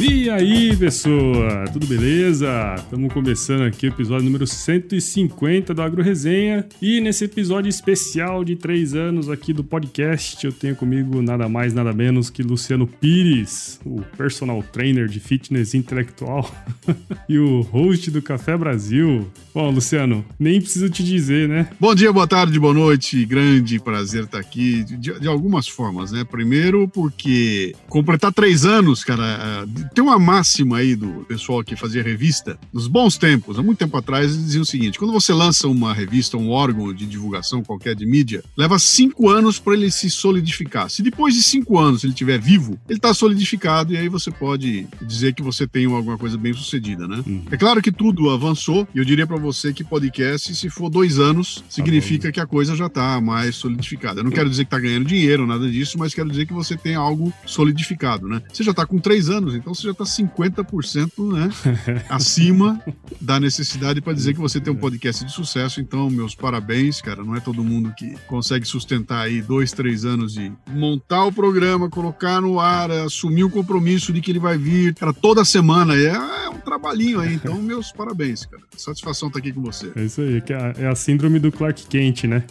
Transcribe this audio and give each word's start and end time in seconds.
E 0.00 0.30
aí, 0.30 0.76
pessoa? 0.76 1.64
Tudo 1.72 1.84
beleza? 1.84 2.76
Estamos 2.78 3.12
começando 3.12 3.62
aqui 3.62 3.86
o 3.86 3.88
episódio 3.88 4.26
número 4.26 4.46
150 4.46 5.74
do 5.74 5.82
Agro 5.82 6.04
Resenha. 6.04 6.64
E 6.80 7.00
nesse 7.00 7.24
episódio 7.24 7.68
especial 7.68 8.44
de 8.44 8.54
três 8.54 8.94
anos 8.94 9.28
aqui 9.28 9.52
do 9.52 9.64
podcast, 9.64 10.46
eu 10.46 10.52
tenho 10.52 10.76
comigo 10.76 11.20
nada 11.20 11.48
mais, 11.48 11.74
nada 11.74 11.92
menos 11.92 12.30
que 12.30 12.44
Luciano 12.44 12.86
Pires, 12.86 13.80
o 13.84 14.00
personal 14.16 14.62
trainer 14.62 15.08
de 15.08 15.18
fitness 15.18 15.74
intelectual 15.74 16.48
e 17.28 17.36
o 17.36 17.62
host 17.62 18.08
do 18.12 18.22
Café 18.22 18.56
Brasil. 18.56 19.28
Bom, 19.52 19.68
Luciano, 19.72 20.24
nem 20.38 20.60
preciso 20.60 20.88
te 20.88 21.02
dizer, 21.02 21.48
né? 21.48 21.70
Bom 21.80 21.92
dia, 21.92 22.12
boa 22.12 22.28
tarde, 22.28 22.60
boa 22.60 22.72
noite. 22.72 23.26
Grande 23.26 23.80
prazer 23.80 24.24
estar 24.24 24.38
aqui 24.38 24.84
de, 24.84 25.18
de 25.18 25.26
algumas 25.26 25.66
formas, 25.66 26.12
né? 26.12 26.22
Primeiro, 26.22 26.86
porque 26.86 27.74
completar 27.88 28.32
três 28.32 28.64
anos, 28.64 29.02
cara 29.02 29.66
tem 29.94 30.02
uma 30.02 30.18
máxima 30.18 30.78
aí 30.78 30.94
do 30.94 31.24
pessoal 31.26 31.62
que 31.62 31.76
fazia 31.76 32.02
revista, 32.02 32.58
nos 32.72 32.86
bons 32.86 33.16
tempos, 33.16 33.58
há 33.58 33.62
muito 33.62 33.78
tempo 33.78 33.96
atrás, 33.96 34.32
eles 34.32 34.44
diziam 34.44 34.62
o 34.62 34.66
seguinte: 34.66 34.98
quando 34.98 35.12
você 35.12 35.32
lança 35.32 35.68
uma 35.68 35.92
revista, 35.92 36.36
um 36.36 36.50
órgão 36.50 36.92
de 36.92 37.06
divulgação 37.06 37.62
qualquer 37.62 37.94
de 37.94 38.06
mídia, 38.06 38.42
leva 38.56 38.78
cinco 38.78 39.28
anos 39.28 39.58
para 39.58 39.74
ele 39.74 39.90
se 39.90 40.10
solidificar. 40.10 40.90
Se 40.90 41.02
depois 41.02 41.34
de 41.34 41.42
cinco 41.42 41.78
anos 41.78 42.04
ele 42.04 42.12
estiver 42.12 42.40
vivo, 42.40 42.78
ele 42.88 42.98
está 42.98 43.12
solidificado 43.12 43.92
e 43.92 43.96
aí 43.96 44.08
você 44.08 44.30
pode 44.30 44.86
dizer 45.02 45.34
que 45.34 45.42
você 45.42 45.66
tem 45.66 45.86
alguma 45.86 46.18
coisa 46.18 46.36
bem 46.36 46.52
sucedida, 46.52 47.06
né? 47.06 47.22
Uhum. 47.26 47.44
É 47.50 47.56
claro 47.56 47.82
que 47.82 47.92
tudo 47.92 48.30
avançou 48.30 48.86
e 48.94 48.98
eu 48.98 49.04
diria 49.04 49.26
para 49.26 49.36
você 49.36 49.72
que 49.72 49.84
podcast, 49.84 50.54
se 50.54 50.70
for 50.70 50.88
dois 50.90 51.18
anos, 51.18 51.64
significa 51.68 52.28
tá 52.28 52.32
que 52.32 52.40
a 52.40 52.46
coisa 52.46 52.76
já 52.76 52.86
está 52.86 53.20
mais 53.20 53.56
solidificada. 53.56 54.20
Eu 54.20 54.24
não 54.24 54.30
quero 54.30 54.48
dizer 54.48 54.64
que 54.64 54.74
está 54.74 54.78
ganhando 54.78 55.04
dinheiro, 55.04 55.46
nada 55.46 55.70
disso, 55.70 55.98
mas 55.98 56.14
quero 56.14 56.28
dizer 56.28 56.46
que 56.46 56.52
você 56.52 56.76
tem 56.76 56.94
algo 56.94 57.32
solidificado, 57.44 58.28
né? 58.28 58.42
Você 58.52 58.62
já 58.62 58.70
está 58.70 58.86
com 58.86 58.98
três 58.98 59.28
anos, 59.28 59.54
então 59.54 59.74
você 59.78 59.84
já 59.84 59.92
está 59.92 60.04
50% 60.04 61.32
né, 61.32 61.50
acima 62.10 62.82
da 63.20 63.38
necessidade 63.38 64.00
para 64.00 64.12
dizer 64.12 64.34
que 64.34 64.40
você 64.40 64.60
tem 64.60 64.72
um 64.72 64.76
podcast 64.76 65.24
de 65.24 65.32
sucesso. 65.32 65.80
Então, 65.80 66.10
meus 66.10 66.34
parabéns, 66.34 67.00
cara. 67.00 67.22
Não 67.22 67.36
é 67.36 67.40
todo 67.40 67.62
mundo 67.62 67.92
que 67.96 68.16
consegue 68.26 68.66
sustentar 68.66 69.26
aí 69.26 69.40
dois, 69.40 69.72
três 69.72 70.04
anos 70.04 70.34
de 70.34 70.52
montar 70.70 71.24
o 71.24 71.32
programa, 71.32 71.88
colocar 71.88 72.40
no 72.40 72.58
ar, 72.58 72.90
assumir 72.90 73.44
o 73.44 73.50
compromisso 73.50 74.12
de 74.12 74.20
que 74.20 74.30
ele 74.30 74.38
vai 74.38 74.58
vir, 74.58 74.94
cara, 74.94 75.12
toda 75.12 75.44
semana. 75.44 75.94
É, 75.94 76.06
é 76.06 76.48
um 76.48 76.58
trabalhinho 76.58 77.20
aí. 77.20 77.34
Então, 77.34 77.56
meus 77.62 77.92
parabéns, 77.92 78.46
cara. 78.46 78.62
Satisfação 78.76 79.28
estar 79.28 79.40
tá 79.40 79.46
aqui 79.46 79.52
com 79.52 79.62
você. 79.62 79.92
É 79.94 80.04
isso 80.04 80.20
aí, 80.20 80.40
que 80.40 80.52
é 80.52 80.56
a, 80.56 80.74
é 80.78 80.88
a 80.88 80.94
síndrome 80.94 81.38
do 81.38 81.52
Clark 81.52 81.86
Kent, 81.86 82.24
né? 82.24 82.44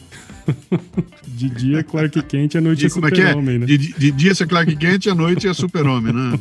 De 1.27 1.49
dia 1.49 1.83
Clark 1.83 2.21
Kent, 2.23 2.55
à 2.55 2.61
noite 2.61 2.79
de, 2.79 2.85
é 2.85 2.89
super-homem, 2.89 3.55
é? 3.55 3.59
né? 3.59 3.65
De, 3.65 3.77
de, 3.77 4.11
dia 4.11 4.31
é 4.31 4.45
Clark 4.45 4.75
Kent, 4.75 5.07
à 5.07 5.15
noite 5.15 5.47
é 5.47 5.53
super-homem, 5.53 6.13
né? 6.13 6.39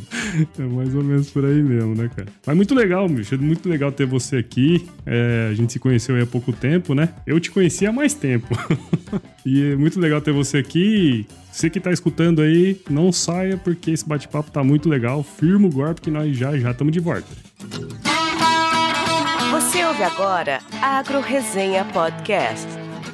É 0.57 0.63
mais 0.77 0.93
ou 0.93 1.03
menos 1.03 1.29
por 1.29 1.43
aí 1.43 1.61
mesmo, 1.61 1.95
né, 1.95 2.09
cara? 2.15 2.27
Mas 2.45 2.55
muito 2.55 2.75
legal, 2.75 3.09
bicho. 3.09 3.33
É 3.33 3.37
muito 3.37 3.67
legal 3.67 3.91
ter 3.91 4.05
você 4.05 4.37
aqui. 4.37 4.87
É, 5.05 5.49
a 5.51 5.53
gente 5.55 5.73
se 5.73 5.79
conheceu 5.79 6.21
há 6.21 6.25
pouco 6.25 6.53
tempo, 6.53 6.93
né? 6.93 7.09
Eu 7.25 7.39
te 7.39 7.49
conheci 7.49 7.85
há 7.85 7.91
mais 7.91 8.13
tempo. 8.13 8.47
e 9.45 9.71
é 9.71 9.75
muito 9.75 9.99
legal 9.99 10.21
ter 10.21 10.31
você 10.31 10.57
aqui. 10.57 11.25
Você 11.51 11.69
que 11.69 11.79
tá 11.79 11.91
escutando 11.91 12.41
aí, 12.41 12.79
não 12.87 13.11
saia 13.11 13.57
porque 13.57 13.89
esse 13.89 14.07
bate-papo 14.07 14.51
tá 14.51 14.63
muito 14.63 14.87
legal. 14.87 15.23
Firma 15.23 15.67
o 15.67 15.71
golpe 15.71 16.01
que 16.01 16.11
nós 16.11 16.37
já 16.37 16.55
já 16.57 16.71
estamos 16.71 16.93
de 16.93 16.99
volta. 16.99 17.27
Você 19.51 19.83
ouve 19.83 20.03
agora 20.03 20.59
Agro 20.81 21.19
Resenha 21.19 21.83
Podcast. 21.85 22.67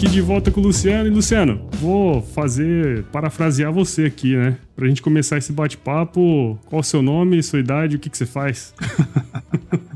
Aqui 0.00 0.08
de 0.08 0.22
volta 0.22 0.50
com 0.50 0.60
o 0.60 0.64
Luciano. 0.64 1.06
E, 1.06 1.10
Luciano, 1.10 1.60
vou 1.72 2.22
fazer, 2.22 3.04
parafrasear 3.12 3.70
você 3.70 4.06
aqui, 4.06 4.34
né? 4.34 4.56
Pra 4.74 4.88
gente 4.88 5.02
começar 5.02 5.36
esse 5.36 5.52
bate-papo, 5.52 6.58
qual 6.64 6.80
o 6.80 6.82
seu 6.82 7.02
nome, 7.02 7.42
sua 7.42 7.60
idade, 7.60 7.96
o 7.96 7.98
que, 7.98 8.08
que 8.08 8.16
você 8.16 8.24
faz? 8.24 8.72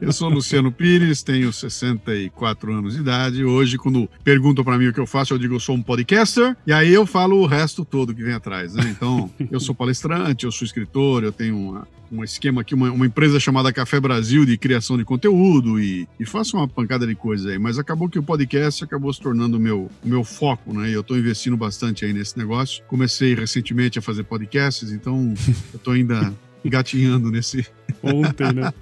Eu 0.00 0.12
sou 0.12 0.28
Luciano 0.28 0.70
Pires, 0.70 1.22
tenho 1.22 1.52
64 1.52 2.72
anos 2.72 2.94
de 2.94 3.00
idade. 3.00 3.44
Hoje, 3.44 3.78
quando 3.78 4.08
perguntam 4.22 4.64
para 4.64 4.78
mim 4.78 4.88
o 4.88 4.92
que 4.92 5.00
eu 5.00 5.06
faço, 5.06 5.34
eu 5.34 5.38
digo 5.38 5.54
eu 5.54 5.60
sou 5.60 5.74
um 5.74 5.82
podcaster. 5.82 6.56
E 6.66 6.72
aí 6.72 6.92
eu 6.92 7.06
falo 7.06 7.40
o 7.40 7.46
resto 7.46 7.84
todo 7.84 8.14
que 8.14 8.22
vem 8.22 8.34
atrás. 8.34 8.74
Né? 8.74 8.84
Então, 8.90 9.30
eu 9.50 9.60
sou 9.60 9.74
palestrante, 9.74 10.44
eu 10.44 10.52
sou 10.52 10.64
escritor, 10.64 11.24
eu 11.24 11.32
tenho 11.32 11.56
uma, 11.56 11.88
um 12.10 12.22
esquema 12.22 12.60
aqui, 12.60 12.74
uma, 12.74 12.90
uma, 12.90 13.06
empresa 13.06 13.40
chamada 13.40 13.72
Café 13.72 13.98
Brasil 14.00 14.44
de 14.44 14.56
criação 14.56 14.96
de 14.96 15.04
conteúdo 15.04 15.80
e, 15.80 16.08
e, 16.18 16.24
faço 16.24 16.56
uma 16.56 16.68
pancada 16.68 17.06
de 17.06 17.14
coisas 17.14 17.46
aí. 17.46 17.58
Mas 17.58 17.78
acabou 17.78 18.08
que 18.08 18.18
o 18.18 18.22
podcast 18.22 18.84
acabou 18.84 19.12
se 19.12 19.20
tornando 19.20 19.56
o 19.56 19.60
meu, 19.60 19.90
meu 20.04 20.24
foco, 20.24 20.72
né? 20.72 20.90
E 20.90 20.92
eu 20.92 21.00
estou 21.00 21.18
investindo 21.18 21.56
bastante 21.56 22.04
aí 22.04 22.12
nesse 22.12 22.38
negócio. 22.38 22.82
Comecei 22.86 23.34
recentemente 23.34 23.98
a 23.98 24.02
fazer 24.02 24.24
podcasts, 24.24 24.92
então 24.92 25.34
eu 25.72 25.76
estou 25.76 25.92
ainda 25.92 26.32
engatinhando 26.66 27.30
nesse. 27.30 27.66
Ontem, 28.02 28.52
né? 28.52 28.72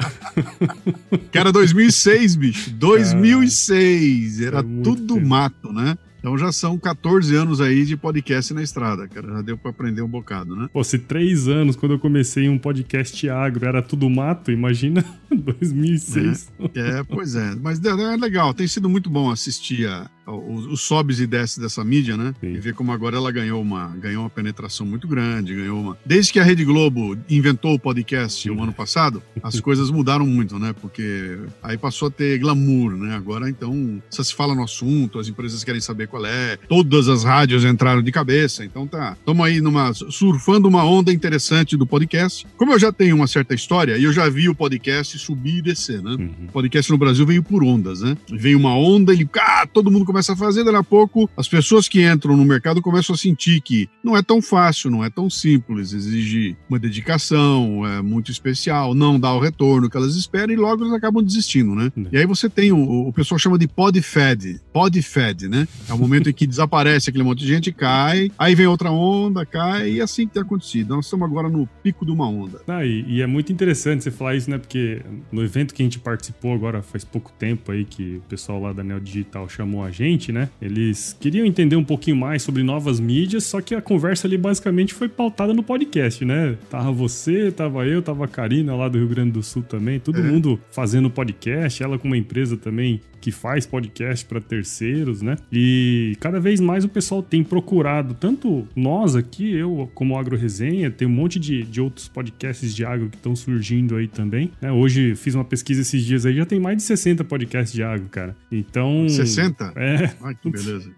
Cara, 1.31 1.53
2006, 1.53 2.37
bicho. 2.37 2.71
2006. 2.71 4.41
Era 4.41 4.59
é 4.61 4.63
tudo 4.63 5.15
tempo. 5.15 5.27
mato, 5.27 5.73
né? 5.73 5.97
Então 6.25 6.39
já 6.39 6.51
são 6.51 6.79
14 6.79 7.37
anos 7.37 7.61
aí 7.61 7.85
de 7.85 7.99
podcast 7.99 8.55
na 8.55 8.63
estrada, 8.63 9.07
cara. 9.07 9.29
Já 9.29 9.43
deu 9.43 9.59
para 9.59 9.71
aprender 9.71 10.01
um 10.01 10.09
bocado, 10.09 10.57
né? 10.57 10.71
Pô, 10.73 10.83
se 10.83 10.99
três 10.99 11.49
anos, 11.49 11.77
quando 11.77 11.93
eu 11.93 11.99
comecei 11.99 12.49
um 12.49 12.57
podcast 12.57 13.29
agro, 13.29 13.67
era 13.67 13.83
tudo 13.83 14.09
mato, 14.09 14.51
imagina 14.51 15.05
2006. 15.31 16.51
É, 16.75 17.01
é 17.01 17.03
pois 17.03 17.35
é. 17.35 17.55
Mas 17.57 17.79
é, 17.85 17.91
é 17.91 18.17
legal, 18.17 18.55
tem 18.55 18.67
sido 18.67 18.89
muito 18.89 19.11
bom 19.11 19.31
assistir 19.31 19.87
a, 19.87 20.11
os, 20.27 20.67
os 20.67 20.81
sobes 20.81 21.21
e 21.21 21.27
desces 21.27 21.59
dessa 21.59 21.85
mídia, 21.85 22.17
né? 22.17 22.35
Sim. 22.41 22.55
E 22.55 22.59
ver 22.59 22.75
como 22.75 22.93
agora 22.93 23.17
ela 23.17 23.31
ganhou 23.31 23.61
uma, 23.61 23.89
ganhou 23.97 24.23
uma 24.23 24.31
penetração 24.31 24.87
muito 24.87 25.07
grande, 25.07 25.55
ganhou 25.55 25.81
uma... 25.81 25.99
Desde 26.05 26.33
que 26.33 26.41
a 26.41 26.45
Rede 26.45 26.65
Globo 26.65 27.17
inventou 27.29 27.75
o 27.75 27.79
podcast 27.79 28.49
o 28.51 28.63
ano 28.63 28.73
passado, 28.73 29.23
as 29.43 29.61
coisas 29.61 29.91
mudaram 29.91 30.27
muito, 30.27 30.59
né? 30.59 30.75
Porque 30.81 31.39
aí 31.63 31.77
passou 31.77 32.09
a 32.09 32.11
ter 32.11 32.39
glamour, 32.39 32.97
né? 32.97 33.15
Agora, 33.15 33.49
então, 33.49 34.03
só 34.11 34.23
se 34.23 34.35
fala 34.35 34.55
no 34.55 34.63
assunto, 34.63 35.19
as 35.19 35.29
empresas 35.29 35.63
querem 35.65 35.81
saber 35.81 36.09
qual 36.09 36.25
é, 36.25 36.57
todas 36.69 37.09
as 37.09 37.25
rádios 37.25 37.65
entraram 37.65 38.03
de 38.03 38.11
cabeça, 38.11 38.65
então 38.65 38.87
tá. 38.87 39.17
Estamos 39.19 39.45
aí 39.45 39.61
numa, 39.61 39.93
surfando 39.93 40.69
uma 40.69 40.85
onda 40.85 41.13
interessante 41.13 41.77
do 41.77 41.87
podcast. 41.87 42.47
Como 42.57 42.73
eu 42.73 42.79
já 42.79 42.93
tenho 42.93 43.17
uma 43.17 43.27
certa 43.27 43.55
história, 43.55 43.97
e 43.99 44.05
eu 44.05 44.13
já 44.13 44.29
vi 44.29 44.49
o 44.49 44.55
podcast 44.55 45.19
subir 45.19 45.59
e 45.59 45.63
descer, 45.63 46.03
né? 46.03 46.13
Uhum. 46.13 46.47
O 46.49 46.53
podcast 46.53 46.91
no 46.91 46.99
Brasil 46.99 47.27
veio 47.27 47.43
por 47.43 47.63
ondas, 47.63 48.01
né? 48.01 48.17
Veio 48.31 48.59
uma 48.59 48.77
onda, 48.77 49.13
ele, 49.13 49.29
ah, 49.39 49.67
todo 49.67 49.91
mundo 49.91 50.05
começa 50.15 50.33
a 50.33 50.37
fazer, 50.37 50.63
daí 50.63 50.77
a 50.77 50.83
pouco 50.85 51.29
as 51.37 51.49
pessoas 51.49 51.89
que 51.89 52.01
entram 52.09 52.37
no 52.37 52.45
mercado 52.45 52.81
começam 52.81 53.17
a 53.17 53.19
sentir 53.19 53.61
que 53.61 53.89
não 54.01 54.17
é 54.17 54.23
tão 54.23 54.41
fácil, 54.41 54.89
não 54.89 55.03
é 55.03 55.11
tão 55.11 55.29
simples, 55.29 55.93
exige 55.93 56.57
uma 56.69 56.79
dedicação, 56.79 57.85
é 57.85 58.01
muito 58.01 58.31
especial, 58.31 58.95
não 58.95 59.19
dá 59.19 59.35
o 59.35 59.41
retorno 59.41 59.91
que 59.91 59.97
elas 59.97 60.15
esperam 60.15 60.55
e 60.55 60.57
logo 60.57 60.85
elas 60.85 60.95
acabam 60.95 61.21
desistindo, 61.21 61.75
né? 61.75 61.91
Uhum. 61.97 62.07
E 62.13 62.17
aí 62.17 62.27
você 62.27 62.49
tem 62.49 62.71
o, 62.71 63.09
o 63.09 63.13
pessoal 63.13 63.41
chama 63.41 63.59
de 63.59 63.67
pod 63.67 64.01
fed, 64.01 64.61
pod 64.73 65.03
fed, 65.03 65.49
né? 65.49 65.67
É 65.89 65.93
o 65.93 65.99
momento 65.99 66.31
em 66.31 66.33
que 66.33 66.47
desaparece 66.47 67.11
aquele 67.11 67.25
monte 67.25 67.41
de 67.41 67.49
gente, 67.49 67.73
cai, 67.73 68.31
aí 68.39 68.55
vem 68.55 68.69
outra 68.69 68.93
onda, 68.93 69.45
cai, 69.45 69.91
e 69.91 70.01
é 70.01 70.05
assim 70.05 70.29
que 70.29 70.35
tem 70.35 70.43
acontecido. 70.43 70.95
Nós 70.95 71.07
estamos 71.07 71.29
agora 71.29 71.49
no 71.49 71.67
pico 71.83 72.07
de 72.07 72.13
uma 72.13 72.29
onda. 72.29 72.61
Ah, 72.69 72.85
e, 72.85 73.05
e 73.09 73.21
é 73.21 73.27
muito 73.27 73.53
interessante 73.53 74.05
você 74.05 74.13
falar 74.13 74.37
isso, 74.37 74.49
né? 74.49 74.59
Porque 74.59 75.03
no 75.33 75.43
evento 75.43 75.75
que 75.75 75.83
a 75.83 75.85
gente 75.85 75.99
participou 75.99 76.55
agora 76.55 76.83
faz 76.83 77.05
pouco 77.05 77.33
tempo 77.33 77.73
aí, 77.73 77.85
que 77.85 78.19
o 78.19 78.29
pessoal 78.29 78.61
lá 78.61 78.73
da 78.73 78.85
Neo 78.85 79.01
Digital 79.01 79.49
chamou 79.49 79.83
a 79.83 79.91
gente, 79.91 80.04
gente, 80.05 80.33
né? 80.33 80.49
Eles 80.61 81.17
queriam 81.19 81.47
entender 81.47 81.77
um 81.77 81.85
pouquinho 81.85 82.17
mais 82.17 82.43
sobre 82.43 82.63
novas 82.63 83.01
mídias, 83.01 83.45
só 83.45 83.61
que 83.61 83.75
a 83.75 83.81
conversa 83.81 84.27
ali 84.27 84.37
basicamente 84.37 84.93
foi 84.93 85.09
pautada 85.09 85.53
no 85.53 85.63
podcast, 85.63 86.25
né? 86.25 86.57
Tava 86.71 86.93
você, 86.93 87.51
tava 87.51 87.87
eu, 87.87 88.03
tava 88.03 88.25
a 88.25 88.29
Karina 88.29 88.75
lá 88.75 88.89
do 88.89 88.99
Rio 88.99 89.09
Grande 89.09 89.33
do 89.33 89.43
Sul 89.43 89.63
também, 89.63 89.99
todo 89.99 90.21
é. 90.21 90.23
mundo 90.23 90.61
fazendo 90.71 91.11
podcast, 91.11 91.83
ela 91.83 91.99
com 91.99 92.07
uma 92.07 92.17
empresa 92.17 92.57
também 92.57 93.01
que 93.25 93.33
faz 93.33 93.65
podcast 93.65 94.23
para 94.27 94.39
terceiros, 94.39 95.23
né? 95.23 95.37
E 95.51 96.15
cada 96.21 96.39
vez 96.39 96.61
mais 96.61 96.85
o 96.85 96.91
pessoal 96.91 97.23
tem 97.23 97.43
procurado, 97.43 98.13
tanto 98.13 98.69
nós 98.77 99.17
aqui, 99.17 99.51
eu 99.51 99.91
como 99.95 100.19
Agro 100.19 100.37
Resenha, 100.37 100.91
tem 100.91 101.09
um 101.09 101.11
monte 101.11 101.41
de, 101.41 101.63
de 101.63 101.81
outros 101.81 102.07
podcasts 102.07 102.75
de 102.75 102.85
agro 102.85 103.09
que 103.09 103.17
estão 103.17 103.35
surgindo 103.35 103.97
aí 103.97 104.09
também. 104.09 104.51
Né? 104.61 104.71
Hoje 104.71 105.17
fiz 105.17 105.35
uma 105.35 105.45
pesquisa 105.45 105.81
esses 105.81 106.05
dias 106.05 106.27
aí, 106.27 106.37
já 106.37 106.45
tem 106.45 106.61
mais 106.61 106.77
de 106.77 106.83
60 106.83 107.25
podcasts 107.25 107.73
de 107.73 107.83
agro, 107.83 108.09
cara. 108.11 108.37
Então. 108.53 109.09
60? 109.09 109.73
É, 109.75 109.94
É. 109.95 110.15
Ai, 110.23 110.35
que 110.35 110.51
beleza. 110.51 110.91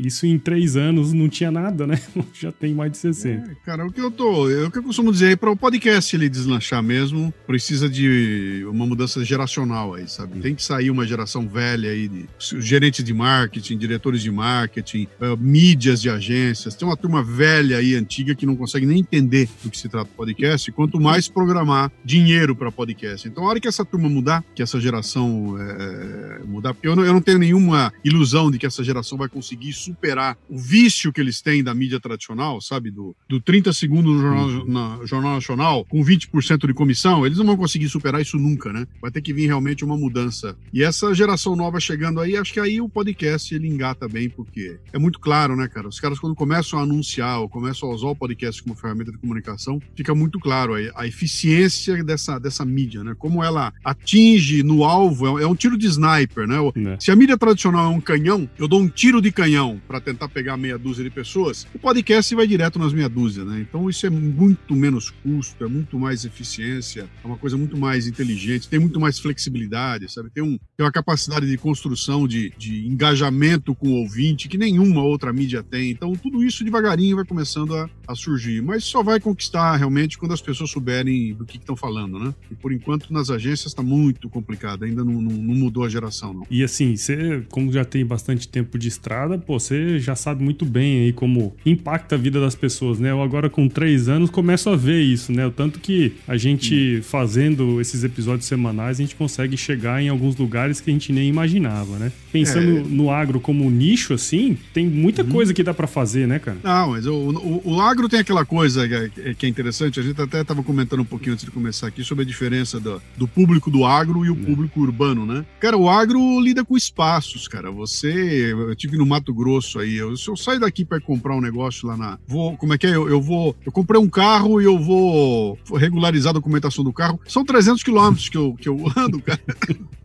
Isso 0.00 0.26
em 0.26 0.38
três 0.38 0.76
anos 0.76 1.12
não 1.12 1.28
tinha 1.28 1.50
nada, 1.50 1.86
né? 1.86 2.00
Já 2.34 2.50
tem 2.50 2.74
mais 2.74 2.92
de 2.92 2.98
60. 2.98 3.50
É, 3.50 3.54
cara, 3.64 3.86
o 3.86 3.92
que 3.92 4.00
eu 4.00 4.10
tô. 4.10 4.50
É 4.50 4.64
o 4.64 4.70
que 4.70 4.78
eu 4.78 4.82
costumo 4.82 5.12
dizer 5.12 5.28
aí 5.28 5.36
para 5.36 5.50
o 5.50 5.56
podcast 5.56 6.14
ele 6.14 6.28
deslanchar 6.28 6.82
mesmo, 6.82 7.32
precisa 7.46 7.88
de 7.88 8.64
uma 8.68 8.86
mudança 8.86 9.24
geracional 9.24 9.94
aí, 9.94 10.08
sabe? 10.08 10.40
Tem 10.40 10.54
que 10.54 10.62
sair 10.62 10.90
uma 10.90 11.06
geração 11.06 11.48
velha 11.48 11.90
aí 11.90 12.08
de 12.08 12.28
gerentes 12.58 13.04
de 13.04 13.12
marketing, 13.12 13.76
diretores 13.76 14.22
de 14.22 14.30
marketing, 14.30 15.06
uh, 15.20 15.36
mídias 15.38 16.00
de 16.00 16.08
agências. 16.08 16.74
Tem 16.74 16.86
uma 16.86 16.96
turma 16.96 17.22
velha 17.22 17.78
aí, 17.78 17.94
antiga, 17.94 18.34
que 18.34 18.46
não 18.46 18.56
consegue 18.56 18.86
nem 18.86 19.00
entender 19.00 19.48
do 19.62 19.70
que 19.70 19.78
se 19.78 19.88
trata 19.88 20.10
podcast, 20.16 20.70
quanto 20.72 21.00
mais 21.00 21.28
programar 21.28 21.90
dinheiro 22.04 22.54
para 22.54 22.70
podcast. 22.70 23.28
Então, 23.28 23.44
a 23.44 23.48
hora 23.48 23.60
que 23.60 23.68
essa 23.68 23.84
turma 23.84 24.08
mudar, 24.08 24.44
que 24.54 24.62
essa 24.62 24.80
geração 24.80 25.56
é, 25.58 26.40
mudar, 26.44 26.74
porque 26.74 26.88
eu 26.88 26.96
não, 26.96 27.04
eu 27.04 27.12
não 27.12 27.20
tenho 27.20 27.38
nenhuma 27.38 27.92
ilusão 28.04 28.39
de 28.48 28.58
que 28.58 28.66
essa 28.66 28.84
geração 28.84 29.18
vai 29.18 29.28
conseguir 29.28 29.72
superar 29.72 30.38
o 30.48 30.56
vício 30.56 31.12
que 31.12 31.20
eles 31.20 31.42
têm 31.42 31.64
da 31.64 31.74
mídia 31.74 31.98
tradicional, 31.98 32.60
sabe? 32.60 32.92
Do, 32.92 33.16
do 33.28 33.40
30 33.40 33.72
segundos 33.72 34.14
no 34.14 34.20
Jornal, 34.20 34.46
uhum. 34.46 34.64
na, 34.66 35.06
jornal 35.06 35.34
Nacional 35.34 35.84
com 35.86 36.04
20% 36.04 36.68
de 36.68 36.74
comissão, 36.74 37.26
eles 37.26 37.38
não 37.38 37.46
vão 37.46 37.56
conseguir 37.56 37.88
superar 37.88 38.20
isso 38.20 38.38
nunca, 38.38 38.72
né? 38.72 38.86
Vai 39.02 39.10
ter 39.10 39.20
que 39.20 39.32
vir 39.32 39.46
realmente 39.46 39.84
uma 39.84 39.96
mudança. 39.96 40.56
E 40.72 40.84
essa 40.84 41.12
geração 41.12 41.56
nova 41.56 41.80
chegando 41.80 42.20
aí, 42.20 42.36
acho 42.36 42.52
que 42.52 42.60
aí 42.60 42.80
o 42.80 42.88
podcast 42.88 43.52
ele 43.54 43.66
engata 43.66 44.06
bem, 44.06 44.28
porque 44.28 44.78
é 44.92 44.98
muito 44.98 45.18
claro, 45.18 45.56
né, 45.56 45.66
cara? 45.66 45.88
Os 45.88 45.98
caras, 45.98 46.18
quando 46.18 46.34
começam 46.34 46.78
a 46.78 46.82
anunciar 46.82 47.40
ou 47.40 47.48
começam 47.48 47.90
a 47.90 47.94
usar 47.94 48.08
o 48.08 48.16
podcast 48.16 48.62
como 48.62 48.76
ferramenta 48.76 49.10
de 49.10 49.18
comunicação, 49.18 49.80
fica 49.96 50.14
muito 50.14 50.38
claro 50.38 50.74
aí 50.74 50.90
a 50.94 51.06
eficiência 51.06 52.02
dessa, 52.04 52.38
dessa 52.38 52.64
mídia, 52.64 53.02
né? 53.02 53.14
Como 53.18 53.42
ela 53.42 53.72
atinge 53.84 54.62
no 54.62 54.84
alvo, 54.84 55.38
é, 55.38 55.42
é 55.42 55.46
um 55.46 55.54
tiro 55.54 55.76
de 55.76 55.86
sniper, 55.86 56.46
né? 56.46 56.56
É. 56.92 56.96
Se 57.00 57.10
a 57.10 57.16
mídia 57.16 57.36
tradicional 57.36 57.86
é 57.92 57.96
um 57.96 58.00
canhão, 58.00 58.29
eu 58.58 58.68
dou 58.68 58.80
um 58.80 58.88
tiro 58.88 59.20
de 59.20 59.32
canhão 59.32 59.80
para 59.88 60.00
tentar 60.00 60.28
pegar 60.28 60.56
meia 60.56 60.78
dúzia 60.78 61.02
de 61.02 61.10
pessoas, 61.10 61.66
o 61.74 61.78
podcast 61.78 62.34
vai 62.34 62.46
direto 62.46 62.78
nas 62.78 62.92
meia 62.92 63.08
dúzia, 63.08 63.44
né? 63.44 63.60
Então 63.60 63.88
isso 63.88 64.06
é 64.06 64.10
muito 64.10 64.74
menos 64.74 65.10
custo, 65.10 65.64
é 65.64 65.68
muito 65.68 65.98
mais 65.98 66.24
eficiência, 66.24 67.08
é 67.22 67.26
uma 67.26 67.36
coisa 67.36 67.56
muito 67.56 67.76
mais 67.76 68.06
inteligente, 68.06 68.68
tem 68.68 68.78
muito 68.78 69.00
mais 69.00 69.18
flexibilidade, 69.18 70.12
sabe? 70.12 70.30
Tem, 70.30 70.42
um, 70.42 70.58
tem 70.80 70.86
uma 70.86 70.90
capacidade 70.90 71.46
de 71.46 71.58
construção, 71.58 72.26
de, 72.26 72.54
de 72.56 72.86
engajamento 72.86 73.74
com 73.74 73.88
o 73.88 73.96
ouvinte 73.96 74.48
que 74.48 74.56
nenhuma 74.56 75.02
outra 75.02 75.30
mídia 75.30 75.62
tem. 75.62 75.90
Então 75.90 76.14
tudo 76.14 76.42
isso 76.42 76.64
devagarinho 76.64 77.16
vai 77.16 77.24
começando 77.26 77.76
a, 77.76 77.90
a 78.08 78.14
surgir, 78.14 78.62
mas 78.62 78.84
só 78.84 79.02
vai 79.02 79.20
conquistar 79.20 79.76
realmente 79.76 80.16
quando 80.16 80.32
as 80.32 80.40
pessoas 80.40 80.70
souberem 80.70 81.34
do 81.34 81.44
que 81.44 81.58
estão 81.58 81.76
falando, 81.76 82.18
né? 82.18 82.34
E 82.50 82.54
por 82.54 82.72
enquanto 82.72 83.12
nas 83.12 83.28
agências 83.28 83.66
está 83.66 83.82
muito 83.82 84.30
complicado, 84.30 84.86
ainda 84.86 85.04
não, 85.04 85.20
não, 85.20 85.36
não, 85.36 85.54
mudou 85.54 85.84
a 85.84 85.88
geração, 85.90 86.32
não. 86.32 86.46
E 86.50 86.64
assim, 86.64 86.96
você, 86.96 87.44
como 87.50 87.70
já 87.70 87.84
tem 87.84 88.06
bastante 88.06 88.48
tempo 88.48 88.78
de 88.78 88.88
estrada, 88.88 89.36
pô, 89.36 89.60
você 89.60 89.98
já 89.98 90.16
sabe 90.16 90.42
muito 90.42 90.64
bem 90.64 91.00
aí 91.00 91.12
como 91.12 91.54
impacta 91.66 92.14
a 92.14 92.18
vida 92.18 92.40
das 92.40 92.54
pessoas, 92.54 92.98
né? 92.98 93.10
Eu 93.10 93.20
agora 93.20 93.50
com 93.50 93.68
três 93.68 94.08
anos 94.08 94.30
começo 94.30 94.70
a 94.70 94.76
ver 94.76 95.02
isso, 95.02 95.30
né? 95.30 95.46
O 95.46 95.50
tanto 95.50 95.78
que 95.78 96.14
a 96.26 96.38
gente 96.38 97.02
fazendo 97.02 97.82
esses 97.82 98.02
episódios 98.02 98.46
semanais, 98.46 98.98
a 98.98 99.02
gente 99.02 99.14
consegue 99.14 99.58
chegar 99.58 100.02
em 100.02 100.08
alguns 100.08 100.36
lugares 100.36 100.69
que 100.78 100.90
a 100.90 100.92
gente 100.92 101.12
nem 101.12 101.28
imaginava, 101.28 101.98
né? 101.98 102.12
Pensando 102.30 102.78
é. 102.78 102.82
no 102.82 103.10
agro 103.10 103.40
como 103.40 103.68
nicho, 103.70 104.12
assim, 104.14 104.56
tem 104.72 104.86
muita 104.86 105.22
uhum. 105.22 105.30
coisa 105.30 105.54
que 105.54 105.62
dá 105.62 105.72
para 105.72 105.86
fazer, 105.86 106.28
né, 106.28 106.38
cara? 106.38 106.58
Não, 106.62 106.90
mas 106.90 107.06
o, 107.06 107.14
o, 107.14 107.62
o, 107.64 107.80
agro 107.80 108.08
tem 108.08 108.20
aquela 108.20 108.44
coisa 108.44 108.86
que 108.86 108.94
é, 108.94 109.34
que 109.34 109.46
é 109.46 109.48
interessante, 109.48 109.98
a 109.98 110.02
gente 110.02 110.20
até 110.20 110.42
estava 110.42 110.62
comentando 110.62 111.00
um 111.00 111.04
pouquinho 111.04 111.32
antes 111.32 111.44
de 111.44 111.50
começar 111.50 111.86
aqui 111.86 112.04
sobre 112.04 112.24
a 112.24 112.26
diferença 112.26 112.78
do, 112.78 113.00
do 113.16 113.26
público 113.26 113.70
do 113.70 113.84
agro 113.84 114.24
e 114.24 114.30
o 114.30 114.34
é. 114.34 114.44
público 114.44 114.80
urbano, 114.80 115.24
né? 115.24 115.44
Cara, 115.58 115.76
o 115.76 115.88
agro 115.88 116.40
lida 116.40 116.64
com 116.64 116.76
espaços, 116.76 117.48
cara. 117.48 117.70
Você, 117.70 118.52
eu 118.52 118.76
tive 118.76 118.96
no 118.96 119.06
Mato 119.06 119.32
Grosso 119.32 119.78
aí, 119.78 119.96
eu, 119.96 120.16
se 120.16 120.28
eu 120.28 120.36
sair 120.36 120.60
daqui 120.60 120.84
para 120.84 121.00
comprar 121.00 121.34
um 121.34 121.40
negócio 121.40 121.88
lá 121.88 121.96
na, 121.96 122.18
vou, 122.26 122.56
como 122.56 122.74
é 122.74 122.78
que 122.78 122.86
é? 122.86 122.94
Eu, 122.94 123.08
eu 123.08 123.20
vou, 123.20 123.56
eu 123.64 123.72
comprei 123.72 124.00
um 124.00 124.08
carro 124.08 124.60
e 124.60 124.64
eu 124.64 124.78
vou 124.78 125.58
regularizar 125.76 126.30
a 126.30 126.34
documentação 126.34 126.84
do 126.84 126.92
carro. 126.92 127.20
São 127.26 127.44
300 127.44 127.82
quilômetros 127.82 128.28
que 128.28 128.36
eu, 128.36 128.54
que 128.54 128.68
eu 128.68 128.76
ando, 128.96 129.20
cara. 129.20 129.40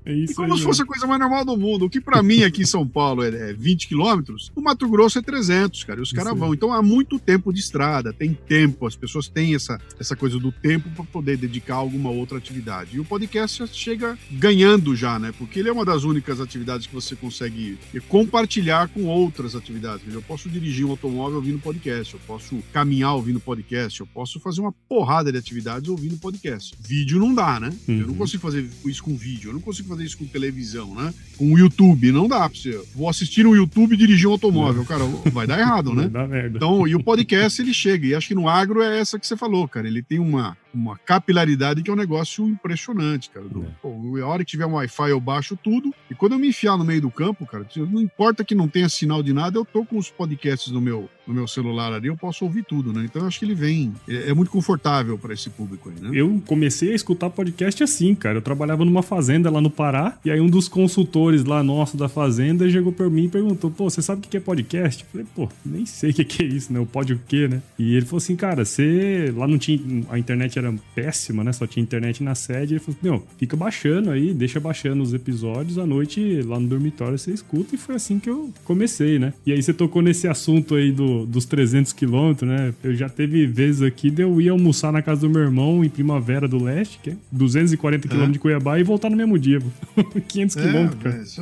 É 0.05 0.13
isso 0.13 0.35
como 0.35 0.53
aí, 0.53 0.59
se 0.59 0.63
fosse 0.63 0.81
a 0.81 0.85
coisa 0.85 1.07
mais 1.07 1.19
normal 1.19 1.43
do 1.43 1.57
mundo. 1.57 1.85
O 1.85 1.89
que 1.89 1.99
para 1.99 2.21
mim 2.21 2.43
aqui 2.43 2.61
em 2.61 2.65
São 2.65 2.87
Paulo 2.87 3.23
é 3.23 3.53
20 3.53 3.87
quilômetros, 3.87 4.51
o 4.55 4.61
Mato 4.61 4.87
Grosso 4.87 5.17
é 5.17 5.21
300, 5.21 5.83
cara. 5.83 5.99
E 5.99 6.03
os 6.03 6.11
caras 6.11 6.37
vão. 6.37 6.53
Então 6.53 6.71
há 6.71 6.81
muito 6.81 7.17
tempo 7.17 7.51
de 7.51 7.59
estrada, 7.59 8.13
tem 8.13 8.33
tempo, 8.33 8.85
as 8.85 8.95
pessoas 8.95 9.27
têm 9.27 9.55
essa, 9.55 9.79
essa 9.99 10.15
coisa 10.15 10.39
do 10.39 10.51
tempo 10.51 10.89
para 10.91 11.03
poder 11.05 11.37
dedicar 11.37 11.75
a 11.75 11.77
alguma 11.77 12.09
outra 12.09 12.37
atividade. 12.37 12.97
E 12.97 12.99
o 12.99 13.05
podcast 13.05 13.67
chega 13.73 14.17
ganhando 14.31 14.95
já, 14.95 15.17
né? 15.17 15.33
Porque 15.37 15.59
ele 15.59 15.69
é 15.69 15.71
uma 15.71 15.85
das 15.85 16.03
únicas 16.03 16.39
atividades 16.39 16.87
que 16.87 16.93
você 16.93 17.15
consegue 17.15 17.77
compartilhar 18.07 18.87
com 18.89 19.05
outras 19.05 19.55
atividades. 19.55 20.13
Eu 20.13 20.21
posso 20.21 20.49
dirigir 20.49 20.85
um 20.85 20.91
automóvel 20.91 21.37
ouvindo 21.37 21.59
podcast, 21.59 22.13
eu 22.13 22.19
posso 22.27 22.57
caminhar 22.71 23.15
ouvindo 23.15 23.39
podcast, 23.39 23.99
eu 23.99 24.07
posso 24.07 24.39
fazer 24.39 24.61
uma 24.61 24.71
porrada 24.71 25.31
de 25.31 25.37
atividades 25.37 25.89
ouvindo 25.89 26.17
podcast. 26.17 26.75
Vídeo 26.79 27.19
não 27.19 27.33
dá, 27.33 27.59
né? 27.59 27.69
Uhum. 27.87 27.95
Eu 27.95 28.01
não 28.01 28.09
uhum. 28.09 28.15
consigo 28.15 28.41
fazer 28.41 28.69
isso 28.85 29.03
com 29.03 29.15
vídeo, 29.15 29.49
eu 29.49 29.53
não 29.53 29.61
consigo 29.61 29.89
fazer 29.89 29.94
isso 30.03 30.17
com 30.17 30.25
televisão, 30.25 30.93
né? 30.93 31.13
Com 31.37 31.53
o 31.53 31.59
YouTube, 31.59 32.11
não 32.11 32.27
dá 32.27 32.49
pra 32.49 32.57
você. 32.57 32.81
Vou 32.95 33.09
assistir 33.09 33.45
um 33.45 33.55
YouTube 33.55 33.93
e 33.93 33.97
dirigir 33.97 34.27
um 34.27 34.31
automóvel, 34.31 34.85
cara, 34.85 35.03
vai 35.31 35.45
dar 35.45 35.59
errado, 35.59 35.93
né? 35.95 36.07
Dá 36.07 36.27
merda. 36.27 36.57
Então, 36.57 36.87
e 36.87 36.95
o 36.95 37.03
podcast 37.03 37.61
ele 37.61 37.73
chega, 37.73 38.07
e 38.07 38.15
acho 38.15 38.27
que 38.27 38.35
no 38.35 38.47
agro 38.47 38.81
é 38.81 38.99
essa 38.99 39.19
que 39.19 39.27
você 39.27 39.35
falou, 39.35 39.67
cara. 39.67 39.87
Ele 39.87 40.01
tem 40.01 40.19
uma, 40.19 40.57
uma 40.75 40.97
capilaridade 40.97 41.81
que 41.81 41.89
é 41.89 41.93
um 41.93 41.97
negócio 41.97 42.47
impressionante, 42.47 43.29
cara. 43.29 43.47
Do, 43.47 43.63
é. 43.63 43.67
pô, 43.81 44.17
a 44.21 44.27
hora 44.27 44.43
que 44.43 44.51
tiver 44.51 44.65
um 44.65 44.73
Wi-Fi 44.73 45.09
eu 45.09 45.19
baixo 45.19 45.57
tudo, 45.61 45.93
e 46.09 46.15
quando 46.15 46.33
eu 46.33 46.39
me 46.39 46.49
enfiar 46.49 46.77
no 46.77 46.83
meio 46.83 47.01
do 47.01 47.09
campo, 47.09 47.45
cara, 47.45 47.65
não 47.89 48.01
importa 48.01 48.43
que 48.43 48.53
não 48.53 48.67
tenha 48.67 48.89
sinal 48.89 49.23
de 49.23 49.33
nada, 49.33 49.57
eu 49.57 49.65
tô 49.65 49.85
com 49.85 49.97
os 49.97 50.09
podcasts 50.09 50.71
no 50.71 50.81
meu, 50.81 51.09
no 51.25 51.33
meu 51.33 51.47
celular 51.47 51.93
ali, 51.93 52.07
eu 52.07 52.17
posso 52.17 52.45
ouvir 52.45 52.63
tudo, 52.63 52.91
né? 52.91 53.03
Então 53.05 53.21
eu 53.21 53.27
acho 53.27 53.39
que 53.39 53.45
ele 53.45 53.55
vem, 53.55 53.93
é, 54.07 54.29
é 54.29 54.33
muito 54.33 54.51
confortável 54.51 55.17
para 55.17 55.33
esse 55.33 55.49
público 55.49 55.89
aí, 55.89 55.95
né? 56.01 56.11
Eu 56.13 56.41
comecei 56.45 56.91
a 56.91 56.95
escutar 56.95 57.29
podcast 57.29 57.83
assim, 57.83 58.13
cara. 58.13 58.37
Eu 58.37 58.41
trabalhava 58.41 58.83
numa 58.83 59.01
fazenda 59.01 59.49
lá 59.49 59.61
no 59.61 59.69
Pará, 59.69 60.17
e 60.25 60.31
aí 60.31 60.39
um 60.39 60.49
dos 60.49 60.67
consultores 60.67 61.43
lá 61.45 61.63
nosso 61.63 61.97
da 61.97 62.09
fazenda 62.09 62.69
chegou 62.69 62.91
por 62.91 63.09
mim 63.09 63.25
e 63.25 63.29
perguntou: 63.29 63.71
pô, 63.71 63.89
você 63.89 64.01
sabe 64.01 64.25
o 64.25 64.29
que 64.29 64.37
é 64.37 64.39
podcast? 64.39 65.03
Eu 65.03 65.09
falei, 65.11 65.27
pô, 65.35 65.49
nem 65.65 65.85
sei 65.85 66.11
o 66.11 66.13
que 66.13 66.43
é 66.43 66.45
isso, 66.45 66.71
né? 66.71 66.79
O 66.79 66.85
pod 66.85 67.13
o 67.13 67.19
quê, 67.27 67.47
né? 67.47 67.61
E 67.77 67.95
ele 67.95 68.05
falou 68.05 68.17
assim, 68.17 68.35
cara, 68.35 68.65
você. 68.65 69.33
Lá 69.35 69.47
não 69.47 69.57
tinha. 69.57 69.79
A 70.09 70.19
internet 70.19 70.57
era 70.57 70.64
péssima, 70.93 71.43
né? 71.43 71.51
Só 71.53 71.67
tinha 71.67 71.83
internet 71.83 72.23
na 72.23 72.35
sede. 72.35 72.73
Ele 72.73 72.79
falou, 72.79 72.97
meu, 73.01 73.27
fica 73.37 73.55
baixando 73.55 74.11
aí, 74.11 74.33
deixa 74.33 74.59
baixando 74.59 75.01
os 75.03 75.13
episódios, 75.13 75.77
à 75.77 75.85
noite 75.85 76.41
lá 76.43 76.59
no 76.59 76.67
dormitório 76.67 77.17
você 77.17 77.31
escuta, 77.31 77.75
e 77.75 77.77
foi 77.77 77.95
assim 77.95 78.19
que 78.19 78.29
eu 78.29 78.53
comecei, 78.63 79.19
né? 79.19 79.33
E 79.45 79.51
aí 79.51 79.61
você 79.61 79.73
tocou 79.73 80.01
nesse 80.01 80.27
assunto 80.27 80.75
aí 80.75 80.91
do 80.91 81.25
dos 81.25 81.45
300 81.45 81.93
quilômetros, 81.93 82.49
né? 82.49 82.73
Eu 82.83 82.95
já 82.95 83.09
teve 83.09 83.45
vezes 83.45 83.81
aqui 83.81 84.09
de 84.09 84.21
eu 84.21 84.39
ir 84.41 84.49
almoçar 84.49 84.91
na 84.91 85.01
casa 85.01 85.21
do 85.21 85.29
meu 85.29 85.41
irmão 85.41 85.83
em 85.83 85.89
Primavera 85.89 86.47
do 86.47 86.61
Leste, 86.61 86.99
que 87.01 87.11
é 87.11 87.17
240 87.31 88.07
quilômetros 88.07 88.29
é. 88.29 88.33
de 88.33 88.39
Cuiabá, 88.39 88.79
e 88.79 88.83
voltar 88.83 89.09
no 89.09 89.17
mesmo 89.17 89.37
dia. 89.37 89.59
500 90.27 90.57
é, 90.57 90.61
quilômetros, 90.61 91.03
cara. 91.03 91.21
Isso, 91.21 91.41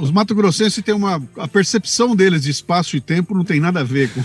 os 0.00 0.10
Mato 0.10 0.34
Grossenses 0.34 0.82
têm 0.82 0.94
uma. 0.94 1.22
A 1.36 1.48
percepção 1.48 2.14
deles 2.14 2.42
de 2.42 2.50
espaço 2.50 2.96
e 2.96 3.00
tempo 3.00 3.34
não 3.34 3.44
tem 3.44 3.60
nada 3.60 3.80
a 3.80 3.84
ver 3.84 4.10
com, 4.12 4.22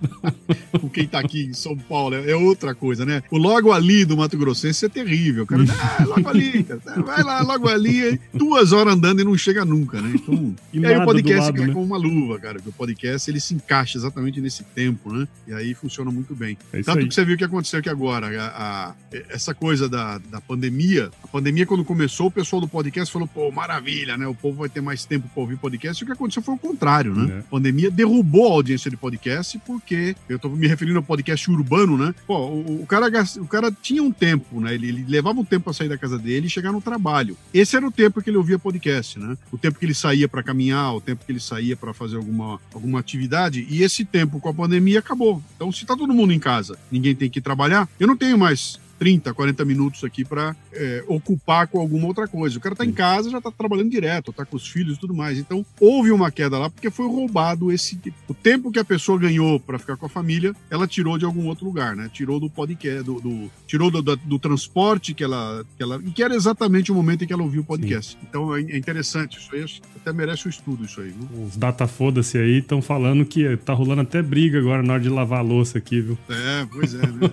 com 0.78 0.88
quem 0.88 1.06
tá 1.06 1.20
aqui 1.20 1.44
em 1.44 1.52
São 1.52 1.76
Paulo. 1.76 2.14
É 2.14 2.34
outra 2.34 2.74
coisa, 2.74 3.04
né? 3.04 3.22
O 3.30 3.38
logo 3.44 3.72
ali 3.72 4.04
do 4.04 4.16
Mato 4.16 4.38
Grossense 4.38 4.86
é 4.86 4.88
terrível, 4.88 5.46
cara. 5.46 5.64
Ah, 5.68 6.04
logo 6.06 6.28
ali, 6.28 6.62
cara. 6.64 6.80
Vai 7.02 7.22
lá, 7.22 7.42
logo 7.42 7.68
ali, 7.68 8.18
duas 8.32 8.72
horas 8.72 8.94
andando 8.94 9.20
e 9.20 9.24
não 9.24 9.36
chega 9.36 9.64
nunca, 9.64 10.00
né? 10.00 10.12
Então, 10.14 10.54
e, 10.72 10.78
e 10.78 10.86
aí 10.86 10.96
o 10.96 11.04
podcast 11.04 11.42
lado, 11.42 11.56
cai 11.56 11.66
né? 11.66 11.72
com 11.74 11.84
uma 11.84 11.96
luva, 11.96 12.38
cara. 12.38 12.58
o 12.64 12.72
podcast 12.72 13.30
ele 13.30 13.40
se 13.40 13.54
encaixa 13.54 13.98
exatamente 13.98 14.40
nesse 14.40 14.62
tempo, 14.62 15.12
né? 15.12 15.28
E 15.46 15.52
aí 15.52 15.74
funciona 15.74 16.10
muito 16.10 16.34
bem. 16.34 16.56
É 16.72 16.82
Tanto 16.82 17.00
aí. 17.00 17.08
que 17.08 17.14
você 17.14 17.24
viu 17.24 17.34
o 17.34 17.38
que 17.38 17.44
aconteceu 17.44 17.80
aqui 17.80 17.90
agora, 17.90 18.28
a, 18.40 18.88
a, 18.88 18.94
essa 19.28 19.54
coisa 19.54 19.88
da, 19.88 20.18
da 20.18 20.40
pandemia. 20.40 21.10
A 21.22 21.28
pandemia, 21.28 21.66
quando 21.66 21.84
começou, 21.84 22.28
o 22.28 22.30
pessoal 22.30 22.60
do 22.60 22.68
podcast 22.68 23.12
falou, 23.12 23.28
pô, 23.28 23.50
maravilha, 23.50 24.16
né? 24.16 24.26
O 24.26 24.34
povo 24.34 24.60
vai 24.60 24.68
ter 24.68 24.80
mais 24.80 25.04
tempo 25.04 25.28
para 25.28 25.42
ouvir 25.42 25.56
podcast. 25.56 26.02
E 26.02 26.04
o 26.04 26.06
que 26.06 26.12
aconteceu 26.12 26.42
foi 26.42 26.54
o 26.54 26.58
contrário, 26.58 27.14
né? 27.14 27.36
É. 27.36 27.38
A 27.40 27.42
pandemia 27.42 27.90
derrubou 27.90 28.48
a 28.48 28.54
audiência 28.54 28.90
de 28.90 28.96
podcast, 28.96 29.60
porque 29.66 30.16
eu 30.28 30.38
tô 30.38 30.48
me 30.48 30.66
referindo 30.66 30.98
ao 30.98 31.04
podcast 31.04 31.50
urbano, 31.50 31.98
né? 31.98 32.14
Pô, 32.26 32.38
o, 32.38 32.82
o 32.82 32.86
cara, 32.86 33.10
o 33.36 33.46
cara 33.46 33.70
tinha 33.70 34.02
um 34.02 34.12
tempo, 34.12 34.60
né? 34.60 34.74
Ele, 34.74 34.88
ele 34.88 35.04
levava 35.08 35.40
um 35.40 35.44
tempo 35.44 35.64
para 35.64 35.72
sair 35.72 35.88
da 35.88 35.98
casa 35.98 36.18
dele 36.18 36.46
e 36.46 36.50
chegar 36.50 36.72
no 36.72 36.80
trabalho. 36.80 37.36
Esse 37.52 37.76
era 37.76 37.86
o 37.86 37.92
tempo 37.92 38.22
que 38.22 38.30
ele 38.30 38.36
ouvia 38.36 38.58
podcast, 38.58 39.18
né? 39.18 39.36
O 39.50 39.58
tempo 39.58 39.78
que 39.78 39.84
ele 39.84 39.94
saía 39.94 40.28
para 40.28 40.42
caminhar, 40.42 40.94
o 40.94 41.00
tempo 41.00 41.24
que 41.24 41.32
ele 41.32 41.40
saía 41.40 41.76
para 41.76 41.92
fazer 41.92 42.16
alguma, 42.16 42.60
alguma 42.72 43.00
atividade. 43.00 43.66
E 43.68 43.82
esse 43.82 44.04
tempo 44.04 44.40
com 44.40 44.48
a 44.48 44.54
pandemia 44.54 44.98
acabou. 44.98 45.42
Então, 45.56 45.70
se 45.72 45.84
tá 45.84 45.96
todo 45.96 46.14
mundo 46.14 46.32
em 46.32 46.38
casa, 46.38 46.78
ninguém 46.90 47.14
tem 47.14 47.30
que 47.30 47.40
trabalhar, 47.40 47.88
eu 47.98 48.06
não 48.06 48.16
tenho 48.16 48.38
mais 48.38 48.78
30, 49.04 49.34
40 49.34 49.64
minutos 49.66 50.02
aqui 50.02 50.24
para 50.24 50.56
é, 50.72 51.04
ocupar 51.06 51.68
com 51.68 51.78
alguma 51.78 52.06
outra 52.06 52.26
coisa. 52.26 52.56
O 52.56 52.60
cara 52.60 52.74
tá 52.74 52.86
em 52.86 52.90
casa, 52.90 53.28
já 53.28 53.38
tá 53.38 53.50
trabalhando 53.50 53.90
direto, 53.90 54.32
tá 54.32 54.46
com 54.46 54.56
os 54.56 54.66
filhos 54.66 54.96
e 54.96 54.98
tudo 54.98 55.12
mais. 55.12 55.38
Então, 55.38 55.64
houve 55.78 56.10
uma 56.10 56.30
queda 56.30 56.58
lá 56.58 56.70
porque 56.70 56.90
foi 56.90 57.06
roubado 57.06 57.70
esse 57.70 58.00
o 58.26 58.32
tempo 58.32 58.72
que 58.72 58.78
a 58.78 58.84
pessoa 58.84 59.18
ganhou 59.18 59.60
para 59.60 59.78
ficar 59.78 59.98
com 59.98 60.06
a 60.06 60.08
família, 60.08 60.56
ela 60.70 60.86
tirou 60.86 61.18
de 61.18 61.26
algum 61.26 61.48
outro 61.48 61.66
lugar, 61.66 61.94
né? 61.94 62.08
Tirou 62.10 62.40
do 62.40 62.48
podcast, 62.48 63.02
do, 63.02 63.20
do 63.20 63.50
tirou 63.66 63.90
do, 63.90 64.00
do, 64.00 64.16
do, 64.16 64.38
transporte 64.38 65.12
que 65.12 65.22
ela, 65.22 65.62
que 65.76 65.82
ela. 65.82 66.00
e 66.02 66.10
que 66.10 66.22
era 66.22 66.34
exatamente 66.34 66.90
o 66.90 66.94
momento 66.94 67.24
em 67.24 67.26
que 67.26 67.32
ela 67.34 67.42
ouviu 67.42 67.60
o 67.60 67.64
podcast. 67.64 68.12
Sim. 68.12 68.18
Então 68.26 68.56
é, 68.56 68.62
é 68.62 68.78
interessante, 68.78 69.38
isso 69.38 69.54
aí 69.54 69.66
até 69.96 70.14
merece 70.14 70.48
um 70.48 70.50
estudo, 70.50 70.86
isso 70.86 71.02
aí. 71.02 71.10
Viu? 71.10 71.44
Os 71.44 71.58
data 71.58 71.86
foda-se 71.86 72.38
aí 72.38 72.60
estão 72.60 72.80
falando 72.80 73.22
que 73.26 73.54
tá 73.58 73.74
rolando 73.74 74.00
até 74.00 74.22
briga 74.22 74.58
agora 74.58 74.82
na 74.82 74.94
hora 74.94 75.02
de 75.02 75.10
lavar 75.10 75.40
a 75.40 75.42
louça 75.42 75.76
aqui, 75.76 76.00
viu? 76.00 76.16
É, 76.30 76.66
pois 76.72 76.94
é, 76.94 77.06
né? 77.06 77.30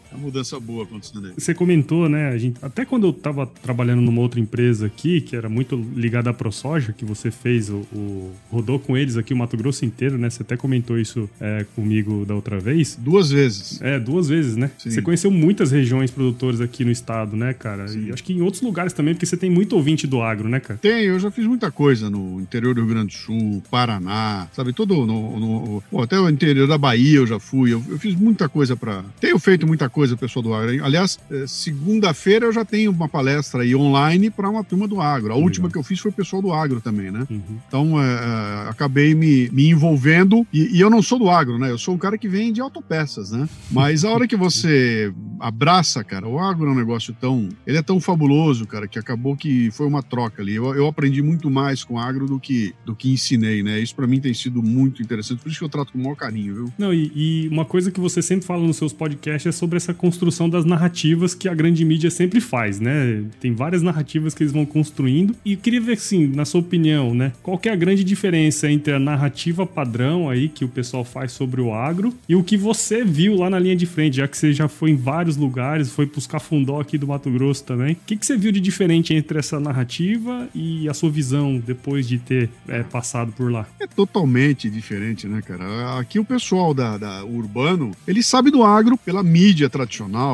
mudança 0.21 0.59
boa 0.59 0.83
acontecendo 0.83 1.27
aí. 1.27 1.33
Você 1.37 1.53
comentou, 1.53 2.07
né? 2.07 2.29
A 2.29 2.37
gente, 2.37 2.57
até 2.61 2.85
quando 2.85 3.07
eu 3.07 3.13
tava 3.13 3.45
trabalhando 3.45 4.01
numa 4.01 4.21
outra 4.21 4.39
empresa 4.39 4.85
aqui, 4.85 5.21
que 5.21 5.35
era 5.35 5.49
muito 5.49 5.75
ligada 5.95 6.29
à 6.29 6.33
ProSoja, 6.33 6.93
que 6.93 7.03
você 7.05 7.31
fez, 7.31 7.69
o, 7.69 7.77
o, 7.93 8.31
rodou 8.49 8.79
com 8.79 8.97
eles 8.97 9.17
aqui 9.17 9.33
o 9.33 9.37
Mato 9.37 9.57
Grosso 9.57 9.85
inteiro, 9.85 10.17
né? 10.17 10.29
Você 10.29 10.43
até 10.43 10.55
comentou 10.55 10.99
isso 10.99 11.29
é, 11.39 11.65
comigo 11.75 12.25
da 12.25 12.35
outra 12.35 12.59
vez. 12.59 12.97
Duas 12.99 13.31
vezes. 13.31 13.81
É, 13.81 13.99
duas 13.99 14.27
vezes, 14.27 14.55
né? 14.55 14.71
Sim. 14.77 14.91
Você 14.91 15.01
conheceu 15.01 15.31
muitas 15.31 15.71
regiões 15.71 16.11
produtoras 16.11 16.61
aqui 16.61 16.85
no 16.85 16.91
estado, 16.91 17.35
né, 17.35 17.53
cara? 17.53 17.87
Sim. 17.87 18.07
E 18.07 18.11
acho 18.11 18.23
que 18.23 18.33
em 18.33 18.41
outros 18.41 18.61
lugares 18.61 18.93
também, 18.93 19.13
porque 19.13 19.25
você 19.25 19.37
tem 19.37 19.49
muito 19.49 19.75
ouvinte 19.75 20.05
do 20.05 20.21
agro, 20.21 20.47
né, 20.47 20.59
cara? 20.59 20.79
Tem, 20.81 21.05
eu 21.05 21.19
já 21.19 21.31
fiz 21.31 21.45
muita 21.45 21.71
coisa 21.71 22.09
no 22.09 22.39
interior 22.39 22.75
do 22.75 22.81
Rio 22.81 22.89
Grande 22.89 23.07
do 23.07 23.13
Sul, 23.13 23.63
Paraná, 23.69 24.47
sabe? 24.53 24.73
Todo 24.73 25.05
no, 25.05 25.39
no, 25.39 25.83
no 25.91 26.01
até 26.01 26.19
o 26.19 26.29
interior 26.29 26.67
da 26.67 26.77
Bahia 26.77 27.17
eu 27.17 27.27
já 27.27 27.39
fui. 27.39 27.73
Eu, 27.73 27.83
eu 27.89 27.97
fiz 27.97 28.15
muita 28.15 28.47
coisa 28.47 28.75
para. 28.75 29.03
Tenho 29.19 29.39
feito 29.39 29.65
muita 29.65 29.89
coisa, 29.89 30.10
pessoal 30.17 30.43
do 30.43 30.53
agro. 30.53 30.83
Aliás, 30.83 31.19
é, 31.29 31.45
segunda-feira 31.47 32.45
eu 32.45 32.51
já 32.51 32.63
tenho 32.65 32.91
uma 32.91 33.07
palestra 33.07 33.63
aí 33.63 33.75
online 33.75 34.29
para 34.29 34.49
uma 34.49 34.63
turma 34.63 34.87
do 34.87 35.01
agro. 35.01 35.31
A 35.31 35.35
Legal. 35.35 35.43
última 35.43 35.69
que 35.69 35.77
eu 35.77 35.83
fiz 35.83 35.99
foi 35.99 36.11
o 36.11 36.13
pessoal 36.13 36.41
do 36.41 36.53
agro 36.53 36.81
também, 36.81 37.11
né? 37.11 37.25
Uhum. 37.29 37.41
Então, 37.67 38.01
é, 38.01 38.05
é, 38.05 38.69
acabei 38.69 39.13
me, 39.13 39.49
me 39.49 39.69
envolvendo. 39.69 40.45
E, 40.53 40.77
e, 40.77 40.81
eu 40.81 40.89
não 40.89 41.01
sou 41.01 41.19
do 41.19 41.29
agro, 41.29 41.57
né? 41.57 41.71
Eu 41.71 41.77
sou 41.77 41.95
um 41.95 41.97
cara 41.97 42.17
que 42.17 42.27
vem 42.27 42.51
de 42.51 42.61
autopeças, 42.61 43.31
né? 43.31 43.47
Mas 43.69 44.03
a 44.05 44.11
hora 44.11 44.27
que 44.27 44.35
você 44.35 45.13
abraça, 45.39 46.03
cara, 46.03 46.27
o 46.27 46.39
agro 46.39 46.69
é 46.69 46.71
um 46.71 46.75
negócio 46.75 47.15
tão. 47.19 47.49
Ele 47.65 47.77
é 47.77 47.81
tão 47.81 47.99
fabuloso, 47.99 48.65
cara, 48.65 48.87
que 48.87 48.99
acabou 48.99 49.35
que 49.35 49.71
foi 49.71 49.87
uma 49.87 50.03
troca 50.03 50.41
ali. 50.41 50.55
Eu, 50.55 50.73
eu 50.75 50.87
aprendi 50.87 51.21
muito 51.21 51.49
mais 51.49 51.83
com 51.83 51.95
o 51.95 51.99
agro 51.99 52.27
do 52.27 52.39
que, 52.39 52.73
do 52.85 52.95
que 52.95 53.11
ensinei, 53.11 53.63
né? 53.63 53.79
Isso 53.79 53.95
para 53.95 54.07
mim 54.07 54.19
tem 54.19 54.33
sido 54.33 54.61
muito 54.61 55.01
interessante. 55.01 55.41
Por 55.41 55.49
isso 55.49 55.59
que 55.59 55.65
eu 55.65 55.69
trato 55.69 55.91
com 55.91 55.99
o 55.99 56.03
maior 56.03 56.15
carinho, 56.15 56.53
viu? 56.53 56.73
Não, 56.77 56.93
e, 56.93 57.11
e 57.15 57.47
uma 57.49 57.65
coisa 57.65 57.91
que 57.91 57.99
você 57.99 58.21
sempre 58.21 58.45
fala 58.45 58.65
nos 58.65 58.77
seus 58.77 58.93
podcasts 58.93 59.47
é 59.47 59.51
sobre 59.51 59.77
essa 59.77 59.90
construção 59.93 60.49
das 60.49 60.65
narrativas 60.65 61.33
que 61.33 61.47
a 61.47 61.53
grande 61.53 61.83
mídia 61.85 62.09
sempre 62.09 62.39
faz, 62.39 62.79
né? 62.79 63.23
Tem 63.39 63.53
várias 63.53 63.81
narrativas 63.81 64.33
que 64.33 64.43
eles 64.43 64.53
vão 64.53 64.65
construindo. 64.65 65.35
E 65.45 65.55
queria 65.55 65.81
ver, 65.81 65.93
assim, 65.93 66.27
na 66.27 66.45
sua 66.45 66.61
opinião, 66.61 67.13
né? 67.13 67.33
Qual 67.41 67.57
que 67.57 67.69
é 67.69 67.71
a 67.71 67.75
grande 67.75 68.03
diferença 68.03 68.69
entre 68.69 68.93
a 68.93 68.99
narrativa 68.99 69.65
padrão 69.65 70.29
aí 70.29 70.49
que 70.49 70.65
o 70.65 70.67
pessoal 70.67 71.03
faz 71.03 71.31
sobre 71.31 71.61
o 71.61 71.73
agro 71.73 72.13
e 72.27 72.35
o 72.35 72.43
que 72.43 72.57
você 72.57 73.03
viu 73.03 73.35
lá 73.35 73.49
na 73.49 73.59
linha 73.59 73.75
de 73.75 73.85
frente, 73.85 74.17
já 74.17 74.27
que 74.27 74.37
você 74.37 74.53
já 74.53 74.67
foi 74.67 74.91
em 74.91 74.95
vários 74.95 75.37
lugares, 75.37 75.91
foi 75.91 76.05
pros 76.05 76.27
Cafundó 76.27 76.79
aqui 76.79 76.97
do 76.97 77.07
Mato 77.07 77.29
Grosso 77.29 77.63
também. 77.63 77.93
O 77.93 77.97
que, 78.05 78.15
que 78.15 78.25
você 78.25 78.37
viu 78.37 78.51
de 78.51 78.59
diferente 78.59 79.13
entre 79.13 79.39
essa 79.39 79.59
narrativa 79.59 80.47
e 80.53 80.87
a 80.87 80.93
sua 80.93 81.09
visão 81.09 81.61
depois 81.65 82.07
de 82.07 82.17
ter 82.17 82.49
é, 82.67 82.83
passado 82.83 83.31
por 83.31 83.51
lá? 83.51 83.67
É 83.79 83.87
totalmente 83.87 84.69
diferente, 84.69 85.27
né, 85.27 85.41
cara? 85.41 85.99
Aqui 85.99 86.19
o 86.19 86.25
pessoal 86.25 86.73
da, 86.73 86.97
da 86.97 87.23
urbano, 87.25 87.91
ele 88.07 88.23
sabe 88.23 88.51
do 88.51 88.63
agro 88.63 88.97
pela 88.97 89.23
mídia 89.23 89.69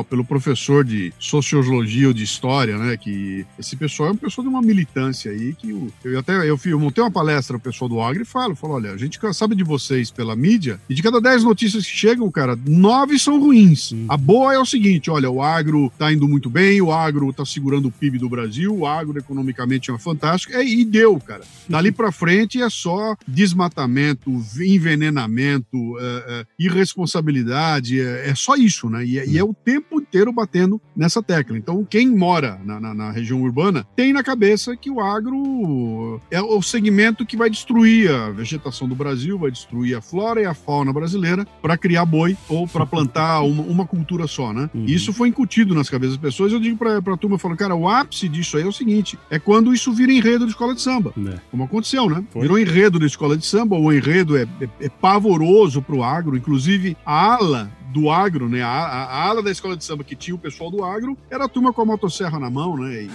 pelo 0.08 0.24
professor 0.24 0.84
de 0.84 1.12
sociologia 1.18 2.08
ou 2.08 2.14
de 2.14 2.22
história, 2.22 2.76
né? 2.78 2.96
Que 2.96 3.46
esse 3.58 3.76
pessoal 3.76 4.10
é 4.10 4.12
um 4.12 4.16
pessoal 4.16 4.46
de 4.46 4.48
uma 4.48 4.62
militância 4.62 5.30
aí 5.30 5.54
que 5.54 5.70
eu, 5.70 5.88
eu 6.04 6.18
até 6.18 6.48
eu, 6.48 6.58
eu 6.64 6.80
montei 6.80 7.02
uma 7.02 7.10
palestra 7.10 7.56
o 7.56 7.60
pessoal 7.60 7.88
do 7.88 8.00
Agro 8.00 8.22
e 8.22 8.26
falo, 8.26 8.54
falo, 8.54 8.74
olha, 8.74 8.92
a 8.92 8.96
gente 8.96 9.18
sabe 9.32 9.54
de 9.54 9.64
vocês 9.64 10.10
pela 10.10 10.34
mídia 10.34 10.80
e 10.88 10.94
de 10.94 11.02
cada 11.02 11.20
dez 11.20 11.42
notícias 11.44 11.84
que 11.84 11.96
chegam, 11.96 12.30
cara, 12.30 12.58
nove 12.66 13.18
são 13.18 13.40
ruins. 13.40 13.92
Hum. 13.92 14.06
A 14.08 14.16
boa 14.16 14.54
é 14.54 14.58
o 14.58 14.66
seguinte, 14.66 15.10
olha, 15.10 15.30
o 15.30 15.42
agro 15.42 15.92
tá 15.98 16.12
indo 16.12 16.28
muito 16.28 16.50
bem, 16.50 16.80
o 16.80 16.92
agro 16.92 17.32
tá 17.32 17.44
segurando 17.44 17.88
o 17.88 17.92
PIB 17.92 18.18
do 18.18 18.28
Brasil, 18.28 18.74
o 18.74 18.86
agro 18.86 19.18
economicamente 19.18 19.90
é 19.90 19.98
fantástico, 19.98 20.52
é, 20.54 20.64
e 20.64 20.84
deu, 20.84 21.18
cara. 21.20 21.42
Dali 21.68 21.92
para 21.92 22.12
frente 22.12 22.60
é 22.60 22.70
só 22.70 23.16
desmatamento, 23.26 24.30
envenenamento, 24.60 25.98
é, 25.98 26.24
é, 26.28 26.46
irresponsabilidade, 26.58 28.00
é, 28.00 28.30
é, 28.30 28.34
só 28.34 28.56
isso, 28.56 28.88
né? 28.88 29.04
E, 29.04 29.18
é, 29.18 29.26
e 29.26 29.37
é 29.38 29.44
o 29.44 29.54
tempo 29.54 30.00
inteiro 30.00 30.32
batendo 30.32 30.80
nessa 30.96 31.22
tecla. 31.22 31.56
Então, 31.56 31.84
quem 31.84 32.08
mora 32.08 32.60
na, 32.64 32.80
na, 32.80 32.94
na, 32.94 33.10
região 33.10 33.42
urbana 33.42 33.86
tem 33.96 34.12
na 34.12 34.22
cabeça 34.22 34.76
que 34.76 34.90
o 34.90 35.00
agro 35.00 36.20
é 36.30 36.40
o 36.40 36.60
segmento 36.62 37.24
que 37.24 37.36
vai 37.36 37.48
destruir 37.48 38.10
a 38.10 38.30
vegetação 38.30 38.88
do 38.88 38.94
Brasil, 38.94 39.38
vai 39.38 39.50
destruir 39.50 39.96
a 39.96 40.00
flora 40.00 40.40
e 40.40 40.44
a 40.44 40.54
fauna 40.54 40.92
brasileira 40.92 41.46
para 41.62 41.76
criar 41.76 42.04
boi 42.04 42.36
ou 42.48 42.66
para 42.66 42.84
plantar 42.86 43.40
uma, 43.42 43.62
uma, 43.62 43.86
cultura 43.86 44.26
só, 44.26 44.52
né? 44.52 44.68
Uhum. 44.74 44.84
Isso 44.84 45.12
foi 45.12 45.28
incutido 45.28 45.74
nas 45.74 45.88
cabeças 45.88 46.16
das 46.16 46.22
pessoas. 46.22 46.52
Eu 46.52 46.60
digo 46.60 46.76
para 46.76 46.98
a 46.98 47.16
turma, 47.16 47.36
eu 47.36 47.38
falo, 47.38 47.56
cara, 47.56 47.74
o 47.74 47.88
ápice 47.88 48.28
disso 48.28 48.56
aí 48.56 48.62
é 48.62 48.66
o 48.66 48.72
seguinte: 48.72 49.18
é 49.30 49.38
quando 49.38 49.72
isso 49.72 49.92
vira 49.92 50.12
enredo 50.12 50.44
de 50.44 50.52
escola 50.52 50.74
de 50.74 50.82
samba. 50.82 51.12
É. 51.16 51.38
Como 51.50 51.64
aconteceu, 51.64 52.08
né? 52.08 52.24
Foi. 52.30 52.42
Virou 52.42 52.58
enredo 52.58 52.98
da 52.98 53.06
escola 53.06 53.36
de 53.36 53.46
samba, 53.46 53.76
o 53.76 53.92
enredo 53.92 54.36
é, 54.36 54.42
é, 54.60 54.68
é 54.80 54.88
pavoroso 54.88 55.80
para 55.80 55.94
o 55.94 56.02
agro, 56.02 56.36
inclusive 56.36 56.96
a 57.04 57.34
ala 57.34 57.70
do 57.88 58.10
agro, 58.10 58.48
né? 58.48 58.62
A, 58.62 58.68
a, 58.68 59.04
a, 59.04 59.28
ala 59.28 59.42
da 59.42 59.50
escola 59.50 59.76
de 59.76 59.84
samba 59.84 60.04
que 60.04 60.14
tinha 60.14 60.34
o 60.34 60.38
pessoal 60.38 60.70
do 60.70 60.84
agro 60.84 61.16
era 61.30 61.44
a 61.44 61.48
turma 61.48 61.72
com 61.72 61.82
a 61.82 61.84
motosserra 61.84 62.38
na 62.38 62.50
mão, 62.50 62.76
né? 62.76 63.02
E, 63.02 63.10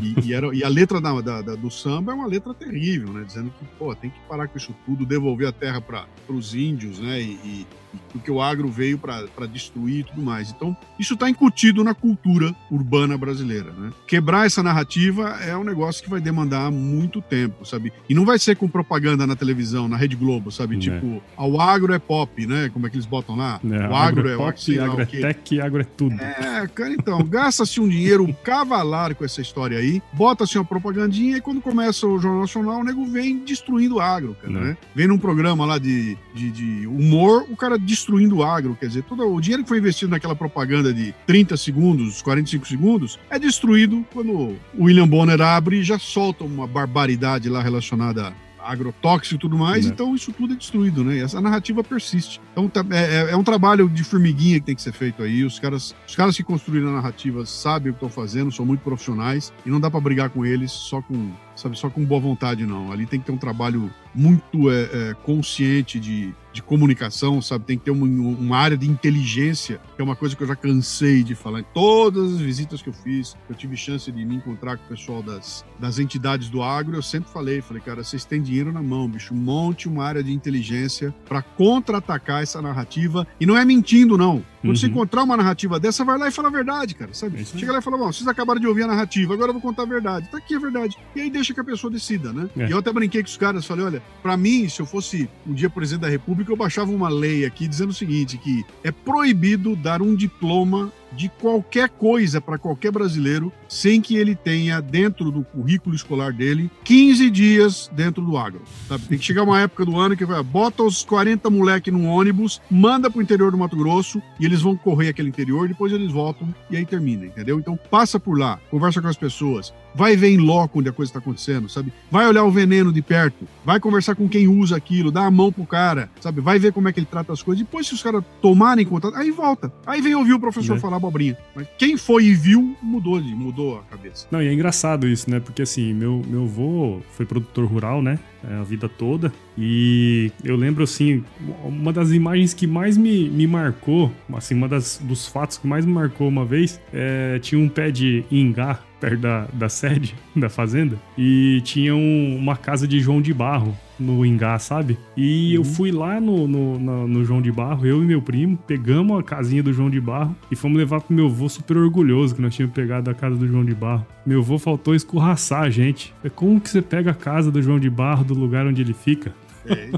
e, 0.00 0.26
e, 0.26 0.34
era, 0.34 0.54
e 0.54 0.64
a 0.64 0.68
letra 0.68 1.00
da, 1.00 1.20
da, 1.20 1.42
da, 1.42 1.54
do 1.54 1.70
samba 1.70 2.12
é 2.12 2.14
uma 2.14 2.26
letra 2.26 2.54
terrível, 2.54 3.12
né? 3.12 3.24
Dizendo 3.24 3.52
que, 3.58 3.64
pô, 3.78 3.94
tem 3.94 4.10
que 4.10 4.18
parar 4.28 4.48
com 4.48 4.56
isso 4.56 4.74
tudo, 4.84 5.04
devolver 5.04 5.48
a 5.48 5.52
terra 5.52 5.80
para 5.80 6.06
os 6.28 6.54
índios, 6.54 6.98
né? 6.98 7.20
E, 7.20 7.66
porque 8.12 8.30
o 8.30 8.40
agro 8.40 8.68
veio 8.68 8.98
para 8.98 9.46
destruir 9.46 10.00
e 10.00 10.04
tudo 10.04 10.22
mais. 10.22 10.50
Então, 10.50 10.76
isso 10.98 11.14
está 11.14 11.28
incutido 11.28 11.84
na 11.84 11.94
cultura 11.94 12.54
urbana 12.70 13.16
brasileira. 13.16 13.72
Né? 13.72 13.90
Quebrar 14.06 14.46
essa 14.46 14.62
narrativa 14.62 15.38
é 15.42 15.56
um 15.56 15.64
negócio 15.64 16.02
que 16.02 16.10
vai 16.10 16.20
demandar 16.20 16.70
muito 16.70 17.20
tempo, 17.20 17.64
sabe? 17.64 17.92
E 18.08 18.14
não 18.14 18.24
vai 18.24 18.38
ser 18.38 18.56
com 18.56 18.68
propaganda 18.68 19.26
na 19.26 19.36
televisão, 19.36 19.88
na 19.88 19.96
Rede 19.96 20.16
Globo, 20.16 20.50
sabe? 20.50 20.76
É. 20.76 20.78
Tipo, 20.78 21.22
o 21.36 21.60
agro 21.60 21.92
é 21.92 21.98
pop, 21.98 22.46
né? 22.46 22.70
Como 22.72 22.86
é 22.86 22.90
que 22.90 22.96
eles 22.96 23.06
botam 23.06 23.36
lá? 23.36 23.60
É, 23.64 23.88
o 23.88 23.94
agro, 23.94 24.28
é 24.28 24.36
pop, 24.36 24.78
agro 24.78 25.02
é 25.02 25.06
tech, 25.06 25.60
agro 25.60 25.80
é 25.80 25.84
tudo. 25.84 26.14
É, 26.20 26.66
cara, 26.68 26.92
então, 26.92 27.22
gasta-se 27.24 27.80
um 27.80 27.88
dinheiro 27.88 28.26
cavalar 28.42 29.14
com 29.14 29.24
essa 29.24 29.40
história 29.40 29.78
aí, 29.78 30.02
bota-se 30.12 30.58
uma 30.58 30.64
propagandinha 30.64 31.36
e 31.36 31.40
quando 31.40 31.60
começa 31.60 32.06
o 32.06 32.18
Jornal 32.18 32.40
Nacional, 32.40 32.80
o 32.80 32.84
nego 32.84 33.04
vem 33.04 33.44
destruindo 33.44 33.96
o 33.96 34.00
agro, 34.00 34.36
cara, 34.40 34.52
né? 34.52 34.76
Vem 34.94 35.06
num 35.06 35.18
programa 35.18 35.66
lá 35.66 35.78
de, 35.78 36.16
de, 36.34 36.50
de 36.50 36.86
humor, 36.86 37.46
o 37.50 37.56
cara 37.56 37.75
destruindo 37.78 38.36
o 38.36 38.44
agro. 38.44 38.76
Quer 38.78 38.86
dizer, 38.86 39.02
todo 39.02 39.22
o 39.26 39.40
dinheiro 39.40 39.62
que 39.62 39.68
foi 39.68 39.78
investido 39.78 40.10
naquela 40.10 40.34
propaganda 40.34 40.92
de 40.92 41.14
30 41.26 41.56
segundos, 41.56 42.22
45 42.22 42.66
segundos, 42.66 43.18
é 43.30 43.38
destruído 43.38 44.04
quando 44.12 44.32
o 44.32 44.84
William 44.84 45.08
Bonner 45.08 45.40
abre 45.40 45.78
e 45.78 45.82
já 45.82 45.98
solta 45.98 46.44
uma 46.44 46.66
barbaridade 46.66 47.48
lá 47.48 47.62
relacionada 47.62 48.34
agrotóxico 48.66 49.36
e 49.36 49.38
tudo 49.38 49.56
mais, 49.56 49.86
né. 49.86 49.92
então 49.92 50.14
isso 50.14 50.32
tudo 50.32 50.54
é 50.54 50.56
destruído, 50.56 51.04
né? 51.04 51.16
E 51.16 51.20
essa 51.20 51.40
narrativa 51.40 51.84
persiste. 51.84 52.40
Então 52.52 52.68
tá, 52.68 52.84
é, 52.90 53.28
é, 53.28 53.30
é, 53.30 53.36
um 53.36 53.44
trabalho 53.44 53.88
de 53.88 54.02
formiguinha 54.02 54.58
que 54.58 54.66
tem 54.66 54.74
que 54.74 54.82
ser 54.82 54.92
feito 54.92 55.22
aí. 55.22 55.44
Os 55.44 55.58
caras, 55.58 55.94
os 56.06 56.14
caras 56.14 56.36
que 56.36 56.42
construíram 56.42 56.88
a 56.88 56.92
narrativa 56.92 57.46
sabem 57.46 57.90
o 57.90 57.94
que 57.94 58.04
estão 58.04 58.08
fazendo, 58.08 58.50
são 58.50 58.66
muito 58.66 58.80
profissionais 58.80 59.52
e 59.64 59.70
não 59.70 59.80
dá 59.80 59.90
para 59.90 60.00
brigar 60.00 60.30
com 60.30 60.44
eles 60.44 60.72
só 60.72 61.00
com, 61.00 61.32
sabe, 61.56 61.76
só 61.76 61.90
com 61.90 62.04
boa 62.04 62.20
vontade, 62.20 62.64
não. 62.66 62.92
Ali 62.92 63.06
tem 63.06 63.18
que 63.18 63.26
ter 63.26 63.32
um 63.32 63.38
trabalho 63.38 63.90
muito 64.14 64.70
é, 64.70 64.82
é, 64.82 65.14
consciente 65.22 66.00
de, 66.00 66.34
de 66.52 66.62
comunicação, 66.62 67.42
sabe? 67.42 67.66
Tem 67.66 67.78
que 67.78 67.84
ter 67.84 67.90
uma, 67.90 68.06
uma, 68.06 68.56
área 68.56 68.76
de 68.76 68.88
inteligência, 68.88 69.78
que 69.94 70.00
é 70.00 70.04
uma 70.04 70.16
coisa 70.16 70.34
que 70.34 70.42
eu 70.42 70.46
já 70.46 70.56
cansei 70.56 71.22
de 71.22 71.34
falar. 71.34 71.60
Em 71.60 71.66
todas 71.74 72.32
as 72.34 72.40
visitas 72.40 72.80
que 72.80 72.88
eu 72.88 72.94
fiz, 72.94 73.36
eu 73.48 73.54
tive 73.54 73.76
chance 73.76 74.10
de 74.10 74.24
me 74.24 74.36
encontrar 74.36 74.78
com 74.78 74.84
o 74.84 74.88
pessoal 74.88 75.22
das, 75.22 75.64
das 75.78 75.98
entidades 75.98 76.48
do 76.48 76.62
agro, 76.62 76.96
eu 76.96 77.02
sempre 77.02 77.30
falei, 77.30 77.60
falei, 77.60 77.82
cara, 77.82 78.02
vocês 78.02 78.24
têm 78.24 78.40
dinheiro 78.40 78.72
na 78.72 78.82
mão, 78.82 79.06
bicho, 79.06 79.34
monte 79.34 79.86
uma 79.86 80.04
área 80.04 80.22
de 80.22 80.32
inteligência 80.32 81.14
para 81.28 81.42
contra-atacar 81.42 82.42
essa 82.42 82.62
narrativa. 82.62 83.26
E 83.38 83.44
não 83.44 83.56
é 83.56 83.64
mentindo, 83.64 84.16
não. 84.16 84.42
Quando 84.62 84.70
uhum. 84.70 84.76
você 84.76 84.86
encontrar 84.86 85.22
uma 85.22 85.36
narrativa 85.36 85.78
dessa, 85.78 86.04
vai 86.04 86.18
lá 86.18 86.26
e 86.26 86.30
fala 86.30 86.48
a 86.48 86.50
verdade, 86.50 86.94
cara, 86.94 87.12
sabe? 87.12 87.40
É 87.40 87.44
Chega 87.44 87.72
lá 87.72 87.78
e 87.78 87.82
fala, 87.82 87.98
bom, 87.98 88.10
vocês 88.10 88.26
acabaram 88.26 88.60
de 88.60 88.66
ouvir 88.66 88.84
a 88.84 88.86
narrativa, 88.86 89.34
agora 89.34 89.50
eu 89.50 89.52
vou 89.52 89.62
contar 89.62 89.82
a 89.82 89.86
verdade. 89.86 90.28
Tá 90.30 90.38
aqui 90.38 90.54
a 90.54 90.58
verdade. 90.58 90.96
E 91.14 91.20
aí 91.20 91.30
deixa 91.30 91.45
que 91.54 91.60
a 91.60 91.64
pessoa 91.64 91.90
decida, 91.90 92.32
né? 92.32 92.48
É. 92.56 92.68
E 92.68 92.70
eu 92.70 92.78
até 92.78 92.92
brinquei 92.92 93.22
com 93.22 93.28
os 93.28 93.36
caras, 93.36 93.66
falei, 93.66 93.84
olha, 93.84 94.02
para 94.22 94.36
mim, 94.36 94.68
se 94.68 94.80
eu 94.80 94.86
fosse 94.86 95.28
um 95.46 95.54
dia 95.54 95.70
presidente 95.70 96.02
da 96.02 96.08
República, 96.08 96.52
eu 96.52 96.56
baixava 96.56 96.90
uma 96.90 97.08
lei 97.08 97.44
aqui 97.44 97.66
dizendo 97.66 97.90
o 97.90 97.94
seguinte, 97.94 98.38
que 98.38 98.64
é 98.82 98.90
proibido 98.90 99.76
dar 99.76 100.02
um 100.02 100.14
diploma 100.14 100.92
de 101.16 101.28
qualquer 101.28 101.88
coisa 101.88 102.40
para 102.40 102.58
qualquer 102.58 102.92
brasileiro 102.92 103.52
sem 103.68 104.00
que 104.00 104.16
ele 104.16 104.34
tenha 104.34 104.80
dentro 104.80 105.30
do 105.30 105.42
currículo 105.42 105.96
escolar 105.96 106.32
dele 106.32 106.70
15 106.84 107.30
dias 107.30 107.90
dentro 107.92 108.22
do 108.22 108.36
agro. 108.36 108.62
Sabe? 108.88 109.04
Tem 109.04 109.18
que 109.18 109.24
chegar 109.24 109.42
uma 109.42 109.60
época 109.60 109.84
do 109.84 109.98
ano 109.98 110.16
que 110.16 110.24
vai, 110.24 110.42
bota 110.42 110.82
os 110.82 111.04
40 111.04 111.48
moleque 111.50 111.90
num 111.90 112.06
ônibus, 112.06 112.60
manda 112.70 113.10
pro 113.10 113.22
interior 113.22 113.50
do 113.50 113.58
Mato 113.58 113.76
Grosso 113.76 114.22
e 114.38 114.44
eles 114.44 114.60
vão 114.60 114.76
correr 114.76 115.08
aquele 115.08 115.28
interior, 115.28 115.66
depois 115.66 115.92
eles 115.92 116.12
voltam 116.12 116.54
e 116.70 116.76
aí 116.76 116.84
termina, 116.84 117.26
entendeu? 117.26 117.58
Então 117.58 117.78
passa 117.90 118.20
por 118.20 118.38
lá, 118.38 118.60
conversa 118.70 119.00
com 119.00 119.08
as 119.08 119.16
pessoas, 119.16 119.72
vai 119.94 120.16
ver 120.16 120.28
em 120.28 120.36
loco 120.36 120.78
onde 120.78 120.88
a 120.88 120.92
coisa 120.92 121.10
está 121.10 121.18
acontecendo, 121.18 121.68
sabe? 121.68 121.92
Vai 122.10 122.26
olhar 122.26 122.44
o 122.44 122.50
veneno 122.50 122.92
de 122.92 123.00
perto, 123.00 123.48
vai 123.64 123.80
conversar 123.80 124.14
com 124.14 124.28
quem 124.28 124.46
usa 124.46 124.76
aquilo, 124.76 125.10
dá 125.10 125.24
a 125.24 125.30
mão 125.30 125.50
pro 125.50 125.64
cara, 125.64 126.10
sabe? 126.20 126.40
Vai 126.40 126.58
ver 126.58 126.72
como 126.72 126.88
é 126.88 126.92
que 126.92 127.00
ele 127.00 127.06
trata 127.10 127.32
as 127.32 127.42
coisas. 127.42 127.64
Depois, 127.64 127.86
se 127.86 127.94
os 127.94 128.02
caras 128.02 128.22
tomarem 128.42 128.84
contato, 128.84 129.16
aí 129.16 129.30
volta. 129.30 129.72
Aí 129.86 130.00
vem 130.00 130.14
ouvir 130.14 130.34
o 130.34 130.40
professor 130.40 130.76
é. 130.76 130.80
falar 130.80 131.00
abobrinha. 131.06 131.36
Mas 131.54 131.66
quem 131.78 131.96
foi 131.96 132.24
e 132.26 132.34
viu, 132.34 132.76
mudou, 132.82 133.20
mudou 133.20 133.78
a 133.78 133.82
cabeça. 133.82 134.26
Não, 134.30 134.42
e 134.42 134.48
é 134.48 134.52
engraçado 134.52 135.06
isso, 135.06 135.30
né? 135.30 135.40
Porque 135.40 135.62
assim, 135.62 135.92
meu, 135.92 136.22
meu 136.26 136.44
avô 136.44 137.00
foi 137.12 137.26
produtor 137.26 137.66
rural, 137.66 138.02
né? 138.02 138.18
É, 138.48 138.54
a 138.54 138.62
vida 138.62 138.88
toda. 138.88 139.32
E 139.58 140.30
eu 140.44 140.56
lembro, 140.56 140.84
assim, 140.84 141.24
uma 141.64 141.92
das 141.92 142.10
imagens 142.12 142.54
que 142.54 142.66
mais 142.66 142.96
me, 142.96 143.28
me 143.28 143.46
marcou, 143.46 144.12
assim, 144.34 144.54
uma 144.54 144.68
das, 144.68 145.00
dos 145.02 145.26
fatos 145.26 145.58
que 145.58 145.66
mais 145.66 145.84
me 145.84 145.92
marcou 145.92 146.28
uma 146.28 146.44
vez, 146.44 146.80
é, 146.92 147.38
tinha 147.40 147.60
um 147.60 147.68
pé 147.68 147.90
de 147.90 148.24
ingá 148.30 148.80
perto 149.00 149.20
da, 149.20 149.46
da 149.52 149.68
sede 149.68 150.14
da 150.34 150.48
fazenda 150.48 150.98
e 151.18 151.60
tinha 151.64 151.94
um, 151.94 152.36
uma 152.36 152.56
casa 152.56 152.86
de 152.86 152.98
João 153.00 153.20
de 153.20 153.32
Barro 153.32 153.76
no 153.98 154.24
Ingá, 154.24 154.58
sabe? 154.58 154.98
E 155.16 155.56
uhum. 155.56 155.62
eu 155.62 155.64
fui 155.64 155.90
lá 155.90 156.20
no, 156.20 156.46
no, 156.46 156.78
no, 156.78 157.08
no, 157.08 157.24
João 157.24 157.40
de 157.40 157.50
Barro, 157.50 157.86
eu 157.86 158.02
e 158.02 158.06
meu 158.06 158.20
primo, 158.20 158.56
pegamos 158.66 159.18
a 159.18 159.22
casinha 159.22 159.62
do 159.62 159.72
João 159.72 159.90
de 159.90 160.00
Barro 160.00 160.36
e 160.50 160.56
fomos 160.56 160.78
levar 160.78 161.00
pro 161.00 161.14
meu 161.14 161.26
avô 161.26 161.48
super 161.48 161.76
orgulhoso 161.76 162.34
que 162.34 162.42
nós 162.42 162.54
tínhamos 162.54 162.74
pegado 162.74 163.10
a 163.10 163.14
casa 163.14 163.36
do 163.36 163.46
João 163.46 163.64
de 163.64 163.74
Barro. 163.74 164.06
Meu 164.24 164.40
avô 164.40 164.58
faltou 164.58 164.94
escorraçar 164.94 165.62
a 165.62 165.70
gente. 165.70 166.14
É 166.22 166.28
como 166.28 166.60
que 166.60 166.68
você 166.68 166.82
pega 166.82 167.10
a 167.10 167.14
casa 167.14 167.50
do 167.50 167.62
João 167.62 167.78
de 167.78 167.90
Barro 167.90 168.24
do 168.24 168.34
lugar 168.34 168.66
onde 168.66 168.82
ele 168.82 168.94
fica? 168.94 169.34
É, 169.64 169.90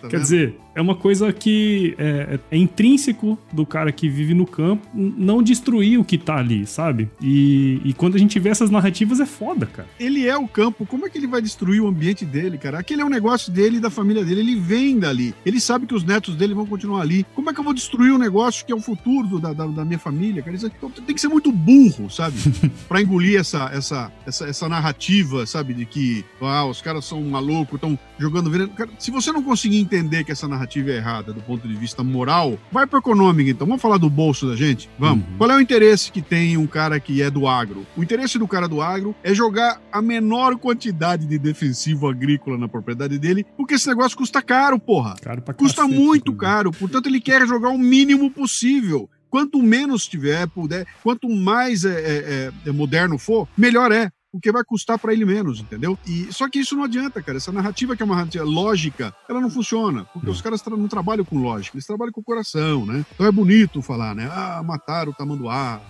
tá 0.00 0.08
Quer 0.08 0.20
dizer, 0.20 0.54
é 0.78 0.80
uma 0.80 0.94
coisa 0.94 1.32
que 1.32 1.96
é, 1.98 2.38
é, 2.52 2.56
intrínseco 2.56 3.36
do 3.52 3.66
cara 3.66 3.90
que 3.90 4.08
vive 4.08 4.32
no 4.32 4.46
campo 4.46 4.86
não 4.94 5.42
destruir 5.42 5.98
o 5.98 6.04
que 6.04 6.16
tá 6.16 6.36
ali, 6.36 6.64
sabe? 6.68 7.10
E, 7.20 7.80
e 7.84 7.92
quando 7.92 8.14
a 8.14 8.18
gente 8.18 8.38
vê 8.38 8.48
essas 8.48 8.70
narrativas 8.70 9.18
é 9.18 9.26
foda, 9.26 9.66
cara. 9.66 9.88
Ele 9.98 10.24
é 10.24 10.36
o 10.36 10.46
campo, 10.46 10.86
como 10.86 11.04
é 11.04 11.10
que 11.10 11.18
ele 11.18 11.26
vai 11.26 11.42
destruir 11.42 11.80
o 11.80 11.88
ambiente 11.88 12.24
dele, 12.24 12.56
cara? 12.58 12.78
Aquele 12.78 13.02
é 13.02 13.04
um 13.04 13.08
negócio 13.08 13.50
dele 13.50 13.78
e 13.78 13.80
da 13.80 13.90
família 13.90 14.24
dele, 14.24 14.40
ele 14.40 14.54
vem 14.54 15.00
dali. 15.00 15.34
Ele 15.44 15.60
sabe 15.60 15.84
que 15.84 15.96
os 15.96 16.04
netos 16.04 16.36
dele 16.36 16.54
vão 16.54 16.64
continuar 16.64 17.00
ali. 17.00 17.26
Como 17.34 17.50
é 17.50 17.52
que 17.52 17.58
eu 17.58 17.64
vou 17.64 17.74
destruir 17.74 18.12
um 18.12 18.18
negócio 18.18 18.64
que 18.64 18.70
é 18.70 18.76
o 18.76 18.80
futuro 18.80 19.26
do, 19.26 19.40
da, 19.40 19.52
da, 19.52 19.84
minha 19.84 19.98
família, 19.98 20.44
cara? 20.44 20.54
Isso, 20.54 20.66
então, 20.66 20.88
tem 20.90 21.12
que 21.12 21.20
ser 21.20 21.28
muito 21.28 21.50
burro, 21.50 22.08
sabe? 22.08 22.36
pra 22.88 23.02
engolir 23.02 23.40
essa, 23.40 23.68
essa, 23.74 24.12
essa, 24.24 24.46
essa 24.46 24.68
narrativa, 24.68 25.44
sabe? 25.44 25.74
De 25.74 25.84
que 25.84 26.24
ah, 26.40 26.66
os 26.66 26.80
caras 26.80 27.04
são 27.04 27.20
malucos, 27.22 27.74
estão 27.74 27.98
jogando. 28.16 28.48
Cara, 28.74 28.90
se 28.96 29.10
você 29.10 29.32
não 29.32 29.42
conseguir 29.42 29.80
entender 29.80 30.22
que 30.22 30.30
essa 30.30 30.46
narrativa 30.46 30.67
narrativa 30.68 30.90
é 30.90 30.96
errada 30.96 31.32
do 31.32 31.40
ponto 31.40 31.66
de 31.66 31.74
vista 31.74 32.04
moral, 32.04 32.58
vai 32.70 32.86
para 32.86 32.98
econômica 32.98 33.50
então. 33.50 33.66
Vamos 33.66 33.80
falar 33.80 33.96
do 33.96 34.10
bolso 34.10 34.46
da 34.46 34.54
gente? 34.54 34.88
Vamos. 34.98 35.26
Uhum. 35.26 35.38
Qual 35.38 35.50
é 35.50 35.56
o 35.56 35.60
interesse 35.60 36.12
que 36.12 36.20
tem 36.20 36.56
um 36.56 36.66
cara 36.66 37.00
que 37.00 37.22
é 37.22 37.30
do 37.30 37.48
agro? 37.48 37.86
O 37.96 38.02
interesse 38.02 38.38
do 38.38 38.46
cara 38.46 38.68
do 38.68 38.82
agro 38.82 39.14
é 39.22 39.32
jogar 39.34 39.80
a 39.90 40.02
menor 40.02 40.56
quantidade 40.58 41.26
de 41.26 41.38
defensivo 41.38 42.06
agrícola 42.06 42.58
na 42.58 42.68
propriedade 42.68 43.18
dele, 43.18 43.46
porque 43.56 43.74
esse 43.74 43.88
negócio 43.88 44.16
custa 44.16 44.42
caro, 44.42 44.78
porra. 44.78 45.16
Caro 45.22 45.40
pra 45.40 45.54
custa 45.54 45.82
cacete, 45.82 45.98
muito 45.98 46.32
caro. 46.34 46.70
Portanto, 46.70 47.06
ele 47.06 47.20
quer 47.20 47.46
jogar 47.46 47.70
o 47.70 47.78
mínimo 47.78 48.30
possível. 48.30 49.08
Quanto 49.30 49.62
menos 49.62 50.06
tiver, 50.06 50.46
puder, 50.48 50.86
quanto 51.02 51.28
mais 51.28 51.84
é, 51.84 51.90
é, 51.90 52.52
é 52.66 52.72
moderno 52.72 53.18
for, 53.18 53.46
melhor 53.56 53.92
é 53.92 54.10
porque 54.32 54.52
vai 54.52 54.64
custar 54.64 54.98
para 54.98 55.12
ele 55.12 55.24
menos, 55.24 55.60
entendeu? 55.60 55.98
E 56.06 56.32
só 56.32 56.48
que 56.48 56.58
isso 56.58 56.76
não 56.76 56.84
adianta, 56.84 57.22
cara. 57.22 57.38
Essa 57.38 57.52
narrativa 57.52 57.96
que 57.96 58.02
é 58.02 58.06
uma 58.06 58.16
narrativa 58.16 58.44
lógica, 58.44 59.14
ela 59.28 59.40
não 59.40 59.50
funciona, 59.50 60.04
porque 60.12 60.30
os 60.30 60.42
caras 60.42 60.62
tra 60.62 60.76
não 60.76 60.88
trabalham 60.88 61.24
com 61.24 61.38
lógica, 61.38 61.76
eles 61.76 61.86
trabalham 61.86 62.12
com 62.12 62.20
o 62.20 62.24
coração, 62.24 62.84
né? 62.84 63.04
Então 63.14 63.26
é 63.26 63.32
bonito 63.32 63.82
falar, 63.82 64.14
né? 64.14 64.28
Ah, 64.32 64.62
mataram 64.64 65.12
o 65.12 65.14
tamanduá, 65.14 65.80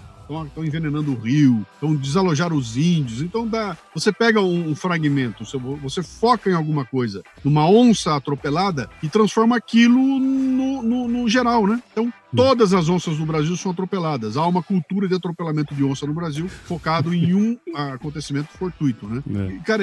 estão 0.47 0.64
envenenando 0.64 1.12
o 1.12 1.18
rio, 1.18 1.66
estão 1.75 1.94
desalojar 1.94 2.52
os 2.52 2.76
índios. 2.76 3.23
Então 3.23 3.47
dá, 3.47 3.76
você 3.94 4.12
pega 4.12 4.40
um, 4.40 4.70
um 4.70 4.75
fragmento, 4.75 5.44
você, 5.82 6.02
foca 6.02 6.50
em 6.50 6.54
alguma 6.54 6.85
coisa, 6.85 7.23
numa 7.44 7.68
onça 7.68 8.14
atropelada 8.14 8.88
e 9.02 9.08
transforma 9.08 9.56
aquilo 9.56 9.99
no, 10.18 10.82
no, 10.82 11.08
no 11.08 11.28
geral, 11.28 11.66
né? 11.66 11.82
Então 11.92 12.12
Todas 12.35 12.75
as 12.75 12.88
onças 12.88 13.18
no 13.18 13.25
Brasil 13.25 13.56
são 13.56 13.73
atropeladas. 13.73 14.37
Há 14.37 14.47
uma 14.47 14.62
cultura 14.62 15.08
de 15.08 15.14
atropelamento 15.14 15.75
de 15.75 15.82
onça 15.82 16.06
no 16.06 16.12
Brasil 16.12 16.49
focado 16.49 17.14
em 17.14 17.32
um 17.32 17.58
acontecimento 17.75 18.49
fortuito, 18.52 19.06
né? 19.06 19.23
É. 19.35 19.52
E, 19.54 19.61
cara, 19.61 19.82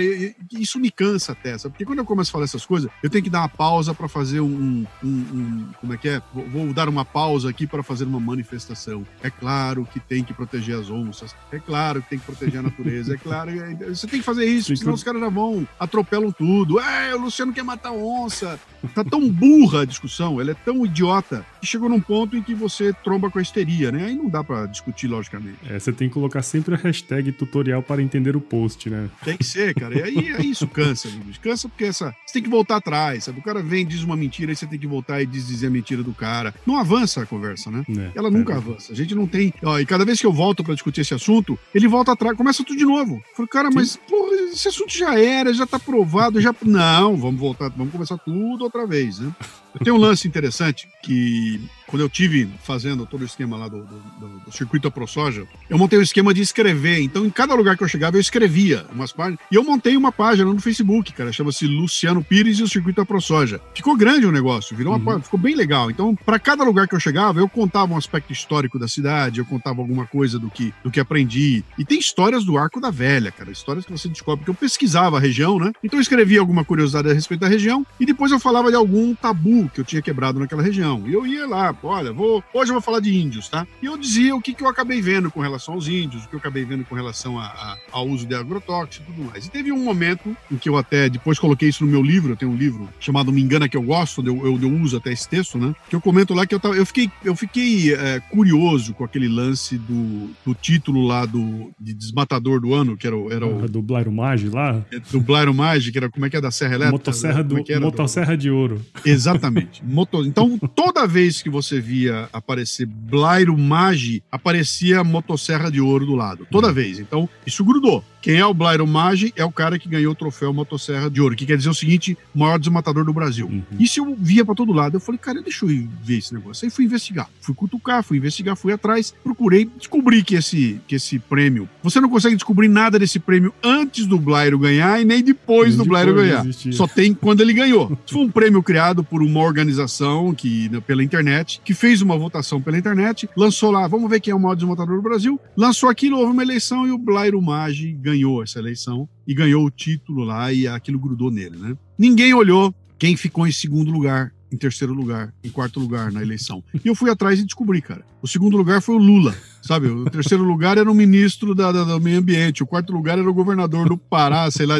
isso 0.51 0.79
me 0.79 0.91
cansa 0.91 1.31
até, 1.31 1.57
sabe? 1.57 1.73
Porque 1.73 1.85
quando 1.85 1.99
eu 1.99 2.05
começo 2.05 2.29
a 2.29 2.33
falar 2.33 2.45
essas 2.45 2.65
coisas, 2.65 2.89
eu 3.01 3.09
tenho 3.09 3.23
que 3.23 3.29
dar 3.29 3.41
uma 3.41 3.49
pausa 3.49 3.93
para 3.93 4.07
fazer 4.07 4.41
um, 4.41 4.85
um, 5.03 5.07
um, 5.07 5.67
Como 5.81 5.93
é 5.93 5.97
que 5.97 6.09
é? 6.09 6.21
Vou, 6.33 6.47
vou 6.47 6.73
dar 6.73 6.87
uma 6.87 7.03
pausa 7.03 7.49
aqui 7.49 7.65
para 7.65 7.81
fazer 7.81 8.05
uma 8.05 8.19
manifestação. 8.19 9.05
É 9.23 9.29
claro 9.29 9.87
que 9.91 9.99
tem 9.99 10.23
que 10.23 10.33
proteger 10.35 10.77
as 10.77 10.89
onças. 10.89 11.35
É 11.51 11.59
claro 11.59 12.01
que 12.01 12.09
tem 12.09 12.19
que 12.19 12.25
proteger 12.25 12.59
a 12.59 12.63
natureza. 12.63 13.13
É 13.13 13.17
claro. 13.17 13.51
É, 13.51 13.73
você 13.89 14.07
tem 14.07 14.19
que 14.19 14.25
fazer 14.25 14.45
isso, 14.45 14.75
senão 14.75 14.93
os 14.93 15.03
caras 15.03 15.21
já 15.21 15.29
vão, 15.29 15.67
atropelam 15.79 16.31
tudo. 16.31 16.79
É, 16.79 17.15
o 17.15 17.19
Luciano 17.19 17.53
quer 17.53 17.63
matar 17.63 17.91
onça. 17.91 18.59
Tá 18.93 19.03
tão 19.03 19.29
burra 19.29 19.81
a 19.81 19.85
discussão, 19.85 20.39
ela 20.39 20.51
é 20.51 20.53
tão 20.53 20.85
idiota, 20.85 21.45
que 21.59 21.65
chegou 21.65 21.89
num 21.89 21.99
ponto 21.99 22.37
em 22.37 22.43
que 22.43 22.53
você 22.53 22.93
tromba 22.93 23.31
com 23.31 23.39
a 23.39 23.41
histeria, 23.41 23.91
né? 23.91 24.05
Aí 24.05 24.15
não 24.15 24.29
dá 24.29 24.43
para 24.43 24.65
discutir 24.67 25.07
logicamente. 25.07 25.57
É, 25.67 25.79
você 25.79 25.91
tem 25.91 26.07
que 26.07 26.13
colocar 26.13 26.41
sempre 26.41 26.75
a 26.75 26.77
hashtag 26.77 27.31
tutorial 27.31 27.81
para 27.81 28.01
entender 28.01 28.35
o 28.35 28.41
post, 28.41 28.89
né? 28.89 29.09
Tem 29.23 29.37
que 29.37 29.43
ser, 29.43 29.73
cara. 29.73 29.97
E 29.97 30.03
aí, 30.03 30.33
aí 30.33 30.51
isso 30.51 30.67
cansa, 30.67 31.07
amigos. 31.07 31.37
Cansa 31.37 31.67
porque 31.67 31.85
essa. 31.85 32.13
Você 32.25 32.33
tem 32.33 32.43
que 32.43 32.49
voltar 32.49 32.77
atrás, 32.77 33.23
sabe? 33.23 33.39
O 33.39 33.43
cara 33.43 33.61
vem 33.61 33.85
diz 33.85 34.03
uma 34.03 34.15
mentira, 34.15 34.51
aí 34.51 34.55
você 34.55 34.67
tem 34.67 34.79
que 34.79 34.87
voltar 34.87 35.21
e 35.21 35.25
dizer 35.25 35.67
a 35.67 35.69
mentira 35.69 36.03
do 36.03 36.13
cara. 36.13 36.53
Não 36.65 36.77
avança 36.77 37.21
a 37.21 37.25
conversa, 37.25 37.71
né? 37.71 37.83
É, 37.89 38.11
Ela 38.15 38.29
nunca 38.29 38.53
é. 38.53 38.57
avança. 38.57 38.93
A 38.93 38.95
gente 38.95 39.15
não 39.15 39.27
tem. 39.27 39.53
Ó, 39.63 39.79
e 39.79 39.85
cada 39.85 40.05
vez 40.05 40.19
que 40.19 40.24
eu 40.25 40.33
volto 40.33 40.63
para 40.63 40.73
discutir 40.73 41.01
esse 41.01 41.13
assunto, 41.13 41.57
ele 41.73 41.87
volta 41.87 42.11
atrás, 42.11 42.37
começa 42.37 42.63
tudo 42.63 42.77
de 42.77 42.85
novo. 42.85 43.21
Falo, 43.35 43.47
cara, 43.47 43.69
Sim. 43.69 43.75
mas, 43.75 43.95
porra, 43.95 44.33
esse 44.51 44.67
assunto 44.67 44.91
já 44.91 45.19
era, 45.19 45.53
já 45.53 45.65
tá 45.65 45.79
provado, 45.79 46.41
já. 46.41 46.53
Não, 46.63 47.15
vamos 47.15 47.39
voltar, 47.39 47.69
vamos 47.69 47.91
começar 47.91 48.17
tudo 48.17 48.63
outra 48.63 48.85
vez, 48.85 49.19
né? 49.19 49.31
Eu 49.75 49.83
tenho 49.83 49.95
um 49.97 49.99
lance 49.99 50.25
interessante 50.27 50.87
que 51.03 51.59
quando 51.87 52.01
eu 52.01 52.09
tive 52.09 52.49
fazendo 52.63 53.05
todo 53.05 53.21
o 53.21 53.25
esquema 53.25 53.57
lá 53.57 53.67
do, 53.67 53.83
do, 53.83 54.39
do 54.45 54.51
circuito 54.51 54.89
ProSoja, 54.89 55.45
eu 55.69 55.77
montei 55.77 55.99
um 55.99 56.01
esquema 56.01 56.33
de 56.33 56.41
escrever. 56.41 56.99
Então, 57.01 57.25
em 57.25 57.29
cada 57.29 57.53
lugar 57.53 57.77
que 57.77 57.83
eu 57.83 57.87
chegava, 57.87 58.15
eu 58.15 58.21
escrevia 58.21 58.85
umas 58.91 59.11
páginas. 59.11 59.39
E 59.51 59.55
eu 59.55 59.63
montei 59.63 59.95
uma 59.95 60.11
página 60.11 60.51
no 60.51 60.59
Facebook, 60.59 61.13
cara, 61.13 61.31
chama-se 61.31 61.67
Luciano 61.67 62.23
Pires 62.23 62.59
e 62.59 62.63
o 62.63 62.67
Circuito 62.67 63.05
ProSoja. 63.05 63.61
Ficou 63.73 63.95
grande 63.95 64.25
o 64.25 64.31
negócio, 64.31 64.75
virou 64.75 64.95
uma 64.95 65.15
uhum. 65.15 65.21
ficou 65.21 65.39
bem 65.39 65.55
legal. 65.55 65.91
Então, 65.91 66.15
para 66.15 66.39
cada 66.39 66.63
lugar 66.63 66.87
que 66.87 66.95
eu 66.95 66.99
chegava, 66.99 67.39
eu 67.39 67.49
contava 67.49 67.93
um 67.93 67.97
aspecto 67.97 68.31
histórico 68.31 68.79
da 68.79 68.87
cidade, 68.87 69.39
eu 69.39 69.45
contava 69.45 69.81
alguma 69.81 70.07
coisa 70.07 70.39
do 70.39 70.49
que, 70.49 70.73
do 70.83 70.89
que 70.89 70.99
aprendi. 70.99 71.63
E 71.77 71.85
tem 71.85 71.99
histórias 71.99 72.45
do 72.45 72.57
Arco 72.57 72.79
da 72.79 72.89
Velha, 72.89 73.31
cara, 73.31 73.51
histórias 73.51 73.85
que 73.85 73.91
você 73.91 74.07
descobre 74.07 74.45
que 74.45 74.49
eu 74.49 74.55
pesquisava 74.55 75.17
a 75.17 75.19
região, 75.19 75.59
né? 75.59 75.71
Então, 75.83 75.99
eu 75.99 76.01
escrevia 76.01 76.39
alguma 76.39 76.63
curiosidade 76.63 77.09
a 77.09 77.13
respeito 77.13 77.41
da 77.41 77.47
região 77.47 77.85
e 77.99 78.05
depois 78.05 78.31
eu 78.31 78.39
falava 78.39 78.69
de 78.69 78.75
algum 78.75 79.13
tabu 79.13 79.64
que 79.69 79.79
eu 79.79 79.85
tinha 79.85 80.01
quebrado 80.01 80.39
naquela 80.39 80.61
região. 80.61 81.03
E 81.07 81.13
eu 81.13 81.25
ia 81.25 81.47
lá, 81.47 81.75
olha, 81.83 82.11
vou, 82.11 82.43
hoje 82.53 82.71
eu 82.71 82.75
vou 82.75 82.81
falar 82.81 82.99
de 82.99 83.15
índios, 83.15 83.49
tá? 83.49 83.67
E 83.81 83.85
eu 83.85 83.97
dizia 83.97 84.35
o 84.35 84.41
que, 84.41 84.53
que 84.53 84.63
eu 84.63 84.67
acabei 84.67 85.01
vendo 85.01 85.31
com 85.31 85.41
relação 85.41 85.73
aos 85.73 85.87
índios, 85.87 86.25
o 86.25 86.29
que 86.29 86.35
eu 86.35 86.39
acabei 86.39 86.65
vendo 86.65 86.83
com 86.85 86.95
relação 86.95 87.39
a, 87.39 87.45
a, 87.45 87.77
ao 87.91 88.07
uso 88.07 88.25
de 88.25 88.35
agrotóxicos 88.35 89.07
e 89.07 89.11
tudo 89.11 89.29
mais. 89.29 89.45
E 89.45 89.51
teve 89.51 89.71
um 89.71 89.83
momento 89.83 90.35
em 90.51 90.57
que 90.57 90.69
eu 90.69 90.77
até 90.77 91.09
depois 91.09 91.39
coloquei 91.39 91.69
isso 91.69 91.85
no 91.85 91.91
meu 91.91 92.01
livro, 92.01 92.33
eu 92.33 92.37
tenho 92.37 92.51
um 92.51 92.55
livro 92.55 92.89
chamado 92.99 93.31
Me 93.31 93.41
Engana 93.41 93.69
Que 93.69 93.77
Eu 93.77 93.83
Gosto, 93.83 94.25
eu, 94.25 94.45
eu, 94.45 94.59
eu 94.61 94.81
uso 94.81 94.97
até 94.97 95.11
esse 95.11 95.27
texto, 95.27 95.57
né? 95.57 95.75
Que 95.89 95.95
eu 95.95 96.01
comento 96.01 96.33
lá 96.33 96.45
que 96.45 96.55
eu, 96.55 96.59
tava, 96.59 96.75
eu 96.75 96.85
fiquei, 96.85 97.09
eu 97.23 97.35
fiquei 97.35 97.93
é, 97.93 98.19
curioso 98.19 98.93
com 98.93 99.03
aquele 99.03 99.27
lance 99.27 99.77
do, 99.77 100.29
do 100.45 100.53
título 100.53 101.05
lá 101.05 101.25
do 101.25 101.71
de 101.79 101.93
Desmatador 101.93 102.59
do 102.59 102.73
Ano, 102.73 102.97
que 102.97 103.05
era 103.05 103.15
o. 103.15 103.31
Era 103.31 103.45
o 103.45 103.67
do 103.67 103.81
Blairo 103.81 104.11
Mage 104.11 104.49
lá? 104.49 104.83
É, 104.91 104.99
do 104.99 105.19
Blairo 105.19 105.53
Mage, 105.53 105.91
que 105.91 105.97
era 105.97 106.09
como 106.09 106.25
é 106.25 106.29
que 106.29 106.37
é 106.37 106.41
da 106.41 106.51
Serra 106.51 106.75
Elétrica? 106.75 106.91
Motosserra, 106.91 107.43
do, 107.43 107.63
é 107.67 107.79
Motosserra 107.79 108.37
de 108.37 108.49
Ouro. 108.49 108.81
Exatamente. 109.05 109.54
Motor... 109.83 110.25
Então, 110.25 110.57
toda 110.57 111.07
vez 111.07 111.41
que 111.41 111.49
você 111.49 111.79
via 111.79 112.29
aparecer 112.33 112.85
Blairo 112.85 113.57
Magi, 113.57 114.23
aparecia 114.31 115.03
Motosserra 115.03 115.71
de 115.71 115.81
Ouro 115.81 116.05
do 116.05 116.15
lado. 116.15 116.47
Toda 116.49 116.71
vez. 116.71 116.99
Então, 116.99 117.29
isso 117.45 117.63
grudou 117.63 118.03
Quem 118.25 118.37
é 118.37 118.45
o 118.45 118.55
Blairo 118.55 118.87
Maggi 118.87 119.31
é 119.35 119.45
o 119.45 119.51
cara 119.51 119.77
que 119.77 119.87
ganhou 119.87 120.11
o 120.11 120.15
troféu 120.15 120.51
Motosserra 120.51 121.11
de 121.11 121.21
Ouro, 121.21 121.35
que 121.35 121.45
quer 121.45 121.57
dizer 121.57 121.69
o 121.69 121.75
seguinte, 121.75 122.17
maior 122.33 122.57
desmatador 122.57 123.05
do 123.05 123.13
Brasil. 123.13 123.45
Uhum. 123.45 123.61
Isso 123.79 123.99
eu 123.99 124.17
via 124.17 124.43
para 124.43 124.55
todo 124.55 124.73
lado. 124.73 124.95
Eu 124.95 124.99
falei, 124.99 125.19
cara, 125.19 125.43
deixa 125.43 125.63
eu 125.63 125.87
ver 126.01 126.17
esse 126.17 126.33
negócio. 126.33 126.65
Aí 126.65 126.71
fui 126.71 126.85
investigar. 126.85 127.29
Fui 127.39 127.53
cutucar, 127.53 128.03
fui 128.03 128.17
investigar, 128.17 128.55
fui 128.55 128.73
atrás, 128.73 129.13
procurei, 129.23 129.69
descobri 129.77 130.23
que 130.23 130.33
esse, 130.33 130.81
que 130.87 130.95
esse 130.95 131.19
prêmio, 131.19 131.69
você 131.83 132.01
não 132.01 132.09
consegue 132.09 132.33
descobrir 132.33 132.67
nada 132.67 132.97
desse 132.97 133.19
prêmio 133.19 133.53
antes 133.63 134.07
do 134.07 134.17
Blairo 134.17 134.57
ganhar 134.57 134.99
e 134.99 135.05
nem 135.05 135.23
depois 135.23 135.75
nem 135.75 135.77
do 135.77 135.85
Blairo 135.85 136.15
ganhar. 136.15 136.43
Só 136.71 136.87
tem 136.87 137.13
quando 137.21 137.41
ele 137.41 137.53
ganhou. 137.53 137.95
Foi 138.07 138.21
um 138.21 138.31
prêmio 138.31 138.63
criado 138.63 139.03
por 139.03 139.21
uma 139.21 139.41
organização 139.41 140.33
que, 140.33 140.67
né, 140.69 140.81
pela 140.81 141.03
internet, 141.03 141.61
que 141.63 141.75
fez 141.75 142.01
uma 142.01 142.17
votação 142.17 142.59
pela 142.59 142.75
internet, 142.75 143.29
lançou 143.37 143.69
lá, 143.69 143.87
vamos 143.87 144.09
ver 144.09 144.19
quem 144.19 144.31
é 144.31 144.35
o 144.35 144.39
maior 144.39 144.55
desmontador 144.55 144.95
do 144.95 145.03
Brasil, 145.03 145.39
lançou 145.55 145.89
aquilo, 145.89 146.17
houve 146.17 146.33
uma 146.33 146.41
eleição 146.41 146.87
e 146.87 146.91
o 146.91 146.97
Blairo 146.97 147.39
Maggi 147.39 147.91
ganhou 147.91 148.14
essa 148.43 148.59
eleição 148.59 149.07
e 149.27 149.33
ganhou 149.33 149.65
o 149.65 149.71
título 149.71 150.23
lá 150.23 150.51
e 150.51 150.67
aquilo 150.67 150.99
grudou 150.99 151.31
nele, 151.31 151.57
né? 151.57 151.77
Ninguém 151.97 152.33
olhou 152.33 152.73
quem 152.97 153.17
ficou 153.17 153.47
em 153.47 153.51
segundo 153.51 153.91
lugar 153.91 154.33
em 154.51 154.57
terceiro 154.57 154.93
lugar, 154.93 155.33
em 155.43 155.49
quarto 155.49 155.79
lugar 155.79 156.11
na 156.11 156.21
eleição. 156.21 156.63
E 156.73 156.87
eu 156.87 156.95
fui 156.95 157.09
atrás 157.09 157.39
e 157.39 157.43
descobri, 157.43 157.81
cara. 157.81 158.05
O 158.21 158.27
segundo 158.27 158.55
lugar 158.55 158.81
foi 158.81 158.95
o 158.95 158.99
Lula, 158.99 159.35
sabe? 159.65 159.87
O 159.87 160.05
terceiro 160.05 160.43
lugar 160.43 160.77
era 160.77 160.89
o 160.89 160.93
ministro 160.93 161.55
da, 161.55 161.71
da, 161.71 161.83
do 161.83 161.99
meio 161.99 162.19
ambiente, 162.19 162.63
o 162.63 162.67
quarto 162.67 162.93
lugar 162.93 163.17
era 163.17 163.29
o 163.29 163.33
governador 163.33 163.89
do 163.89 163.97
Pará, 163.97 164.49
sei 164.51 164.65
lá. 164.65 164.75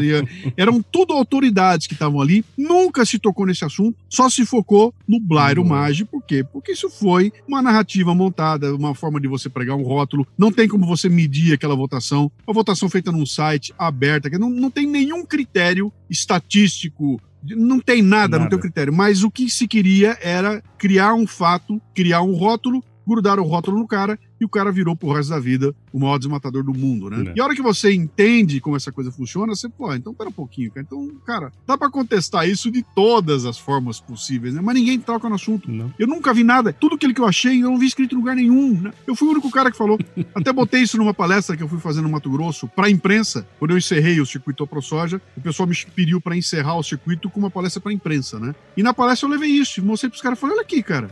Eram 0.55 0.81
tudo 0.81 1.13
autoridades 1.13 1.87
que 1.87 1.93
estavam 1.93 2.21
ali, 2.21 2.45
nunca 2.57 3.05
se 3.05 3.17
tocou 3.17 3.45
nesse 3.45 3.65
assunto, 3.65 3.97
só 4.09 4.29
se 4.29 4.45
focou 4.45 4.93
no 5.07 5.19
Blairo 5.19 5.61
uhum. 5.61 5.69
Maggi. 5.69 6.05
Por 6.05 6.21
quê? 6.23 6.43
Porque 6.43 6.73
isso 6.73 6.89
foi 6.89 7.33
uma 7.47 7.61
narrativa 7.61 8.13
montada, 8.13 8.75
uma 8.75 8.93
forma 8.93 9.19
de 9.19 9.27
você 9.27 9.49
pregar 9.49 9.75
um 9.75 9.83
rótulo. 9.83 10.27
Não 10.37 10.51
tem 10.51 10.67
como 10.67 10.85
você 10.85 11.09
medir 11.09 11.53
aquela 11.53 11.75
votação. 11.75 12.31
Uma 12.45 12.53
votação 12.53 12.89
feita 12.89 13.11
num 13.11 13.25
site 13.25 13.73
aberta, 13.77 14.29
que 14.29 14.37
não, 14.37 14.49
não 14.49 14.69
tem 14.69 14.85
nenhum 14.85 15.25
critério 15.25 15.91
estatístico 16.09 17.19
não 17.47 17.79
tem 17.79 18.01
nada, 18.01 18.39
nada 18.39 18.43
no 18.45 18.49
teu 18.49 18.57
critério, 18.57 18.91
mas 18.91 19.23
o 19.23 19.29
que 19.29 19.51
se 19.51 19.67
queria 19.67 20.17
era 20.19 20.63
criar 20.79 21.13
um 21.13 21.27
fato, 21.27 21.79
criar 21.93 22.23
um 22.23 22.33
rótulo, 22.33 22.83
grudar 23.07 23.39
o 23.39 23.43
rótulo 23.43 23.77
no 23.77 23.87
cara 23.87 24.17
e 24.39 24.45
o 24.45 24.49
cara 24.49 24.71
virou 24.71 24.95
pro 24.95 25.11
resto 25.11 25.29
da 25.29 25.39
vida 25.39 25.73
o 25.91 25.99
maior 25.99 26.17
desmatador 26.17 26.63
do 26.63 26.73
mundo, 26.73 27.09
né? 27.09 27.31
É. 27.31 27.33
E 27.37 27.41
a 27.41 27.43
hora 27.45 27.55
que 27.55 27.61
você 27.61 27.93
entende 27.93 28.59
como 28.59 28.75
essa 28.75 28.91
coisa 28.91 29.11
funciona, 29.11 29.55
você, 29.55 29.69
pô, 29.69 29.93
então 29.93 30.13
pera 30.13 30.29
um 30.29 30.33
pouquinho, 30.33 30.71
cara. 30.71 30.85
Então, 30.85 31.11
cara, 31.25 31.51
dá 31.65 31.77
para 31.77 31.89
contestar 31.89 32.47
isso 32.47 32.69
de 32.69 32.83
todas 32.95 33.45
as 33.45 33.57
formas 33.57 33.99
possíveis, 33.99 34.53
né? 34.53 34.61
Mas 34.61 34.75
ninguém 34.75 34.99
toca 34.99 35.29
no 35.29 35.35
assunto. 35.35 35.71
Não. 35.71 35.93
Eu 35.97 36.07
nunca 36.07 36.33
vi 36.33 36.43
nada. 36.43 36.73
Tudo 36.73 36.95
aquilo 36.95 37.13
que 37.13 37.21
eu 37.21 37.25
achei, 37.25 37.63
eu 37.63 37.71
não 37.71 37.77
vi 37.77 37.87
escrito 37.87 38.13
em 38.13 38.17
lugar 38.17 38.35
nenhum, 38.35 38.81
né? 38.81 38.91
Eu 39.07 39.15
fui 39.15 39.27
o 39.27 39.31
único 39.31 39.49
cara 39.49 39.71
que 39.71 39.77
falou. 39.77 39.97
Até 40.35 40.51
botei 40.51 40.81
isso 40.81 40.97
numa 40.97 41.13
palestra 41.13 41.55
que 41.55 41.63
eu 41.63 41.67
fui 41.67 41.79
fazer 41.79 42.01
no 42.01 42.09
Mato 42.09 42.29
Grosso 42.29 42.67
pra 42.67 42.89
imprensa, 42.89 43.47
quando 43.57 43.71
eu 43.71 43.77
encerrei 43.77 44.19
o 44.19 44.25
circuito 44.25 44.67
ProSoja, 44.67 45.21
o 45.37 45.41
pessoal 45.41 45.67
me 45.67 45.75
pediu 45.95 46.19
para 46.19 46.35
encerrar 46.35 46.75
o 46.75 46.83
circuito 46.83 47.29
com 47.29 47.39
uma 47.39 47.51
palestra 47.51 47.81
pra 47.81 47.93
imprensa, 47.93 48.39
né? 48.39 48.53
E 48.75 48.83
na 48.83 48.93
palestra 48.93 49.27
eu 49.27 49.31
levei 49.31 49.49
isso, 49.49 49.83
mostrei 49.83 50.09
pros 50.09 50.21
caras, 50.21 50.39
falei, 50.39 50.55
olha 50.55 50.63
aqui, 50.63 50.81
cara, 50.83 51.09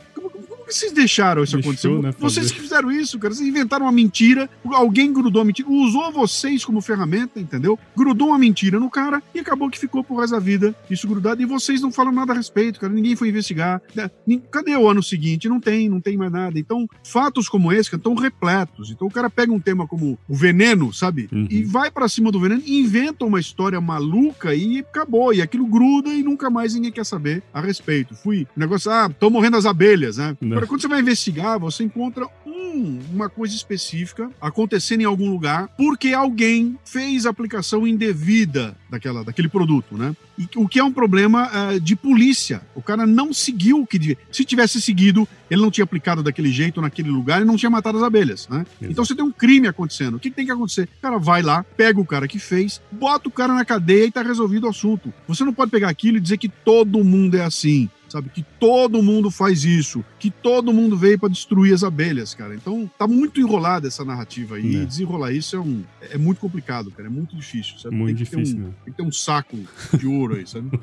como 0.64 0.68
que 0.68 0.76
vocês 0.76 0.92
deixaram 0.94 1.44
isso 1.44 1.56
Deixou, 1.58 1.72
acontecer? 1.72 2.02
Né, 2.02 2.14
vocês 2.18 2.52
que 2.52 2.62
fizeram 2.62 2.92
isso, 2.92 3.20
cara. 3.20 3.34
Vocês 3.34 3.48
inventaram 3.48 3.86
uma 3.86 3.92
mentira, 3.92 4.50
alguém 4.72 5.12
grudou 5.12 5.42
a 5.42 5.46
mentira, 5.46 5.70
usou 5.70 6.12
vocês 6.12 6.64
como 6.64 6.82
ferramenta, 6.82 7.40
entendeu? 7.40 7.78
Grudou 7.96 8.30
uma 8.30 8.40
mentira 8.40 8.80
no 8.80 8.90
cara 8.90 9.22
e 9.36 9.40
acabou 9.40 9.70
que 9.70 9.78
ficou 9.78 10.04
por 10.04 10.20
resto 10.20 10.34
da 10.34 10.40
vida 10.40 10.74
isso 10.90 11.08
grudado 11.08 11.42
e 11.42 11.46
vocês 11.46 11.82
não 11.82 11.92
falam 11.92 12.14
nada 12.14 12.34
a 12.34 12.36
respeito, 12.36 12.80
cara. 12.80 12.94
Ninguém 12.94 13.16
foi 13.16 13.30
investigar. 13.30 13.82
Né? 13.94 14.10
Cadê 14.52 14.76
o 14.76 14.88
ano 14.88 15.04
seguinte? 15.04 15.50
Não 15.50 15.60
tem, 15.60 15.90
não 15.90 16.00
tem 16.00 16.16
mais 16.16 16.32
nada. 16.32 16.58
Então, 16.58 16.88
fatos 17.04 17.50
como 17.50 17.72
esse 17.72 17.94
estão 17.94 18.16
repletos. 18.16 18.90
Então, 18.90 19.08
o 19.08 19.12
cara 19.12 19.30
pega 19.30 19.52
um 19.52 19.60
tema 19.60 19.88
como 19.88 20.18
o 20.28 20.36
veneno, 20.36 20.94
sabe? 20.94 21.28
Uhum. 21.32 21.48
E 21.50 21.64
vai 21.64 21.92
para 21.92 22.08
cima 22.08 22.32
do 22.32 22.40
veneno, 22.40 22.62
inventa 22.66 23.26
uma 23.26 23.40
história 23.40 23.80
maluca 23.82 24.56
e 24.56 24.80
acabou. 24.80 25.34
E 25.34 25.42
aquilo 25.42 25.66
gruda 25.68 26.10
e 26.10 26.24
nunca 26.24 26.50
mais 26.50 26.74
ninguém 26.74 26.92
quer 26.92 27.06
saber 27.06 27.44
a 27.54 27.60
respeito. 27.60 28.16
Fui, 28.16 28.48
negócio, 28.56 28.92
ah, 28.92 29.08
estão 29.10 29.30
morrendo 29.30 29.58
as 29.58 29.66
abelhas, 29.66 30.18
né? 30.18 30.36
Não. 30.54 30.58
Agora, 30.58 30.68
quando 30.68 30.82
você 30.82 30.88
vai 30.88 31.00
investigar, 31.00 31.60
você 31.60 31.84
encontra 31.84 32.28
um, 32.46 33.00
uma 33.12 33.28
coisa 33.30 33.56
específica 33.56 34.30
acontecendo 34.40 35.02
em 35.02 35.06
algum 35.06 35.30
lugar 35.30 35.68
porque 35.78 36.14
alguém 36.14 36.78
fez 36.86 37.26
aplicação 37.26 37.88
indevida 37.88 38.76
daquela, 38.90 39.24
daquele 39.24 39.48
produto, 39.48 39.98
né? 39.98 40.16
E, 40.38 40.48
o 40.56 40.68
que 40.68 40.80
é 40.80 40.84
um 40.84 40.92
problema 40.92 41.50
uh, 41.50 41.80
de 41.80 41.96
polícia. 41.96 42.62
O 42.76 42.82
cara 42.82 43.06
não 43.06 43.34
seguiu 43.34 43.82
o 43.82 43.88
que 43.88 44.00
devia. 44.00 44.18
Se 44.32 44.44
tivesse 44.44 44.82
seguido, 44.82 45.28
ele 45.50 45.62
não 45.62 45.72
tinha 45.72 45.84
aplicado 45.84 46.24
daquele 46.24 46.52
jeito 46.52 46.82
naquele 46.82 47.10
lugar 47.10 47.42
e 47.42 47.46
não 47.46 47.56
tinha 47.56 47.70
matado 47.70 47.98
as 47.98 48.04
abelhas, 48.04 48.48
né? 48.48 48.66
Exato. 48.80 48.92
Então 48.92 49.06
você 49.06 49.16
tem 49.16 49.26
um 49.26 49.32
crime 49.32 49.68
acontecendo. 49.68 50.16
O 50.16 50.20
que, 50.20 50.30
que 50.30 50.36
tem 50.36 50.46
que 50.46 50.52
acontecer? 50.52 50.90
O 50.98 51.02
cara 51.02 51.18
vai 51.18 51.42
lá, 51.42 51.64
pega 51.76 52.00
o 52.00 52.06
cara 52.06 52.28
que 52.28 52.40
fez, 52.40 52.82
bota 52.92 53.28
o 53.28 53.32
cara 53.32 53.54
na 53.54 53.66
cadeia 53.66 54.06
e 54.06 54.12
tá 54.12 54.22
resolvido 54.22 54.66
o 54.66 54.70
assunto. 54.70 55.14
Você 55.28 55.44
não 55.44 55.54
pode 55.54 55.72
pegar 55.72 55.90
aquilo 55.90 56.18
e 56.18 56.22
dizer 56.22 56.38
que 56.38 56.50
todo 56.50 57.04
mundo 57.04 57.36
é 57.36 57.44
assim 57.44 57.90
sabe? 58.14 58.30
Que 58.30 58.44
todo 58.60 59.02
mundo 59.02 59.32
faz 59.32 59.66
isso, 59.66 60.06
que 60.20 60.30
todo 60.30 60.72
mundo 60.72 60.96
veio 60.96 61.20
para 61.20 61.30
destruir 61.30 61.74
as 61.74 61.84
abelhas, 61.84 62.34
cara. 62.34 62.54
Então 62.56 62.90
tá 62.98 63.08
muito 63.08 63.42
enrolada 63.42 63.88
essa 63.88 64.06
narrativa 64.06 64.56
aí. 64.56 64.76
É. 64.78 64.86
Desenrolar 64.86 65.32
isso 65.32 65.56
é, 65.56 65.60
um, 65.60 65.84
é 66.02 66.18
muito 66.18 66.40
complicado, 66.40 66.92
cara. 66.92 67.08
É 67.08 67.12
muito 67.12 67.36
difícil, 67.36 67.80
sabe? 67.80 67.96
Muito 67.96 68.16
tem 68.16 68.24
difícil, 68.24 68.60
um, 68.60 68.72
Tem 68.84 68.94
que 68.94 68.98
ter 68.98 69.04
um 69.04 69.12
saco 69.12 69.58
de 69.98 70.08
ouro 70.08 70.36
aí, 70.36 70.48
sabe? 70.48 70.80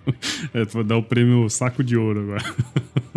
é, 0.52 0.64
tu 0.64 0.74
vai 0.74 0.84
dar 0.84 0.96
o 0.96 1.02
prêmio 1.02 1.48
saco 1.48 1.82
de 1.82 1.96
ouro 1.96 2.20
agora. 2.20 2.44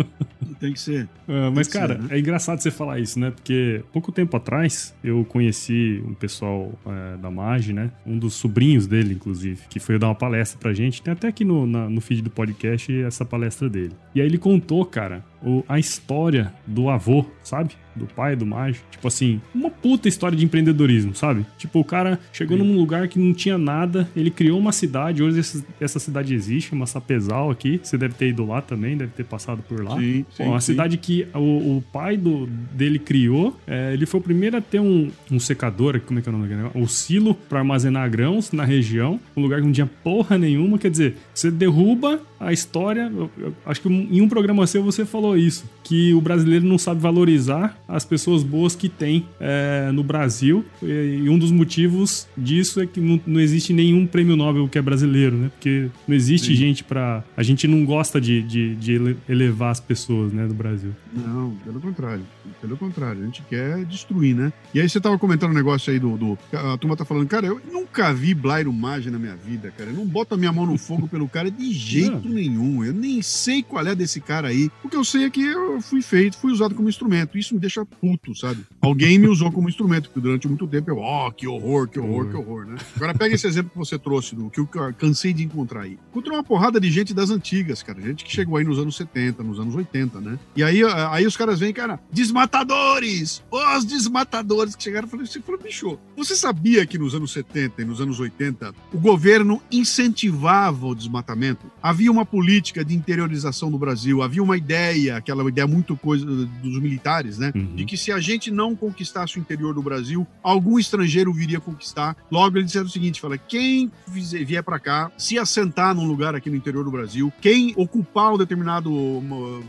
tem 0.58 0.72
que 0.72 0.80
ser. 0.80 1.04
Uh, 1.26 1.50
mas, 1.54 1.68
cara, 1.68 1.94
ser, 1.94 2.02
né? 2.02 2.08
é 2.10 2.18
engraçado 2.18 2.60
você 2.60 2.70
falar 2.70 2.98
isso, 2.98 3.18
né? 3.18 3.30
Porque 3.30 3.82
pouco 3.92 4.10
tempo 4.12 4.36
atrás 4.36 4.94
eu 5.02 5.24
conheci 5.24 6.02
um 6.06 6.14
pessoal 6.14 6.72
é, 6.86 7.16
da 7.16 7.30
MAGE, 7.30 7.72
né? 7.72 7.90
Um 8.06 8.18
dos 8.18 8.34
sobrinhos 8.34 8.86
dele, 8.86 9.14
inclusive, 9.14 9.62
que 9.68 9.78
foi 9.78 9.98
dar 9.98 10.08
uma 10.08 10.14
palestra 10.14 10.58
pra 10.58 10.72
gente. 10.72 11.02
Tem 11.02 11.12
até 11.12 11.28
aqui 11.28 11.44
no, 11.44 11.66
na, 11.66 11.88
no 11.88 12.00
feed 12.00 12.22
do 12.22 12.30
podcast 12.30 12.92
essa 13.02 13.24
palestra 13.24 13.68
dele. 13.68 13.92
E 14.14 14.20
aí 14.20 14.26
ele 14.26 14.38
contou, 14.38 14.84
cara, 14.84 15.24
o, 15.42 15.64
a 15.68 15.78
história 15.78 16.52
do 16.66 16.88
avô, 16.88 17.24
sabe? 17.42 17.70
Do 17.94 18.06
pai 18.06 18.36
do 18.36 18.46
mágico. 18.46 18.86
Tipo 18.90 19.08
assim, 19.08 19.40
uma 19.54 19.70
puta 19.70 20.08
história 20.08 20.36
de 20.36 20.44
empreendedorismo, 20.44 21.14
sabe? 21.14 21.44
Tipo, 21.56 21.80
o 21.80 21.84
cara 21.84 22.18
chegou 22.32 22.56
Sim. 22.56 22.64
num 22.64 22.76
lugar 22.76 23.08
que 23.08 23.18
não 23.18 23.32
tinha 23.32 23.58
nada, 23.58 24.08
ele 24.14 24.30
criou 24.30 24.58
uma 24.58 24.72
cidade, 24.72 25.22
hoje 25.22 25.40
essa, 25.40 25.64
essa 25.80 25.98
cidade 25.98 26.34
existe, 26.34 26.72
uma 26.72 26.86
Sapezal 26.86 27.50
aqui. 27.50 27.80
Você 27.82 27.98
deve 27.98 28.14
ter 28.14 28.28
ido 28.28 28.46
lá 28.46 28.60
também, 28.60 28.96
deve 28.96 29.12
ter 29.12 29.24
passado 29.24 29.62
por 29.62 29.82
lá. 29.82 29.96
Sim, 29.96 30.24
sim, 30.30 30.44
Bom, 30.44 30.60
sim. 30.60 30.72
cidade 30.72 30.96
que 30.96 31.26
o, 31.34 31.76
o 31.78 31.84
pai 31.92 32.16
do, 32.16 32.46
dele 32.46 32.98
criou, 32.98 33.58
é, 33.66 33.92
ele 33.92 34.06
foi 34.06 34.20
o 34.20 34.22
primeiro 34.22 34.56
a 34.56 34.60
ter 34.60 34.80
um, 34.80 35.10
um 35.30 35.40
secador, 35.40 36.00
como 36.00 36.18
é 36.18 36.22
que 36.22 36.28
é 36.28 36.32
o 36.32 36.36
nome 36.36 36.48
daquele 36.48 36.82
O 36.82 36.86
silo 36.88 37.34
para 37.34 37.60
armazenar 37.60 38.08
grãos 38.10 38.52
na 38.52 38.64
região, 38.64 39.20
um 39.36 39.42
lugar 39.42 39.60
que 39.60 39.66
não 39.66 39.72
tinha 39.72 39.86
porra 39.86 40.38
nenhuma. 40.38 40.78
Quer 40.78 40.90
dizer, 40.90 41.16
você 41.34 41.50
derruba 41.50 42.20
a 42.40 42.52
história. 42.52 43.10
Eu, 43.14 43.30
eu, 43.38 43.54
acho 43.66 43.80
que 43.80 43.88
em 43.88 44.20
um 44.20 44.28
programa 44.28 44.66
seu 44.66 44.82
você 44.82 45.04
falou 45.04 45.27
isso, 45.36 45.64
que 45.88 46.12
o 46.12 46.20
brasileiro 46.20 46.66
não 46.66 46.76
sabe 46.76 47.00
valorizar 47.00 47.78
as 47.88 48.04
pessoas 48.04 48.42
boas 48.42 48.76
que 48.76 48.90
tem 48.90 49.26
é, 49.40 49.90
no 49.90 50.04
Brasil. 50.04 50.62
E, 50.82 51.26
um 51.30 51.38
dos 51.38 51.50
motivos 51.50 52.28
disso 52.36 52.78
é 52.82 52.86
que 52.86 53.00
não, 53.00 53.18
não, 53.26 53.40
existe 53.40 53.72
nenhum 53.72 54.06
prêmio 54.06 54.36
Nobel 54.36 54.68
que 54.68 54.76
é 54.76 54.82
brasileiro, 54.82 55.34
né? 55.34 55.48
Porque 55.48 55.88
não 56.06 56.14
existe 56.14 56.48
Sim. 56.48 56.54
gente 56.54 56.84
para 56.84 57.24
A 57.34 57.42
gente 57.42 57.66
não 57.66 57.86
gosta 57.86 58.20
de, 58.20 58.42
de, 58.42 58.76
de, 58.76 59.16
elevar 59.26 59.70
as 59.70 59.80
pessoas, 59.80 60.30
né, 60.30 60.46
do 60.46 60.52
Brasil. 60.52 60.94
Não, 61.10 61.56
pelo 61.64 61.80
contrário. 61.80 62.22
Pelo 62.60 62.76
contrário, 62.76 63.22
a 63.22 63.24
gente 63.24 63.42
quer 63.48 63.84
destruir, 63.86 64.34
né? 64.34 64.52
E 64.74 64.80
aí 64.80 64.88
você 64.88 65.00
tava 65.00 65.18
comentando 65.18 65.52
um 65.52 65.54
negócio 65.54 65.90
aí 65.90 65.98
do. 65.98 66.18
do 66.18 66.38
a 66.52 66.76
turma 66.76 66.96
tá 66.96 67.04
falando, 67.04 67.26
cara, 67.26 67.46
eu 67.46 67.60
nunca 67.72 68.12
vi 68.12 68.34
Blairo 68.34 68.72
Maggi 68.72 69.10
na 69.10 69.18
minha 69.18 69.36
vida, 69.36 69.72
cara. 69.76 69.88
Eu 69.90 69.96
não 69.96 70.06
boto 70.06 70.34
a 70.34 70.36
minha 70.36 70.52
mão 70.52 70.66
no 70.66 70.76
fogo 70.76 71.08
pelo 71.08 71.28
cara 71.28 71.50
de 71.50 71.72
jeito 71.72 72.28
não. 72.28 72.34
nenhum. 72.34 72.84
Eu 72.84 72.92
nem 72.92 73.22
sei 73.22 73.62
qual 73.62 73.86
é 73.86 73.94
desse 73.94 74.20
cara 74.20 74.48
aí. 74.48 74.70
O 74.84 74.88
que 74.88 74.96
eu 74.96 75.04
sei 75.04 75.17
é 75.24 75.30
que 75.30 75.42
eu 75.42 75.80
fui 75.80 76.02
feito, 76.02 76.38
fui 76.38 76.52
usado 76.52 76.74
como 76.74 76.88
instrumento. 76.88 77.36
Isso 77.38 77.54
me 77.54 77.60
deixa 77.60 77.84
puto, 77.84 78.34
sabe? 78.34 78.64
Alguém 78.80 79.18
me 79.18 79.28
usou 79.28 79.50
como 79.50 79.68
instrumento, 79.68 80.08
porque 80.08 80.20
durante 80.20 80.48
muito 80.48 80.66
tempo 80.66 80.90
eu, 80.90 80.98
ó, 80.98 81.28
oh, 81.28 81.32
que 81.32 81.46
horror, 81.46 81.88
que 81.88 81.98
horror, 81.98 82.28
que 82.28 82.36
horror, 82.36 82.66
né? 82.66 82.76
Agora 82.96 83.14
pega 83.14 83.34
esse 83.34 83.46
exemplo 83.46 83.70
que 83.70 83.78
você 83.78 83.98
trouxe, 83.98 84.34
do 84.34 84.50
que 84.50 84.60
eu 84.60 84.66
cansei 84.96 85.32
de 85.32 85.42
encontrar 85.42 85.82
aí. 85.82 85.98
Encontrei 86.10 86.36
uma 86.36 86.44
porrada 86.44 86.80
de 86.80 86.90
gente 86.90 87.12
das 87.14 87.30
antigas, 87.30 87.82
cara. 87.82 88.00
Gente 88.00 88.24
que 88.24 88.32
chegou 88.32 88.56
aí 88.56 88.64
nos 88.64 88.78
anos 88.78 88.96
70, 88.96 89.42
nos 89.42 89.58
anos 89.58 89.74
80, 89.74 90.20
né? 90.20 90.38
E 90.56 90.62
aí, 90.62 90.82
aí 90.84 91.26
os 91.26 91.36
caras 91.36 91.60
vêm, 91.60 91.72
cara, 91.72 92.00
desmatadores! 92.10 93.42
Os 93.50 93.84
desmatadores 93.84 94.74
que 94.74 94.82
chegaram. 94.82 95.06
Eu 95.06 95.10
falei, 95.10 95.26
você 95.26 95.40
falou, 95.40 95.60
bicho, 95.60 95.98
você 96.16 96.34
sabia 96.34 96.86
que 96.86 96.98
nos 96.98 97.14
anos 97.14 97.32
70 97.32 97.82
e 97.82 97.84
nos 97.84 98.00
anos 98.00 98.20
80 98.20 98.74
o 98.92 98.98
governo 98.98 99.62
incentivava 99.70 100.86
o 100.86 100.94
desmatamento? 100.94 101.70
Havia 101.82 102.10
uma 102.10 102.24
política 102.24 102.84
de 102.84 102.94
interiorização 102.94 103.70
no 103.70 103.78
Brasil, 103.78 104.22
havia 104.22 104.42
uma 104.42 104.56
ideia 104.56 105.07
aquela 105.16 105.46
ideia 105.48 105.66
muito 105.66 105.96
coisa 105.96 106.24
dos 106.24 106.80
militares, 106.80 107.38
né? 107.38 107.52
Uhum. 107.54 107.74
De 107.74 107.84
que 107.84 107.96
se 107.96 108.12
a 108.12 108.18
gente 108.18 108.50
não 108.50 108.74
conquistasse 108.76 109.38
o 109.38 109.40
interior 109.40 109.74
do 109.74 109.82
Brasil, 109.82 110.26
algum 110.42 110.78
estrangeiro 110.78 111.32
viria 111.32 111.60
conquistar. 111.60 112.16
Logo 112.30 112.56
eles 112.56 112.66
disseram 112.66 112.86
o 112.86 112.90
seguinte: 112.90 113.20
fala, 113.20 113.38
quem 113.38 113.90
vier 114.06 114.62
para 114.62 114.78
cá, 114.78 115.10
se 115.16 115.38
assentar 115.38 115.94
num 115.94 116.06
lugar 116.06 116.34
aqui 116.34 116.50
no 116.50 116.56
interior 116.56 116.84
do 116.84 116.90
Brasil, 116.90 117.32
quem 117.40 117.72
ocupar 117.76 118.34
um 118.34 118.38
determinado 118.38 118.90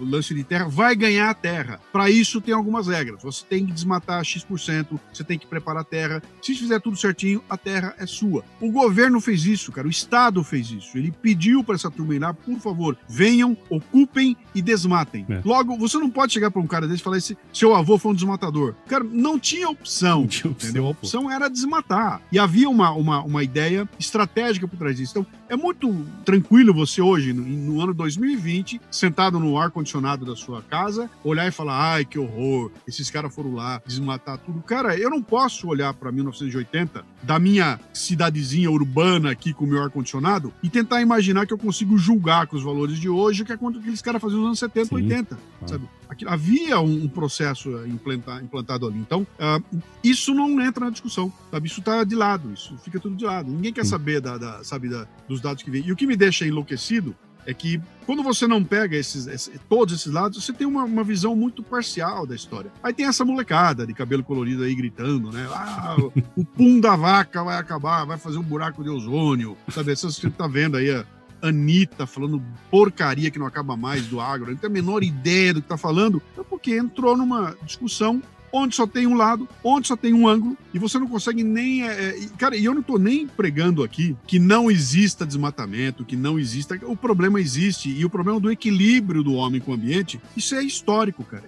lance 0.02 0.34
de 0.34 0.44
terra 0.44 0.68
vai 0.68 0.96
ganhar 0.96 1.30
a 1.30 1.34
terra. 1.34 1.80
Para 1.92 2.10
isso 2.10 2.42
tem 2.42 2.54
algumas 2.54 2.88
regras. 2.88 3.22
Você 3.24 3.46
tem 3.46 3.66
que 3.66 3.72
desmatar 3.72 4.24
X%, 4.24 5.00
você 5.14 5.24
tem 5.24 5.38
que 5.38 5.48
preparar 5.48 5.82
a 5.82 5.86
terra. 5.86 6.22
Se 6.42 6.56
fizer 6.56 6.80
tudo 6.80 6.98
certinho, 6.98 7.44
a 7.50 7.58
terra 7.58 7.96
é 7.98 8.06
sua. 8.06 8.44
O 8.60 8.72
governo 8.72 9.20
fez 9.22 9.46
isso, 9.46 9.72
cara. 9.72 9.88
O 9.88 9.92
Estado 9.92 10.44
fez 10.44 10.72
isso. 10.72 10.98
Ele 10.98 11.12
pediu 11.12 11.64
para 11.64 11.76
essa 11.76 11.92
turma 11.92 12.16
ir 12.16 12.20
lá, 12.20 12.34
por 12.34 12.60
favor, 12.60 12.98
venham, 13.08 13.58
ocupem 13.70 14.36
e 14.54 14.62
desmatem. 14.62 15.26
É. 15.30 15.42
Logo, 15.46 15.78
você 15.78 15.98
não 15.98 16.10
pode 16.10 16.34
chegar 16.34 16.52
para 16.52 16.62
um 16.62 16.68
cara 16.68 16.88
desse 16.88 17.02
e 17.02 17.04
falar 17.04 17.18
esse 17.18 17.38
seu 17.54 17.76
avô 17.76 17.98
foi 17.98 18.12
um 18.12 18.16
desmatador. 18.16 18.76
Cara, 18.88 19.04
não 19.04 19.40
tinha 19.40 19.70
opção. 19.70 20.22
Não 20.22 20.28
tinha 20.28 20.52
opção 20.52 20.70
entendeu? 20.70 20.88
A 20.88 20.90
opção 20.90 21.32
era 21.32 21.50
desmatar. 21.50 22.22
E 22.32 22.40
havia 22.40 22.70
uma, 22.70 22.92
uma, 22.92 23.22
uma 23.22 23.44
ideia 23.44 23.88
estratégica 24.00 24.68
por 24.68 24.78
trás 24.78 24.96
disso. 24.96 25.12
Então, 25.12 25.26
é 25.50 25.56
muito 25.56 26.06
tranquilo 26.24 26.74
você 26.74 27.02
hoje, 27.02 27.34
no, 27.34 27.44
no 27.44 27.82
ano 27.82 27.94
2020, 27.94 28.80
sentado 28.90 29.40
no 29.40 29.58
ar-condicionado 29.58 30.26
da 30.26 30.36
sua 30.36 30.62
casa, 30.62 31.10
olhar 31.24 31.48
e 31.48 31.52
falar: 31.52 31.94
ai, 31.94 32.06
que 32.06 32.20
horror, 32.20 32.72
esses 32.88 33.10
caras 33.10 33.34
foram 33.34 33.56
lá 33.56 33.82
desmatar 33.86 34.38
tudo. 34.38 34.62
Cara, 34.62 34.96
eu 34.96 35.10
não 35.10 35.22
posso 35.22 35.68
olhar 35.68 35.94
para 35.94 36.12
1980, 36.12 37.04
da 37.24 37.40
minha 37.40 37.80
cidadezinha 37.92 38.70
urbana 38.70 39.32
aqui 39.32 39.54
com 39.54 39.66
o 39.66 39.68
meu 39.68 39.82
ar-condicionado, 39.82 40.54
e 40.62 40.70
tentar 40.70 41.02
imaginar 41.02 41.46
que 41.48 41.54
eu 41.54 41.58
consigo 41.58 41.98
julgar 41.98 42.48
com 42.48 42.56
os 42.56 42.64
valores 42.64 43.00
de 43.00 43.10
hoje, 43.10 43.44
que 43.44 43.52
é 43.52 43.58
quanto 43.58 43.80
aqueles 43.80 44.02
caras 44.02 44.22
faziam 44.22 44.40
nos 44.40 44.48
anos 44.48 44.60
70, 44.60 44.86
Sim. 44.88 44.96
80, 44.96 45.36
ah. 45.36 45.68
sabe? 45.68 45.99
Havia 46.26 46.80
um, 46.80 47.08
processo 47.08 47.70
implantado, 47.86 48.44
implantado 48.44 48.88
ali. 48.88 48.98
Então, 48.98 49.22
uh, 49.22 49.82
isso 50.04 50.34
não 50.34 50.60
entra 50.60 50.86
na 50.86 50.92
discussão, 50.92 51.32
sabe? 51.52 51.68
Isso 51.68 51.80
está 51.80 52.04
de 52.04 52.16
lado, 52.16 52.52
isso 52.52 52.78
fica 52.80 53.00
tudo 53.00 53.16
de 53.16 53.26
lado. 53.26 53.50
Ninguém 53.50 53.72
quer 53.72 53.86
saber 53.86 54.20
da, 54.20 54.38
da 54.38 54.64
sabe, 54.64 54.90
da, 54.90 55.08
dos 55.28 55.40
dados 55.40 55.62
que 55.62 55.70
vêm. 55.70 55.86
E 55.86 55.92
o 55.92 55.96
que 55.96 56.08
me 56.08 56.16
deixa 56.16 56.48
enlouquecido 56.48 57.16
é 57.46 57.54
que 57.54 57.82
quando 58.06 58.24
você 58.24 58.48
não 58.48 58.64
pega 58.64 58.96
esses, 58.96 59.28
esses 59.28 59.60
todos 59.70 59.94
esses 59.94 60.12
lados, 60.12 60.44
você 60.44 60.52
tem 60.52 60.68
uma, 60.68 60.84
uma, 60.84 61.04
visão 61.04 61.36
muito 61.36 61.64
parcial 61.64 62.26
da 62.26 62.36
história. 62.36 62.72
Aí 62.84 62.94
tem 62.94 63.06
essa 63.06 63.24
molecada 63.24 63.86
de 63.86 63.94
cabelo 63.94 64.24
colorido 64.24 64.64
aí 64.64 64.76
gritando, 64.76 65.32
né? 65.32 65.48
Ah, 65.52 65.96
o 66.36 66.44
pum 66.44 66.80
da 66.80 66.96
vaca 66.96 67.44
vai 67.44 67.58
acabar, 67.58 68.06
vai 68.06 68.18
fazer 68.18 68.38
um 68.38 68.44
buraco 68.44 68.84
de 68.84 68.90
ozônio, 68.90 69.58
sabe? 69.70 69.92
Essas 69.92 70.16
que 70.16 70.22
você 70.22 70.30
tá 70.30 70.48
vendo 70.48 70.78
aí, 70.78 70.92
a 70.92 71.06
Anitta 71.42 72.06
falando 72.06 72.42
porcaria 72.70 73.32
que 73.32 73.40
não 73.40 73.46
acaba 73.46 73.76
mais 73.76 74.08
do 74.08 74.20
agro, 74.20 74.52
não 74.52 74.58
tem 74.58 74.70
a 74.70 74.74
menor 74.74 75.04
ideia 75.04 75.54
do 75.54 75.62
que 75.62 75.68
tá 75.68 75.78
falando, 75.78 76.22
é 76.38 76.44
porque 76.44 76.78
entrou 76.78 77.18
numa 77.18 77.56
discussão 77.64 78.22
onde 78.52 78.76
só 78.76 78.88
tem 78.88 79.06
um 79.08 79.16
lado, 79.16 79.48
onde 79.64 79.88
só 79.88 79.96
tem 79.96 80.14
um 80.14 80.28
ângulo, 80.28 80.58
e 80.74 80.80
você 80.80 80.98
não 81.00 81.08
consegue 81.08 81.44
nem. 81.44 81.88
É, 81.88 82.18
é 82.18 82.28
cara, 82.38 82.56
e 82.56 82.66
eu 82.66 82.74
não 82.74 82.82
estou 82.82 83.00
nem 83.00 83.28
pregando 83.28 83.84
aqui 83.84 84.16
que 84.26 84.40
não 84.40 84.70
exista 84.70 85.26
desmatamento, 85.26 86.06
que 86.06 86.16
não 86.16 86.40
exista. 86.40 86.80
O 86.84 86.96
problema 86.96 87.40
existe, 87.40 87.90
e 87.90 88.04
o 88.04 88.10
problema 88.10 88.40
do 88.40 88.52
equilíbrio 88.52 89.24
do 89.24 89.34
homem 89.34 89.62
com 89.62 89.72
o 89.72 89.76
ambiente, 89.76 90.20
isso 90.36 90.56
é 90.56 90.64
histórico, 90.64 91.24
cara. 91.24 91.48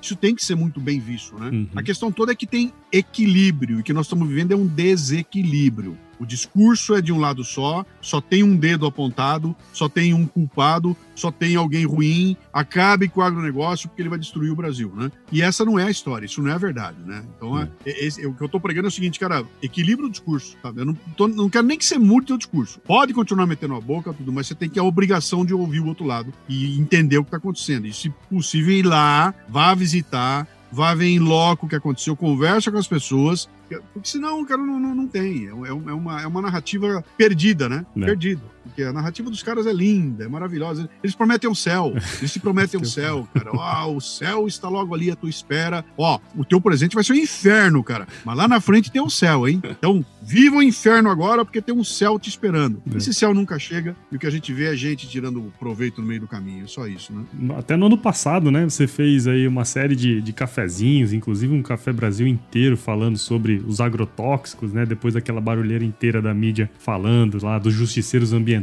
Isso 0.00 0.14
tem 0.14 0.34
que 0.34 0.44
ser 0.44 0.54
muito 0.54 0.80
bem 0.80 1.00
visto, 1.00 1.36
né? 1.38 1.50
Uhum. 1.50 1.68
A 1.74 1.82
questão 1.82 2.12
toda 2.12 2.32
é 2.32 2.34
que 2.34 2.46
tem 2.46 2.72
equilíbrio, 2.92 3.78
e 3.78 3.80
o 3.80 3.84
que 3.84 3.92
nós 3.92 4.06
estamos 4.06 4.28
vivendo 4.28 4.52
é 4.52 4.56
um 4.56 4.66
desequilíbrio. 4.66 5.96
O 6.18 6.26
discurso 6.26 6.94
é 6.94 7.00
de 7.00 7.12
um 7.12 7.18
lado 7.18 7.44
só, 7.44 7.86
só 8.00 8.20
tem 8.20 8.42
um 8.42 8.56
dedo 8.56 8.86
apontado, 8.86 9.54
só 9.72 9.88
tem 9.88 10.12
um 10.12 10.26
culpado, 10.26 10.96
só 11.14 11.30
tem 11.30 11.54
alguém 11.54 11.84
ruim, 11.84 12.36
acabe 12.52 13.08
com 13.08 13.20
o 13.20 13.22
agronegócio 13.22 13.88
porque 13.88 14.02
ele 14.02 14.08
vai 14.08 14.18
destruir 14.18 14.50
o 14.50 14.56
Brasil, 14.56 14.92
né? 14.96 15.12
E 15.30 15.42
essa 15.42 15.64
não 15.64 15.78
é 15.78 15.84
a 15.84 15.90
história, 15.90 16.26
isso 16.26 16.42
não 16.42 16.50
é 16.50 16.54
a 16.54 16.58
verdade, 16.58 16.96
né? 17.06 17.22
Então, 17.36 17.58
é, 17.58 17.68
é, 17.86 18.04
esse, 18.04 18.26
o 18.26 18.34
que 18.34 18.42
eu 18.42 18.46
estou 18.46 18.60
pregando 18.60 18.88
é 18.88 18.90
o 18.90 18.92
seguinte, 18.92 19.18
cara, 19.18 19.44
equilíbrio 19.62 20.08
o 20.08 20.10
discurso, 20.10 20.56
tá? 20.60 20.72
Eu 20.74 20.86
não, 20.86 20.94
tô, 21.16 21.28
não 21.28 21.48
quero 21.48 21.66
nem 21.66 21.78
que 21.78 21.84
você 21.84 21.98
mude 21.98 22.32
o 22.32 22.38
discurso. 22.38 22.80
Pode 22.80 23.14
continuar 23.14 23.46
metendo 23.46 23.74
a 23.74 23.80
boca, 23.80 24.12
tudo, 24.12 24.32
mas 24.32 24.48
você 24.48 24.54
tem 24.54 24.68
que 24.68 24.80
a 24.80 24.84
obrigação 24.84 25.44
de 25.44 25.54
ouvir 25.54 25.80
o 25.80 25.86
outro 25.86 26.04
lado 26.04 26.32
e 26.48 26.78
entender 26.80 27.18
o 27.18 27.22
que 27.22 27.28
está 27.28 27.36
acontecendo. 27.36 27.86
E, 27.86 27.92
se 27.92 28.10
possível, 28.28 28.72
ir 28.72 28.84
lá, 28.84 29.32
vá 29.48 29.72
visitar, 29.74 30.48
vá 30.70 30.94
ver 30.94 31.08
em 31.08 31.18
loco 31.18 31.66
o 31.66 31.68
que 31.68 31.76
aconteceu, 31.76 32.16
conversa 32.16 32.70
com 32.70 32.78
as 32.78 32.88
pessoas, 32.88 33.48
porque 33.92 34.08
senão, 34.08 34.44
cara, 34.44 34.60
não, 34.62 34.78
não, 34.78 34.94
não 34.94 35.06
tem. 35.06 35.46
É, 35.46 35.50
é, 35.50 35.72
uma, 35.72 36.22
é 36.22 36.26
uma 36.26 36.42
narrativa 36.42 37.04
perdida, 37.16 37.68
né? 37.68 37.84
né? 37.94 38.06
Perdida. 38.06 38.42
Porque 38.68 38.82
a 38.82 38.92
narrativa 38.92 39.30
dos 39.30 39.42
caras 39.42 39.66
é 39.66 39.72
linda, 39.72 40.24
é 40.24 40.28
maravilhosa. 40.28 40.88
Eles 41.02 41.14
prometem 41.14 41.50
o 41.50 41.54
céu. 41.54 41.92
Eles 42.18 42.32
se 42.32 42.40
prometem 42.40 42.80
o 42.80 42.84
céu, 42.86 43.28
cara. 43.34 43.50
Ó, 43.52 43.94
o 43.94 44.00
céu 44.00 44.46
está 44.46 44.68
logo 44.68 44.94
ali 44.94 45.10
à 45.10 45.16
tua 45.16 45.30
espera. 45.30 45.84
Ó, 45.96 46.18
o 46.36 46.44
teu 46.44 46.60
presente 46.60 46.94
vai 46.94 47.04
ser 47.04 47.12
o 47.12 47.16
um 47.16 47.18
inferno, 47.18 47.82
cara. 47.82 48.06
Mas 48.24 48.36
lá 48.36 48.48
na 48.48 48.60
frente 48.60 48.90
tem 48.90 49.02
o 49.02 49.10
céu, 49.10 49.48
hein? 49.48 49.60
Então, 49.64 50.04
viva 50.22 50.56
o 50.56 50.62
inferno 50.62 51.10
agora, 51.10 51.44
porque 51.44 51.60
tem 51.60 51.74
um 51.74 51.84
céu 51.84 52.18
te 52.18 52.28
esperando. 52.28 52.82
É. 52.92 52.96
Esse 52.96 53.12
céu 53.14 53.34
nunca 53.34 53.58
chega 53.58 53.96
e 54.12 54.16
o 54.16 54.18
que 54.18 54.26
a 54.26 54.30
gente 54.30 54.52
vê 54.52 54.72
é 54.72 54.76
gente 54.76 55.08
tirando 55.08 55.52
proveito 55.58 56.00
no 56.00 56.06
meio 56.06 56.20
do 56.20 56.28
caminho. 56.28 56.64
É 56.64 56.66
só 56.66 56.86
isso, 56.86 57.12
né? 57.12 57.24
Até 57.56 57.76
no 57.76 57.86
ano 57.86 57.98
passado, 57.98 58.50
né? 58.50 58.64
Você 58.64 58.86
fez 58.86 59.26
aí 59.26 59.46
uma 59.46 59.64
série 59.64 59.96
de, 59.96 60.20
de 60.20 60.32
cafezinhos, 60.32 61.12
inclusive 61.12 61.54
um 61.54 61.62
Café 61.62 61.92
Brasil 61.92 62.26
inteiro 62.26 62.76
falando 62.76 63.18
sobre 63.18 63.62
os 63.66 63.80
agrotóxicos, 63.80 64.72
né? 64.72 64.84
Depois 64.84 65.14
daquela 65.14 65.40
barulheira 65.40 65.84
inteira 65.84 66.20
da 66.20 66.34
mídia 66.34 66.70
falando 66.78 67.42
lá 67.42 67.58
dos 67.58 67.74
justiceiros 67.74 68.32
ambientais, 68.32 68.57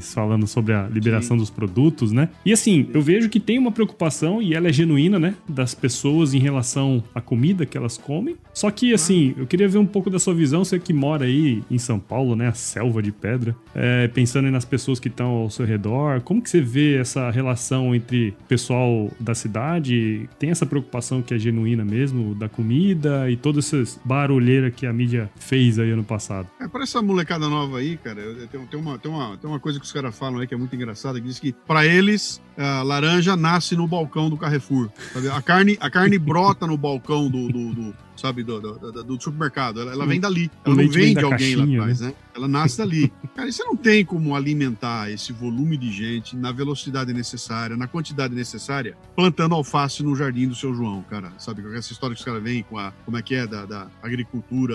falando 0.00 0.46
sobre 0.46 0.72
a 0.72 0.88
liberação 0.88 1.36
Sim. 1.36 1.40
dos 1.40 1.50
produtos, 1.50 2.12
né? 2.12 2.28
E 2.44 2.52
assim, 2.52 2.88
eu 2.92 3.00
vejo 3.00 3.28
que 3.28 3.40
tem 3.40 3.58
uma 3.58 3.72
preocupação, 3.72 4.42
e 4.42 4.54
ela 4.54 4.68
é 4.68 4.72
genuína, 4.72 5.18
né? 5.18 5.34
Das 5.48 5.74
pessoas 5.74 6.34
em 6.34 6.38
relação 6.38 7.02
à 7.14 7.20
comida 7.20 7.66
que 7.66 7.76
elas 7.76 7.96
comem. 7.96 8.36
Só 8.52 8.70
que, 8.70 8.92
assim, 8.92 9.34
eu 9.36 9.46
queria 9.46 9.68
ver 9.68 9.78
um 9.78 9.86
pouco 9.86 10.10
da 10.10 10.18
sua 10.18 10.34
visão, 10.34 10.64
você 10.64 10.78
que 10.78 10.92
mora 10.92 11.24
aí 11.24 11.62
em 11.70 11.78
São 11.78 11.98
Paulo, 11.98 12.34
né? 12.34 12.48
A 12.48 12.52
selva 12.52 13.02
de 13.02 13.12
pedra. 13.12 13.54
É, 13.74 14.08
pensando 14.08 14.46
aí 14.46 14.50
nas 14.50 14.64
pessoas 14.64 14.98
que 14.98 15.08
estão 15.08 15.30
ao 15.30 15.50
seu 15.50 15.64
redor, 15.64 16.20
como 16.22 16.42
que 16.42 16.50
você 16.50 16.60
vê 16.60 16.96
essa 16.96 17.30
relação 17.30 17.94
entre 17.94 18.30
o 18.30 18.44
pessoal 18.48 19.10
da 19.18 19.34
cidade? 19.34 20.28
Tem 20.38 20.50
essa 20.50 20.66
preocupação 20.66 21.22
que 21.22 21.34
é 21.34 21.38
genuína 21.38 21.84
mesmo, 21.84 22.34
da 22.34 22.48
comida 22.48 23.30
e 23.30 23.36
todas 23.36 23.66
essas 23.66 24.00
barulheiras 24.04 24.74
que 24.74 24.86
a 24.86 24.92
mídia 24.92 25.30
fez 25.36 25.78
aí 25.78 25.90
ano 25.90 26.04
passado? 26.04 26.48
É, 26.60 26.68
para 26.68 26.82
essa 26.82 27.00
molecada 27.02 27.48
nova 27.48 27.78
aí, 27.78 27.96
cara, 27.96 28.20
tem, 28.50 28.66
tem, 28.66 28.80
uma, 28.80 28.98
tem, 28.98 29.10
uma, 29.10 29.29
tem 29.36 29.48
uma 29.48 29.60
coisa 29.60 29.78
que 29.78 29.84
os 29.84 29.92
caras 29.92 30.16
falam 30.16 30.40
aí 30.40 30.46
que 30.46 30.54
é 30.54 30.56
muito 30.56 30.74
engraçada, 30.74 31.20
que 31.20 31.26
diz 31.26 31.38
que 31.38 31.52
para 31.52 31.86
eles 31.86 32.40
a 32.56 32.82
laranja 32.82 33.36
nasce 33.36 33.76
no 33.76 33.86
balcão 33.86 34.28
do 34.28 34.36
Carrefour. 34.36 34.90
Sabe? 35.12 35.28
A 35.28 35.42
carne, 35.42 35.78
a 35.80 35.90
carne 35.90 36.18
brota 36.18 36.66
no 36.66 36.76
balcão 36.76 37.30
do, 37.30 37.48
do, 37.48 37.74
do 37.74 37.94
sabe, 38.20 38.42
do, 38.42 38.60
do, 38.60 39.04
do 39.04 39.22
supermercado. 39.22 39.80
Ela, 39.80 39.92
ela, 39.92 40.06
vem 40.06 40.20
dali. 40.20 40.50
Ela 40.64 40.74
não 40.74 40.88
vem 40.88 41.14
de 41.14 41.24
alguém 41.24 41.56
lá 41.56 41.64
atrás, 41.64 42.00
né? 42.00 42.08
né? 42.08 42.14
Ela 42.34 42.48
nasce 42.48 42.78
dali. 42.78 43.12
Cara, 43.34 43.50
você 43.50 43.64
não 43.64 43.76
tem 43.76 44.04
como 44.04 44.34
alimentar 44.34 45.10
esse 45.10 45.32
volume 45.32 45.76
de 45.76 45.90
gente 45.90 46.36
na 46.36 46.52
velocidade 46.52 47.12
necessária, 47.12 47.76
na 47.76 47.86
quantidade 47.86 48.34
necessária, 48.34 48.96
plantando 49.16 49.54
alface 49.54 50.02
no 50.02 50.14
jardim 50.14 50.48
do 50.48 50.54
seu 50.54 50.74
João, 50.74 51.04
cara. 51.08 51.32
Sabe, 51.38 51.62
com 51.62 51.72
essa 51.72 51.92
história 51.92 52.14
que 52.14 52.20
os 52.20 52.24
caras 52.24 52.42
vêm 52.42 52.62
com 52.62 52.78
a, 52.78 52.92
como 53.04 53.16
é 53.16 53.22
que 53.22 53.34
é, 53.34 53.46
da, 53.46 53.64
da 53.66 53.86
agricultura 54.02 54.74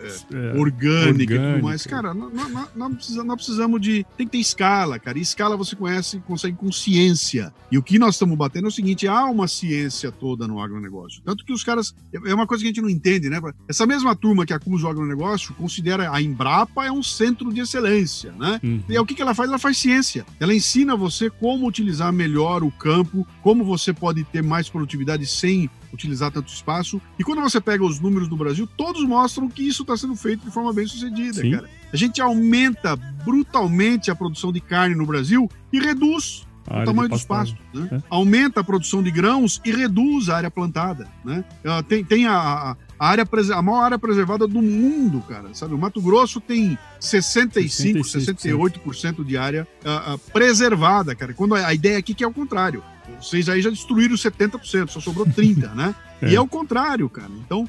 é, 0.00 0.54
é, 0.54 0.58
orgânica, 0.58 1.34
e 1.34 1.38
tudo 1.38 1.62
mais. 1.62 1.86
Cara, 1.86 2.14
nós, 2.14 2.32
nós, 2.32 2.68
nós, 2.74 2.94
precisamos, 2.94 3.26
nós 3.26 3.36
precisamos 3.36 3.80
de. 3.80 4.06
Tem 4.16 4.26
que 4.26 4.32
ter 4.32 4.38
escala, 4.38 4.98
cara. 4.98 5.18
E 5.18 5.22
escala 5.22 5.56
você 5.56 5.74
conhece, 5.74 6.18
consegue 6.20 6.56
com 6.56 6.70
ciência. 6.70 7.52
E 7.70 7.78
o 7.78 7.82
que 7.82 7.98
nós 7.98 8.14
estamos 8.14 8.36
batendo 8.36 8.66
é 8.66 8.68
o 8.68 8.72
seguinte: 8.72 9.08
há 9.08 9.24
uma 9.24 9.48
ciência 9.48 10.12
toda 10.12 10.46
no 10.46 10.60
agronegócio. 10.60 11.22
Tanto 11.24 11.44
que 11.44 11.52
os 11.52 11.64
caras. 11.64 11.94
É 12.12 12.34
uma 12.34 12.46
coisa 12.46 12.62
que 12.62 12.68
a 12.68 12.72
gente 12.72 12.73
não 12.80 12.88
entende, 12.88 13.28
né? 13.28 13.40
Essa 13.68 13.86
mesma 13.86 14.14
turma 14.14 14.46
que 14.46 14.52
acusa 14.52 14.86
o 14.86 14.90
agronegócio 14.90 15.54
considera 15.54 16.10
a 16.10 16.20
Embrapa 16.20 16.84
é 16.84 16.92
um 16.92 17.02
centro 17.02 17.52
de 17.52 17.60
excelência, 17.60 18.32
né? 18.32 18.60
Uhum. 18.62 18.82
E 18.88 18.98
o 18.98 19.06
que, 19.06 19.14
que 19.14 19.22
ela 19.22 19.34
faz? 19.34 19.48
Ela 19.48 19.58
faz 19.58 19.78
ciência. 19.78 20.24
Ela 20.40 20.54
ensina 20.54 20.96
você 20.96 21.30
como 21.30 21.66
utilizar 21.66 22.12
melhor 22.12 22.62
o 22.62 22.70
campo, 22.70 23.26
como 23.42 23.64
você 23.64 23.92
pode 23.92 24.24
ter 24.24 24.42
mais 24.42 24.68
produtividade 24.68 25.26
sem 25.26 25.70
utilizar 25.92 26.30
tanto 26.30 26.52
espaço. 26.52 27.00
E 27.18 27.24
quando 27.24 27.40
você 27.40 27.60
pega 27.60 27.84
os 27.84 28.00
números 28.00 28.28
do 28.28 28.36
Brasil, 28.36 28.66
todos 28.66 29.04
mostram 29.04 29.48
que 29.48 29.62
isso 29.62 29.82
está 29.82 29.96
sendo 29.96 30.16
feito 30.16 30.44
de 30.44 30.50
forma 30.50 30.72
bem 30.72 30.86
sucedida, 30.86 31.40
Sim. 31.40 31.52
cara. 31.52 31.70
A 31.92 31.96
gente 31.96 32.20
aumenta 32.20 32.96
brutalmente 32.96 34.10
a 34.10 34.16
produção 34.16 34.52
de 34.52 34.60
carne 34.60 34.96
no 34.96 35.06
Brasil 35.06 35.48
e 35.72 35.78
reduz 35.78 36.44
o 36.68 36.84
tamanho 36.84 37.08
do 37.08 37.16
espaço. 37.16 37.56
Né? 37.72 37.88
É. 37.92 38.02
Aumenta 38.08 38.60
a 38.60 38.64
produção 38.64 39.02
de 39.02 39.10
grãos 39.10 39.60
e 39.64 39.70
reduz 39.70 40.28
a 40.28 40.36
área 40.36 40.50
plantada. 40.50 41.06
Né? 41.24 41.44
Tem, 41.88 42.04
tem 42.04 42.26
a, 42.26 42.76
a, 42.98 43.08
área, 43.08 43.26
a 43.54 43.62
maior 43.62 43.82
área 43.82 43.98
preservada 43.98 44.46
do 44.46 44.62
mundo, 44.62 45.22
cara. 45.28 45.52
Sabe? 45.52 45.74
O 45.74 45.78
Mato 45.78 46.00
Grosso 46.00 46.40
tem 46.40 46.78
65, 46.98 48.00
68% 48.00 49.24
de 49.24 49.36
área 49.36 49.66
uh, 49.84 50.14
uh, 50.14 50.18
preservada, 50.32 51.14
cara. 51.14 51.34
Quando 51.34 51.54
a, 51.54 51.66
a 51.66 51.74
ideia 51.74 51.98
aqui 51.98 52.12
é 52.12 52.14
que 52.14 52.24
é 52.24 52.26
o 52.26 52.32
contrário. 52.32 52.82
Vocês 53.20 53.48
aí 53.48 53.60
já 53.60 53.70
destruíram 53.70 54.14
70%, 54.14 54.88
só 54.88 55.00
sobrou 55.00 55.26
30%, 55.26 55.72
né? 55.76 55.94
É. 56.24 56.30
E 56.30 56.36
é 56.36 56.40
o 56.40 56.46
contrário, 56.46 57.08
cara. 57.08 57.30
Então, 57.44 57.68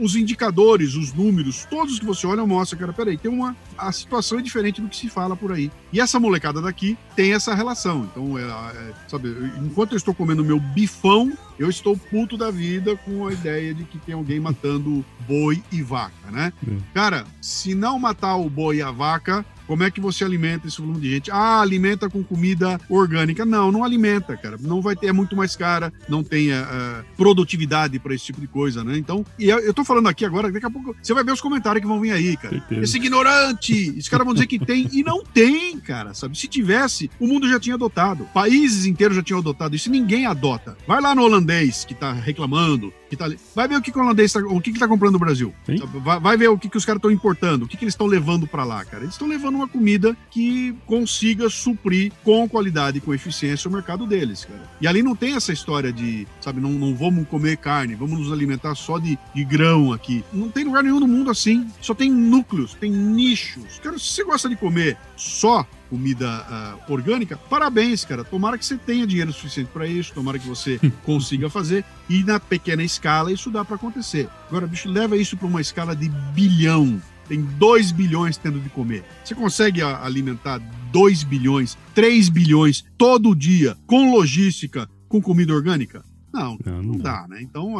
os 0.00 0.16
indicadores, 0.16 0.94
os 0.94 1.12
números, 1.12 1.66
todos 1.68 1.98
que 1.98 2.04
você 2.04 2.26
olha 2.26 2.44
mostram, 2.46 2.78
cara, 2.80 2.92
peraí, 2.92 3.16
tem 3.16 3.30
uma. 3.30 3.56
A 3.76 3.92
situação 3.92 4.38
é 4.38 4.42
diferente 4.42 4.80
do 4.80 4.88
que 4.88 4.96
se 4.96 5.08
fala 5.08 5.36
por 5.36 5.52
aí. 5.52 5.70
E 5.92 6.00
essa 6.00 6.18
molecada 6.18 6.60
daqui 6.60 6.96
tem 7.14 7.32
essa 7.32 7.54
relação. 7.54 8.08
Então, 8.10 8.38
é, 8.38 8.42
é, 8.42 8.92
sabe, 9.08 9.28
enquanto 9.62 9.92
eu 9.92 9.96
estou 9.96 10.14
comendo 10.14 10.44
meu 10.44 10.58
bifão, 10.58 11.32
eu 11.58 11.68
estou 11.68 11.96
puto 11.96 12.36
da 12.36 12.50
vida 12.50 12.96
com 12.96 13.26
a 13.26 13.32
ideia 13.32 13.74
de 13.74 13.84
que 13.84 13.98
tem 13.98 14.14
alguém 14.14 14.40
matando 14.40 15.04
boi 15.26 15.62
e 15.70 15.82
vaca, 15.82 16.30
né? 16.30 16.52
É. 16.66 16.76
Cara, 16.92 17.24
se 17.40 17.74
não 17.74 17.98
matar 17.98 18.36
o 18.36 18.50
boi 18.50 18.76
e 18.76 18.82
a 18.82 18.90
vaca, 18.90 19.44
como 19.66 19.82
é 19.82 19.90
que 19.90 20.00
você 20.00 20.24
alimenta 20.24 20.66
esse 20.66 20.80
volume 20.80 21.00
de 21.00 21.10
gente? 21.10 21.30
Ah, 21.30 21.60
alimenta 21.60 22.08
com 22.08 22.22
comida 22.22 22.80
orgânica. 22.88 23.44
Não, 23.44 23.70
não 23.70 23.84
alimenta, 23.84 24.36
cara. 24.36 24.56
Não 24.60 24.80
vai 24.80 24.96
ter, 24.96 25.08
é 25.08 25.12
muito 25.12 25.36
mais 25.36 25.56
cara, 25.56 25.92
não 26.08 26.22
tem 26.22 26.52
uh, 26.52 27.04
produtividade 27.16 27.98
para 27.98 28.14
esse 28.14 28.24
tipo 28.24 28.40
de 28.40 28.46
coisa, 28.46 28.84
né? 28.84 28.96
Então, 28.96 29.24
e 29.38 29.48
eu, 29.48 29.58
eu 29.58 29.74
tô 29.74 29.84
falando 29.84 30.08
aqui 30.08 30.24
agora, 30.24 30.50
daqui 30.50 30.66
a 30.66 30.70
pouco 30.70 30.94
você 31.02 31.14
vai 31.14 31.24
ver 31.24 31.32
os 31.32 31.40
comentários 31.40 31.82
que 31.82 31.88
vão 31.88 32.00
vir 32.00 32.12
aí, 32.12 32.36
cara. 32.36 32.62
Esse 32.70 32.96
ignorante! 32.96 33.90
Os 33.98 34.08
caras 34.08 34.24
vão 34.24 34.34
dizer 34.34 34.46
que 34.46 34.58
tem, 34.58 34.88
e 34.92 35.02
não 35.02 35.22
tem, 35.22 35.78
cara, 35.78 36.14
sabe? 36.14 36.38
Se 36.38 36.48
tivesse, 36.48 37.10
o 37.18 37.26
mundo 37.26 37.48
já 37.48 37.58
tinha 37.58 37.74
adotado. 37.74 38.28
Países 38.32 38.86
inteiros 38.86 39.16
já 39.16 39.22
tinham 39.22 39.40
adotado 39.40 39.74
isso, 39.74 39.90
ninguém 39.90 40.26
adota. 40.26 40.76
Vai 40.86 41.00
lá 41.00 41.14
no 41.14 41.22
holandês 41.22 41.84
que 41.84 41.94
tá 41.94 42.12
reclamando, 42.12 42.92
que 43.14 43.18
tá 43.18 43.24
ali. 43.26 43.38
Vai 43.54 43.68
ver 43.68 43.76
o 43.76 43.82
que, 43.82 43.90
que 43.90 43.98
o 43.98 44.02
holandês 44.02 44.32
tá, 44.32 44.40
o 44.40 44.60
que, 44.60 44.72
que 44.72 44.78
tá 44.78 44.88
comprando 44.88 45.14
no 45.14 45.18
Brasil. 45.18 45.54
Vai, 46.02 46.20
vai, 46.20 46.36
ver 46.36 46.48
o 46.48 46.58
que, 46.58 46.68
que 46.68 46.76
os 46.76 46.84
caras 46.84 46.98
estão 46.98 47.10
importando, 47.10 47.64
o 47.64 47.68
que, 47.68 47.76
que 47.76 47.84
eles 47.84 47.94
estão 47.94 48.06
levando 48.06 48.46
para 48.46 48.64
lá, 48.64 48.84
cara. 48.84 49.04
Eles 49.04 49.14
estão 49.14 49.28
levando 49.28 49.54
uma 49.54 49.68
comida 49.68 50.16
que 50.30 50.74
consiga 50.86 51.48
suprir 51.48 52.12
com 52.22 52.48
qualidade 52.48 52.98
e 52.98 53.00
com 53.00 53.14
eficiência 53.14 53.68
o 53.68 53.72
mercado 53.72 54.06
deles, 54.06 54.44
cara. 54.44 54.62
E 54.80 54.86
ali 54.86 55.02
não 55.02 55.14
tem 55.14 55.34
essa 55.34 55.52
história 55.52 55.92
de, 55.92 56.26
sabe, 56.40 56.60
não, 56.60 56.70
não 56.70 56.94
vamos 56.94 57.26
comer 57.28 57.56
carne, 57.56 57.94
vamos 57.94 58.18
nos 58.18 58.32
alimentar 58.32 58.74
só 58.74 58.98
de, 58.98 59.18
de 59.34 59.44
grão 59.44 59.92
aqui. 59.92 60.24
Não 60.32 60.48
tem 60.48 60.64
lugar 60.64 60.82
nenhum 60.82 61.00
no 61.00 61.08
mundo 61.08 61.30
assim. 61.30 61.66
Só 61.80 61.94
tem 61.94 62.10
núcleos, 62.10 62.74
tem 62.74 62.90
nichos. 62.90 63.78
Cara, 63.82 63.98
se 63.98 64.06
você 64.06 64.24
gosta 64.24 64.48
de 64.48 64.56
comer 64.56 64.96
só 65.16 65.66
comida 65.88 66.80
uh, 66.88 66.92
orgânica, 66.92 67.36
parabéns, 67.36 68.04
cara. 68.04 68.24
Tomara 68.24 68.58
que 68.58 68.66
você 68.66 68.76
tenha 68.76 69.06
dinheiro 69.06 69.32
suficiente 69.32 69.70
para 69.72 69.86
isso, 69.86 70.12
tomara 70.12 70.38
que 70.38 70.48
você 70.48 70.80
consiga 71.04 71.48
fazer. 71.48 71.84
E 72.08 72.24
na 72.24 72.40
pequena 72.40 72.82
escala 72.82 73.30
isso 73.32 73.50
dá 73.50 73.64
para 73.64 73.76
acontecer. 73.76 74.28
Agora, 74.48 74.66
bicho, 74.66 74.88
leva 74.88 75.16
isso 75.16 75.36
para 75.36 75.46
uma 75.46 75.60
escala 75.60 75.94
de 75.94 76.08
bilhão. 76.08 77.00
Tem 77.28 77.40
2 77.40 77.92
bilhões 77.92 78.36
tendo 78.36 78.60
de 78.60 78.68
comer. 78.68 79.04
Você 79.24 79.34
consegue 79.34 79.80
alimentar 79.80 80.58
2 80.92 81.22
bilhões, 81.22 81.78
3 81.94 82.28
bilhões 82.28 82.84
todo 82.98 83.34
dia 83.34 83.76
com 83.86 84.12
logística, 84.12 84.88
com 85.08 85.22
comida 85.22 85.54
orgânica? 85.54 86.04
Não, 86.32 86.58
não, 86.64 86.82
não 86.82 86.98
dá, 86.98 87.26
né? 87.28 87.40
Então, 87.40 87.76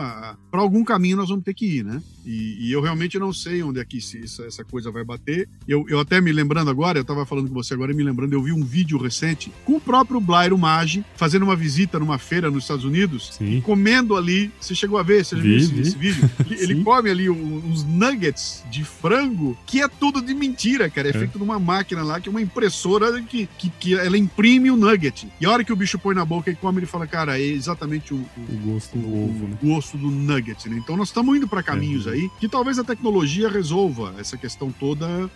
para 0.51 0.61
algum 0.61 0.85
caminho 0.85 1.17
nós 1.17 1.29
vamos 1.29 1.45
ter 1.45 1.53
que 1.53 1.79
ir, 1.79 1.85
né? 1.85 2.01
E, 2.25 2.69
e, 2.69 2.73
eu 2.73 2.81
realmente 2.81 3.19
não 3.19 3.33
sei 3.33 3.63
onde 3.63 3.81
é 3.81 3.85
que 3.85 3.99
essa, 3.99 4.45
essa 4.45 4.65
coisa 4.65 4.91
vai 4.91 5.05
bater. 5.05 5.49
Eu, 5.69 5.85
eu 5.89 5.99
até 5.99 6.21
me 6.21 6.33
lembrando 6.33 6.71
agora, 6.71 6.99
eu 6.99 7.03
estava 7.03 7.27
falando 7.27 7.49
com 7.49 7.55
você 7.55 7.75
agora 7.75 7.93
e 7.93 7.95
me 7.95 8.03
lembrando, 8.03 8.33
eu 8.33 8.43
vi 8.43 8.53
um 8.53 8.65
vídeo 8.65 8.99
recente 8.99 9.53
com 9.65 9.77
o 9.77 9.81
próprio 9.81 10.21
Blairo 10.21 10.57
Maggi 10.57 11.05
fazendo 11.17 11.43
uma 11.43 11.57
visita 11.57 11.99
numa 11.99 12.19
feira 12.19 12.51
nos 12.51 12.65
Estados 12.65 12.85
Unidos, 12.85 13.33
Sim. 13.39 13.61
comendo 13.61 14.17
ali. 14.17 14.51
Você 14.61 14.75
chegou 14.75 14.99
a 14.99 15.03
ver? 15.03 15.25
Você 15.25 15.37
já 15.37 15.43
viu 15.43 15.57
esse, 15.57 15.81
esse, 15.81 15.97
vídeo? 15.97 16.31
Ele, 16.45 16.63
ele, 16.63 16.85
come 16.85 17.11
ali 17.11 17.31
uns 17.31 17.85
nuggets 17.85 18.63
de 18.71 18.85
frango, 18.85 19.57
que 19.67 19.81
é 19.81 19.89
tudo 19.89 20.21
de 20.21 20.35
mentira, 20.35 20.89
cara. 20.91 21.09
É, 21.09 21.11
é. 21.11 21.19
feito 21.19 21.39
numa 21.39 21.59
máquina 21.59 22.03
lá, 22.03 22.21
que 22.21 22.29
é 22.29 22.31
uma 22.31 22.41
impressora 22.41 23.21
que, 23.23 23.49
que, 23.59 23.71
que, 23.71 23.95
ela 23.95 24.17
imprime 24.17 24.71
o 24.71 24.77
nugget. 24.77 25.27
E 25.41 25.47
a 25.47 25.51
hora 25.51 25.65
que 25.65 25.73
o 25.73 25.77
bicho 25.77 25.99
põe 25.99 26.15
na 26.15 26.25
boca 26.25 26.51
e 26.51 26.55
come, 26.55 26.81
ele 26.81 26.87
fala, 26.87 27.07
cara, 27.07 27.39
é 27.39 27.43
exatamente 27.43 28.13
o, 28.13 28.17
o, 28.17 28.41
o 28.49 28.57
gosto 28.73 28.97
do 28.99 29.07
ovo, 29.07 29.49
né? 29.49 29.59
Gosto 29.63 29.97
do 29.97 30.11
nugget, 30.11 30.69
né? 30.69 30.77
Então 30.77 30.97
nós 30.97 31.09
estamos 31.09 31.37
indo 31.37 31.49
para 31.49 31.63
caminhos 31.63 32.07
é. 32.07 32.14
Aí 32.15 32.31
que 32.41 32.49
talvez 32.49 32.79
a 32.79 32.85
tecnologia 32.85 33.49
resolva 33.49 34.15
essa 34.19 34.37
questão 34.37 34.73
toda 34.73 35.31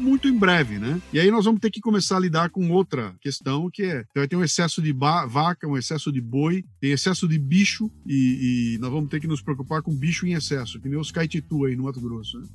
muito 0.00 0.28
em 0.28 0.36
breve, 0.36 0.78
né? 0.78 1.00
E 1.12 1.20
aí 1.20 1.30
nós 1.30 1.44
vamos 1.44 1.60
ter 1.60 1.70
que 1.70 1.80
começar 1.80 2.16
a 2.16 2.20
lidar 2.20 2.50
com 2.50 2.70
outra 2.70 3.14
questão 3.20 3.70
que 3.70 3.82
é 3.84 4.04
vai 4.14 4.28
ter 4.28 4.36
um 4.36 4.44
excesso 4.44 4.82
de 4.82 4.92
vaca, 4.92 5.66
um 5.66 5.76
excesso 5.76 6.12
de 6.12 6.20
boi, 6.20 6.64
tem 6.80 6.92
excesso 6.92 7.28
de 7.28 7.38
bicho 7.38 7.90
e, 8.06 8.74
e, 8.74 8.78
nós 8.78 8.90
vamos 8.90 9.10
ter 9.10 9.20
que 9.20 9.26
nos 9.26 9.42
preocupar 9.42 9.82
com 9.82 9.94
bicho 9.94 10.26
em 10.26 10.32
excesso, 10.32 10.80
que 10.80 10.88
nem 10.88 10.98
os 10.98 11.10
caetitu 11.10 11.64
aí 11.64 11.76
no 11.76 11.84
Mato 11.84 12.00
Grosso. 12.00 12.38
Né? 12.38 12.46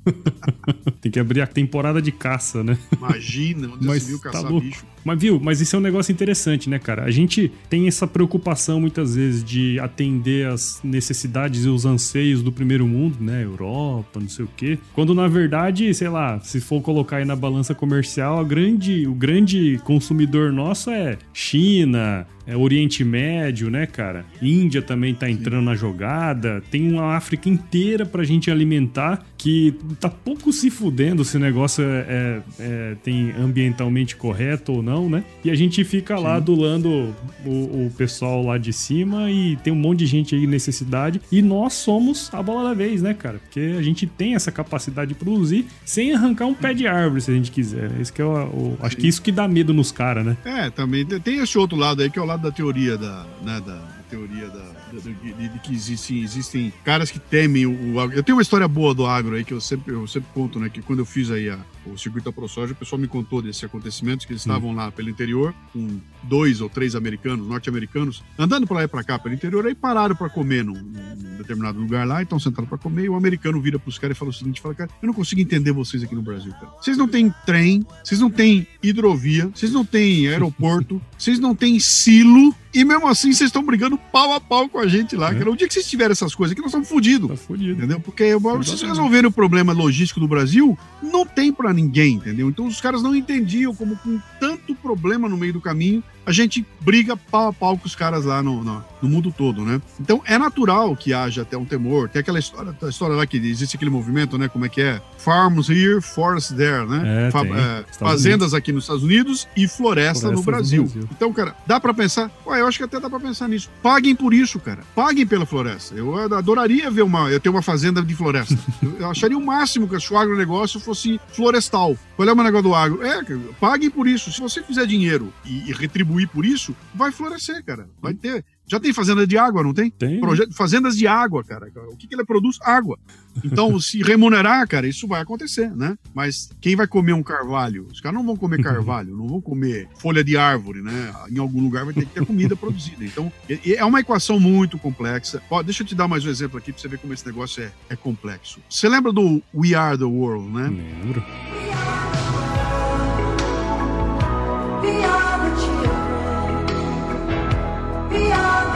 tem 1.00 1.10
que 1.10 1.18
abrir 1.18 1.40
a 1.40 1.46
temporada 1.46 2.00
de 2.00 2.12
caça, 2.12 2.62
né? 2.62 2.78
Imagina, 2.96 3.68
onde 3.68 3.86
Mas 3.86 4.02
você 4.02 4.08
viu 4.08 4.18
tá 4.20 4.30
caçar 4.30 4.52
bicho. 4.52 4.84
Mas 5.04 5.20
viu, 5.20 5.40
mas 5.40 5.60
isso 5.60 5.76
é 5.76 5.78
um 5.78 5.82
negócio 5.82 6.12
interessante, 6.12 6.68
né, 6.68 6.78
cara? 6.78 7.04
A 7.04 7.10
gente 7.10 7.50
tem 7.68 7.88
essa 7.88 8.06
preocupação 8.06 8.80
muitas 8.80 9.14
vezes 9.14 9.42
de 9.42 9.78
atender 9.80 10.46
as 10.46 10.80
necessidades 10.82 11.64
e 11.64 11.68
os 11.68 11.86
anseios 11.86 12.42
do 12.42 12.52
primeiro 12.52 12.86
mundo, 12.86 13.16
né? 13.20 13.46
Europa, 13.62 14.20
não 14.20 14.28
sei 14.28 14.44
o 14.44 14.48
quê. 14.56 14.78
Quando 14.94 15.14
na 15.14 15.28
verdade, 15.28 15.92
sei 15.94 16.08
lá, 16.08 16.40
se 16.40 16.60
for 16.60 16.80
colocar 16.80 17.18
aí 17.18 17.24
na 17.24 17.36
balança 17.36 17.74
comercial, 17.74 18.38
a 18.38 18.44
grande, 18.44 19.06
o 19.06 19.14
grande 19.14 19.80
consumidor 19.84 20.52
nosso 20.52 20.90
é 20.90 21.18
China, 21.32 22.26
é, 22.46 22.56
Oriente 22.56 23.04
Médio, 23.04 23.70
né, 23.70 23.86
cara? 23.86 24.24
Índia 24.40 24.82
também 24.82 25.14
tá 25.14 25.30
entrando 25.30 25.60
Sim. 25.60 25.66
na 25.66 25.74
jogada. 25.74 26.62
Tem 26.70 26.90
uma 26.90 27.14
África 27.16 27.48
inteira 27.48 28.04
pra 28.06 28.24
gente 28.24 28.50
alimentar 28.50 29.24
que 29.36 29.74
tá 29.98 30.08
pouco 30.08 30.52
se 30.52 30.70
fudendo 30.70 31.24
se 31.24 31.36
o 31.36 31.40
negócio 31.40 31.82
é, 31.82 32.06
é, 32.08 32.42
é 32.58 32.96
tem 33.02 33.32
ambientalmente 33.32 34.16
correto 34.16 34.72
ou 34.72 34.82
não, 34.82 35.08
né? 35.08 35.24
E 35.44 35.50
a 35.50 35.54
gente 35.54 35.82
fica 35.84 36.16
Sim. 36.16 36.22
lá 36.22 36.34
adulando 36.36 37.14
o, 37.44 37.86
o, 37.86 37.92
pessoal 37.96 38.44
lá 38.44 38.58
de 38.58 38.72
cima 38.72 39.30
e 39.30 39.56
tem 39.56 39.72
um 39.72 39.76
monte 39.76 40.00
de 40.00 40.06
gente 40.06 40.34
aí 40.34 40.46
necessidade. 40.46 41.20
E 41.32 41.40
nós 41.40 41.72
somos 41.74 42.32
a 42.34 42.42
bola 42.42 42.70
da 42.70 42.74
vez, 42.74 43.00
né, 43.02 43.14
cara? 43.14 43.38
Porque 43.38 43.76
a 43.78 43.82
gente 43.82 44.06
tem 44.06 44.34
essa 44.34 44.52
capacidade 44.52 45.10
de 45.10 45.14
produzir 45.14 45.66
sem 45.84 46.12
arrancar 46.12 46.46
um 46.46 46.54
pé 46.54 46.74
de 46.74 46.86
árvore, 46.86 47.20
se 47.20 47.30
a 47.30 47.34
gente 47.34 47.50
quiser. 47.50 47.90
Esse 48.00 48.12
que 48.12 48.20
é 48.20 48.24
o, 48.24 48.30
o 48.30 48.78
acho 48.82 48.96
que 48.96 49.08
isso 49.08 49.22
que 49.22 49.32
dá 49.32 49.48
medo 49.48 49.72
nos 49.72 49.90
caras, 49.90 50.24
né? 50.24 50.36
É, 50.44 50.70
também 50.70 51.04
tem 51.04 51.38
esse 51.38 51.58
outro 51.58 51.76
lado 51.76 52.02
aí 52.02 52.10
que 52.10 52.18
é 52.18 52.22
o 52.22 52.26
lado 52.30 52.42
da 52.42 52.52
teoria 52.52 52.96
da, 52.96 53.26
né, 53.42 53.60
da 53.60 53.76
teoria 54.08 54.48
da, 54.48 54.62
de, 54.98 55.48
de, 55.48 55.58
que 55.60 55.72
existem, 55.72 56.22
existem 56.22 56.72
caras 56.84 57.10
que 57.10 57.18
temem 57.18 57.66
o, 57.66 57.94
o, 57.94 58.12
Eu 58.12 58.22
tenho 58.22 58.36
uma 58.36 58.42
história 58.42 58.66
boa 58.66 58.94
do 58.94 59.06
agro 59.06 59.36
aí 59.36 59.44
que 59.44 59.54
eu 59.54 59.60
sempre, 59.60 59.94
eu 59.94 60.06
sempre 60.06 60.28
conto, 60.32 60.58
né? 60.58 60.68
Que 60.68 60.82
quando 60.82 61.00
eu 61.00 61.06
fiz 61.06 61.30
aí 61.30 61.48
a, 61.48 61.58
o 61.86 61.96
circuito 61.96 62.24
da 62.24 62.32
ProSoja, 62.32 62.72
o 62.72 62.76
pessoal 62.76 63.00
me 63.00 63.08
contou 63.08 63.40
desse 63.40 63.64
acontecimento, 63.64 64.26
que 64.26 64.32
eles 64.32 64.46
hum. 64.46 64.50
estavam 64.50 64.74
lá 64.74 64.90
pelo 64.90 65.08
interior, 65.08 65.54
com 65.72 66.00
dois 66.22 66.60
ou 66.60 66.68
três 66.68 66.94
americanos, 66.94 67.46
norte-americanos, 67.46 68.22
andando 68.38 68.66
para 68.66 68.76
lá 68.76 68.84
e 68.84 68.88
para 68.88 69.04
cá 69.04 69.18
pelo 69.18 69.34
interior, 69.34 69.66
aí 69.66 69.74
pararam 69.74 70.14
para 70.14 70.28
comer 70.28 70.64
num, 70.64 70.74
num, 70.74 71.36
determinado 71.36 71.78
lugar 71.78 72.06
lá, 72.06 72.22
então 72.22 72.38
sentaram 72.38 72.68
para 72.68 72.78
comer, 72.78 73.04
e 73.04 73.08
o 73.08 73.16
americano 73.16 73.60
vira 73.60 73.78
pros 73.78 73.98
caras 73.98 74.16
e 74.16 74.18
fala 74.18 74.30
o 74.30 74.34
seguinte: 74.34 74.60
fala, 74.60 74.74
cara, 74.74 74.90
eu 75.02 75.06
não 75.06 75.14
consigo 75.14 75.40
entender 75.40 75.72
vocês 75.72 76.02
aqui 76.02 76.14
no 76.14 76.22
Brasil, 76.22 76.52
cara. 76.52 76.72
Vocês 76.80 76.96
não 76.96 77.08
têm 77.08 77.32
trem, 77.46 77.84
vocês 78.04 78.20
não 78.20 78.30
têm 78.30 78.66
hidrovia, 78.82 79.50
vocês 79.54 79.72
não 79.72 79.84
têm 79.84 80.28
aeroporto, 80.28 81.00
vocês 81.16 81.38
não 81.38 81.54
têm 81.54 81.78
silo, 81.78 82.54
e 82.72 82.84
mesmo 82.84 83.08
assim, 83.08 83.32
vocês 83.32 83.48
estão 83.48 83.64
brigando 83.64 83.98
pau 84.12 84.32
a 84.32 84.40
pau 84.40 84.68
com 84.68 84.78
a 84.80 84.86
gente 84.86 85.16
lá. 85.16 85.30
É. 85.30 85.34
Cara. 85.34 85.50
O 85.50 85.56
dia 85.56 85.66
que 85.68 85.74
vocês 85.74 85.88
tiverem 85.88 86.12
essas 86.12 86.34
coisas 86.34 86.52
aqui, 86.52 86.60
nós 86.60 86.70
estamos 86.70 86.88
fodidos. 86.88 87.28
Tá 87.30 87.36
fudido. 87.36 87.72
Entendeu? 87.72 88.00
Porque 88.00 88.32
se 88.32 88.38
vocês 88.40 88.82
resolverem 88.82 89.28
o 89.28 89.32
problema 89.32 89.72
logístico 89.72 90.20
do 90.20 90.28
Brasil, 90.28 90.78
não 91.02 91.24
tem 91.24 91.52
para 91.52 91.72
ninguém, 91.72 92.14
entendeu? 92.14 92.48
Então 92.48 92.66
os 92.66 92.80
caras 92.80 93.02
não 93.02 93.14
entendiam 93.14 93.74
como 93.74 93.96
com 93.96 94.18
tanto 94.38 94.74
problema 94.74 95.28
no 95.28 95.36
meio 95.36 95.52
do 95.52 95.60
caminho, 95.60 96.02
a 96.24 96.32
gente 96.32 96.64
briga 96.80 97.16
pau 97.16 97.48
a 97.48 97.52
pau 97.52 97.76
com 97.76 97.86
os 97.86 97.94
caras 97.94 98.24
lá 98.24 98.42
no, 98.42 98.62
no, 98.62 98.84
no, 99.02 99.08
mundo 99.08 99.32
todo, 99.36 99.64
né? 99.64 99.80
Então 99.98 100.22
é 100.24 100.38
natural 100.38 100.94
que 100.96 101.12
haja 101.12 101.42
até 101.42 101.56
um 101.56 101.64
temor. 101.64 102.08
Tem 102.08 102.20
aquela 102.20 102.38
história, 102.38 102.74
a 102.82 102.88
história 102.88 103.16
lá 103.16 103.26
que 103.26 103.36
existe 103.36 103.76
aquele 103.76 103.90
movimento, 103.90 104.38
né? 104.38 104.48
Como 104.48 104.64
é 104.64 104.68
que 104.68 104.80
é? 104.80 105.00
Farms 105.18 105.68
here, 105.68 106.00
forests 106.00 106.56
there, 106.56 106.86
né? 106.86 107.28
É, 107.28 107.30
Fa 107.30 107.40
é, 107.44 107.84
fazendas 107.98 108.54
aqui 108.54 108.72
nos 108.72 108.84
Estados 108.84 109.02
Unidos 109.02 109.48
e 109.56 109.66
floresta 109.66 110.30
no 110.30 110.42
Brasil. 110.42 110.82
no 110.82 110.88
Brasil. 110.88 111.08
Então, 111.10 111.32
cara, 111.32 111.54
dá 111.66 111.80
para 111.80 111.92
pensar? 111.92 112.30
Ué, 112.46 112.60
eu 112.60 112.66
acho 112.66 112.78
que 112.78 112.84
até 112.84 113.00
dá 113.00 113.08
para 113.08 113.20
pensar 113.20 113.48
nisso. 113.48 113.70
Paguem 113.82 114.14
por 114.14 114.32
isso, 114.32 114.58
cara. 114.60 114.80
Paguem 114.94 115.26
pela 115.26 115.46
floresta. 115.46 115.94
Eu 115.94 116.16
adoraria 116.34 116.90
ver 116.90 117.02
uma, 117.02 117.30
eu 117.30 117.40
ter 117.40 117.48
uma 117.48 117.62
fazenda 117.62 118.02
de 118.02 118.14
floresta. 118.14 118.58
eu 118.98 119.10
acharia 119.10 119.36
o 119.36 119.44
máximo 119.44 119.88
que 119.88 119.96
o 119.96 120.18
agronegócio 120.18 120.78
fosse 120.80 121.20
florestal. 121.32 121.96
Qual 122.16 122.28
é 122.28 122.32
o 122.32 122.36
negócio 122.36 122.62
do 122.62 122.74
agro? 122.74 123.02
É, 123.02 123.22
paguem 123.58 123.90
por 123.90 124.06
isso. 124.06 124.30
Se 124.30 124.40
você 124.40 124.62
fizer 124.62 124.86
dinheiro 124.86 125.32
e, 125.44 125.70
e 125.70 125.72
retribuir 125.72 126.09
contribuir 126.10 126.26
por 126.28 126.44
isso, 126.44 126.74
vai 126.94 127.12
florescer, 127.12 127.64
cara. 127.64 127.88
Vai 128.02 128.12
ter. 128.14 128.44
Já 128.66 128.78
tem 128.78 128.92
fazenda 128.92 129.26
de 129.26 129.36
água, 129.36 129.64
não 129.64 129.74
tem? 129.74 129.90
Tem. 129.90 130.20
Projeto, 130.20 130.54
fazendas 130.54 130.96
de 130.96 131.06
água, 131.06 131.42
cara. 131.42 131.68
O 131.90 131.96
que, 131.96 132.06
que 132.06 132.14
ele 132.14 132.24
produz? 132.24 132.56
Água. 132.62 132.98
Então, 133.44 133.78
se 133.80 134.00
remunerar, 134.02 134.66
cara, 134.68 134.86
isso 134.86 135.08
vai 135.08 135.20
acontecer, 135.20 135.74
né? 135.74 135.98
Mas 136.14 136.50
quem 136.60 136.76
vai 136.76 136.86
comer 136.86 137.12
um 137.12 137.22
carvalho? 137.22 137.88
Os 137.90 138.00
caras 138.00 138.16
não 138.16 138.24
vão 138.24 138.36
comer 138.36 138.62
carvalho, 138.62 139.16
não 139.16 139.26
vão 139.26 139.40
comer 139.40 139.88
folha 139.98 140.22
de 140.22 140.36
árvore, 140.36 140.82
né? 140.82 141.12
Em 141.30 141.38
algum 141.38 141.60
lugar 141.60 141.84
vai 141.84 141.94
ter 141.94 142.06
que 142.06 142.14
ter 142.14 142.24
comida 142.24 142.54
produzida. 142.56 143.04
Então, 143.04 143.32
é 143.48 143.84
uma 143.84 144.00
equação 144.00 144.38
muito 144.38 144.78
complexa. 144.78 145.42
Ó, 145.50 145.62
deixa 145.62 145.82
eu 145.82 145.86
te 145.86 145.94
dar 145.94 146.06
mais 146.06 146.24
um 146.24 146.30
exemplo 146.30 146.56
aqui 146.58 146.72
pra 146.72 146.80
você 146.80 146.88
ver 146.88 146.98
como 146.98 147.12
esse 147.12 147.26
negócio 147.26 147.62
é, 147.62 147.72
é 147.88 147.96
complexo. 147.96 148.60
Você 148.68 148.88
lembra 148.88 149.12
do 149.12 149.42
We 149.52 149.74
Are 149.74 149.98
the 149.98 150.04
World, 150.04 150.48
né? 150.48 150.68
Lembro. 151.02 151.24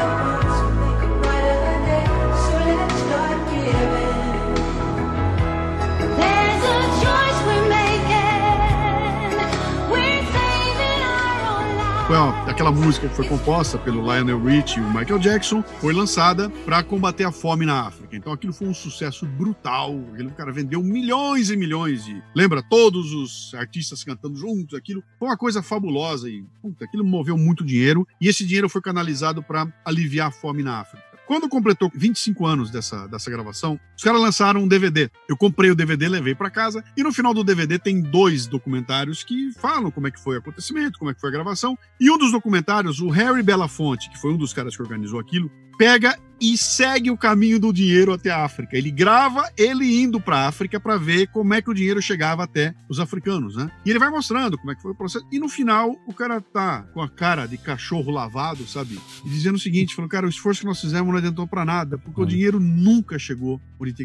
Foi 0.04 0.12
ó, 0.12 0.43
aquela 12.46 12.70
música 12.70 13.08
que 13.08 13.14
foi 13.14 13.26
composta 13.26 13.76
pelo 13.76 14.00
Lionel 14.00 14.40
Richie 14.40 14.78
e 14.78 14.82
o 14.82 14.86
Michael 14.86 15.18
Jackson, 15.18 15.62
foi 15.80 15.92
lançada 15.92 16.48
para 16.64 16.82
combater 16.82 17.24
a 17.24 17.32
fome 17.32 17.66
na 17.66 17.86
África. 17.86 18.14
Então 18.16 18.32
aquilo 18.32 18.52
foi 18.52 18.68
um 18.68 18.74
sucesso 18.74 19.26
brutal. 19.26 19.98
Aquele 20.12 20.30
cara 20.30 20.52
vendeu 20.52 20.80
milhões 20.80 21.50
e 21.50 21.56
milhões 21.56 22.04
de. 22.04 22.22
Lembra? 22.34 22.62
Todos 22.62 23.12
os 23.12 23.52
artistas 23.54 24.04
cantando 24.04 24.36
juntos, 24.36 24.78
aquilo 24.78 25.02
foi 25.18 25.28
uma 25.28 25.36
coisa 25.36 25.62
fabulosa 25.62 26.28
e 26.28 26.44
puta, 26.62 26.84
aquilo 26.84 27.04
moveu 27.04 27.36
muito 27.36 27.64
dinheiro 27.64 28.06
e 28.20 28.28
esse 28.28 28.46
dinheiro 28.46 28.68
foi 28.68 28.80
canalizado 28.80 29.42
para 29.42 29.66
aliviar 29.84 30.28
a 30.28 30.32
fome 30.32 30.62
na 30.62 30.80
África. 30.80 31.03
Quando 31.26 31.48
completou 31.48 31.90
25 31.94 32.46
anos 32.46 32.70
dessa, 32.70 33.06
dessa 33.06 33.30
gravação, 33.30 33.80
os 33.96 34.02
caras 34.02 34.20
lançaram 34.20 34.62
um 34.62 34.68
DVD. 34.68 35.10
Eu 35.28 35.36
comprei 35.36 35.70
o 35.70 35.74
DVD, 35.74 36.08
levei 36.08 36.34
para 36.34 36.50
casa, 36.50 36.84
e 36.96 37.02
no 37.02 37.12
final 37.12 37.32
do 37.32 37.42
DVD 37.42 37.78
tem 37.78 38.00
dois 38.00 38.46
documentários 38.46 39.24
que 39.24 39.50
falam 39.52 39.90
como 39.90 40.06
é 40.06 40.10
que 40.10 40.20
foi 40.20 40.36
o 40.36 40.38
acontecimento, 40.38 40.98
como 40.98 41.10
é 41.10 41.14
que 41.14 41.20
foi 41.20 41.30
a 41.30 41.32
gravação. 41.32 41.78
E 41.98 42.10
um 42.10 42.18
dos 42.18 42.30
documentários, 42.30 43.00
o 43.00 43.08
Harry 43.08 43.42
Belafonte, 43.42 44.10
que 44.10 44.20
foi 44.20 44.32
um 44.32 44.36
dos 44.36 44.52
caras 44.52 44.76
que 44.76 44.82
organizou 44.82 45.18
aquilo, 45.18 45.50
pega 45.76 46.18
e 46.40 46.58
segue 46.58 47.10
o 47.10 47.16
caminho 47.16 47.58
do 47.58 47.72
dinheiro 47.72 48.12
até 48.12 48.30
a 48.30 48.44
África. 48.44 48.76
Ele 48.76 48.90
grava 48.90 49.48
ele 49.56 50.02
indo 50.02 50.20
para 50.20 50.38
a 50.38 50.48
África 50.48 50.78
para 50.78 50.96
ver 50.96 51.28
como 51.28 51.54
é 51.54 51.62
que 51.62 51.70
o 51.70 51.74
dinheiro 51.74 52.02
chegava 52.02 52.44
até 52.44 52.74
os 52.88 53.00
africanos, 53.00 53.56
né? 53.56 53.70
E 53.84 53.90
ele 53.90 53.98
vai 53.98 54.10
mostrando 54.10 54.58
como 54.58 54.70
é 54.70 54.74
que 54.74 54.82
foi 54.82 54.92
o 54.92 54.94
processo. 54.94 55.26
E 55.32 55.38
no 55.38 55.48
final, 55.48 55.96
o 56.06 56.12
cara 56.12 56.40
tá 56.40 56.82
com 56.92 57.00
a 57.00 57.08
cara 57.08 57.46
de 57.46 57.56
cachorro 57.56 58.10
lavado, 58.10 58.66
sabe? 58.66 58.98
E 59.24 59.28
dizendo 59.28 59.54
o 59.54 59.60
seguinte, 59.60 59.94
falou, 59.94 60.08
cara, 60.08 60.26
o 60.26 60.28
esforço 60.28 60.60
que 60.60 60.66
nós 60.66 60.80
fizemos 60.80 61.10
não 61.10 61.18
adiantou 61.18 61.46
para 61.46 61.64
nada, 61.64 61.96
porque 61.96 62.20
o 62.20 62.26
dinheiro 62.26 62.60
nunca 62.60 63.18
chegou 63.18 63.60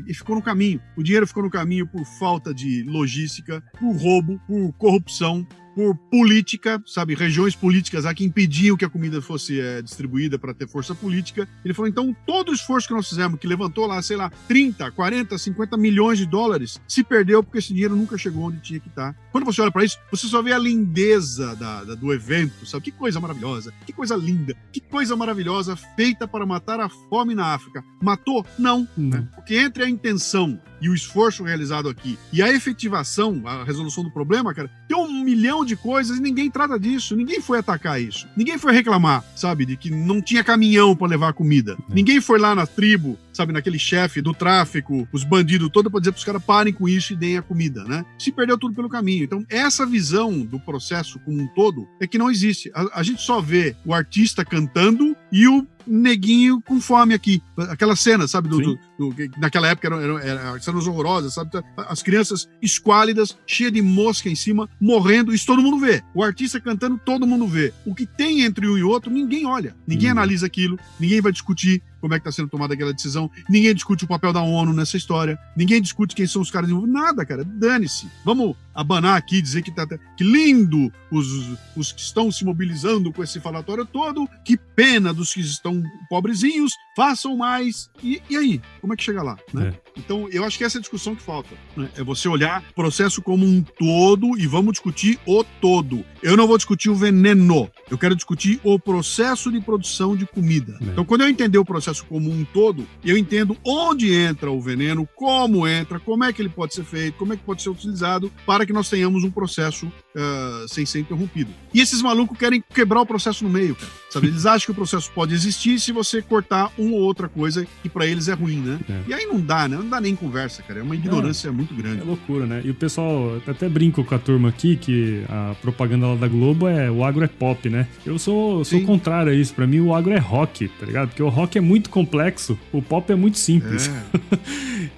e 0.07 0.13
ficou 0.13 0.35
no 0.35 0.41
caminho. 0.41 0.81
O 0.95 1.03
dinheiro 1.03 1.27
ficou 1.27 1.43
no 1.43 1.49
caminho 1.49 1.87
por 1.87 2.05
falta 2.05 2.53
de 2.53 2.83
logística, 2.83 3.63
por 3.79 3.91
roubo, 3.95 4.39
por 4.47 4.73
corrupção, 4.73 5.47
por 5.79 5.95
política, 5.95 6.83
sabe, 6.85 7.15
regiões 7.15 7.55
políticas 7.55 8.05
aqui 8.05 8.25
impediam 8.25 8.75
que 8.75 8.83
a 8.83 8.89
comida 8.89 9.21
fosse 9.21 9.61
é, 9.61 9.81
distribuída 9.81 10.37
para 10.37 10.53
ter 10.53 10.67
força 10.67 10.93
política. 10.93 11.47
Ele 11.63 11.73
falou: 11.73 11.87
então, 11.87 12.13
todo 12.25 12.49
o 12.49 12.53
esforço 12.53 12.85
que 12.85 12.93
nós 12.93 13.07
fizemos, 13.07 13.39
que 13.39 13.47
levantou 13.47 13.87
lá, 13.87 14.01
sei 14.01 14.17
lá, 14.17 14.29
30, 14.49 14.91
40, 14.91 15.37
50 15.37 15.77
milhões 15.77 16.17
de 16.17 16.25
dólares, 16.25 16.81
se 16.85 17.01
perdeu 17.01 17.41
porque 17.41 17.59
esse 17.59 17.69
dinheiro 17.73 17.95
nunca 17.95 18.17
chegou 18.17 18.47
onde 18.47 18.59
tinha 18.59 18.77
que 18.77 18.89
estar. 18.89 19.15
Quando 19.31 19.45
você 19.45 19.61
olha 19.61 19.71
para 19.71 19.85
isso, 19.85 19.97
você 20.11 20.27
só 20.27 20.41
vê 20.41 20.51
a 20.51 20.59
lindeza 20.59 21.55
da, 21.55 21.85
da, 21.85 21.95
do 21.95 22.13
evento, 22.13 22.65
sabe? 22.65 22.83
Que 22.83 22.91
coisa 22.91 23.17
maravilhosa, 23.21 23.73
que 23.85 23.93
coisa 23.93 24.17
linda, 24.17 24.57
que 24.73 24.81
coisa 24.81 25.15
maravilhosa 25.15 25.77
feita 25.95 26.27
para 26.27 26.45
matar 26.45 26.81
a 26.81 26.89
fome 26.89 27.33
na 27.33 27.53
África. 27.53 27.81
Matou? 28.01 28.45
Não. 28.57 28.85
Né? 28.97 29.25
Porque 29.33 29.55
entre 29.55 29.83
a 29.83 29.89
intenção 29.89 30.59
e 30.81 30.89
o 30.89 30.93
esforço 30.93 31.43
realizado 31.43 31.89
aqui 31.89 32.17
e 32.31 32.41
a 32.41 32.49
efetivação, 32.49 33.41
a 33.45 33.63
resolução 33.63 34.03
do 34.03 34.11
problema, 34.11 34.53
cara, 34.53 34.69
tem 34.87 34.97
um 34.97 35.23
milhão 35.23 35.65
de 35.65 35.75
coisas 35.75 36.17
e 36.17 36.21
ninguém 36.21 36.49
trata 36.49 36.79
disso, 36.79 37.15
ninguém 37.15 37.41
foi 37.41 37.59
atacar 37.59 38.01
isso, 38.01 38.27
ninguém 38.35 38.57
foi 38.57 38.73
reclamar, 38.73 39.23
sabe, 39.35 39.65
de 39.65 39.75
que 39.75 39.89
não 39.89 40.21
tinha 40.21 40.43
caminhão 40.43 40.95
para 40.95 41.07
levar 41.07 41.33
comida, 41.33 41.77
é. 41.89 41.93
ninguém 41.93 42.21
foi 42.21 42.39
lá 42.39 42.53
na 42.55 42.65
tribo, 42.65 43.17
sabe, 43.33 43.53
naquele 43.53 43.79
chefe 43.79 44.21
do 44.21 44.33
tráfico, 44.33 45.07
os 45.13 45.23
bandidos 45.23 45.69
todos 45.69 45.91
para 45.91 46.01
dizer 46.01 46.11
para 46.11 46.19
os 46.19 46.25
caras 46.25 46.43
parem 46.43 46.73
com 46.73 46.87
isso 46.87 47.13
e 47.13 47.15
deem 47.15 47.37
a 47.37 47.41
comida, 47.41 47.83
né? 47.85 48.05
Se 48.17 48.31
perdeu 48.31 48.57
tudo 48.57 48.75
pelo 48.75 48.89
caminho. 48.89 49.23
Então, 49.23 49.45
essa 49.49 49.85
visão 49.85 50.39
do 50.39 50.59
processo 50.59 51.19
como 51.19 51.41
um 51.41 51.47
todo 51.47 51.87
é 52.01 52.07
que 52.07 52.17
não 52.17 52.29
existe. 52.29 52.69
A, 52.73 52.99
a 52.99 53.03
gente 53.03 53.21
só 53.21 53.39
vê 53.41 53.75
o 53.85 53.93
artista 53.93 54.43
cantando 54.43 55.15
e 55.31 55.47
o 55.47 55.65
neguinho 55.89 56.61
com 56.61 56.79
fome 56.79 57.13
aqui. 57.13 57.41
Aquela 57.69 57.95
cena, 57.95 58.27
sabe? 58.27 58.47
Do, 58.47 58.59
do, 58.61 58.79
do 58.97 59.15
naquela 59.37 59.67
época 59.67 59.87
eram, 59.87 59.99
eram, 59.99 60.19
eram, 60.19 60.61
cenas 60.61 60.87
horrorosas, 60.87 61.33
sabe? 61.33 61.51
As 61.77 62.03
crianças 62.03 62.47
esquálidas, 62.61 63.37
cheias 63.45 63.73
de 63.73 63.81
mosca 63.81 64.29
em 64.29 64.35
cima, 64.35 64.69
morrendo. 64.79 65.33
Isso 65.33 65.45
todo 65.45 65.61
mundo 65.61 65.79
vê. 65.79 66.03
O 66.13 66.23
artista 66.23 66.59
cantando, 66.59 66.99
todo 67.03 67.27
mundo 67.27 67.47
vê. 67.47 67.73
O 67.85 67.95
que 67.95 68.05
tem 68.05 68.41
entre 68.41 68.67
um 68.67 68.77
e 68.77 68.83
outro, 68.83 69.11
ninguém 69.11 69.45
olha. 69.45 69.75
Ninguém 69.87 70.09
hum. 70.09 70.13
analisa 70.13 70.45
aquilo, 70.45 70.77
ninguém 70.99 71.21
vai 71.21 71.31
discutir 71.31 71.81
como 71.99 72.13
é 72.13 72.19
que 72.19 72.27
está 72.27 72.31
sendo 72.31 72.49
tomada 72.49 72.73
aquela 72.73 72.93
decisão. 72.93 73.29
Ninguém 73.49 73.73
discute 73.73 74.05
o 74.05 74.07
papel 74.07 74.33
da 74.33 74.41
ONU 74.41 74.73
nessa 74.73 74.97
história. 74.97 75.37
Ninguém 75.55 75.81
discute 75.81 76.15
quem 76.15 76.27
são 76.27 76.41
os 76.41 76.51
caras 76.51 76.69
envolvidos. 76.69 77.01
Nada, 77.01 77.25
cara. 77.25 77.43
Dane-se. 77.43 78.07
Vamos 78.23 78.55
abanar 78.73 79.17
aqui, 79.17 79.41
dizer 79.41 79.61
que 79.61 79.71
tá 79.71 79.85
que 80.15 80.23
lindo 80.23 80.91
os, 81.11 81.27
os 81.75 81.91
que 81.91 82.01
estão 82.01 82.31
se 82.31 82.45
mobilizando 82.45 83.11
com 83.11 83.23
esse 83.23 83.39
falatório 83.39 83.85
todo. 83.85 84.27
Que 84.45 84.57
pena 84.57 85.13
dos 85.13 85.33
que 85.33 85.41
estão 85.41 85.83
pobrezinhos. 86.09 86.71
Façam 86.95 87.35
mais. 87.35 87.89
E, 88.03 88.21
e 88.29 88.37
aí? 88.37 88.61
Como 88.79 88.93
é 88.93 88.95
que 88.95 89.03
chega 89.03 89.21
lá? 89.21 89.37
Né? 89.53 89.73
É. 89.75 89.89
Então, 89.97 90.29
eu 90.31 90.45
acho 90.45 90.57
que 90.57 90.63
essa 90.63 90.77
é 90.77 90.79
a 90.79 90.81
discussão 90.81 91.15
que 91.15 91.21
falta. 91.21 91.49
Né? 91.75 91.89
É 91.97 92.03
você 92.03 92.27
olhar 92.27 92.63
o 92.71 92.73
processo 92.73 93.21
como 93.21 93.45
um 93.45 93.61
todo 93.61 94.37
e 94.39 94.47
vamos 94.47 94.73
discutir 94.73 95.19
o 95.25 95.43
todo. 95.43 96.05
Eu 96.23 96.37
não 96.37 96.47
vou 96.47 96.57
discutir 96.57 96.89
o 96.89 96.95
veneno. 96.95 97.69
Eu 97.89 97.97
quero 97.97 98.15
discutir 98.15 98.59
o 98.63 98.79
processo 98.79 99.51
de 99.51 99.59
produção 99.59 100.15
de 100.15 100.25
comida. 100.25 100.77
É. 100.81 100.85
Então, 100.85 101.05
quando 101.05 101.21
eu 101.21 101.29
entender 101.29 101.57
o 101.57 101.65
processo 101.65 101.88
como 101.99 102.29
um 102.29 102.45
todo, 102.45 102.85
eu 103.03 103.17
entendo 103.17 103.57
onde 103.65 104.13
entra 104.13 104.51
o 104.51 104.61
veneno, 104.61 105.07
como 105.15 105.67
entra, 105.67 105.99
como 105.99 106.23
é 106.23 106.31
que 106.31 106.41
ele 106.41 106.49
pode 106.49 106.73
ser 106.73 106.83
feito, 106.83 107.17
como 107.17 107.33
é 107.33 107.37
que 107.37 107.43
pode 107.43 107.61
ser 107.61 107.69
utilizado 107.69 108.31
para 108.45 108.65
que 108.65 108.73
nós 108.73 108.89
tenhamos 108.89 109.23
um 109.23 109.31
processo 109.31 109.91
uh, 110.15 110.67
sem 110.67 110.85
ser 110.85 110.99
interrompido. 110.99 111.51
E 111.73 111.81
esses 111.81 112.01
malucos 112.01 112.37
querem 112.37 112.63
quebrar 112.73 113.01
o 113.01 113.05
processo 113.05 113.43
no 113.43 113.49
meio, 113.49 113.75
cara. 113.75 113.91
Sabe? 114.09 114.27
Eles 114.27 114.45
acham 114.45 114.65
que 114.65 114.71
o 114.71 114.75
processo 114.75 115.11
pode 115.11 115.33
existir 115.33 115.79
se 115.79 115.91
você 115.91 116.21
cortar 116.21 116.71
uma 116.77 116.95
ou 116.95 117.01
outra 117.01 117.29
coisa 117.29 117.65
que 117.83 117.89
para 117.89 118.07
eles 118.07 118.27
é 118.27 118.33
ruim, 118.33 118.57
né? 118.57 118.79
É. 118.89 119.01
E 119.09 119.13
aí 119.13 119.25
não 119.25 119.39
dá, 119.39 119.67
né? 119.67 119.77
Não 119.77 119.87
dá 119.87 120.01
nem 120.01 120.15
conversa, 120.15 120.63
cara. 120.63 120.79
É 120.79 120.83
uma 120.83 120.95
ignorância 120.95 121.51
muito 121.51 121.73
grande. 121.75 122.01
É 122.01 122.03
loucura, 122.03 122.45
né? 122.45 122.61
E 122.65 122.71
o 122.71 122.73
pessoal 122.73 123.39
até 123.47 123.69
brinca 123.69 124.03
com 124.03 124.15
a 124.15 124.19
turma 124.19 124.49
aqui 124.49 124.75
que 124.75 125.23
a 125.29 125.53
propaganda 125.61 126.07
lá 126.07 126.15
da 126.15 126.27
Globo 126.27 126.67
é 126.67 126.89
o 126.89 127.03
agro 127.03 127.23
é 127.23 127.27
pop, 127.27 127.69
né? 127.69 127.87
Eu 128.05 128.17
sou, 128.17 128.65
sou 128.65 128.81
contrário 128.81 129.31
a 129.31 129.35
isso. 129.35 129.53
Para 129.53 129.67
mim 129.67 129.79
o 129.79 129.93
agro 129.93 130.11
é 130.11 130.17
rock, 130.17 130.67
tá 130.79 130.85
ligado? 130.85 131.09
Porque 131.09 131.21
o 131.21 131.29
rock 131.29 131.57
é 131.57 131.61
muito 131.61 131.89
complexo, 131.89 132.57
o 132.71 132.81
pop 132.81 133.11
é 133.11 133.15
muito 133.15 133.37
simples. 133.37 133.89
É. 133.89 134.39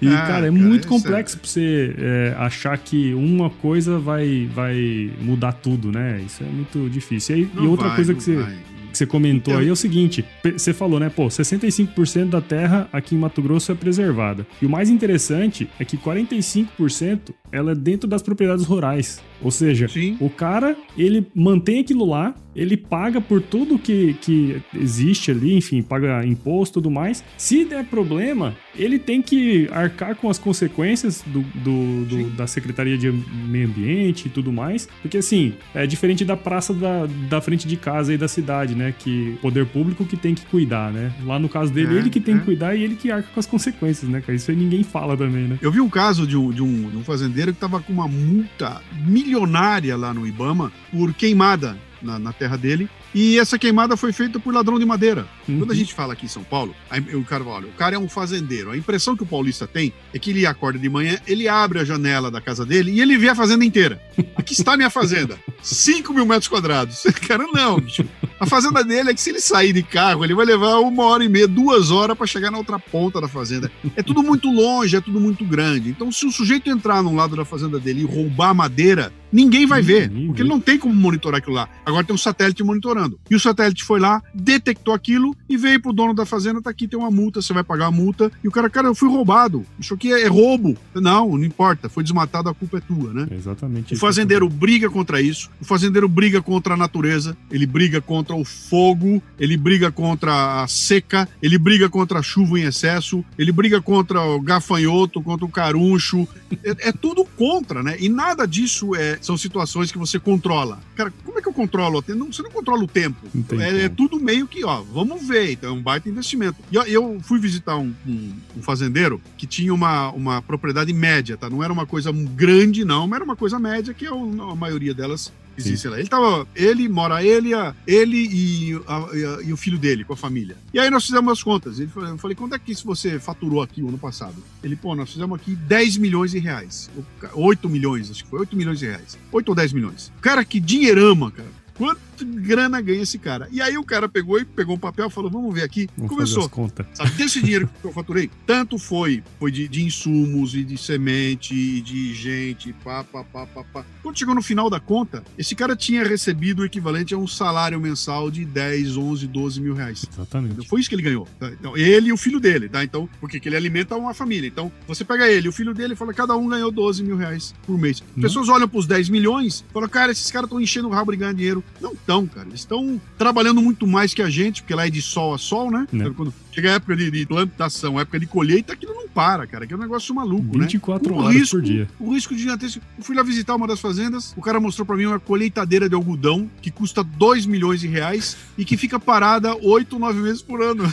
e, 0.00 0.08
ah, 0.08 0.16
cara, 0.16 0.46
é 0.46 0.50
cara, 0.50 0.52
muito 0.52 0.88
complexo 0.88 1.36
é... 1.36 1.38
pra 1.38 1.48
você 1.48 1.94
é, 1.98 2.34
achar 2.38 2.78
que 2.78 3.12
uma 3.12 3.50
coisa 3.50 3.98
vai, 3.98 4.48
vai 4.54 5.01
mudar 5.20 5.52
tudo, 5.52 5.90
né? 5.90 6.20
Isso 6.20 6.42
é 6.42 6.46
muito 6.46 6.88
difícil. 6.90 7.36
E, 7.36 7.50
e 7.54 7.66
outra 7.66 7.88
vai, 7.88 7.96
coisa 7.96 8.14
que 8.14 8.22
você. 8.22 8.36
Vai 8.36 8.71
que 8.92 8.98
você 8.98 9.06
comentou 9.06 9.56
aí 9.56 9.68
é 9.68 9.72
o 9.72 9.76
seguinte: 9.76 10.24
você 10.42 10.72
falou, 10.72 11.00
né? 11.00 11.10
Pô, 11.10 11.26
65% 11.26 12.28
da 12.28 12.40
terra 12.40 12.88
aqui 12.92 13.14
em 13.14 13.18
Mato 13.18 13.42
Grosso 13.42 13.72
é 13.72 13.74
preservada. 13.74 14.46
E 14.60 14.66
o 14.66 14.70
mais 14.70 14.90
interessante 14.90 15.68
é 15.78 15.84
que 15.84 15.96
45% 15.96 17.34
ela 17.50 17.72
é 17.72 17.74
dentro 17.74 18.08
das 18.08 18.22
propriedades 18.22 18.64
rurais. 18.64 19.20
Ou 19.42 19.50
seja, 19.50 19.88
Sim. 19.88 20.16
o 20.20 20.30
cara, 20.30 20.76
ele 20.96 21.26
mantém 21.34 21.80
aquilo 21.80 22.06
lá, 22.06 22.34
ele 22.54 22.76
paga 22.76 23.20
por 23.20 23.42
tudo 23.42 23.78
que, 23.78 24.14
que 24.20 24.62
existe 24.74 25.30
ali, 25.30 25.56
enfim, 25.56 25.82
paga 25.82 26.24
imposto 26.24 26.74
e 26.74 26.74
tudo 26.74 26.90
mais. 26.90 27.24
Se 27.36 27.64
der 27.64 27.84
problema, 27.84 28.54
ele 28.76 28.98
tem 28.98 29.20
que 29.20 29.68
arcar 29.72 30.14
com 30.16 30.28
as 30.30 30.38
consequências 30.38 31.22
do, 31.26 31.40
do, 31.40 32.04
do 32.04 32.30
da 32.30 32.46
Secretaria 32.46 32.96
de 32.96 33.10
Meio 33.10 33.68
Ambiente 33.68 34.26
e 34.26 34.30
tudo 34.30 34.52
mais. 34.52 34.88
Porque, 35.00 35.18
assim, 35.18 35.54
é 35.74 35.86
diferente 35.86 36.24
da 36.24 36.36
praça 36.36 36.72
da, 36.72 37.06
da 37.28 37.40
frente 37.40 37.66
de 37.66 37.76
casa 37.76 38.14
e 38.14 38.18
da 38.18 38.28
cidade, 38.28 38.74
né? 38.74 38.81
Que 38.90 39.38
poder 39.40 39.66
público 39.66 40.04
que 40.04 40.16
tem 40.16 40.34
que 40.34 40.44
cuidar, 40.46 40.92
né? 40.92 41.12
Lá 41.24 41.38
no 41.38 41.48
caso 41.48 41.72
dele, 41.72 41.94
é, 41.94 41.98
ele 41.98 42.10
que 42.10 42.20
tem 42.20 42.34
é. 42.34 42.38
que 42.38 42.44
cuidar 42.44 42.74
e 42.74 42.82
ele 42.82 42.96
que 42.96 43.10
arca 43.10 43.28
com 43.32 43.38
as 43.38 43.46
consequências, 43.46 44.10
né, 44.10 44.20
cara? 44.20 44.34
Isso 44.34 44.50
aí 44.50 44.56
ninguém 44.56 44.82
fala 44.82 45.16
também, 45.16 45.46
né? 45.46 45.58
Eu 45.60 45.70
vi 45.70 45.80
um 45.80 45.90
caso 45.90 46.26
de 46.26 46.36
um, 46.36 46.50
de 46.50 46.62
um, 46.62 46.90
de 46.90 46.96
um 46.96 47.04
fazendeiro 47.04 47.52
que 47.52 47.60
tava 47.60 47.80
com 47.80 47.92
uma 47.92 48.08
multa 48.08 48.80
milionária 49.06 49.96
lá 49.96 50.12
no 50.12 50.26
Ibama 50.26 50.72
por 50.90 51.12
queimada 51.12 51.76
na, 52.02 52.18
na 52.18 52.32
terra 52.32 52.56
dele 52.56 52.88
e 53.14 53.38
essa 53.38 53.58
queimada 53.58 53.96
foi 53.96 54.12
feita 54.12 54.40
por 54.40 54.54
ladrão 54.54 54.78
de 54.78 54.86
madeira. 54.86 55.26
Uhum. 55.46 55.58
Quando 55.58 55.72
a 55.72 55.74
gente 55.74 55.92
fala 55.92 56.14
aqui 56.14 56.24
em 56.26 56.28
São 56.28 56.42
Paulo, 56.42 56.74
aí, 56.90 57.00
o 57.14 57.24
cara 57.24 57.44
olha, 57.44 57.66
o 57.66 57.72
cara 57.72 57.94
é 57.94 57.98
um 57.98 58.08
fazendeiro. 58.08 58.70
A 58.70 58.76
impressão 58.76 59.16
que 59.16 59.22
o 59.22 59.26
paulista 59.26 59.66
tem 59.66 59.92
é 60.14 60.18
que 60.18 60.30
ele 60.30 60.46
acorda 60.46 60.78
de 60.78 60.88
manhã, 60.88 61.18
ele 61.26 61.46
abre 61.46 61.78
a 61.78 61.84
janela 61.84 62.30
da 62.30 62.40
casa 62.40 62.64
dele 62.64 62.90
e 62.92 63.00
ele 63.00 63.18
vê 63.18 63.28
a 63.28 63.34
fazenda 63.34 63.64
inteira. 63.64 64.00
Aqui 64.34 64.54
está 64.54 64.72
a 64.72 64.76
minha 64.76 64.90
fazenda. 64.90 65.38
5 65.62 66.12
mil 66.14 66.24
metros 66.24 66.48
quadrados. 66.48 67.02
Cara, 67.28 67.46
não, 67.52 67.78
bicho. 67.78 68.04
A 68.42 68.46
fazenda 68.46 68.82
dele 68.82 69.08
é 69.08 69.14
que 69.14 69.20
se 69.20 69.30
ele 69.30 69.40
sair 69.40 69.72
de 69.72 69.84
carro, 69.84 70.24
ele 70.24 70.34
vai 70.34 70.44
levar 70.44 70.80
uma 70.80 71.04
hora 71.04 71.22
e 71.22 71.28
meia, 71.28 71.46
duas 71.46 71.92
horas 71.92 72.18
para 72.18 72.26
chegar 72.26 72.50
na 72.50 72.58
outra 72.58 72.76
ponta 72.76 73.20
da 73.20 73.28
fazenda. 73.28 73.70
É 73.94 74.02
tudo 74.02 74.20
muito 74.20 74.50
longe, 74.50 74.96
é 74.96 75.00
tudo 75.00 75.20
muito 75.20 75.44
grande. 75.44 75.90
Então, 75.90 76.10
se 76.10 76.26
o 76.26 76.32
sujeito 76.32 76.68
entrar 76.68 77.04
num 77.04 77.14
lado 77.14 77.36
da 77.36 77.44
fazenda 77.44 77.78
dele 77.78 78.00
e 78.00 78.04
roubar 78.04 78.52
madeira, 78.52 79.12
ninguém 79.32 79.66
vai 79.66 79.82
ver, 79.82 80.10
porque 80.26 80.42
ele 80.42 80.48
não 80.48 80.60
tem 80.60 80.78
como 80.78 80.94
monitorar 80.94 81.38
aquilo 81.38 81.54
lá. 81.54 81.68
Agora 81.84 82.04
tem 82.04 82.14
um 82.14 82.18
satélite 82.18 82.62
monitorando. 82.62 83.18
E 83.30 83.34
o 83.34 83.40
satélite 83.40 83.84
foi 83.84 83.98
lá, 83.98 84.22
detectou 84.34 84.94
aquilo 84.94 85.34
e 85.48 85.56
veio 85.56 85.80
pro 85.80 85.92
dono 85.92 86.14
da 86.14 86.26
fazenda, 86.26 86.60
tá 86.60 86.70
aqui, 86.70 86.86
tem 86.86 86.98
uma 86.98 87.10
multa, 87.10 87.40
você 87.40 87.52
vai 87.52 87.64
pagar 87.64 87.86
a 87.86 87.90
multa. 87.90 88.30
E 88.42 88.48
o 88.48 88.50
cara, 88.50 88.68
cara, 88.70 88.88
eu 88.88 88.94
fui 88.94 89.08
roubado. 89.08 89.64
Isso 89.78 89.94
aqui 89.94 90.12
é, 90.12 90.22
é 90.22 90.28
roubo. 90.28 90.76
Não, 90.94 91.36
não 91.36 91.44
importa, 91.44 91.88
foi 91.88 92.02
desmatado, 92.02 92.48
a 92.48 92.54
culpa 92.54 92.78
é 92.78 92.80
tua, 92.80 93.12
né? 93.12 93.26
exatamente. 93.30 93.94
O 93.94 93.96
fazendeiro 93.96 94.48
briga 94.48 94.88
contra 94.90 95.20
isso, 95.20 95.50
o 95.60 95.64
fazendeiro 95.64 96.08
briga 96.08 96.40
contra 96.42 96.74
a 96.74 96.76
natureza, 96.76 97.36
ele 97.50 97.66
briga 97.66 98.00
contra 98.00 98.34
o 98.34 98.44
fogo, 98.44 99.22
ele 99.38 99.56
briga 99.56 99.90
contra 99.90 100.62
a 100.62 100.68
seca, 100.68 101.28
ele 101.42 101.58
briga 101.58 101.88
contra 101.88 102.18
a 102.18 102.22
chuva 102.22 102.58
em 102.58 102.64
excesso, 102.64 103.24
ele 103.38 103.52
briga 103.52 103.80
contra 103.80 104.20
o 104.22 104.40
gafanhoto, 104.40 105.22
contra 105.22 105.44
o 105.44 105.48
caruncho. 105.48 106.26
É, 106.64 106.88
é 106.88 106.92
tudo 106.92 107.24
contra, 107.24 107.82
né? 107.82 107.96
E 107.98 108.08
nada 108.08 108.46
disso 108.46 108.94
é, 108.94 109.18
são 109.22 109.36
situações 109.36 109.90
que 109.90 109.98
você 109.98 110.18
controla. 110.18 110.80
Cara, 110.94 111.12
como 111.24 111.38
é 111.38 111.42
que 111.42 111.48
eu 111.48 111.52
controlo? 111.52 112.02
Você 112.02 112.42
não 112.42 112.50
controla 112.50 112.84
o 112.84 112.88
tempo. 112.88 113.26
É, 113.58 113.84
é, 113.84 113.88
tudo 113.88 114.18
meio 114.18 114.46
que, 114.46 114.64
ó, 114.64 114.82
vamos 114.82 115.26
ver. 115.26 115.52
Então 115.52 115.70
é 115.70 115.72
um 115.72 115.82
baita 115.82 116.08
investimento. 116.08 116.56
E 116.70 116.76
eu 116.76 117.20
fui 117.22 117.38
visitar 117.38 117.76
um, 117.76 117.94
um, 118.06 118.32
um, 118.56 118.62
fazendeiro 118.62 119.20
que 119.36 119.46
tinha 119.46 119.72
uma, 119.72 120.10
uma 120.10 120.42
propriedade 120.42 120.92
média, 120.92 121.36
tá? 121.36 121.48
Não 121.48 121.62
era 121.62 121.72
uma 121.72 121.86
coisa 121.86 122.12
grande, 122.12 122.84
não, 122.84 123.06
mas 123.06 123.16
era 123.16 123.24
uma 123.24 123.36
coisa 123.36 123.58
média, 123.58 123.94
que 123.94 124.06
é 124.06 124.10
a 124.10 124.54
maioria 124.54 124.92
delas 124.92 125.32
Existe 125.56 125.88
lá. 125.88 125.98
Ele 125.98 126.08
tava. 126.08 126.46
Ele, 126.54 126.88
mora 126.88 127.22
ele, 127.22 127.54
a, 127.54 127.74
ele 127.86 128.16
e, 128.16 128.80
a, 128.86 129.08
e, 129.14 129.24
a, 129.24 129.42
e, 129.42 129.52
o 129.52 129.56
filho 129.56 129.78
dele, 129.78 130.04
com 130.04 130.12
a 130.12 130.16
família. 130.16 130.56
E 130.72 130.78
aí 130.78 130.90
nós 130.90 131.04
fizemos 131.04 131.32
as 131.32 131.42
contas. 131.42 131.78
Ele, 131.78 131.90
eu 131.94 132.18
falei, 132.18 132.36
quanto 132.36 132.54
é 132.54 132.58
que 132.58 132.74
você 132.84 133.18
faturou 133.18 133.62
aqui 133.62 133.82
o 133.82 133.88
ano 133.88 133.98
passado? 133.98 134.36
Ele, 134.62 134.76
pô, 134.76 134.94
nós 134.94 135.12
fizemos 135.12 135.38
aqui 135.38 135.54
10 135.54 135.98
milhões 135.98 136.30
de 136.30 136.38
reais. 136.38 136.90
8 137.34 137.68
milhões, 137.68 138.10
acho 138.10 138.24
que 138.24 138.30
foi 138.30 138.40
8 138.40 138.56
milhões 138.56 138.78
de 138.78 138.86
reais. 138.86 139.18
8 139.30 139.48
ou 139.48 139.54
10 139.54 139.72
milhões. 139.72 140.12
Cara, 140.20 140.44
que 140.44 140.58
dinheirama, 140.58 141.30
cara. 141.30 141.62
Quanto 141.74 142.00
grana 142.20 142.80
ganha 142.80 143.02
esse 143.02 143.18
cara? 143.18 143.48
E 143.50 143.60
aí 143.60 143.76
o 143.76 143.84
cara 143.84 144.08
pegou 144.08 144.38
e 144.38 144.44
pegou 144.44 144.76
um 144.76 144.78
papel 144.78 145.08
e 145.08 145.10
falou: 145.10 145.30
vamos 145.30 145.54
ver 145.54 145.62
aqui. 145.62 145.88
Vamos 145.96 146.12
Começou. 146.12 146.50
Sabe, 146.94 147.10
desse 147.12 147.40
dinheiro 147.40 147.68
que 147.80 147.86
eu 147.86 147.92
faturei, 147.92 148.30
tanto 148.46 148.78
foi, 148.78 149.22
foi 149.38 149.50
de, 149.50 149.68
de 149.68 149.82
insumos 149.82 150.54
e 150.54 150.64
de 150.64 150.76
semente 150.76 151.54
e 151.54 151.80
de 151.80 152.14
gente, 152.14 152.72
pá, 152.84 153.04
pá, 153.04 153.24
pá, 153.24 153.46
pá, 153.46 153.64
pá. 153.64 153.84
Quando 154.02 154.18
chegou 154.18 154.34
no 154.34 154.42
final 154.42 154.68
da 154.68 154.80
conta, 154.80 155.22
esse 155.38 155.54
cara 155.54 155.76
tinha 155.76 156.04
recebido 156.04 156.60
o 156.60 156.64
equivalente 156.64 157.14
a 157.14 157.18
um 157.18 157.26
salário 157.26 157.80
mensal 157.80 158.30
de 158.30 158.44
10, 158.44 158.96
11, 158.96 159.26
12 159.26 159.60
mil 159.60 159.74
reais. 159.74 160.06
Exatamente. 160.12 160.66
Foi 160.68 160.80
isso 160.80 160.88
que 160.88 160.94
ele 160.94 161.02
ganhou. 161.02 161.26
Tá? 161.38 161.50
Então, 161.50 161.76
ele 161.76 162.08
e 162.08 162.12
o 162.12 162.16
filho 162.16 162.40
dele, 162.40 162.68
tá? 162.68 162.84
Então, 162.84 163.08
porque 163.20 163.40
ele 163.44 163.56
alimenta 163.56 163.96
uma 163.96 164.14
família. 164.14 164.46
Então, 164.46 164.70
você 164.86 165.04
pega 165.04 165.28
ele, 165.28 165.48
o 165.48 165.52
filho 165.52 165.74
dele, 165.74 165.94
e 165.94 165.96
fala: 165.96 166.12
cada 166.12 166.36
um 166.36 166.48
ganhou 166.48 166.70
12 166.70 167.02
mil 167.02 167.16
reais 167.16 167.54
por 167.66 167.78
mês. 167.78 168.02
As 168.16 168.22
pessoas 168.22 168.48
olham 168.48 168.68
pros 168.68 168.86
10 168.86 169.08
milhões 169.08 169.64
e 169.68 169.72
falam: 169.72 169.88
cara, 169.88 170.12
esses 170.12 170.30
caras 170.30 170.46
estão 170.46 170.60
enchendo 170.60 170.88
o 170.88 170.90
rabo 170.90 171.12
de 171.12 171.18
ganhar 171.18 171.32
dinheiro. 171.32 171.64
Não 171.80 171.92
estão, 171.92 172.11
cara. 172.26 172.46
Eles 172.48 172.60
estão 172.60 173.00
trabalhando 173.16 173.60
muito 173.60 173.86
mais 173.86 174.12
que 174.12 174.22
a 174.22 174.28
gente, 174.28 174.62
porque 174.62 174.74
lá 174.74 174.86
é 174.86 174.90
de 174.90 175.00
sol 175.00 175.34
a 175.34 175.38
sol, 175.38 175.70
né? 175.70 175.86
né? 175.92 176.12
Quando 176.16 176.32
chega 176.52 176.70
a 176.70 176.74
época 176.74 176.94
de, 176.94 177.10
de, 177.10 177.26
plantação, 177.26 177.98
época 177.98 178.20
de 178.20 178.26
colheita, 178.26 178.74
aquilo 178.74 178.94
não 178.94 179.08
para, 179.08 179.46
cara. 179.46 179.66
Que 179.66 179.72
é 179.72 179.76
um 179.76 179.80
negócio 179.80 180.14
maluco, 180.14 180.58
24 180.58 181.10
né? 181.10 181.20
horas 181.20 181.34
risco, 181.34 181.56
por 181.56 181.62
dia. 181.62 181.88
O 181.98 182.12
risco 182.12 182.34
de 182.34 182.42
gigantesco. 182.42 182.82
Eu 182.98 183.04
fui 183.04 183.16
lá 183.16 183.22
visitar 183.22 183.54
uma 183.56 183.66
das 183.66 183.80
fazendas, 183.80 184.32
o 184.36 184.40
cara 184.40 184.60
mostrou 184.60 184.86
para 184.86 184.96
mim 184.96 185.06
uma 185.06 185.18
colheitadeira 185.18 185.88
de 185.88 185.94
algodão 185.94 186.48
que 186.60 186.70
custa 186.70 187.02
2 187.02 187.46
milhões 187.46 187.80
de 187.80 187.88
reais 187.88 188.36
e 188.56 188.64
que 188.64 188.76
fica 188.76 189.00
parada 189.00 189.56
8, 189.56 189.98
9 189.98 190.20
meses 190.20 190.42
por 190.42 190.62
ano. 190.62 190.92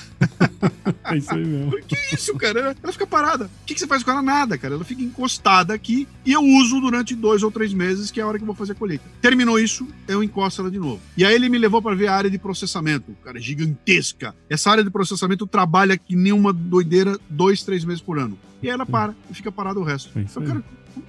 é 1.05 1.17
isso 1.17 1.33
aí 1.33 1.45
mesmo. 1.45 1.71
Que 1.87 2.15
isso, 2.15 2.33
cara? 2.35 2.75
Ela 2.81 2.93
fica 2.93 3.05
parada. 3.05 3.45
O 3.45 3.65
que, 3.65 3.73
que 3.73 3.79
você 3.79 3.87
faz 3.87 4.03
com 4.03 4.11
ela? 4.11 4.21
Nada, 4.21 4.57
cara. 4.57 4.75
Ela 4.75 4.83
fica 4.83 5.01
encostada 5.01 5.73
aqui 5.73 6.07
e 6.25 6.31
eu 6.31 6.41
uso 6.41 6.79
durante 6.79 7.15
dois 7.15 7.43
ou 7.43 7.51
três 7.51 7.73
meses, 7.73 8.11
que 8.11 8.19
é 8.19 8.23
a 8.23 8.27
hora 8.27 8.37
que 8.37 8.43
eu 8.43 8.47
vou 8.47 8.55
fazer 8.55 8.71
a 8.73 8.75
colheita. 8.75 9.03
Terminou 9.21 9.59
isso, 9.59 9.87
eu 10.07 10.23
encosto 10.23 10.61
ela 10.61 10.71
de 10.71 10.79
novo. 10.79 11.01
E 11.17 11.25
aí 11.25 11.33
ele 11.33 11.49
me 11.49 11.57
levou 11.57 11.81
para 11.81 11.95
ver 11.95 12.07
a 12.07 12.15
área 12.15 12.29
de 12.29 12.37
processamento, 12.37 13.15
cara, 13.23 13.39
gigantesca. 13.39 14.35
Essa 14.49 14.71
área 14.71 14.83
de 14.83 14.89
processamento 14.89 15.45
trabalha 15.51 15.97
que 15.97 16.15
nem 16.15 16.31
uma 16.31 16.53
doideira 16.53 17.17
dois, 17.29 17.63
três 17.63 17.83
meses 17.83 18.01
por 18.01 18.19
ano. 18.19 18.37
E 18.61 18.67
aí 18.67 18.73
ela 18.73 18.85
para 18.85 19.13
e 19.29 19.33
fica 19.33 19.51
parada 19.51 19.79
o 19.79 19.83
resto. 19.83 20.17
É 20.17 20.21
então, 20.21 20.43
cara, 20.43 20.63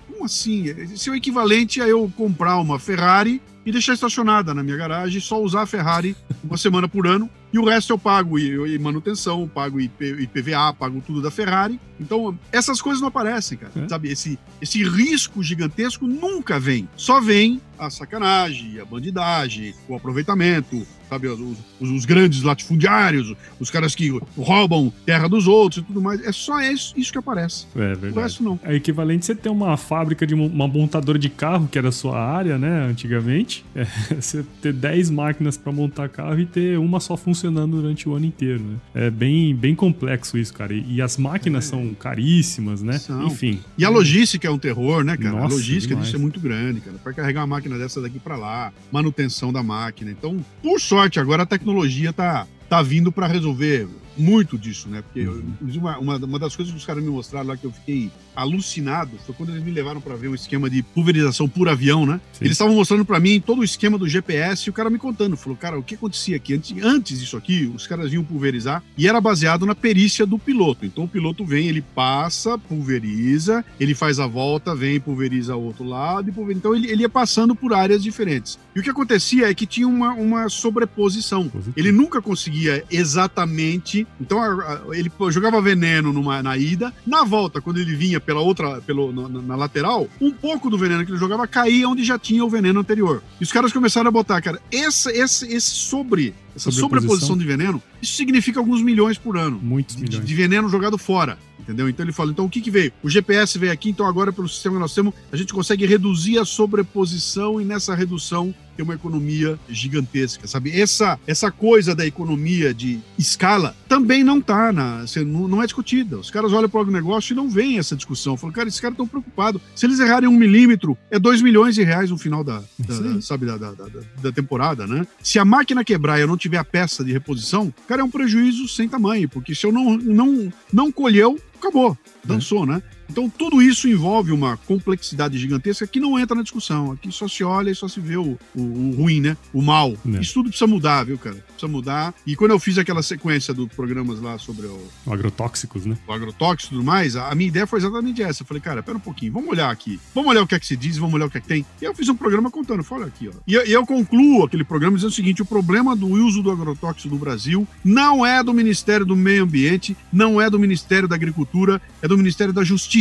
como 0.07 0.25
assim? 0.25 0.65
Isso 0.65 1.11
é 1.11 1.13
o 1.13 1.17
equivalente 1.17 1.81
a 1.81 1.89
eu 1.89 2.11
comprar 2.17 2.59
uma 2.59 2.79
Ferrari 2.79 3.43
e 3.65 3.73
deixar 3.73 3.95
estacionada 3.95 4.55
na 4.55 4.63
minha 4.63 4.77
garagem, 4.77 5.21
só 5.21 5.41
usar 5.43 5.63
a 5.63 5.67
Ferrari 5.67 6.17
uma 6.43 6.57
semana 6.57 6.89
por 6.89 7.07
ano 7.07 7.29
e 7.53 7.59
o 7.59 7.65
resto 7.65 7.93
eu 7.93 7.99
pago 7.99 8.39
e, 8.39 8.75
e 8.75 8.79
manutenção, 8.79 9.49
pago 9.49 9.81
IP, 9.81 10.23
IPVA, 10.23 10.73
pago 10.73 11.03
tudo 11.05 11.21
da 11.21 11.31
Ferrari. 11.31 11.81
Então, 11.99 12.39
essas 12.53 12.81
coisas 12.81 13.01
não 13.01 13.09
aparecem, 13.09 13.59
cara. 13.59 13.73
É. 13.75 13.89
Sabe? 13.89 14.11
Esse, 14.11 14.39
esse 14.63 14.83
risco 14.85 15.43
gigantesco 15.43 16.07
nunca 16.07 16.61
vem. 16.61 16.89
Só 16.97 17.21
vem 17.21 17.61
a 17.81 17.91
sacanagem, 17.91 18.79
a 18.79 18.85
bandidagem, 18.85 19.75
o 19.89 19.95
aproveitamento, 19.95 20.87
sabe? 21.09 21.27
Os, 21.27 21.59
os, 21.81 22.05
grandes 22.05 22.43
latifundiários, 22.43 23.35
os 23.59 23.71
caras 23.71 23.95
que 23.95 24.11
roubam 24.37 24.93
terra 25.05 25.29
dos 25.29 25.49
outros 25.49 25.83
e 25.83 25.87
tudo 25.87 26.01
mais. 26.01 26.25
É 26.25 26.31
só 26.31 26.61
isso, 26.61 26.95
isso 26.97 27.11
que 27.11 27.19
aparece. 27.19 27.67
É 27.75 27.95
verdade. 27.95 28.19
O 28.19 28.21
resto 28.21 28.43
não. 28.43 28.61
É 28.63 28.75
equivalente 28.75 29.27
você 29.27 29.35
ter 29.35 29.49
uma 29.49 29.77
fábrica 29.77 30.27
de 30.27 30.35
uma 30.35 30.69
montadora 30.69 31.19
de 31.19 31.29
carro, 31.29 31.67
que 31.67 31.79
era 31.79 31.89
a 31.89 31.93
sua 31.93 32.21
área, 32.21 32.59
né, 32.59 32.87
antigamente. 32.89 33.65
É, 33.75 33.85
você 34.15 34.45
ter 34.61 34.73
10 34.73 35.11
máquinas 35.11 35.57
para 35.57 35.73
montar 35.73 36.09
carro 36.09 36.39
e 36.39 36.47
ter 36.47 36.79
uma 36.79 37.01
só 37.01 37.17
funcionando 37.17 37.81
durante 37.81 38.09
o 38.09 38.15
ano 38.15 38.27
inteiro, 38.27 38.63
né? 38.63 38.77
É 38.95 39.11
bem, 39.11 39.55
bem 39.55 39.75
complexo 39.75 40.37
isso, 40.37 40.53
cara. 40.53 40.75
E, 40.75 40.97
e 40.97 41.03
as 41.03 41.17
máquinas 41.17 41.67
é. 41.67 41.69
são 41.69 41.95
caríssimas, 41.95 42.83
né? 42.83 42.99
São. 42.99 43.27
Enfim. 43.27 43.61
E 43.79 43.85
a 43.85 43.89
logística 43.89 44.47
é 44.47 44.51
um 44.51 44.59
terror, 44.59 45.03
né, 45.03 45.17
cara? 45.17 45.37
Nossa, 45.37 45.55
a 45.55 45.57
logística 45.57 45.97
disso 45.97 46.15
é 46.15 46.19
muito 46.19 46.39
grande, 46.39 46.81
cara. 46.81 46.97
Para 47.03 47.13
carregar 47.13 47.41
uma 47.41 47.47
máquina 47.47 47.70
dessa 47.79 48.01
daqui 48.01 48.19
para 48.19 48.37
lá, 48.37 48.73
manutenção 48.91 49.53
da 49.53 49.63
máquina. 49.63 50.11
Então, 50.11 50.45
por 50.63 50.81
sorte, 50.81 51.21
agora 51.21 51.43
a 51.43 51.47
tecnologia 51.47 52.13
tá, 52.13 52.47
tá 52.69 52.83
vindo 52.83 53.11
para 53.11 53.27
resolver 53.27 53.89
muito 54.17 54.59
disso, 54.59 54.89
né? 54.89 55.03
Porque 55.03 55.27
uhum. 55.27 55.55
uma, 55.77 55.99
uma, 55.99 56.17
uma, 56.17 56.39
das 56.39 56.55
coisas 56.55 56.73
que 56.73 56.79
os 56.79 56.85
caras 56.85 57.03
me 57.03 57.11
mostraram 57.11 57.49
lá 57.49 57.57
que 57.57 57.65
eu 57.65 57.73
fiquei 57.73 58.11
alucinado 58.35 59.19
foi 59.27 59.35
quando 59.35 59.51
eles 59.51 59.63
me 59.63 59.71
levaram 59.71 60.01
para 60.01 60.15
ver 60.17 60.29
um 60.29 60.35
esquema 60.35 60.69
de 60.69 60.83
pulverização 60.83 61.49
por 61.49 61.69
avião, 61.69 62.07
né? 62.07 62.21
Sim. 62.33 62.45
Eles 62.45 62.53
estavam 62.53 62.75
mostrando 62.75 63.05
para 63.05 63.21
mim 63.21 63.41
todo 63.41 63.61
o 63.61 63.65
esquema 63.65 63.99
do 63.99 64.09
GPS 64.09 64.67
e 64.67 64.71
o 64.71 64.73
cara 64.73 64.91
me 64.91 64.99
contando. 64.99 65.37
Falou, 65.37 65.57
cara, 65.57 65.79
o 65.79 65.83
que 65.83 65.95
acontecia 65.95 66.37
aqui? 66.37 66.55
Antes, 66.55 66.83
antes 66.83 67.21
disso 67.21 67.37
aqui, 67.37 67.71
os 67.75 67.87
caras 67.87 68.11
vinham 68.11 68.25
pulverizar 68.25 68.83
e 68.97 69.09
era 69.09 69.21
baseado 69.21 69.67
na 69.67 69.75
perícia 69.75 70.27
do 70.27 70.39
piloto. 70.39 70.85
Então 70.87 71.05
o 71.05 71.09
piloto 71.09 71.45
vem, 71.45 71.69
ele 71.69 71.83
passa, 71.83 72.59
pulveriza, 72.59 73.65
ele 73.79 73.95
faz 73.95 74.19
a 74.19 74.27
volta, 74.27 74.75
vem, 74.75 75.01
pulveriza 75.01 75.57
o 75.57 75.63
outro 75.63 75.85
lado 75.85 76.29
e 76.29 76.33
pulveriza. 76.33 76.59
Então 76.59 76.75
ele, 76.75 76.91
ele 76.91 77.03
ia 77.03 77.09
passando 77.09 77.55
por 77.55 77.73
áreas 77.73 78.03
diferentes. 78.03 78.59
E 78.75 78.81
o 78.81 78.83
que 78.83 78.91
acontecia 78.91 79.51
é 79.51 79.55
que 79.55 79.67
tinha 79.67 79.89
uma, 79.89 80.13
uma 80.13 80.49
sobreposição. 80.49 81.49
Positivo. 81.49 81.75
Ele 81.77 81.93
nunca 81.93 82.23
conseguia 82.23 82.85
exatamente 82.91 84.07
então 84.21 84.41
a, 84.41 84.47
a, 84.47 84.97
ele 84.97 85.11
jogava 85.31 85.61
veneno 85.61 86.13
numa, 86.13 86.43
na 86.43 86.57
ida, 86.57 86.93
na 87.07 87.25
volta, 87.25 87.61
quando 87.61 87.79
ele 87.79 87.95
vinha 87.95 88.20
pela 88.21 88.41
outra, 88.41 88.81
pelo, 88.81 89.13
na, 89.13 89.29
na, 89.29 89.57
lateral, 89.57 90.09
um 90.21 90.31
pouco 90.33 90.71
do 90.71 90.79
veneno 90.79 91.05
que 91.05 91.11
ele 91.11 91.19
jogava 91.19 91.47
caía 91.47 91.89
onde 91.89 92.05
já 92.05 92.19
tinha 92.19 92.45
o 92.45 92.51
veneno 92.51 92.81
anterior. 92.81 93.23
E 93.41 93.45
os 93.45 93.53
caras 93.53 93.73
começaram 93.73 94.09
a 94.09 94.13
botar, 94.13 94.41
cara, 94.41 94.61
esse, 94.71 95.11
esse, 95.11 95.47
esse 95.53 95.71
sobre, 95.71 96.35
essa 96.55 96.71
sobreposição 96.71 97.37
de 97.37 97.45
veneno, 97.45 97.83
isso 98.01 98.15
significa 98.15 98.59
alguns 98.61 98.83
milhões 98.83 99.19
por 99.19 99.37
ano. 99.37 99.59
Muitos 99.63 99.97
milhões. 99.97 100.21
De, 100.21 100.27
de 100.27 100.35
veneno 100.35 100.69
jogado 100.69 100.99
fora 100.99 101.39
entendeu? 101.61 101.89
Então 101.89 102.05
ele 102.05 102.13
fala, 102.13 102.31
então 102.31 102.47
o 102.47 102.51
que 102.51 102.61
que 102.61 102.71
veio? 102.71 102.93
O 103.03 103.09
GPS 103.09 103.59
veio 103.59 103.73
aqui, 103.73 103.91
então 103.91 104.07
agora 104.07 104.33
pelo 104.33 104.49
sistema 104.49 104.77
que 104.77 104.81
nós 104.81 104.95
temos, 104.95 105.15
a 105.31 105.37
gente 105.37 105.53
consegue 105.53 105.87
reduzir 105.87 106.39
a 106.39 106.45
sobreposição 106.45 107.61
e 107.61 107.65
nessa 107.65 107.95
redução 107.95 108.55
tem 108.77 108.85
uma 108.85 108.95
economia 108.95 109.59
gigantesca, 109.69 110.47
sabe? 110.47 110.81
Essa, 110.81 111.19
essa 111.27 111.51
coisa 111.51 111.95
da 111.95 112.07
economia 112.07 112.73
de 112.73 112.99
escala 113.19 113.77
também 113.87 114.25
não 114.25 114.41
tá 114.41 114.73
na, 114.73 115.05
não, 115.27 115.49
não 115.49 115.63
é 115.63 115.67
discutida. 115.67 116.19
Os 116.19 116.31
caras 116.31 116.53
olham 116.53 116.69
para 116.69 116.81
o 116.81 116.91
negócio 116.91 117.33
e 117.33 117.37
não 117.37 117.51
veem 117.51 117.79
essa 117.79 117.95
discussão. 117.95 118.39
Falam, 118.39 118.55
cara, 118.55 118.69
esses 118.69 118.81
caras 118.81 118.95
estão 118.95 119.07
preocupados. 119.07 119.61
Se 119.75 119.85
eles 119.85 120.01
errarem 120.01 120.29
um 120.29 120.37
milímetro, 120.37 120.97
é 121.11 121.19
dois 121.19 121.43
milhões 121.43 121.75
de 121.75 121.83
reais 121.83 122.11
no 122.11 122.17
final 122.17 122.43
da, 122.43 122.63
da 122.79 123.21
sabe, 123.21 123.45
da, 123.45 123.59
da, 123.59 123.73
da, 123.73 123.87
da, 124.23 124.33
temporada, 124.33 124.87
né? 124.87 125.07
Se 125.23 125.39
a 125.39 125.45
máquina 125.45 125.85
quebrar 125.85 126.19
e 126.19 126.23
eu 126.23 126.29
não 126.29 126.37
tiver 126.37 126.50
a 126.57 126.65
peça 126.65 127.05
de 127.05 127.13
reposição, 127.13 127.73
cara, 127.87 128.03
é 128.03 128.05
um 128.05 128.11
prejuízo 128.11 128.69
sem 128.69 128.89
tamanho, 128.89 129.29
porque 129.29 129.55
se 129.55 129.67
eu 129.67 129.73
não, 129.73 129.97
não, 129.97 130.53
não 130.73 130.93
colheu, 130.93 131.39
acabou, 131.59 131.97
dançou, 132.25 132.67
né? 132.67 132.83
Então, 133.11 133.29
tudo 133.29 133.61
isso 133.61 133.89
envolve 133.89 134.31
uma 134.31 134.57
complexidade 134.57 135.37
gigantesca 135.37 135.87
que 135.87 135.99
não 135.99 136.19
entra 136.19 136.37
na 136.37 136.43
discussão. 136.43 136.93
Aqui 136.93 137.11
só 137.11 137.27
se 137.27 137.43
olha 137.43 137.71
e 137.71 137.75
só 137.75 137.89
se 137.89 137.99
vê 137.99 138.17
o, 138.17 138.39
o, 138.55 138.63
o 138.63 138.95
ruim, 138.97 139.21
né? 139.21 139.37
O 139.53 139.61
mal. 139.61 139.95
É. 140.15 140.21
Isso 140.21 140.35
tudo 140.35 140.49
precisa 140.49 140.67
mudar, 140.69 141.05
viu, 141.05 141.19
cara? 141.19 141.37
Precisa 141.49 141.67
mudar. 141.67 142.15
E 142.25 142.37
quando 142.37 142.53
eu 142.53 142.59
fiz 142.61 142.79
aquela 142.79 143.03
sequência 143.03 143.53
dos 143.53 143.69
programas 143.69 144.21
lá 144.21 144.39
sobre 144.39 144.67
o... 144.67 144.89
o 145.05 145.13
agrotóxicos, 145.13 145.85
né? 145.85 145.99
O 146.07 146.13
agrotóxico 146.13 146.75
e 146.75 146.77
tudo 146.77 146.87
mais, 146.87 147.17
a, 147.17 147.35
minha 147.35 147.49
ideia 147.49 147.67
foi 147.67 147.81
exatamente 147.81 148.23
essa. 148.23 148.43
Eu 148.43 148.47
falei, 148.47 148.61
cara, 148.61 148.83
pera 148.83 148.97
um 148.97 149.01
pouquinho, 149.01 149.33
vamos 149.33 149.51
olhar 149.51 149.71
aqui. 149.71 149.99
Vamos 150.15 150.31
olhar 150.31 150.43
o 150.43 150.47
que 150.47 150.55
é 150.55 150.61
que 150.61 150.67
se 150.67 150.77
diz, 150.77 150.97
vamos 150.97 151.15
olhar 151.15 151.27
o 151.27 151.31
que 151.31 151.39
é 151.39 151.41
que 151.41 151.49
tem. 151.49 151.67
E 151.83 151.85
eu 151.85 151.95
fiz 151.95 152.09
um 152.09 152.17
programa 152.17 152.49
contando, 152.49 152.87
olha 152.89 153.07
aqui, 153.07 153.29
ó. 153.29 153.33
E, 153.47 153.55
e 153.55 153.73
eu 153.73 153.85
concluo 153.85 154.45
aquele 154.45 154.63
programa 154.63 154.97
dizendo 154.97 155.11
o 155.11 155.15
seguinte, 155.15 155.43
o 155.43 155.47
problema 155.47 155.97
do 155.97 156.07
uso 156.07 156.43
do 156.43 156.51
agrotóxico 156.51 157.13
no 157.13 157.19
Brasil 157.19 157.67
não 157.85 158.25
é 158.25 158.43
do 158.43 158.55
Ministério 158.55 159.05
do 159.05 159.17
Meio 159.17 159.43
Ambiente, 159.43 159.97
não 160.13 160.41
é 160.41 160.49
do 160.49 160.59
Ministério 160.59 161.09
da 161.09 161.17
Agricultura, 161.17 161.83
é 162.01 162.07
do 162.07 162.17
Ministério 162.17 162.53
da 162.53 162.63
Justiça 162.63 163.00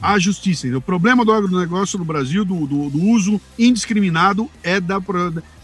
à 0.00 0.18
justiça. 0.18 0.66
O 0.76 0.80
problema 0.80 1.24
do 1.24 1.32
agronegócio 1.32 1.98
no 1.98 2.04
Brasil, 2.04 2.44
do, 2.44 2.66
do, 2.66 2.90
do 2.90 3.02
uso 3.02 3.40
indiscriminado, 3.58 4.48
é 4.62 4.80
da, 4.80 5.00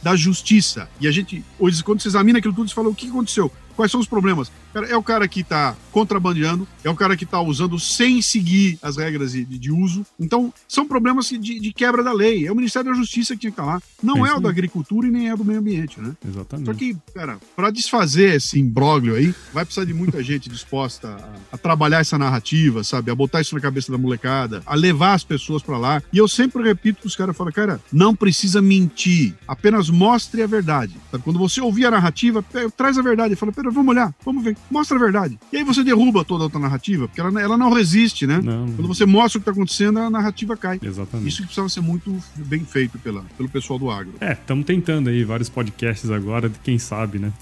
da 0.02 0.16
justiça. 0.16 0.88
E 1.00 1.06
a 1.06 1.10
gente, 1.10 1.44
hoje, 1.58 1.82
quando 1.82 2.00
você 2.00 2.08
examina 2.08 2.38
aquilo 2.38 2.54
tudo, 2.54 2.68
você 2.68 2.74
fala: 2.74 2.88
o 2.88 2.94
que 2.94 3.08
aconteceu? 3.08 3.50
Quais 3.76 3.90
são 3.90 4.00
os 4.00 4.06
problemas? 4.06 4.50
Cara, 4.72 4.86
é 4.86 4.96
o 4.96 5.02
cara 5.02 5.28
que 5.28 5.40
está 5.40 5.76
contrabandeando, 5.92 6.66
é 6.82 6.90
o 6.90 6.96
cara 6.96 7.16
que 7.16 7.24
está 7.24 7.40
usando 7.40 7.78
sem 7.78 8.20
seguir 8.20 8.78
as 8.82 8.96
regras 8.96 9.32
de, 9.32 9.44
de 9.44 9.70
uso. 9.70 10.04
Então, 10.18 10.52
são 10.66 10.86
problemas 10.86 11.28
de, 11.28 11.38
de, 11.38 11.72
quebra 11.72 12.02
da 12.02 12.12
lei. 12.12 12.46
É 12.46 12.52
o 12.52 12.56
Ministério 12.56 12.90
da 12.90 12.96
Justiça 12.96 13.34
que 13.34 13.42
tinha 13.42 13.52
que 13.52 13.60
estar 13.60 13.72
lá. 13.72 13.80
Não 14.02 14.26
é, 14.26 14.30
é 14.30 14.34
o 14.34 14.40
da 14.40 14.48
agricultura 14.48 15.06
e 15.06 15.10
nem 15.10 15.30
é 15.30 15.36
do 15.36 15.44
meio 15.44 15.60
ambiente, 15.60 16.00
né? 16.00 16.12
Exatamente. 16.26 16.66
Só 16.66 16.74
que, 16.74 16.96
cara, 17.14 17.38
para 17.54 17.70
desfazer 17.70 18.34
esse 18.34 18.58
imbróglio 18.58 19.14
aí, 19.14 19.34
vai 19.52 19.64
precisar 19.64 19.86
de 19.86 19.94
muita 19.94 20.22
gente 20.24 20.48
disposta 20.48 21.08
a, 21.08 21.54
a, 21.54 21.58
trabalhar 21.58 22.00
essa 22.00 22.18
narrativa, 22.18 22.82
sabe? 22.82 23.10
A 23.10 23.14
botar 23.14 23.40
isso 23.40 23.54
na 23.54 23.60
cabeça 23.60 23.92
da 23.92 23.98
molecada, 23.98 24.62
a 24.66 24.74
levar 24.74 25.14
as 25.14 25.22
pessoas 25.22 25.62
para 25.62 25.78
lá. 25.78 26.02
E 26.12 26.18
eu 26.18 26.26
sempre 26.26 26.62
repito 26.62 27.02
que 27.02 27.06
os 27.06 27.16
caras 27.16 27.36
falam, 27.36 27.52
cara, 27.52 27.80
não 27.92 28.14
precisa 28.14 28.60
mentir, 28.60 29.34
apenas 29.46 29.88
mostre 29.88 30.42
a 30.42 30.46
verdade. 30.46 30.96
Sabe? 31.10 31.22
Quando 31.22 31.38
você 31.38 31.60
ouvir 31.60 31.86
a 31.86 31.90
narrativa, 31.90 32.44
traz 32.76 32.98
a 32.98 33.02
verdade. 33.02 33.36
Fala, 33.36 33.52
vamos 33.70 33.94
olhar, 33.94 34.14
vamos 34.24 34.44
ver, 34.44 34.56
mostra 34.70 34.96
a 34.96 35.00
verdade. 35.00 35.38
E 35.52 35.56
aí 35.58 35.64
você 35.64 35.82
derruba 35.82 36.24
toda 36.24 36.42
a 36.42 36.46
outra 36.46 36.58
narrativa, 36.58 37.06
porque 37.08 37.20
ela, 37.20 37.40
ela 37.40 37.56
não 37.56 37.72
resiste, 37.72 38.26
né? 38.26 38.40
Não, 38.42 38.66
não. 38.66 38.74
Quando 38.74 38.88
você 38.88 39.06
mostra 39.06 39.38
o 39.38 39.42
que 39.42 39.48
está 39.48 39.52
acontecendo, 39.52 39.98
a 39.98 40.10
narrativa 40.10 40.56
cai. 40.56 40.80
Exatamente. 40.82 41.28
Isso 41.28 41.42
precisava 41.42 41.68
ser 41.68 41.80
muito 41.80 42.16
bem 42.36 42.64
feito 42.64 42.98
pela, 42.98 43.24
pelo 43.36 43.48
pessoal 43.48 43.78
do 43.78 43.90
agro. 43.90 44.14
É, 44.20 44.32
estamos 44.32 44.64
tentando 44.64 45.10
aí 45.10 45.24
vários 45.24 45.48
podcasts 45.48 46.10
agora, 46.10 46.50
quem 46.62 46.78
sabe, 46.78 47.18
né? 47.18 47.32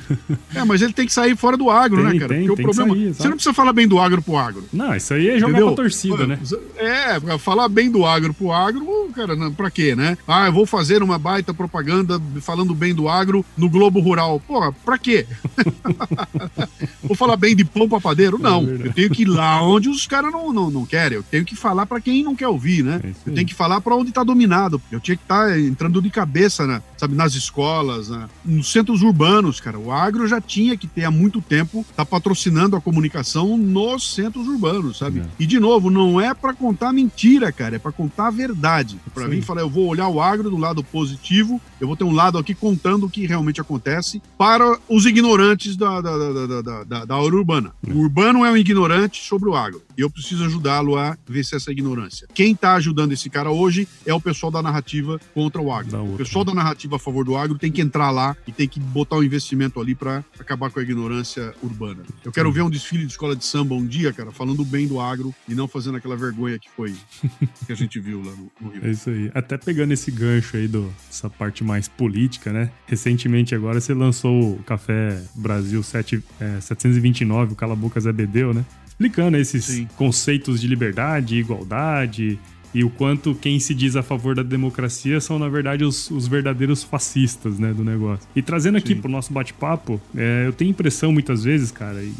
é, 0.54 0.64
mas 0.64 0.82
ele 0.82 0.92
tem 0.92 1.06
que 1.06 1.12
sair 1.12 1.36
fora 1.36 1.56
do 1.56 1.70
agro, 1.70 2.02
né, 2.02 2.10
tem, 2.10 2.20
né, 2.20 2.26
cara? 2.26 2.34
Tem, 2.34 2.46
porque 2.46 2.62
tem 2.62 2.70
o 2.70 2.74
problema. 2.74 2.94
Sair, 2.94 3.14
você 3.14 3.28
não 3.28 3.36
precisa 3.36 3.54
falar 3.54 3.72
bem 3.72 3.86
do 3.86 3.98
agro 3.98 4.22
pro 4.22 4.36
agro. 4.36 4.64
Não, 4.72 4.94
isso 4.94 5.14
aí 5.14 5.28
é 5.28 5.38
jogar 5.38 5.52
Entendeu? 5.52 5.66
pra 5.68 5.76
torcida, 5.76 6.26
né? 6.26 6.38
É, 6.76 7.38
falar 7.38 7.68
bem 7.68 7.90
do 7.90 8.04
agro 8.04 8.32
pro 8.34 8.52
agro, 8.52 9.10
cara, 9.14 9.36
pra 9.50 9.70
quê, 9.70 9.94
né? 9.94 10.16
Ah, 10.26 10.46
eu 10.46 10.52
vou 10.52 10.66
fazer 10.66 11.02
uma 11.02 11.18
baita 11.18 11.52
propaganda 11.52 12.20
falando 12.40 12.74
bem 12.74 12.94
do 12.94 13.08
agro 13.08 13.44
no 13.56 13.68
Globo 13.68 14.00
Rural. 14.00 14.40
Porra, 14.40 14.72
pra 14.72 14.98
quê? 14.98 15.26
vou 17.02 17.16
falar 17.16 17.36
bem 17.36 17.54
de 17.54 17.64
pão 17.64 17.88
papadeiro? 17.88 18.38
Não. 18.38 18.62
É 18.62 18.86
eu 18.88 18.92
tenho 18.92 19.10
que 19.10 19.22
ir 19.22 19.28
lá 19.28 19.62
onde 19.62 19.88
os 19.88 20.06
caras 20.06 20.32
não, 20.32 20.52
não, 20.52 20.70
não 20.70 20.86
querem. 20.86 21.16
Eu 21.16 21.22
tenho 21.22 21.44
que 21.44 21.56
falar 21.56 21.86
para 21.86 22.00
quem 22.00 22.22
não 22.22 22.34
quer 22.34 22.48
ouvir, 22.48 22.82
né? 22.82 23.00
É 23.02 23.08
eu 23.26 23.34
tenho 23.34 23.46
que 23.46 23.54
falar 23.54 23.80
para 23.80 23.96
onde 23.96 24.12
tá 24.12 24.22
dominado. 24.22 24.80
Eu 24.90 25.00
tinha 25.00 25.16
que 25.16 25.22
estar 25.22 25.48
tá 25.48 25.58
entrando 25.58 26.00
de 26.00 26.10
cabeça, 26.10 26.66
né? 26.66 26.82
sabe, 27.02 27.16
nas 27.16 27.34
escolas, 27.34 28.10
né? 28.10 28.28
nos 28.44 28.70
centros 28.70 29.02
urbanos, 29.02 29.58
cara. 29.58 29.76
O 29.76 29.90
agro 29.90 30.28
já 30.28 30.40
tinha 30.40 30.76
que 30.76 30.86
ter 30.86 31.04
há 31.04 31.10
muito 31.10 31.42
tempo, 31.42 31.84
tá 31.96 32.06
patrocinando 32.06 32.76
a 32.76 32.80
comunicação 32.80 33.56
nos 33.58 34.14
centros 34.14 34.46
urbanos, 34.46 34.98
sabe? 34.98 35.18
É. 35.18 35.24
E 35.36 35.44
de 35.44 35.58
novo, 35.58 35.90
não 35.90 36.20
é 36.20 36.32
para 36.32 36.54
contar 36.54 36.92
mentira, 36.92 37.50
cara, 37.50 37.74
é 37.74 37.78
para 37.80 37.90
contar 37.90 38.28
a 38.28 38.30
verdade. 38.30 39.00
Para 39.12 39.26
mim 39.26 39.42
falar, 39.42 39.62
eu 39.62 39.68
vou 39.68 39.88
olhar 39.88 40.06
o 40.06 40.22
agro 40.22 40.48
do 40.48 40.56
lado 40.56 40.84
positivo, 40.84 41.60
eu 41.80 41.88
vou 41.88 41.96
ter 41.96 42.04
um 42.04 42.12
lado 42.12 42.38
aqui 42.38 42.54
contando 42.54 43.06
o 43.06 43.10
que 43.10 43.26
realmente 43.26 43.60
acontece 43.60 44.22
para 44.38 44.78
os 44.88 45.04
ignorantes 45.04 45.51
da, 45.76 46.00
da, 46.00 46.16
da, 46.16 46.62
da, 46.62 46.84
da, 46.84 47.04
da 47.04 47.14
área 47.14 47.34
urbana. 47.34 47.72
O 47.88 47.98
urbano 47.98 48.44
é 48.44 48.50
um 48.50 48.56
ignorante 48.56 49.22
sobre 49.22 49.48
o 49.48 49.54
agro. 49.54 49.82
E 49.96 50.00
eu 50.00 50.10
preciso 50.10 50.44
ajudá-lo 50.44 50.96
a 50.96 51.16
vencer 51.26 51.56
essa 51.56 51.70
ignorância. 51.70 52.26
Quem 52.34 52.52
está 52.52 52.74
ajudando 52.74 53.12
esse 53.12 53.28
cara 53.28 53.50
hoje 53.50 53.86
é 54.06 54.14
o 54.14 54.20
pessoal 54.20 54.50
da 54.50 54.62
narrativa 54.62 55.20
contra 55.34 55.60
o 55.60 55.72
agro. 55.72 56.14
O 56.14 56.16
pessoal 56.16 56.44
da 56.44 56.54
narrativa 56.54 56.96
a 56.96 56.98
favor 56.98 57.24
do 57.24 57.36
agro 57.36 57.58
tem 57.58 57.70
que 57.70 57.80
entrar 57.80 58.10
lá 58.10 58.36
e 58.46 58.52
tem 58.52 58.68
que 58.68 58.80
botar 58.80 59.16
o 59.16 59.20
um 59.20 59.22
investimento 59.22 59.80
ali 59.80 59.94
para 59.94 60.24
acabar 60.38 60.70
com 60.70 60.80
a 60.80 60.82
ignorância 60.82 61.54
urbana. 61.62 62.02
Eu 62.24 62.32
quero 62.32 62.48
Sim. 62.48 62.54
ver 62.54 62.62
um 62.62 62.70
desfile 62.70 63.04
de 63.04 63.12
escola 63.12 63.36
de 63.36 63.44
samba 63.44 63.74
um 63.74 63.86
dia, 63.86 64.12
cara, 64.12 64.30
falando 64.30 64.64
bem 64.64 64.86
do 64.86 65.00
agro 65.00 65.34
e 65.48 65.54
não 65.54 65.68
fazendo 65.68 65.96
aquela 65.96 66.16
vergonha 66.16 66.58
que 66.58 66.70
foi 66.70 66.94
que 67.66 67.72
a 67.72 67.76
gente 67.76 68.00
viu 68.00 68.22
lá 68.22 68.32
no, 68.32 68.50
no 68.60 68.70
Rio. 68.70 68.86
É 68.86 68.90
isso 68.90 69.10
aí. 69.10 69.30
Até 69.34 69.58
pegando 69.58 69.92
esse 69.92 70.10
gancho 70.10 70.56
aí 70.56 70.68
dessa 70.68 71.28
parte 71.28 71.62
mais 71.62 71.88
política, 71.88 72.52
né? 72.52 72.70
Recentemente 72.86 73.54
agora 73.54 73.80
você 73.80 73.94
lançou 73.94 74.54
o 74.54 74.62
Café 74.62 75.22
Brasil 75.34 75.82
7, 75.82 76.22
é, 76.40 76.60
729, 76.60 77.52
o 77.52 77.56
Cala 77.56 77.76
Boca 77.76 78.00
Zé 78.00 78.12
Bedeu, 78.12 78.54
né? 78.54 78.64
explicando 79.02 79.36
esses 79.36 79.64
Sim. 79.64 79.81
Conceitos 79.96 80.60
de 80.60 80.66
liberdade, 80.66 81.36
igualdade, 81.36 82.38
e 82.74 82.82
o 82.82 82.90
quanto 82.90 83.34
quem 83.34 83.60
se 83.60 83.74
diz 83.74 83.96
a 83.96 84.02
favor 84.02 84.34
da 84.34 84.42
democracia 84.42 85.20
são, 85.20 85.38
na 85.38 85.48
verdade, 85.48 85.84
os, 85.84 86.10
os 86.10 86.26
verdadeiros 86.26 86.82
fascistas, 86.82 87.58
né, 87.58 87.72
do 87.72 87.84
negócio. 87.84 88.26
E 88.34 88.40
trazendo 88.40 88.78
aqui 88.78 88.94
Sim. 88.94 89.00
pro 89.00 89.10
nosso 89.10 89.32
bate-papo, 89.32 90.00
é, 90.16 90.44
eu 90.46 90.52
tenho 90.52 90.70
impressão 90.70 91.12
muitas 91.12 91.44
vezes, 91.44 91.70
cara, 91.70 92.02
e 92.02 92.12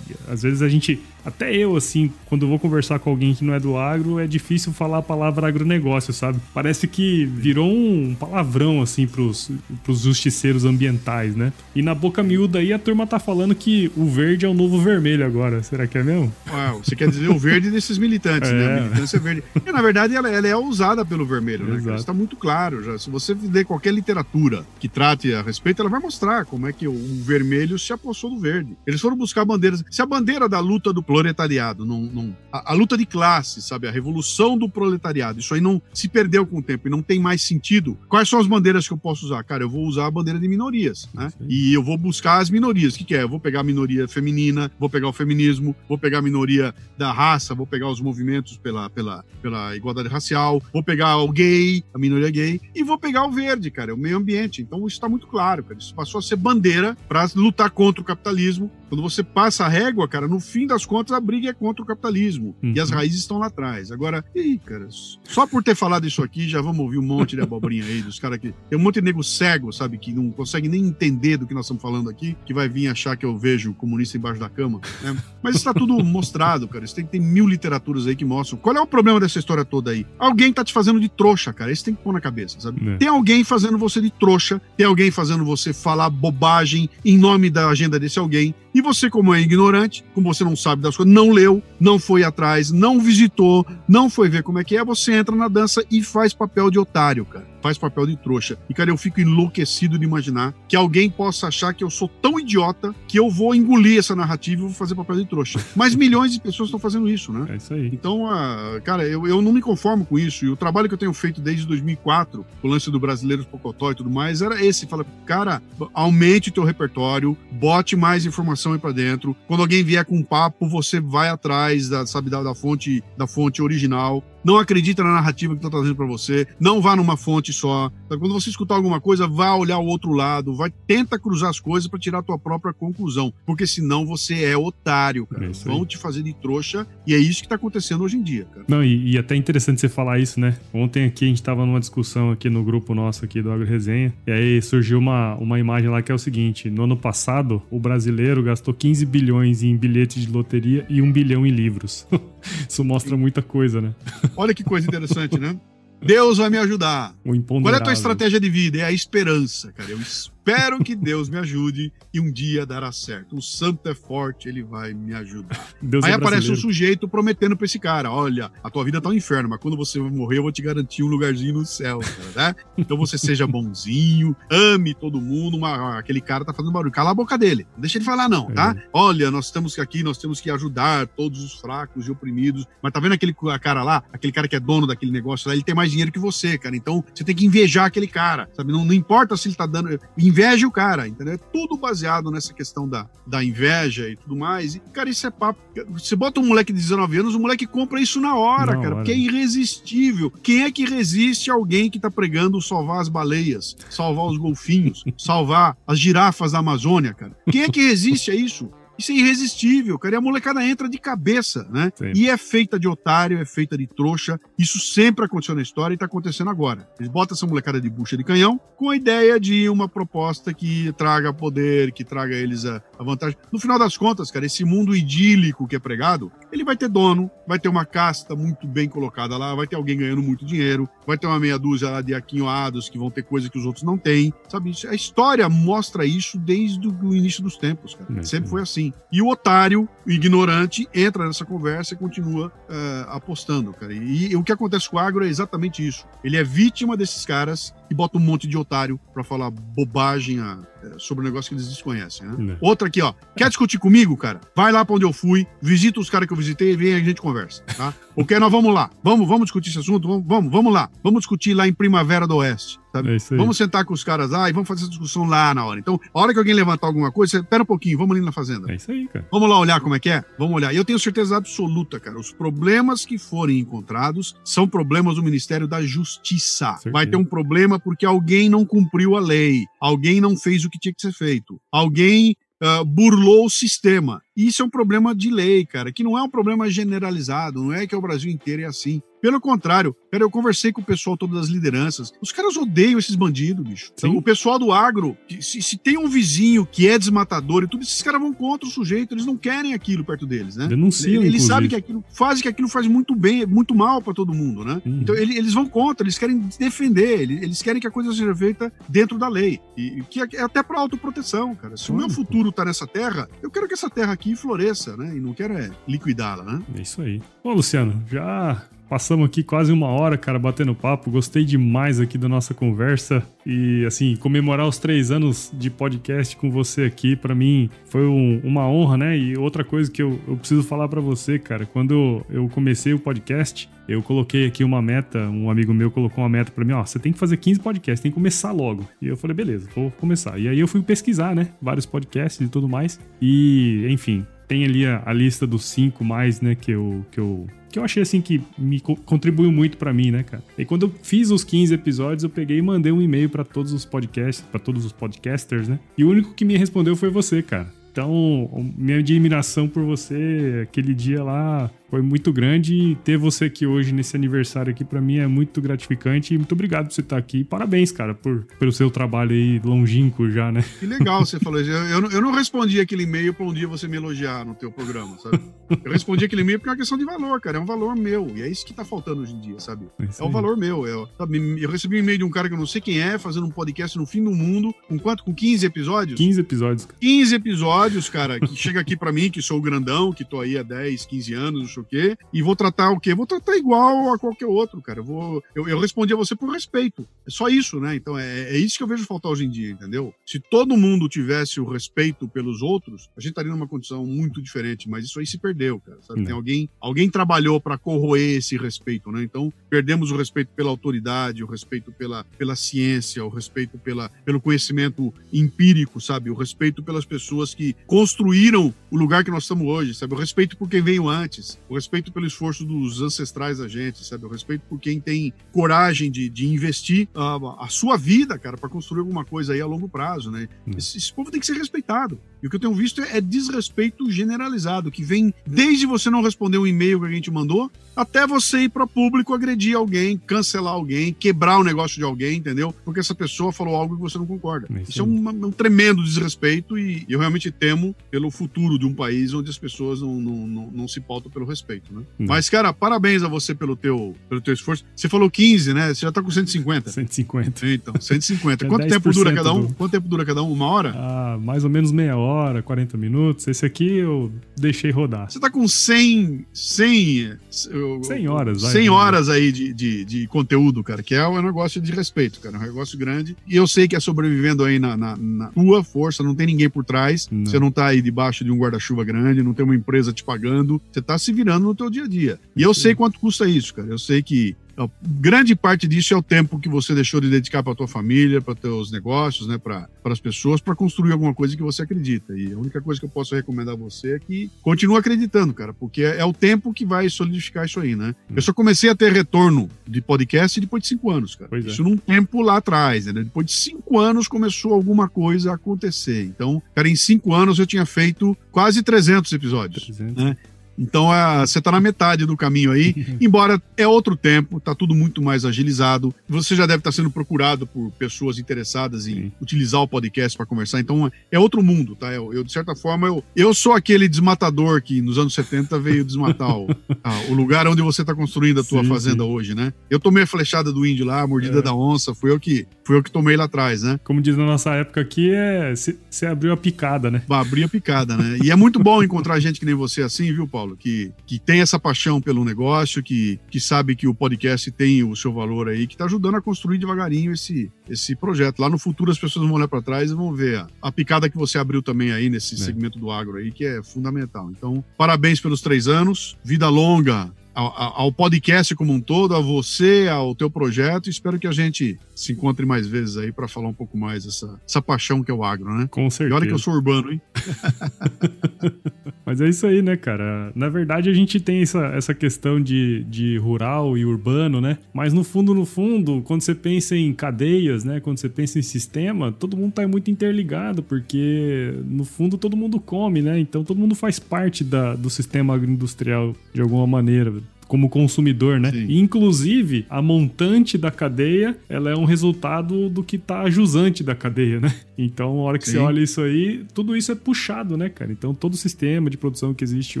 às 0.28 0.42
vezes 0.42 0.62
a 0.62 0.68
gente 0.68 1.00
até 1.24 1.54
eu, 1.54 1.76
assim, 1.76 2.12
quando 2.26 2.46
vou 2.46 2.58
conversar 2.58 2.98
com 2.98 3.10
alguém 3.10 3.34
que 3.34 3.44
não 3.44 3.54
é 3.54 3.60
do 3.60 3.76
agro, 3.76 4.18
é 4.18 4.26
difícil 4.26 4.72
falar 4.72 4.98
a 4.98 5.02
palavra 5.02 5.48
agronegócio, 5.48 6.12
sabe? 6.12 6.40
Parece 6.54 6.86
que 6.86 7.24
virou 7.24 7.70
um 7.70 8.14
palavrão, 8.18 8.82
assim, 8.82 9.06
pros, 9.06 9.50
pros 9.84 10.00
justiceiros 10.00 10.64
ambientais, 10.64 11.36
né? 11.36 11.52
E 11.74 11.82
na 11.82 11.94
boca 11.94 12.22
miúda 12.22 12.58
aí 12.58 12.72
a 12.72 12.78
turma 12.78 13.06
tá 13.06 13.18
falando 13.18 13.54
que 13.54 13.90
o 13.96 14.06
verde 14.06 14.46
é 14.46 14.48
o 14.48 14.54
novo 14.54 14.80
vermelho 14.80 15.24
agora. 15.24 15.62
Será 15.62 15.86
que 15.86 15.98
é 15.98 16.02
mesmo? 16.02 16.32
Uau, 16.50 16.82
você 16.82 16.96
quer 16.96 17.08
dizer 17.08 17.28
o 17.28 17.38
verde 17.38 17.70
desses 17.70 17.98
militantes, 17.98 18.50
né? 18.50 18.64
é. 18.64 18.66
né? 18.66 18.78
A 18.78 18.82
militância 18.82 19.18
verde. 19.18 19.42
E, 19.66 19.72
na 19.72 19.82
verdade, 19.82 20.14
ela, 20.14 20.30
ela 20.30 20.46
é 20.46 20.56
usada 20.56 21.04
pelo 21.04 21.24
vermelho, 21.26 21.64
né? 21.64 21.76
Exato. 21.76 21.96
Isso 21.96 22.06
tá 22.06 22.12
muito 22.12 22.36
claro 22.36 22.82
já. 22.82 22.98
Se 22.98 23.10
você 23.10 23.34
ler 23.34 23.64
qualquer 23.64 23.92
literatura 23.92 24.64
que 24.78 24.88
trate 24.88 25.32
a 25.34 25.42
respeito, 25.42 25.82
ela 25.82 25.90
vai 25.90 26.00
mostrar 26.00 26.44
como 26.44 26.66
é 26.66 26.72
que 26.72 26.86
o, 26.86 26.92
o 26.92 27.22
vermelho 27.22 27.78
se 27.78 27.92
apossou 27.92 28.30
do 28.30 28.38
verde. 28.38 28.76
Eles 28.86 29.00
foram 29.00 29.16
buscar 29.16 29.44
bandeiras. 29.44 29.82
Se 29.90 30.02
a 30.02 30.06
bandeira 30.06 30.48
da 30.48 30.60
luta 30.60 30.92
do 30.92 31.02
proletariado, 31.10 31.84
não, 31.84 32.02
não 32.02 32.36
a, 32.52 32.70
a, 32.70 32.72
luta 32.72 32.96
de 32.96 33.04
classe, 33.04 33.60
sabe? 33.60 33.88
A 33.88 33.90
revolução 33.90 34.56
do 34.56 34.68
proletariado. 34.68 35.40
Isso 35.40 35.52
aí 35.52 35.60
não 35.60 35.82
se 35.92 36.08
perdeu 36.08 36.46
com 36.46 36.58
o 36.58 36.62
tempo 36.62 36.86
e 36.86 36.90
não 36.90 37.02
tem 37.02 37.18
mais 37.18 37.42
sentido. 37.42 37.98
Quais 38.08 38.28
são 38.28 38.38
as 38.38 38.46
bandeiras 38.46 38.86
que 38.86 38.94
eu 38.94 38.96
posso 38.96 39.26
usar? 39.26 39.42
Cara, 39.42 39.64
eu 39.64 39.68
vou 39.68 39.84
usar 39.86 40.06
a 40.06 40.10
bandeira 40.10 40.38
de 40.38 40.46
minorias, 40.46 41.08
né? 41.12 41.32
E 41.48 41.74
eu 41.74 41.82
vou 41.82 41.98
buscar 41.98 42.38
as 42.38 42.48
minorias. 42.48 42.94
O 42.94 42.98
que, 42.98 43.02
que 43.02 43.16
é? 43.16 43.24
Eu 43.24 43.28
vou 43.28 43.40
pegar 43.40 43.58
a 43.58 43.64
minoria 43.64 44.06
feminina, 44.06 44.70
vou 44.78 44.88
pegar 44.88 45.08
o 45.08 45.12
feminismo, 45.12 45.74
vou 45.88 45.98
pegar 45.98 46.18
a 46.18 46.22
minoria 46.22 46.72
da 46.96 47.10
raça, 47.10 47.56
vou 47.56 47.66
pegar 47.66 47.88
os 47.88 48.00
movimentos 48.00 48.56
pela, 48.56 48.88
pela, 48.88 49.24
pela 49.42 49.74
igualdade 49.74 50.08
racial, 50.08 50.62
vou 50.72 50.84
pegar 50.84 51.16
o 51.16 51.32
gay, 51.32 51.82
a 51.92 51.98
minoria 51.98 52.30
gay, 52.30 52.60
e 52.72 52.84
vou 52.84 52.96
pegar 52.96 53.24
o 53.24 53.32
verde, 53.32 53.68
cara, 53.68 53.92
o 53.92 53.98
meio 53.98 54.16
ambiente. 54.16 54.62
Então 54.62 54.86
isso 54.86 54.94
está 54.94 55.08
muito 55.08 55.26
claro, 55.26 55.64
cara. 55.64 55.80
Isso 55.80 55.92
passou 55.92 56.20
a 56.20 56.22
ser 56.22 56.36
bandeira 56.36 56.96
para 57.08 57.28
lutar 57.34 57.68
contra 57.70 58.00
o 58.00 58.04
capitalismo. 58.04 58.70
Quando 58.90 59.02
você 59.02 59.22
passa 59.22 59.64
a 59.64 59.68
régua, 59.68 60.08
cara, 60.08 60.26
no 60.26 60.40
fim 60.40 60.66
das 60.66 60.84
contas, 60.84 61.16
a 61.16 61.20
briga 61.20 61.48
é 61.48 61.52
contra 61.52 61.80
o 61.80 61.86
capitalismo. 61.86 62.56
Uhum. 62.60 62.72
E 62.74 62.80
as 62.80 62.90
raízes 62.90 63.20
estão 63.20 63.38
lá 63.38 63.46
atrás. 63.46 63.92
Agora, 63.92 64.24
ih, 64.34 64.58
cara, 64.58 64.88
só 64.90 65.46
por 65.46 65.62
ter 65.62 65.76
falado 65.76 66.08
isso 66.08 66.24
aqui, 66.24 66.48
já 66.48 66.60
vamos 66.60 66.80
ouvir 66.80 66.98
um 66.98 67.02
monte 67.02 67.36
de 67.36 67.42
abobrinha 67.42 67.84
aí 67.84 68.02
dos 68.02 68.18
caras 68.18 68.38
que. 68.38 68.52
Tem 68.68 68.76
um 68.76 68.82
monte 68.82 68.96
de 68.96 69.02
nego 69.02 69.22
cego, 69.22 69.72
sabe, 69.72 69.96
que 69.96 70.12
não 70.12 70.28
consegue 70.32 70.68
nem 70.68 70.84
entender 70.84 71.36
do 71.36 71.46
que 71.46 71.54
nós 71.54 71.66
estamos 71.66 71.80
falando 71.80 72.10
aqui, 72.10 72.36
que 72.44 72.52
vai 72.52 72.68
vir 72.68 72.88
achar 72.88 73.16
que 73.16 73.24
eu 73.24 73.38
vejo 73.38 73.72
comunista 73.74 74.16
embaixo 74.16 74.40
da 74.40 74.48
cama. 74.48 74.80
Né? 75.02 75.16
Mas 75.40 75.54
está 75.54 75.72
tudo 75.72 75.94
mostrado, 76.02 76.66
cara. 76.66 76.84
Isso 76.84 76.96
tem, 76.96 77.06
tem 77.06 77.20
mil 77.20 77.46
literaturas 77.46 78.08
aí 78.08 78.16
que 78.16 78.24
mostram. 78.24 78.58
Qual 78.58 78.74
é 78.74 78.80
o 78.80 78.86
problema 78.86 79.20
dessa 79.20 79.38
história 79.38 79.64
toda 79.64 79.92
aí? 79.92 80.04
Alguém 80.18 80.52
tá 80.52 80.64
te 80.64 80.72
fazendo 80.72 80.98
de 80.98 81.08
trouxa, 81.08 81.52
cara. 81.52 81.70
Isso 81.70 81.84
tem 81.84 81.94
que 81.94 82.02
pôr 82.02 82.12
na 82.12 82.20
cabeça, 82.20 82.60
sabe? 82.60 82.80
É. 82.88 82.96
Tem 82.96 83.08
alguém 83.08 83.44
fazendo 83.44 83.78
você 83.78 84.00
de 84.00 84.10
trouxa, 84.10 84.60
tem 84.76 84.84
alguém 84.84 85.12
fazendo 85.12 85.44
você 85.44 85.72
falar 85.72 86.10
bobagem 86.10 86.90
em 87.04 87.16
nome 87.16 87.50
da 87.50 87.68
agenda 87.68 88.00
desse 88.00 88.18
alguém. 88.18 88.52
E 88.74 88.79
você, 88.80 89.10
como 89.10 89.34
é 89.34 89.40
ignorante, 89.40 90.04
como 90.14 90.32
você 90.32 90.44
não 90.44 90.56
sabe 90.56 90.82
das 90.82 90.96
coisas, 90.96 91.12
não 91.12 91.30
leu, 91.30 91.62
não 91.78 91.98
foi 91.98 92.24
atrás, 92.24 92.70
não 92.70 93.00
visitou, 93.00 93.66
não 93.88 94.08
foi 94.08 94.28
ver 94.28 94.42
como 94.42 94.58
é 94.58 94.64
que 94.64 94.76
é, 94.76 94.84
você 94.84 95.12
entra 95.12 95.34
na 95.34 95.48
dança 95.48 95.84
e 95.90 96.02
faz 96.02 96.32
papel 96.32 96.70
de 96.70 96.78
otário, 96.78 97.24
cara 97.24 97.49
faz 97.60 97.78
papel 97.78 98.06
de 98.06 98.16
trouxa. 98.16 98.58
E, 98.68 98.74
cara, 98.74 98.90
eu 98.90 98.96
fico 98.96 99.20
enlouquecido 99.20 99.98
de 99.98 100.04
imaginar 100.04 100.54
que 100.68 100.76
alguém 100.76 101.10
possa 101.10 101.48
achar 101.48 101.74
que 101.74 101.84
eu 101.84 101.90
sou 101.90 102.08
tão 102.08 102.38
idiota 102.38 102.94
que 103.06 103.18
eu 103.18 103.30
vou 103.30 103.54
engolir 103.54 103.98
essa 103.98 104.16
narrativa 104.16 104.62
e 104.62 104.64
vou 104.64 104.74
fazer 104.74 104.94
papel 104.94 105.16
de 105.16 105.26
trouxa. 105.26 105.60
Mas 105.74 105.94
milhões 105.94 106.32
de 106.32 106.40
pessoas 106.40 106.68
estão 106.68 106.80
fazendo 106.80 107.08
isso, 107.08 107.32
né? 107.32 107.46
É 107.50 107.56
isso 107.56 107.74
aí. 107.74 107.86
Então, 107.92 108.24
uh, 108.24 108.80
cara, 108.82 109.06
eu, 109.06 109.26
eu 109.26 109.42
não 109.42 109.52
me 109.52 109.60
conformo 109.60 110.04
com 110.04 110.18
isso. 110.18 110.44
E 110.44 110.48
o 110.48 110.56
trabalho 110.56 110.88
que 110.88 110.94
eu 110.94 110.98
tenho 110.98 111.12
feito 111.12 111.40
desde 111.40 111.66
2004, 111.66 112.44
o 112.62 112.68
lance 112.68 112.90
do 112.90 113.00
Brasileiros 113.00 113.46
Pocotó 113.46 113.90
e 113.90 113.94
tudo 113.94 114.10
mais, 114.10 114.42
era 114.42 114.64
esse. 114.64 114.86
Fala, 114.86 115.04
cara, 115.26 115.62
aumente 115.92 116.48
o 116.48 116.52
teu 116.52 116.64
repertório, 116.64 117.36
bote 117.52 117.96
mais 117.96 118.24
informação 118.26 118.72
aí 118.72 118.78
pra 118.78 118.92
dentro. 118.92 119.36
Quando 119.46 119.60
alguém 119.60 119.84
vier 119.84 120.04
com 120.04 120.16
um 120.16 120.22
papo, 120.22 120.68
você 120.68 121.00
vai 121.00 121.28
atrás 121.28 121.88
da, 121.88 122.06
sabe, 122.06 122.30
da, 122.30 122.42
da 122.42 122.54
fonte, 122.54 123.02
da 123.16 123.26
fonte 123.26 123.62
original 123.62 124.24
não 124.44 124.58
acredita 124.58 125.02
na 125.02 125.14
narrativa 125.14 125.54
que 125.54 125.58
estão 125.58 125.70
trazendo 125.70 125.96
para 125.96 126.06
você, 126.06 126.46
não 126.58 126.80
vá 126.80 126.96
numa 126.96 127.16
fonte 127.16 127.52
só. 127.52 127.90
Quando 128.08 128.32
você 128.32 128.50
escutar 128.50 128.74
alguma 128.74 129.00
coisa, 129.00 129.26
vá 129.26 129.54
olhar 129.54 129.78
o 129.78 129.86
outro 129.86 130.12
lado, 130.12 130.54
vai 130.54 130.72
tenta 130.86 131.18
cruzar 131.18 131.50
as 131.50 131.60
coisas 131.60 131.88
para 131.88 131.98
tirar 131.98 132.18
a 132.18 132.22
tua 132.22 132.38
própria 132.38 132.72
conclusão, 132.72 133.32
porque 133.46 133.66
senão 133.66 134.06
você 134.06 134.44
é 134.44 134.56
otário, 134.56 135.26
cara. 135.26 135.46
É 135.46 135.50
Vão 135.64 135.84
te 135.84 135.98
fazer 135.98 136.22
de 136.22 136.32
trouxa 136.32 136.86
e 137.06 137.14
é 137.14 137.18
isso 137.18 137.40
que 137.40 137.46
está 137.46 137.54
acontecendo 137.54 138.02
hoje 138.02 138.16
em 138.16 138.22
dia, 138.22 138.44
cara. 138.44 138.64
Não, 138.66 138.82
e, 138.82 139.12
e, 139.12 139.18
até 139.18 139.36
interessante 139.36 139.80
você 139.80 139.88
falar 139.88 140.18
isso, 140.18 140.40
né? 140.40 140.56
Ontem 140.72 141.04
aqui 141.04 141.24
a 141.24 141.28
gente 141.28 141.40
estava 141.40 141.64
numa 141.66 141.80
discussão 141.80 142.30
aqui 142.30 142.48
no 142.48 142.64
grupo 142.64 142.94
nosso 142.94 143.24
aqui 143.24 143.42
do 143.42 143.52
Agro 143.52 143.66
Resenha, 143.66 144.12
e 144.26 144.32
aí 144.32 144.62
surgiu 144.62 144.98
uma, 144.98 145.34
uma 145.36 145.58
imagem 145.58 145.90
lá 145.90 146.02
que 146.02 146.10
é 146.10 146.14
o 146.14 146.18
seguinte, 146.18 146.70
no 146.70 146.84
ano 146.84 146.96
passado, 146.96 147.62
o 147.70 147.78
brasileiro 147.78 148.42
gastou 148.42 148.72
15 148.72 149.04
bilhões 149.06 149.62
em 149.62 149.76
bilhetes 149.76 150.24
de 150.24 150.30
loteria 150.30 150.86
e 150.88 151.02
1 151.02 151.12
bilhão 151.12 151.46
em 151.46 151.50
livros. 151.50 152.06
isso 152.68 152.84
mostra 152.84 153.16
muita 153.16 153.42
coisa, 153.42 153.80
né? 153.80 153.94
Olha 154.36 154.54
que 154.54 154.64
coisa 154.64 154.86
interessante, 154.86 155.38
né? 155.38 155.58
Deus 156.02 156.38
vai 156.38 156.48
me 156.48 156.56
ajudar. 156.58 157.14
Qual 157.46 157.74
é 157.74 157.76
a 157.76 157.80
tua 157.80 157.92
estratégia 157.92 158.40
de 158.40 158.48
vida? 158.48 158.78
É 158.78 158.84
a 158.84 158.92
esperança, 158.92 159.70
cara. 159.72 159.90
Eu 159.90 159.98
espero 160.00 160.39
espero 160.50 160.82
que 160.82 160.96
Deus 160.96 161.28
me 161.28 161.38
ajude 161.38 161.92
e 162.12 162.20
um 162.20 162.30
dia 162.30 162.66
dará 162.66 162.90
certo. 162.90 163.36
O 163.36 163.42
santo 163.42 163.88
é 163.88 163.94
forte, 163.94 164.48
ele 164.48 164.62
vai 164.62 164.92
me 164.92 165.14
ajudar. 165.14 165.74
Deus 165.80 166.04
Aí 166.04 166.12
é 166.12 166.14
aparece 166.14 166.50
um 166.50 166.56
sujeito 166.56 167.08
prometendo 167.08 167.56
pra 167.56 167.64
esse 167.64 167.78
cara: 167.78 168.10
olha, 168.10 168.50
a 168.62 168.70
tua 168.70 168.84
vida 168.84 169.00
tá 169.00 169.08
um 169.08 169.12
inferno, 169.12 169.48
mas 169.48 169.60
quando 169.60 169.76
você 169.76 169.98
morrer, 170.00 170.38
eu 170.38 170.42
vou 170.42 170.52
te 170.52 170.62
garantir 170.62 171.02
um 171.02 171.06
lugarzinho 171.06 171.54
no 171.54 171.64
céu, 171.64 172.00
cara, 172.00 172.48
né? 172.48 172.54
Então 172.76 172.96
você 172.96 173.16
seja 173.16 173.46
bonzinho, 173.46 174.36
ame 174.50 174.94
todo 174.94 175.20
mundo. 175.20 175.56
Uma, 175.56 175.98
aquele 175.98 176.20
cara 176.20 176.44
tá 176.44 176.52
fazendo 176.52 176.72
barulho. 176.72 176.92
Cala 176.92 177.10
a 177.10 177.14
boca 177.14 177.38
dele. 177.38 177.66
Não 177.74 177.80
deixa 177.80 177.98
ele 177.98 178.04
falar, 178.04 178.28
não, 178.28 178.50
tá? 178.50 178.74
É. 178.76 178.88
Olha, 178.92 179.30
nós 179.30 179.46
estamos 179.46 179.78
aqui, 179.78 180.02
nós 180.02 180.18
temos 180.18 180.40
que 180.40 180.50
ajudar 180.50 181.06
todos 181.06 181.42
os 181.42 181.54
fracos 181.54 182.06
e 182.06 182.10
oprimidos. 182.10 182.66
Mas 182.82 182.92
tá 182.92 183.00
vendo 183.00 183.12
aquele 183.12 183.34
cara 183.60 183.82
lá, 183.82 184.02
aquele 184.12 184.32
cara 184.32 184.48
que 184.48 184.56
é 184.56 184.60
dono 184.60 184.86
daquele 184.86 185.12
negócio 185.12 185.48
lá, 185.48 185.54
ele 185.54 185.64
tem 185.64 185.74
mais 185.74 185.90
dinheiro 185.90 186.10
que 186.10 186.18
você, 186.18 186.58
cara. 186.58 186.76
Então 186.76 187.04
você 187.14 187.24
tem 187.24 187.34
que 187.34 187.46
invejar 187.46 187.86
aquele 187.86 188.06
cara, 188.06 188.48
sabe? 188.54 188.72
Não, 188.72 188.84
não 188.84 188.94
importa 188.94 189.36
se 189.36 189.48
ele 189.48 189.54
tá 189.54 189.66
dando. 189.66 189.98
Inveja 190.18 190.39
o 190.66 190.70
cara, 190.70 191.06
entendeu? 191.06 191.34
É 191.34 191.38
tudo 191.38 191.76
baseado 191.76 192.30
nessa 192.30 192.52
questão 192.52 192.88
da, 192.88 193.06
da 193.26 193.42
inveja 193.44 194.08
e 194.08 194.16
tudo 194.16 194.36
mais. 194.36 194.74
E, 194.74 194.80
cara, 194.92 195.08
isso 195.08 195.26
é 195.26 195.30
papo. 195.30 195.60
Você 195.90 196.16
bota 196.16 196.40
um 196.40 196.46
moleque 196.46 196.72
de 196.72 196.78
19 196.78 197.18
anos, 197.18 197.34
o 197.34 197.40
moleque 197.40 197.66
compra 197.66 198.00
isso 198.00 198.20
na 198.20 198.36
hora, 198.36 198.74
na 198.74 198.82
cara, 198.82 198.86
hora. 198.88 198.94
porque 198.96 199.12
é 199.12 199.16
irresistível. 199.16 200.30
Quem 200.42 200.62
é 200.62 200.70
que 200.70 200.84
resiste 200.84 201.50
a 201.50 201.54
alguém 201.54 201.90
que 201.90 201.98
tá 201.98 202.10
pregando 202.10 202.60
salvar 202.60 203.00
as 203.00 203.08
baleias, 203.08 203.76
salvar 203.90 204.26
os 204.26 204.36
golfinhos, 204.36 205.04
salvar 205.16 205.76
as 205.86 205.98
girafas 205.98 206.52
da 206.52 206.58
Amazônia, 206.58 207.14
cara? 207.14 207.36
Quem 207.50 207.62
é 207.62 207.68
que 207.68 207.80
resiste 207.82 208.30
a 208.30 208.34
isso? 208.34 208.70
Isso 209.00 209.12
é 209.12 209.14
irresistível, 209.14 209.98
cara. 209.98 210.14
E 210.14 210.18
a 210.18 210.20
molecada 210.20 210.62
entra 210.62 210.86
de 210.86 210.98
cabeça, 210.98 211.66
né? 211.70 211.90
Sim. 211.94 212.12
E 212.14 212.28
é 212.28 212.36
feita 212.36 212.78
de 212.78 212.86
otário, 212.86 213.38
é 213.38 213.46
feita 213.46 213.76
de 213.78 213.86
trouxa. 213.86 214.38
Isso 214.58 214.78
sempre 214.78 215.24
aconteceu 215.24 215.54
na 215.54 215.62
história 215.62 215.94
e 215.94 215.96
tá 215.96 216.04
acontecendo 216.04 216.50
agora. 216.50 216.86
Eles 216.98 217.10
botam 217.10 217.34
essa 217.34 217.46
molecada 217.46 217.80
de 217.80 217.88
bucha 217.88 218.14
de 218.14 218.22
canhão 218.22 218.60
com 218.76 218.90
a 218.90 218.96
ideia 218.96 219.40
de 219.40 219.70
uma 219.70 219.88
proposta 219.88 220.52
que 220.52 220.92
traga 220.98 221.32
poder, 221.32 221.92
que 221.92 222.04
traga 222.04 222.34
eles 222.34 222.66
a, 222.66 222.82
a 222.98 223.02
vantagem. 223.02 223.38
No 223.50 223.58
final 223.58 223.78
das 223.78 223.96
contas, 223.96 224.30
cara, 224.30 224.44
esse 224.44 224.66
mundo 224.66 224.94
idílico 224.94 225.66
que 225.66 225.76
é 225.76 225.78
pregado, 225.78 226.30
ele 226.52 226.62
vai 226.62 226.76
ter 226.76 226.88
dono, 226.88 227.30
vai 227.48 227.58
ter 227.58 227.70
uma 227.70 227.86
casta 227.86 228.36
muito 228.36 228.66
bem 228.66 228.86
colocada 228.86 229.38
lá, 229.38 229.54
vai 229.54 229.66
ter 229.66 229.76
alguém 229.76 229.96
ganhando 229.96 230.22
muito 230.22 230.44
dinheiro, 230.44 230.86
vai 231.06 231.16
ter 231.16 231.26
uma 231.26 231.40
meia 231.40 231.58
dúzia 231.58 231.88
lá 231.88 232.02
de 232.02 232.14
aquinhoados 232.14 232.90
que 232.90 232.98
vão 232.98 233.10
ter 233.10 233.22
coisa 233.22 233.48
que 233.48 233.58
os 233.58 233.64
outros 233.64 233.82
não 233.82 233.96
têm, 233.96 234.32
sabe? 234.48 234.72
A 234.88 234.94
história 234.94 235.48
mostra 235.48 236.04
isso 236.04 236.38
desde 236.38 236.86
o 236.86 237.14
início 237.14 237.42
dos 237.42 237.56
tempos, 237.56 237.94
cara. 237.94 238.22
Sempre 238.22 238.50
foi 238.50 238.60
assim. 238.60 238.89
E 239.10 239.20
o 239.22 239.28
otário, 239.28 239.88
o 240.06 240.10
ignorante, 240.10 240.88
entra 240.94 241.26
nessa 241.26 241.44
conversa 241.44 241.94
e 241.94 241.96
continua 241.96 242.48
uh, 242.48 243.10
apostando, 243.10 243.72
cara. 243.72 243.92
E, 243.92 244.32
e, 244.32 244.36
o 244.36 244.42
que 244.42 244.52
acontece 244.52 244.88
com 244.88 244.96
o 244.96 245.00
agro 245.00 245.24
é 245.24 245.28
exatamente 245.28 245.86
isso. 245.86 246.06
Ele 246.22 246.36
é 246.36 246.44
vítima 246.44 246.96
desses 246.96 247.24
caras 247.24 247.74
e 247.90 247.94
bota 247.94 248.16
um 248.16 248.20
monte 248.20 248.46
de 248.46 248.56
otário 248.56 248.98
para 249.12 249.24
falar 249.24 249.50
bobagem 249.50 250.40
a, 250.40 250.58
é, 250.82 250.98
sobre 250.98 251.22
um 251.22 251.26
negócio 251.26 251.48
que 251.48 251.54
eles 251.54 251.68
desconhecem, 251.68 252.26
né? 252.26 252.54
É. 252.54 252.56
Outra 252.60 252.88
aqui, 252.88 253.02
ó. 253.02 253.12
Quer 253.36 253.48
discutir 253.48 253.78
comigo, 253.78 254.16
cara? 254.16 254.40
Vai 254.54 254.72
lá 254.72 254.84
pra 254.84 254.94
onde 254.94 255.04
eu 255.04 255.12
fui, 255.12 255.46
visita 255.60 256.00
os 256.00 256.08
caras 256.08 256.26
que 256.26 256.32
eu 256.32 256.36
visitei 256.36 256.72
e 256.72 256.76
vem 256.76 256.94
a 256.94 257.00
gente 257.00 257.20
conversa, 257.20 257.62
tá? 257.76 257.92
Porque 258.14 258.38
nós 258.38 258.52
vamos 258.52 258.72
lá. 258.72 258.90
Vamos, 259.02 259.26
vamos 259.26 259.44
discutir 259.44 259.70
esse 259.70 259.78
assunto? 259.78 260.06
Vamos, 260.06 260.24
vamos, 260.26 260.52
vamos 260.52 260.72
lá. 260.72 260.90
Vamos 261.02 261.20
discutir 261.20 261.54
lá 261.54 261.66
em 261.66 261.72
Primavera 261.72 262.26
do 262.26 262.36
Oeste. 262.36 262.78
Sabe? 262.92 263.16
É 263.16 263.36
vamos 263.36 263.56
sentar 263.56 263.84
com 263.84 263.94
os 263.94 264.02
caras 264.02 264.30
lá 264.30 264.50
e 264.50 264.52
vamos 264.52 264.68
fazer 264.68 264.82
essa 264.82 264.90
discussão 264.90 265.24
lá 265.24 265.54
na 265.54 265.64
hora. 265.64 265.78
Então, 265.78 265.98
a 266.12 266.20
hora 266.20 266.32
que 266.32 266.38
alguém 266.38 266.52
levantar 266.52 266.88
alguma 266.88 267.10
coisa, 267.12 267.38
você, 267.38 267.42
pera 267.42 267.62
um 267.62 267.66
pouquinho, 267.66 267.96
vamos 267.96 268.16
ali 268.16 268.24
na 268.24 268.32
fazenda. 268.32 268.70
É 268.70 268.74
isso 268.76 268.90
aí, 268.90 269.08
cara. 269.08 269.26
Vamos 269.30 269.48
lá 269.48 269.58
olhar 269.58 269.80
como 269.80 269.94
é 269.94 270.00
que 270.00 270.10
é? 270.10 270.24
Vamos 270.38 270.54
olhar. 270.54 270.72
E 270.72 270.76
eu 270.76 270.84
tenho 270.84 270.98
certeza 270.98 271.36
absoluta, 271.36 272.00
cara, 272.00 272.18
os 272.18 272.32
problemas 272.32 273.04
que 273.04 273.16
forem 273.16 273.60
encontrados 273.60 274.36
são 274.44 274.66
problemas 274.68 275.14
do 275.14 275.22
Ministério 275.22 275.68
da 275.68 275.80
Justiça. 275.82 276.78
Vai 276.92 277.06
ter 277.06 277.16
um 277.16 277.24
problema 277.24 277.78
porque 277.80 278.06
alguém 278.06 278.48
não 278.48 278.64
cumpriu 278.64 279.16
a 279.16 279.20
lei, 279.20 279.64
alguém 279.80 280.20
não 280.20 280.36
fez 280.36 280.64
o 280.64 280.70
que 280.70 280.78
tinha 280.78 280.94
que 280.94 281.00
ser 281.00 281.12
feito, 281.12 281.60
alguém 281.72 282.36
uh, 282.62 282.84
burlou 282.84 283.46
o 283.46 283.50
sistema. 283.50 284.22
Isso 284.36 284.62
é 284.62 284.64
um 284.64 284.70
problema 284.70 285.14
de 285.14 285.30
lei, 285.30 285.64
cara, 285.66 285.92
que 285.92 286.04
não 286.04 286.16
é 286.16 286.22
um 286.22 286.30
problema 286.30 286.70
generalizado, 286.70 287.62
não 287.62 287.72
é 287.72 287.86
que 287.86 287.96
o 287.96 288.00
Brasil 288.00 288.30
inteiro 288.30 288.62
é 288.62 288.66
assim. 288.66 289.02
Pelo 289.20 289.40
contrário, 289.40 289.94
cara, 290.10 290.24
eu 290.24 290.30
conversei 290.30 290.72
com 290.72 290.80
o 290.80 290.84
pessoal, 290.84 291.16
todas 291.16 291.38
as 291.38 291.48
lideranças. 291.48 292.12
Os 292.20 292.32
caras 292.32 292.56
odeiam 292.56 292.98
esses 292.98 293.14
bandidos, 293.14 293.66
bicho. 293.66 293.92
Então, 293.94 294.16
o 294.16 294.22
pessoal 294.22 294.58
do 294.58 294.72
agro, 294.72 295.16
se, 295.40 295.60
se, 295.62 295.76
tem 295.76 295.98
um 295.98 296.08
vizinho 296.08 296.66
que 296.66 296.88
é 296.88 296.98
desmatador 296.98 297.64
e 297.64 297.68
tudo, 297.68 297.82
esses 297.82 298.02
caras 298.02 298.20
vão 298.20 298.32
contra 298.32 298.66
o 298.66 298.70
sujeito, 298.70 299.14
eles 299.14 299.26
não 299.26 299.36
querem 299.36 299.74
aquilo 299.74 300.04
perto 300.04 300.26
deles, 300.26 300.56
né? 300.56 300.66
Denunciam. 300.66 301.22
Eles 301.22 301.42
sabem 301.42 301.68
que 301.68 301.76
aquilo 301.76 302.04
faz 302.10 302.40
que 302.40 302.48
aquilo 302.48 302.68
faz 302.68 302.86
muito 302.86 303.14
bem, 303.14 303.44
muito 303.46 303.74
mal 303.74 304.00
para 304.00 304.14
todo 304.14 304.32
mundo, 304.32 304.64
né? 304.64 304.80
Uhum. 304.84 305.00
Então 305.02 305.14
ele, 305.14 305.36
eles 305.36 305.52
vão 305.52 305.66
contra, 305.66 306.04
eles 306.04 306.18
querem 306.18 306.38
defender, 306.58 307.20
eles, 307.20 307.42
eles, 307.42 307.62
querem 307.62 307.80
que 307.80 307.86
a 307.86 307.90
coisa 307.90 308.12
seja 308.12 308.34
feita 308.34 308.72
dentro 308.88 309.18
da 309.18 309.28
lei. 309.28 309.60
E 309.76 310.02
que 310.08 310.20
é, 310.20 310.42
até 310.42 310.62
para 310.62 310.80
autoproteção, 310.80 311.54
cara. 311.54 311.76
Se 311.76 311.90
o 311.90 311.94
meu 311.94 312.08
futuro 312.08 312.50
tá 312.52 312.64
nessa 312.64 312.86
terra, 312.86 313.28
eu 313.42 313.50
quero 313.50 313.68
que 313.68 313.74
essa 313.74 313.90
terra 313.90 314.12
aqui 314.12 314.34
floresça, 314.34 314.96
né? 314.96 315.16
E 315.16 315.20
não 315.20 315.34
quero 315.34 315.54
é 315.54 315.70
liquidá-la, 315.86 316.44
né? 316.44 316.62
É 316.76 316.82
isso 316.82 317.02
aí. 317.02 317.20
Ô, 317.42 317.52
Luciano, 317.52 318.02
já 318.10 318.62
Passamos 318.90 319.24
aqui 319.24 319.44
quase 319.44 319.70
uma 319.70 319.86
hora, 319.86 320.18
cara, 320.18 320.36
batendo 320.36 320.74
papo. 320.74 321.12
Gostei 321.12 321.44
demais 321.44 322.00
aqui 322.00 322.18
da 322.18 322.28
nossa 322.28 322.52
conversa. 322.52 323.22
E, 323.46 323.84
assim, 323.86 324.16
comemorar 324.16 324.66
os 324.66 324.78
três 324.78 325.12
anos 325.12 325.48
de 325.54 325.70
podcast 325.70 326.36
com 326.36 326.50
você 326.50 326.82
aqui, 326.82 327.14
para 327.14 327.32
mim, 327.32 327.70
foi 327.84 328.04
um, 328.04 328.40
uma 328.42 328.68
honra, 328.68 328.98
né? 328.98 329.16
E 329.16 329.38
outra 329.38 329.62
coisa 329.62 329.88
que 329.88 330.02
eu, 330.02 330.20
eu 330.26 330.36
preciso 330.36 330.64
falar 330.64 330.88
para 330.88 331.00
você, 331.00 331.38
cara, 331.38 331.64
quando 331.66 332.26
eu 332.28 332.48
comecei 332.48 332.92
o 332.92 332.98
podcast, 332.98 333.70
eu 333.86 334.02
coloquei 334.02 334.44
aqui 334.44 334.64
uma 334.64 334.82
meta, 334.82 335.20
um 335.20 335.48
amigo 335.48 335.72
meu 335.72 335.92
colocou 335.92 336.24
uma 336.24 336.28
meta 336.28 336.50
para 336.50 336.64
mim, 336.64 336.72
ó, 336.72 336.84
você 336.84 336.98
tem 336.98 337.12
que 337.12 337.18
fazer 337.18 337.36
15 337.36 337.60
podcasts, 337.60 338.00
tem 338.00 338.10
que 338.10 338.16
começar 338.16 338.50
logo. 338.50 338.88
E 339.00 339.06
eu 339.06 339.16
falei, 339.16 339.36
beleza, 339.36 339.68
vou 339.72 339.92
começar. 339.92 340.36
E 340.36 340.48
aí 340.48 340.58
eu 340.58 340.66
fui 340.66 340.82
pesquisar, 340.82 341.32
né? 341.32 341.50
Vários 341.62 341.86
podcasts 341.86 342.44
e 342.44 342.50
tudo 342.50 342.68
mais. 342.68 342.98
E, 343.22 343.86
enfim, 343.88 344.26
tem 344.48 344.64
ali 344.64 344.84
a, 344.84 345.00
a, 345.06 345.12
lista 345.12 345.46
dos 345.46 345.64
cinco 345.64 346.04
mais, 346.04 346.40
né, 346.40 346.56
que 346.56 346.72
eu, 346.72 347.06
que 347.12 347.20
eu 347.20 347.46
que 347.70 347.78
eu 347.78 347.84
achei 347.84 348.02
assim 348.02 348.20
que 348.20 348.40
me 348.58 348.80
co 348.80 348.96
contribuiu 348.96 349.52
muito 349.52 349.76
para 349.76 349.92
mim, 349.92 350.10
né, 350.10 350.22
cara? 350.22 350.42
E 350.58 350.64
quando 350.64 350.86
eu 350.86 350.92
fiz 351.02 351.30
os 351.30 351.44
15 351.44 351.74
episódios, 351.74 352.24
eu 352.24 352.30
peguei 352.30 352.58
e 352.58 352.62
mandei 352.62 352.92
um 352.92 353.00
e-mail 353.00 353.30
para 353.30 353.44
todos 353.44 353.72
os 353.72 353.84
podcasts, 353.84 354.44
para 354.50 354.60
todos 354.60 354.84
os 354.84 354.92
podcasters, 354.92 355.68
né? 355.68 355.78
E 355.96 356.04
o 356.04 356.10
único 356.10 356.34
que 356.34 356.44
me 356.44 356.56
respondeu 356.56 356.96
foi 356.96 357.10
você, 357.10 357.42
cara. 357.42 357.72
Então, 357.92 358.48
minha 358.76 358.98
admiração 358.98 359.66
por 359.66 359.82
você, 359.82 360.60
aquele 360.62 360.94
dia 360.94 361.22
lá, 361.24 361.70
foi 361.90 362.00
muito 362.00 362.32
grande 362.32 362.74
e 362.74 362.94
ter 362.94 363.18
você 363.18 363.46
aqui 363.46 363.66
hoje 363.66 363.92
nesse 363.92 364.16
aniversário 364.16 364.70
aqui 364.70 364.84
para 364.84 365.00
mim 365.00 365.18
é 365.18 365.26
muito 365.26 365.60
gratificante 365.60 366.32
e 366.32 366.38
muito 366.38 366.52
obrigado 366.52 366.86
por 366.86 366.94
você 366.94 367.00
estar 367.00 367.16
aqui. 367.18 367.42
Parabéns, 367.42 367.90
cara, 367.90 368.14
por, 368.14 368.44
pelo 368.58 368.70
seu 368.70 368.90
trabalho 368.90 369.32
aí 369.32 369.60
longínquo 369.64 370.30
já, 370.30 370.52
né? 370.52 370.64
Que 370.78 370.86
legal 370.86 371.26
você 371.26 371.40
falou 371.40 371.60
isso. 371.60 371.70
Eu, 371.70 372.00
eu, 372.00 372.10
eu 372.10 372.20
não 372.20 372.30
respondi 372.30 372.80
aquele 372.80 373.02
e-mail 373.02 373.34
para 373.34 373.44
um 373.44 373.52
dia 373.52 373.66
você 373.66 373.88
me 373.88 373.96
elogiar 373.96 374.44
no 374.44 374.54
teu 374.54 374.70
programa, 374.70 375.18
sabe? 375.18 375.40
Eu 375.84 375.92
respondi 375.92 376.24
aquele 376.24 376.42
e-mail 376.42 376.58
porque 376.58 376.68
é 376.68 376.72
uma 376.72 376.78
questão 376.78 376.96
de 376.96 377.04
valor, 377.04 377.40
cara. 377.40 377.58
É 377.58 377.60
um 377.60 377.66
valor 377.66 377.96
meu. 377.96 378.30
E 378.36 378.42
é 378.42 378.48
isso 378.48 378.64
que 378.64 378.72
tá 378.72 378.84
faltando 378.84 379.22
hoje 379.22 379.34
em 379.34 379.40
dia, 379.40 379.58
sabe? 379.58 379.86
É, 379.98 380.04
é 380.18 380.24
um 380.24 380.30
valor 380.30 380.56
meu. 380.56 380.86
Eu, 380.86 381.08
sabe? 381.18 381.38
eu 381.60 381.70
recebi 381.70 381.96
um 381.96 382.00
e-mail 382.00 382.18
de 382.18 382.24
um 382.24 382.30
cara 382.30 382.48
que 382.48 382.54
eu 382.54 382.58
não 382.58 382.66
sei 382.66 382.80
quem 382.80 383.00
é, 383.00 383.18
fazendo 383.18 383.46
um 383.46 383.50
podcast 383.50 383.96
no 383.98 384.06
fim 384.06 384.22
do 384.22 384.30
mundo. 384.30 384.74
Com 384.88 384.98
quanto? 384.98 385.24
Com 385.24 385.34
15 385.34 385.66
episódios? 385.66 386.18
15 386.18 386.40
episódios. 386.40 386.88
15 387.00 387.34
episódios, 387.34 388.08
cara, 388.08 388.38
que 388.38 388.54
chega 388.56 388.80
aqui 388.80 388.96
para 388.96 389.12
mim, 389.12 389.30
que 389.30 389.42
sou 389.42 389.58
o 389.58 389.60
grandão, 389.60 390.12
que 390.12 390.24
tô 390.24 390.40
aí 390.40 390.58
há 390.58 390.62
10, 390.62 391.06
15 391.06 391.34
anos, 391.34 391.79
sei 391.80 392.00
o 392.00 392.16
quê, 392.16 392.18
e 392.32 392.42
vou 392.42 392.56
tratar 392.56 392.90
o 392.90 393.00
quê? 393.00 393.14
Vou 393.14 393.26
tratar 393.26 393.56
igual 393.56 394.12
a 394.12 394.18
qualquer 394.18 394.46
outro, 394.46 394.80
cara. 394.80 395.00
Eu, 395.00 395.04
vou, 395.04 395.42
eu, 395.54 395.68
eu 395.68 395.78
respondi 395.78 396.12
a 396.12 396.16
você 396.16 396.34
por 396.34 396.50
respeito. 396.50 397.06
É 397.26 397.30
só 397.30 397.48
isso, 397.48 397.80
né? 397.80 397.94
Então 397.94 398.18
é, 398.18 398.50
é 398.50 398.58
isso 398.58 398.76
que 398.76 398.82
eu 398.82 398.88
vejo 398.88 399.04
faltar 399.04 399.32
hoje 399.32 399.44
em 399.44 399.50
dia, 399.50 399.70
entendeu? 399.70 400.14
Se 400.26 400.40
todo 400.40 400.76
mundo 400.76 401.08
tivesse 401.08 401.60
o 401.60 401.68
respeito 401.68 402.28
pelos 402.28 402.62
outros, 402.62 403.10
a 403.16 403.20
gente 403.20 403.30
estaria 403.30 403.52
numa 403.52 403.68
condição 403.68 404.04
muito 404.04 404.42
diferente, 404.42 404.88
mas 404.88 405.04
isso 405.04 405.18
aí 405.20 405.26
se 405.26 405.38
perdeu, 405.38 405.80
cara. 405.80 405.98
Sabe? 406.02 406.24
Tem 406.24 406.34
alguém, 406.34 406.68
alguém 406.80 407.10
trabalhou 407.10 407.60
para 407.60 407.78
corroer 407.78 408.38
esse 408.38 408.56
respeito, 408.56 409.10
né? 409.10 409.22
Então 409.22 409.52
perdemos 409.68 410.10
o 410.10 410.16
respeito 410.16 410.50
pela 410.54 410.70
autoridade, 410.70 411.44
o 411.44 411.46
respeito 411.46 411.92
pela, 411.92 412.24
pela 412.36 412.56
ciência, 412.56 413.24
o 413.24 413.28
respeito 413.28 413.78
pela, 413.78 414.08
pelo 414.24 414.40
conhecimento 414.40 415.12
empírico, 415.32 416.00
sabe? 416.00 416.30
O 416.30 416.34
respeito 416.34 416.82
pelas 416.82 417.04
pessoas 417.04 417.54
que 417.54 417.74
construíram 417.86 418.74
o 418.90 418.96
lugar 418.96 419.24
que 419.24 419.30
nós 419.30 419.44
estamos 419.44 419.66
hoje, 419.66 419.94
sabe? 419.94 420.14
O 420.14 420.16
respeito 420.16 420.56
por 420.56 420.68
quem 420.68 420.82
veio 420.82 421.08
antes, 421.08 421.58
o 421.70 421.76
respeito 421.76 422.12
pelo 422.12 422.26
esforço 422.26 422.64
dos 422.64 423.00
ancestrais 423.00 423.58
da 423.58 423.68
gente, 423.68 424.04
sabe? 424.04 424.24
Eu 424.24 424.28
respeito 424.28 424.62
por 424.68 424.80
quem 424.80 424.98
tem 424.98 425.32
coragem 425.52 426.10
de, 426.10 426.28
de 426.28 426.48
investir 426.48 427.08
a, 427.14 427.64
a 427.64 427.68
sua 427.68 427.96
vida, 427.96 428.36
cara, 428.36 428.56
para 428.56 428.68
construir 428.68 428.98
alguma 428.98 429.24
coisa 429.24 429.52
aí 429.52 429.60
a 429.60 429.66
longo 429.66 429.88
prazo, 429.88 430.32
né? 430.32 430.48
Hum. 430.66 430.72
Esse, 430.76 430.98
esse, 430.98 431.12
povo 431.12 431.30
tem 431.30 431.38
que 431.38 431.46
ser 431.46 431.56
respeitado. 431.56 432.18
E 432.42 432.46
o 432.48 432.50
que 432.50 432.56
eu 432.56 432.60
tenho 432.60 432.74
visto 432.74 433.00
é, 433.00 433.18
é 433.18 433.20
desrespeito 433.20 434.10
generalizado, 434.10 434.90
que 434.90 435.04
vem 435.04 435.32
desde 435.46 435.86
você 435.86 436.10
não 436.10 436.22
responder 436.22 436.58
um 436.58 436.66
e-mail 436.66 436.98
que 436.98 437.06
a 437.06 437.10
gente 437.10 437.30
mandou, 437.30 437.70
até 437.94 438.26
você 438.26 438.62
ir 438.62 438.68
para 438.68 438.84
público 438.84 439.32
agredir 439.32 439.76
alguém, 439.76 440.18
cancelar 440.18 440.72
alguém, 440.72 441.12
quebrar 441.12 441.58
o 441.58 441.64
negócio 441.64 441.98
de 441.98 442.04
alguém, 442.04 442.38
entendeu? 442.38 442.74
Porque 442.84 442.98
essa 442.98 443.14
pessoa 443.14 443.52
falou 443.52 443.76
algo 443.76 443.94
que 443.94 444.02
você 444.02 444.18
não 444.18 444.26
concorda. 444.26 444.66
Isso 444.88 445.02
é 445.02 445.04
um, 445.04 445.28
um, 445.28 445.52
tremendo 445.52 446.02
desrespeito 446.02 446.76
e 446.76 447.06
eu 447.08 447.20
realmente 447.20 447.50
temo 447.52 447.94
pelo 448.10 448.28
futuro 448.30 448.76
de 448.76 448.86
um 448.86 448.94
país 448.94 449.34
onde 449.34 449.50
as 449.50 449.58
pessoas 449.58 450.00
não, 450.00 450.20
não, 450.20 450.46
não, 450.46 450.70
não 450.72 450.88
se 450.88 451.00
pautam 451.00 451.30
pelo 451.30 451.44
respeito 451.44 451.59
respeito, 451.60 451.94
né? 451.94 452.02
Não. 452.18 452.26
Mas, 452.26 452.48
cara, 452.48 452.72
parabéns 452.72 453.22
a 453.22 453.28
você 453.28 453.54
pelo 453.54 453.76
teu, 453.76 454.16
pelo 454.28 454.40
teu 454.40 454.54
esforço. 454.54 454.84
Você 454.96 455.08
falou 455.08 455.30
15, 455.30 455.74
né? 455.74 455.94
Você 455.94 456.00
já 456.00 456.12
tá 456.12 456.22
com 456.22 456.30
150. 456.30 456.90
150. 456.90 457.66
Então, 457.66 457.94
150. 458.00 458.66
Quanto 458.68 458.88
tempo 458.88 459.12
dura 459.12 459.32
cada 459.32 459.52
um? 459.52 459.66
Do... 459.66 459.74
Quanto 459.74 459.92
tempo 459.92 460.08
dura 460.08 460.24
cada 460.24 460.42
um? 460.42 460.52
Uma 460.52 460.66
hora? 460.66 460.94
Ah, 460.96 461.38
mais 461.40 461.64
ou 461.64 461.70
menos 461.70 461.92
meia 461.92 462.16
hora, 462.16 462.62
40 462.62 462.96
minutos. 462.96 463.46
Esse 463.46 463.64
aqui 463.64 463.98
eu 463.98 464.32
deixei 464.56 464.90
rodar. 464.90 465.30
Você 465.30 465.38
tá 465.38 465.50
com 465.50 465.66
100... 465.66 466.46
100... 466.52 467.36
100 467.50 468.28
horas. 468.28 468.62
100 468.62 468.88
horas 468.88 469.28
aí 469.28 469.52
de, 469.52 469.72
de, 469.72 470.04
de, 470.04 470.26
conteúdo, 470.26 470.82
cara, 470.82 471.02
que 471.02 471.14
é 471.14 471.26
um 471.26 471.40
negócio 471.42 471.80
de 471.80 471.92
respeito, 471.92 472.40
cara. 472.40 472.56
É 472.56 472.58
um 472.58 472.62
negócio 472.62 472.98
grande. 472.98 473.36
E 473.46 473.56
eu 473.56 473.66
sei 473.66 473.86
que 473.86 473.96
é 473.96 474.00
sobrevivendo 474.00 474.64
aí 474.64 474.78
na, 474.78 474.96
na, 474.96 475.16
na 475.16 475.48
tua 475.48 475.84
força, 475.84 476.22
não 476.22 476.34
tem 476.34 476.46
ninguém 476.46 476.70
por 476.70 476.84
trás. 476.84 477.28
Não. 477.30 477.46
Você 477.46 477.58
não 477.58 477.70
tá 477.70 477.86
aí 477.86 478.00
debaixo 478.00 478.44
de 478.44 478.50
um 478.50 478.56
guarda-chuva 478.56 479.04
grande, 479.04 479.42
não 479.42 479.54
tem 479.54 479.64
uma 479.64 479.74
empresa 479.74 480.12
te 480.12 480.24
pagando. 480.24 480.80
Você 480.90 481.02
tá 481.02 481.18
se 481.18 481.32
virando 481.32 481.49
no 481.58 481.74
teu 481.74 481.90
dia 481.90 482.04
a 482.04 482.08
dia. 482.08 482.40
E 482.56 482.62
eu 482.62 482.74
sei 482.74 482.94
quanto 482.94 483.18
custa 483.18 483.48
isso, 483.48 483.74
cara. 483.74 483.88
Eu 483.88 483.98
sei 483.98 484.22
que 484.22 484.56
grande 485.02 485.54
parte 485.56 485.88
disso 485.88 486.14
é 486.14 486.16
o 486.16 486.22
tempo 486.22 486.58
que 486.58 486.68
você 486.68 486.94
deixou 486.94 487.20
de 487.20 487.28
dedicar 487.28 487.62
para 487.62 487.74
tua 487.74 487.88
família, 487.88 488.40
para 488.40 488.54
teus 488.54 488.90
negócios, 488.90 489.48
né, 489.48 489.58
para 489.58 489.88
as 490.04 490.20
pessoas, 490.20 490.60
para 490.60 490.74
construir 490.74 491.12
alguma 491.12 491.34
coisa 491.34 491.56
que 491.56 491.62
você 491.62 491.82
acredita. 491.82 492.36
E 492.36 492.52
a 492.52 492.58
única 492.58 492.80
coisa 492.80 493.00
que 493.00 493.06
eu 493.06 493.10
posso 493.10 493.34
recomendar 493.34 493.74
a 493.74 493.78
você 493.78 494.14
é 494.14 494.18
que 494.18 494.50
continue 494.62 494.96
acreditando, 494.96 495.52
cara, 495.52 495.72
porque 495.72 496.02
é, 496.02 496.18
é 496.18 496.24
o 496.24 496.32
tempo 496.32 496.72
que 496.72 496.84
vai 496.84 497.08
solidificar 497.08 497.66
isso 497.66 497.80
aí, 497.80 497.96
né? 497.96 498.14
Hum. 498.30 498.34
Eu 498.36 498.42
só 498.42 498.52
comecei 498.52 498.88
a 498.90 498.94
ter 498.94 499.12
retorno 499.12 499.68
de 499.86 500.00
podcast 500.00 500.60
depois 500.60 500.82
de 500.82 500.88
cinco 500.88 501.10
anos, 501.10 501.34
cara. 501.34 501.48
Pois 501.48 501.66
é. 501.66 501.68
isso 501.68 501.82
é. 501.82 501.84
num 501.84 501.96
tempo 501.96 502.40
lá 502.42 502.58
atrás, 502.58 503.06
né? 503.06 503.24
Depois 503.24 503.46
de 503.46 503.52
cinco 503.52 503.98
anos 503.98 504.28
começou 504.28 504.72
alguma 504.72 505.08
coisa 505.08 505.50
a 505.50 505.54
acontecer. 505.54 506.24
Então, 506.24 506.62
cara, 506.74 506.88
em 506.88 506.96
cinco 506.96 507.34
anos 507.34 507.58
eu 507.58 507.66
tinha 507.66 507.84
feito 507.84 508.36
quase 508.50 508.82
300 508.82 509.32
episódios. 509.32 509.84
300. 509.84 510.24
Né? 510.24 510.36
Então 510.80 511.14
é, 511.14 511.40
você 511.40 511.58
está 511.58 511.70
na 511.70 511.80
metade 511.80 512.24
do 512.24 512.36
caminho 512.36 512.72
aí, 512.72 512.94
embora 513.20 513.60
é 513.76 513.86
outro 513.86 514.16
tempo, 514.16 514.56
está 514.56 514.74
tudo 514.74 514.94
muito 514.94 515.20
mais 515.20 515.44
agilizado. 515.44 516.14
Você 516.26 516.56
já 516.56 516.64
deve 516.64 516.78
estar 516.78 516.90
tá 516.90 516.96
sendo 516.96 517.10
procurado 517.10 517.66
por 517.66 517.90
pessoas 517.92 518.38
interessadas 518.38 519.06
em 519.06 519.14
Sim. 519.14 519.32
utilizar 519.40 519.82
o 519.82 519.88
podcast 519.88 520.36
para 520.36 520.46
conversar. 520.46 520.80
Então 520.80 521.12
é 521.30 521.38
outro 521.38 521.62
mundo, 521.62 521.94
tá? 521.94 522.10
Eu, 522.12 522.32
eu, 522.32 522.42
de 522.42 522.50
certa 522.50 522.74
forma, 522.74 523.06
eu, 523.06 523.22
eu 523.36 523.52
sou 523.52 523.74
aquele 523.74 524.08
desmatador 524.08 524.80
que 524.82 525.02
nos 525.02 525.18
anos 525.18 525.34
70 525.34 525.78
veio 525.78 526.04
desmatar 526.04 526.56
o, 526.56 526.68
ah, 527.04 527.20
o 527.28 527.34
lugar 527.34 527.66
onde 527.68 527.82
você 527.82 528.00
está 528.00 528.14
construindo 528.14 528.60
a 528.60 528.64
tua 528.64 528.82
sim, 528.82 528.88
fazenda 528.88 529.22
sim. 529.22 529.30
hoje, 529.30 529.54
né? 529.54 529.74
Eu 529.90 530.00
tomei 530.00 530.22
a 530.22 530.26
flechada 530.26 530.72
do 530.72 530.86
índio 530.86 531.04
lá, 531.04 531.20
a 531.20 531.26
mordida 531.26 531.58
é. 531.58 531.62
da 531.62 531.74
onça, 531.74 532.14
fui 532.14 532.30
eu 532.30 532.40
que 532.40 532.66
fui 532.84 532.96
eu 532.96 533.02
que 533.02 533.10
tomei 533.10 533.36
lá 533.36 533.44
atrás, 533.44 533.82
né? 533.82 534.00
Como 534.02 534.20
diz 534.22 534.36
na 534.36 534.46
nossa 534.46 534.70
época 534.70 535.00
aqui, 535.00 535.30
é 535.30 535.74
você 535.74 536.26
abriu 536.26 536.52
a 536.52 536.56
picada, 536.56 537.10
né? 537.10 537.22
Abriu 537.28 537.66
a 537.66 537.68
picada, 537.68 538.16
né? 538.16 538.38
E 538.42 538.50
é 538.50 538.56
muito 538.56 538.78
bom 538.78 539.02
encontrar 539.02 539.38
gente 539.40 539.60
que 539.60 539.66
nem 539.66 539.74
você 539.74 540.02
assim, 540.02 540.32
viu, 540.32 540.48
Paulo? 540.48 540.69
Paulo, 540.70 540.76
que, 540.76 541.12
que 541.26 541.38
tem 541.38 541.60
essa 541.60 541.78
paixão 541.78 542.20
pelo 542.20 542.44
negócio, 542.44 543.02
que, 543.02 543.38
que 543.50 543.60
sabe 543.60 543.96
que 543.96 544.06
o 544.06 544.14
podcast 544.14 544.70
tem 544.70 545.02
o 545.02 545.16
seu 545.16 545.32
valor 545.32 545.68
aí, 545.68 545.86
que 545.86 545.94
está 545.94 546.04
ajudando 546.04 546.36
a 546.36 546.42
construir 546.42 546.78
devagarinho 546.78 547.32
esse, 547.32 547.70
esse 547.88 548.14
projeto. 548.14 548.60
Lá 548.60 548.68
no 548.68 548.78
futuro 548.78 549.10
as 549.10 549.18
pessoas 549.18 549.46
vão 549.46 549.56
olhar 549.56 549.68
para 549.68 549.82
trás 549.82 550.10
e 550.10 550.14
vão 550.14 550.32
ver 550.32 550.58
a, 550.58 550.68
a, 550.82 550.92
picada 550.92 551.28
que 551.28 551.36
você 551.36 551.58
abriu 551.58 551.82
também 551.82 552.12
aí 552.12 552.28
nesse 552.28 552.54
é. 552.54 552.58
segmento 552.58 552.98
do 552.98 553.10
agro 553.10 553.36
aí, 553.36 553.50
que 553.50 553.64
é 553.64 553.82
fundamental. 553.82 554.50
Então, 554.50 554.84
parabéns 554.96 555.40
pelos 555.40 555.60
três 555.60 555.88
anos, 555.88 556.36
vida 556.44 556.68
longa 556.68 557.32
ao, 557.54 558.02
ao, 558.02 558.12
podcast 558.12 558.74
como 558.74 558.92
um 558.92 559.00
todo, 559.00 559.34
a 559.34 559.40
você, 559.40 560.08
ao 560.10 560.34
teu 560.34 560.50
projeto. 560.50 561.10
Espero 561.10 561.38
que 561.38 561.46
a 561.46 561.52
gente 561.52 561.98
se 562.14 562.32
encontre 562.32 562.66
mais 562.66 562.86
vezes 562.86 563.16
aí 563.16 563.32
para 563.32 563.48
falar 563.48 563.68
um 563.68 563.74
pouco 563.74 563.96
mais 563.96 564.24
dessa 564.24 564.60
essa 564.68 564.82
paixão 564.82 565.22
que 565.22 565.30
é 565.30 565.34
o 565.34 565.42
agro, 565.42 565.72
né? 565.74 565.88
Com 565.90 566.08
certeza. 566.10 566.34
E 566.34 566.36
olha 566.36 566.46
que 566.46 566.52
eu 566.52 566.58
sou 566.58 566.74
urbano, 566.74 567.12
hein? 567.12 567.20
Mas 569.24 569.40
é 569.40 569.48
isso 569.48 569.66
aí, 569.66 569.80
né, 569.80 569.96
cara? 569.96 570.52
Na 570.54 570.68
verdade, 570.68 571.08
a 571.08 571.14
gente 571.14 571.38
tem 571.38 571.62
essa, 571.62 571.86
essa 571.86 572.14
questão 572.14 572.60
de, 572.60 573.04
de 573.04 573.38
rural 573.38 573.96
e 573.96 574.04
urbano, 574.04 574.60
né? 574.60 574.78
Mas 574.92 575.12
no 575.12 575.22
fundo, 575.22 575.54
no 575.54 575.64
fundo, 575.64 576.20
quando 576.22 576.42
você 576.42 576.54
pensa 576.54 576.96
em 576.96 577.12
cadeias, 577.12 577.84
né? 577.84 578.00
Quando 578.00 578.18
você 578.18 578.28
pensa 578.28 578.58
em 578.58 578.62
sistema, 578.62 579.32
todo 579.32 579.56
mundo 579.56 579.72
tá 579.72 579.86
muito 579.86 580.10
interligado, 580.10 580.82
porque 580.82 581.74
no 581.84 582.04
fundo 582.04 582.36
todo 582.36 582.56
mundo 582.56 582.80
come, 582.80 583.22
né? 583.22 583.38
Então 583.38 583.64
todo 583.64 583.78
mundo 583.78 583.94
faz 583.94 584.18
parte 584.18 584.64
da, 584.64 584.94
do 584.94 585.08
sistema 585.08 585.54
agroindustrial 585.54 586.34
de 586.52 586.60
alguma 586.60 586.86
maneira 586.86 587.32
como 587.70 587.88
consumidor, 587.88 588.58
né? 588.58 588.72
Sim. 588.72 588.98
Inclusive, 588.98 589.86
a 589.88 590.02
montante 590.02 590.76
da 590.76 590.90
cadeia, 590.90 591.56
ela 591.68 591.88
é 591.88 591.94
um 591.94 592.04
resultado 592.04 592.88
do 592.88 593.00
que 593.00 593.16
tá 593.16 593.42
a 593.42 593.48
jusante 593.48 594.02
da 594.02 594.12
cadeia, 594.12 594.58
né? 594.58 594.74
Então, 594.98 595.38
a 595.38 595.42
hora 595.42 595.56
que 595.56 595.66
Sim. 595.66 595.74
você 595.74 595.78
olha 595.78 596.00
isso 596.00 596.20
aí, 596.20 596.64
tudo 596.74 596.96
isso 596.96 597.12
é 597.12 597.14
puxado, 597.14 597.76
né, 597.76 597.88
cara? 597.88 598.10
Então, 598.10 598.34
todo 598.34 598.54
o 598.54 598.56
sistema 598.56 599.08
de 599.08 599.16
produção 599.16 599.54
que 599.54 599.62
existe 599.62 600.00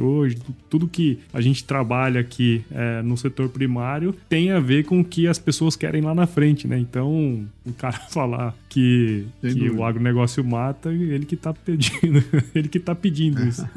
hoje, 0.00 0.36
tudo 0.68 0.88
que 0.88 1.20
a 1.32 1.40
gente 1.40 1.62
trabalha 1.62 2.20
aqui 2.20 2.60
é, 2.72 3.02
no 3.02 3.16
setor 3.16 3.48
primário, 3.48 4.16
tem 4.28 4.50
a 4.50 4.58
ver 4.58 4.84
com 4.84 4.98
o 4.98 5.04
que 5.04 5.28
as 5.28 5.38
pessoas 5.38 5.76
querem 5.76 6.02
lá 6.02 6.12
na 6.12 6.26
frente, 6.26 6.66
né? 6.66 6.76
Então, 6.76 7.46
o 7.64 7.72
cara 7.72 8.00
falar 8.10 8.52
que, 8.70 9.26
que 9.42 9.68
o 9.68 9.84
agronegócio 9.84 10.44
mata, 10.44 10.92
ele 10.92 11.26
que 11.26 11.36
tá 11.36 11.52
pedindo, 11.52 12.22
ele 12.54 12.68
que 12.68 12.78
tá 12.78 12.94
pedindo 12.94 13.44
isso. 13.44 13.68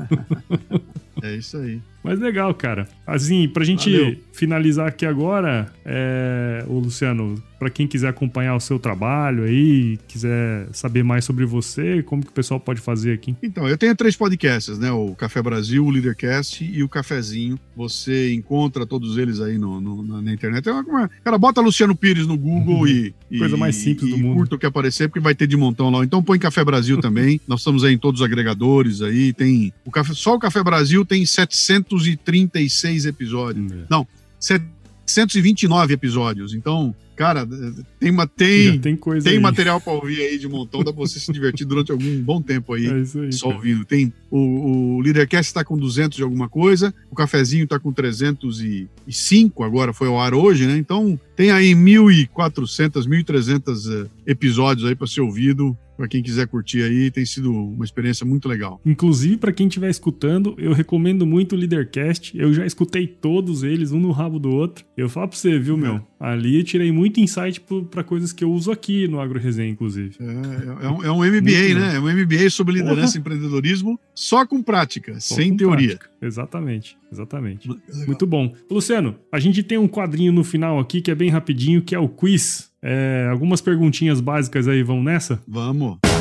É 1.22 1.36
isso 1.36 1.58
aí. 1.58 1.82
Mas 2.04 2.20
legal, 2.20 2.54
cara. 2.54 2.88
Assim, 3.06 3.50
pra 3.50 3.64
gente 3.66 3.92
Valeu. 3.92 4.18
finalizar 4.32 4.88
aqui 4.88 5.06
agora, 5.06 5.74
é... 5.84 6.64
o 6.68 6.78
Luciano, 6.80 7.42
para 7.64 7.70
quem 7.70 7.88
quiser 7.88 8.10
acompanhar 8.10 8.56
o 8.56 8.60
seu 8.60 8.78
trabalho 8.78 9.46
aí, 9.46 9.98
quiser 10.06 10.68
saber 10.74 11.02
mais 11.02 11.24
sobre 11.24 11.46
você, 11.46 12.04
como 12.04 12.22
que 12.22 12.28
o 12.28 12.34
pessoal 12.34 12.60
pode 12.60 12.82
fazer 12.82 13.14
aqui? 13.14 13.34
Então, 13.42 13.70
eu 13.70 13.78
tenho 13.78 13.96
três 13.96 14.18
podcasts, 14.18 14.78
né? 14.78 14.92
O 14.92 15.16
Café 15.16 15.42
Brasil, 15.42 15.86
o 15.86 15.90
Leadercast 15.90 16.62
e 16.62 16.84
o 16.84 16.90
Cafezinho. 16.90 17.58
Você 17.74 18.34
encontra 18.34 18.86
todos 18.86 19.18
eles 19.18 19.40
aí 19.40 19.58
no, 19.58 19.80
no 19.80 20.22
na 20.22 20.34
internet. 20.34 20.68
É 20.68 20.74
uma, 20.74 20.82
uma, 20.82 21.10
cara, 21.24 21.38
bota 21.38 21.62
Luciano 21.62 21.96
Pires 21.96 22.28
no 22.28 22.38
Google 22.38 22.82
uhum. 22.82 22.88
e, 22.88 23.16
e. 23.32 23.40
Coisa 23.40 23.56
mais 23.56 23.78
simples 23.78 24.10
e, 24.10 24.12
do 24.12 24.18
mundo. 24.18 24.40
Curta 24.40 24.56
o 24.56 24.60
que 24.60 24.66
aparecer, 24.66 25.08
porque 25.08 25.22
vai 25.22 25.34
ter 25.34 25.48
de 25.48 25.56
montão 25.56 25.90
lá. 25.90 26.04
Então 26.04 26.22
põe 26.22 26.38
Café 26.38 26.66
Brasil 26.66 27.00
também. 27.00 27.40
Nós 27.48 27.62
estamos 27.62 27.86
aí 27.86 27.94
em 27.94 27.98
todos 27.98 28.20
os 28.20 28.26
agregadores 28.26 29.02
aí. 29.02 29.32
Tem. 29.32 29.72
O 29.86 29.92
café, 29.92 30.14
só 30.14 30.36
o 30.36 30.40
Café 30.40 30.62
Brasil 30.62 31.06
tem 31.06 31.26
736 31.26 33.06
episódios. 33.06 33.72
Uhum. 33.72 33.86
Não, 33.90 34.06
736. 34.38 34.83
129 35.06 35.94
episódios. 35.94 36.54
Então, 36.54 36.96
cara, 37.16 37.42
eh, 37.42 37.84
tem, 38.00 38.12
uma, 38.12 38.28
tem, 38.28 38.80
tem, 38.80 38.96
coisa 38.96 39.30
tem 39.30 39.40
material 39.40 39.80
para 39.80 39.94
ouvir 39.94 40.22
aí 40.22 40.38
de 40.38 40.48
montão. 40.48 40.84
Dá 40.84 40.92
pra 40.92 41.02
você 41.02 41.20
se 41.20 41.32
divertir 41.32 41.66
durante 41.66 41.92
algum 41.92 42.22
bom 42.22 42.42
tempo 42.42 42.74
aí, 42.74 42.88
é 42.88 42.94
aí 42.94 43.34
só 43.34 43.50
ouvindo. 43.50 43.86
Tem 43.86 44.14
o, 44.30 44.98
o 44.98 45.02
Leadercast 45.02 45.50
está 45.50 45.64
com 45.64 45.78
200 45.78 46.18
de 46.18 46.24
alguma 46.24 46.50
coisa, 46.50 46.94
o 47.12 47.16
Cafezinho 47.16 47.66
está 47.66 47.80
com 47.80 47.92
305 47.92 49.64
agora, 49.64 49.94
foi 49.94 50.08
ao 50.08 50.20
ar 50.20 50.34
hoje, 50.34 50.66
né? 50.66 50.78
Então, 50.78 51.20
tem 51.36 51.52
aí 51.52 51.74
1.400, 51.74 53.08
1.300 53.08 54.06
eh, 54.06 54.10
episódios 54.26 54.88
aí 54.88 54.96
para 54.96 55.08
ser 55.08 55.22
ouvido 55.22 55.78
para 55.96 56.08
quem 56.08 56.22
quiser 56.22 56.48
curtir 56.48 56.84
aí, 56.84 57.12
tem 57.12 57.26
sido 57.26 57.52
uma 57.52 57.86
experiência 57.86 58.26
muito 58.26 58.48
legal. 58.48 58.82
Inclusive, 58.86 59.38
para 59.38 59.52
quem 59.52 59.68
estiver 59.68 59.90
escutando, 59.90 60.56
eu 60.58 60.74
recomendo 60.74 61.26
muito 61.26 61.54
o 61.54 61.58
Leadercast. 61.58 62.38
Eu 62.38 62.54
já 62.54 62.66
escutei 62.66 63.08
todos 63.08 63.64
eles, 63.64 63.92
um 63.92 64.00
no 64.00 64.12
rabo 64.12 64.40
do 64.40 64.50
outro. 64.50 64.86
Eu 64.98 65.10
falo 65.10 65.28
para 65.28 65.38
você, 65.38 65.60
viu, 65.60 65.76
é. 65.76 65.80
meu? 65.80 66.08
Ali 66.20 66.58
eu 66.58 66.64
tirei 66.64 66.92
muito 66.92 67.20
insight 67.20 67.62
para 67.92 68.04
coisas 68.04 68.32
que 68.32 68.44
eu 68.44 68.52
uso 68.52 68.72
aqui 68.72 69.08
no 69.08 69.20
Agro 69.20 69.40
Resenha, 69.40 69.70
inclusive. 69.70 70.16
É, 70.20 70.86
é, 70.86 70.90
um, 70.90 71.04
é 71.04 71.12
um 71.12 71.18
MBA, 71.18 71.30
muito 71.32 71.80
né? 71.80 71.96
É 71.96 72.00
um 72.00 72.12
MBA 72.12 72.50
sobre 72.50 72.76
liderança 72.76 73.18
e 73.18 73.20
empreendedorismo, 73.20 74.00
só 74.16 74.46
com 74.46 74.62
prática, 74.62 75.20
só 75.20 75.36
sem 75.36 75.52
com 75.52 75.58
teoria. 75.58 75.98
Prática. 75.98 76.14
Exatamente, 76.22 76.98
exatamente. 77.12 77.70
Muito 78.08 78.26
bom. 78.26 78.54
Luciano, 78.70 79.16
a 79.32 79.40
gente 79.40 79.62
tem 79.62 79.78
um 79.78 79.88
quadrinho 79.88 80.32
no 80.32 80.44
final 80.44 80.80
aqui 80.80 81.02
que 81.02 81.12
é 81.12 81.16
bem 81.16 81.30
rapidinho, 81.30 81.82
que 81.82 81.94
é 81.94 82.00
o 82.00 82.08
quiz. 82.08 82.72
É, 82.84 83.30
algumas 83.32 83.62
perguntinhas 83.62 84.20
básicas 84.20 84.68
aí 84.68 84.84
vão 84.84 85.02
nessa? 85.02 85.42
Vamos. 85.48 86.13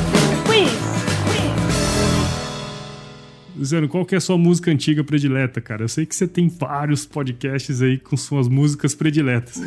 Luciano, 3.55 3.87
qual 3.87 4.05
que 4.05 4.15
é 4.15 4.17
a 4.17 4.21
sua 4.21 4.37
música 4.37 4.71
antiga 4.71 5.03
predileta, 5.03 5.61
cara? 5.61 5.83
Eu 5.83 5.89
sei 5.89 6.05
que 6.05 6.15
você 6.15 6.27
tem 6.27 6.47
vários 6.47 7.05
podcasts 7.05 7.81
aí 7.81 7.97
com 7.97 8.17
suas 8.17 8.47
músicas 8.47 8.95
prediletas. 8.95 9.61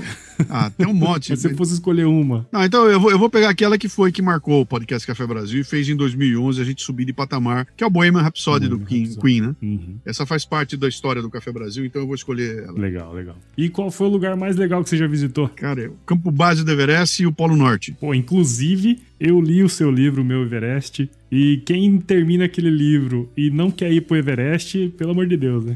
Ah, 0.49 0.70
tem 0.70 0.87
um 0.87 0.93
monte. 0.95 1.30
Mas 1.30 1.41
se 1.41 1.49
você 1.49 1.55
fosse 1.55 1.74
escolher 1.74 2.07
uma. 2.07 2.47
Não, 2.53 2.64
então 2.64 2.87
eu 2.87 3.01
vou, 3.01 3.11
eu 3.11 3.18
vou 3.18 3.30
pegar 3.30 3.51
aquela 3.51 3.78
que 3.78 3.89
foi 3.89 4.11
que 4.12 4.20
marcou 4.20 4.61
o 4.61 4.66
podcast 4.66 5.07
Café 5.07 5.26
Brasil 5.26 5.61
e 5.61 5.64
fez 5.64 5.89
em 5.89 5.97
2011 5.97 6.61
a 6.61 6.64
gente 6.64 6.82
subir 6.82 7.05
de 7.05 7.12
patamar, 7.12 7.66
que 7.76 7.84
é 7.84 7.87
o 7.87 7.91
Bohemian 7.91 8.22
Rhapsody 8.22 8.68
do 8.68 8.78
Queen, 8.78 9.14
Queen 9.14 9.41
né? 9.41 9.57
Uhum. 9.62 9.97
Essa 10.05 10.26
faz 10.26 10.45
parte 10.45 10.76
da 10.76 10.89
história 10.89 11.22
do 11.22 11.30
Café 11.30 11.53
Brasil, 11.53 11.84
então 11.84 12.03
eu 12.03 12.07
vou 12.07 12.14
escolher 12.14 12.64
ela. 12.64 12.78
Legal, 12.78 13.12
legal. 13.12 13.37
E 13.57 13.68
qual 13.68 13.91
foi 13.91 14.07
o 14.07 14.11
lugar 14.11 14.37
mais 14.37 14.57
legal 14.57 14.82
que 14.82 14.91
você 14.91 14.97
já 14.97 15.07
visitou? 15.07 15.49
Cara, 15.49 15.84
é 15.84 15.89
o 15.89 15.97
Campo 16.07 16.30
Base 16.30 16.64
do 16.64 16.70
Everest 16.70 17.22
e 17.22 17.26
o 17.26 17.32
Polo 17.32 17.57
Norte. 17.57 17.93
Pô, 17.93 18.14
inclusive, 18.14 19.01
eu 19.18 19.41
li 19.41 19.62
o 19.62 19.68
seu 19.68 19.91
livro, 19.91 20.24
Meu 20.24 20.43
Everest, 20.43 21.09
e 21.37 21.59
quem 21.59 21.99
termina 21.99 22.47
aquele 22.47 22.70
livro 22.70 23.30
e 23.37 23.51
não 23.51 23.70
quer 23.70 23.93
ir 23.93 24.01
pro 24.01 24.16
Everest, 24.16 24.89
pelo 24.97 25.11
amor 25.11 25.26
de 25.26 25.37
Deus, 25.37 25.66
né? 25.66 25.74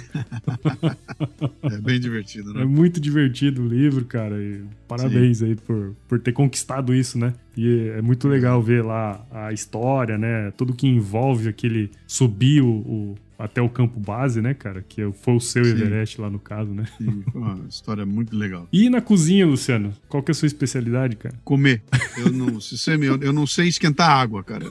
é 1.64 1.76
bem 1.76 2.00
divertido, 2.00 2.54
né? 2.54 2.62
É 2.62 2.64
muito 2.64 2.98
divertido 2.98 3.62
o 3.62 3.68
livro, 3.68 4.06
cara. 4.06 4.42
E 4.42 4.62
parabéns 4.88 5.38
Sim. 5.38 5.44
aí 5.44 5.56
por, 5.56 5.94
por 6.08 6.18
ter 6.18 6.32
conquistado 6.32 6.94
isso, 6.94 7.18
né? 7.18 7.34
E 7.54 7.90
é 7.90 8.00
muito 8.00 8.26
legal 8.26 8.62
ver 8.62 8.82
lá 8.82 9.22
a 9.30 9.52
história, 9.52 10.16
né? 10.16 10.50
Tudo 10.56 10.72
que 10.72 10.86
envolve 10.86 11.50
aquele 11.50 11.90
subir 12.06 12.62
o, 12.62 12.70
o 12.70 13.14
até 13.40 13.60
o 13.62 13.68
campo 13.68 13.98
base, 13.98 14.40
né, 14.40 14.54
cara? 14.54 14.84
Que 14.86 15.10
foi 15.12 15.34
o 15.34 15.40
seu 15.40 15.64
Sim. 15.64 15.70
Everest 15.70 16.20
lá 16.20 16.28
no 16.28 16.38
caso, 16.38 16.72
né? 16.72 16.84
Sim, 16.98 17.22
foi 17.32 17.40
uma 17.40 17.66
história 17.68 18.04
muito 18.04 18.36
legal. 18.36 18.68
E 18.72 18.90
na 18.90 19.00
cozinha, 19.00 19.46
Luciano? 19.46 19.92
Qual 20.08 20.22
que 20.22 20.30
é 20.30 20.32
a 20.32 20.34
sua 20.34 20.46
especialidade, 20.46 21.16
cara? 21.16 21.34
Comer. 21.42 21.82
Eu 22.18 22.30
não, 22.30 22.60
se 22.60 22.76
você, 22.76 22.94
eu, 22.94 23.16
eu 23.20 23.32
não 23.32 23.46
sei 23.46 23.68
esquentar 23.68 24.10
água, 24.10 24.44
cara. 24.44 24.66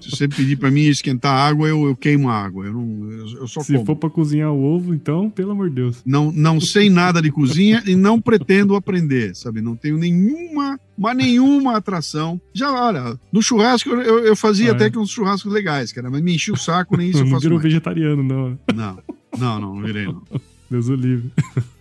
Se 0.00 0.10
você 0.10 0.28
pedir 0.28 0.56
para 0.56 0.70
mim 0.70 0.82
esquentar 0.82 1.32
água, 1.34 1.66
eu, 1.68 1.86
eu 1.86 1.96
queimo 1.96 2.28
a 2.28 2.34
água. 2.34 2.66
Eu, 2.66 2.72
não, 2.74 3.10
eu, 3.10 3.28
eu 3.40 3.48
só 3.48 3.60
Se 3.62 3.72
como. 3.72 3.86
for 3.86 3.96
para 3.96 4.10
cozinhar 4.10 4.52
o 4.52 4.62
ovo, 4.62 4.94
então, 4.94 5.30
pelo 5.30 5.52
amor 5.52 5.70
de 5.70 5.76
Deus. 5.76 6.02
Não, 6.04 6.30
não 6.30 6.60
sei 6.60 6.90
nada 6.90 7.22
de 7.22 7.30
cozinha 7.30 7.82
e 7.86 7.94
não 7.96 8.20
pretendo 8.20 8.76
aprender, 8.76 9.34
sabe? 9.34 9.60
Não 9.60 9.74
tenho 9.74 9.96
nenhuma 9.96 10.78
mas 10.98 11.16
nenhuma 11.16 11.76
atração. 11.76 12.40
Já, 12.52 12.70
olha, 12.72 13.18
no 13.32 13.40
churrasco 13.40 13.88
eu, 13.90 14.18
eu 14.20 14.36
fazia 14.36 14.72
ah, 14.72 14.74
até 14.74 14.86
é. 14.86 14.90
que 14.90 14.98
uns 14.98 15.10
churrascos 15.10 15.52
legais, 15.52 15.92
cara, 15.92 16.10
mas 16.10 16.20
me 16.20 16.34
enchi 16.34 16.50
o 16.50 16.56
saco, 16.56 16.96
nem 16.96 17.10
isso 17.10 17.20
eu 17.20 17.24
faço. 17.30 17.34
Não 17.34 17.40
virou 17.40 17.58
vegetariano, 17.58 18.22
não. 18.22 18.58
Não, 18.74 18.98
não, 19.38 19.60
não, 19.60 19.74
não 19.74 19.82
virei, 19.82 20.06
não. 20.06 20.22
Deus 20.70 20.88
o 20.88 20.94
livre. 20.94 21.30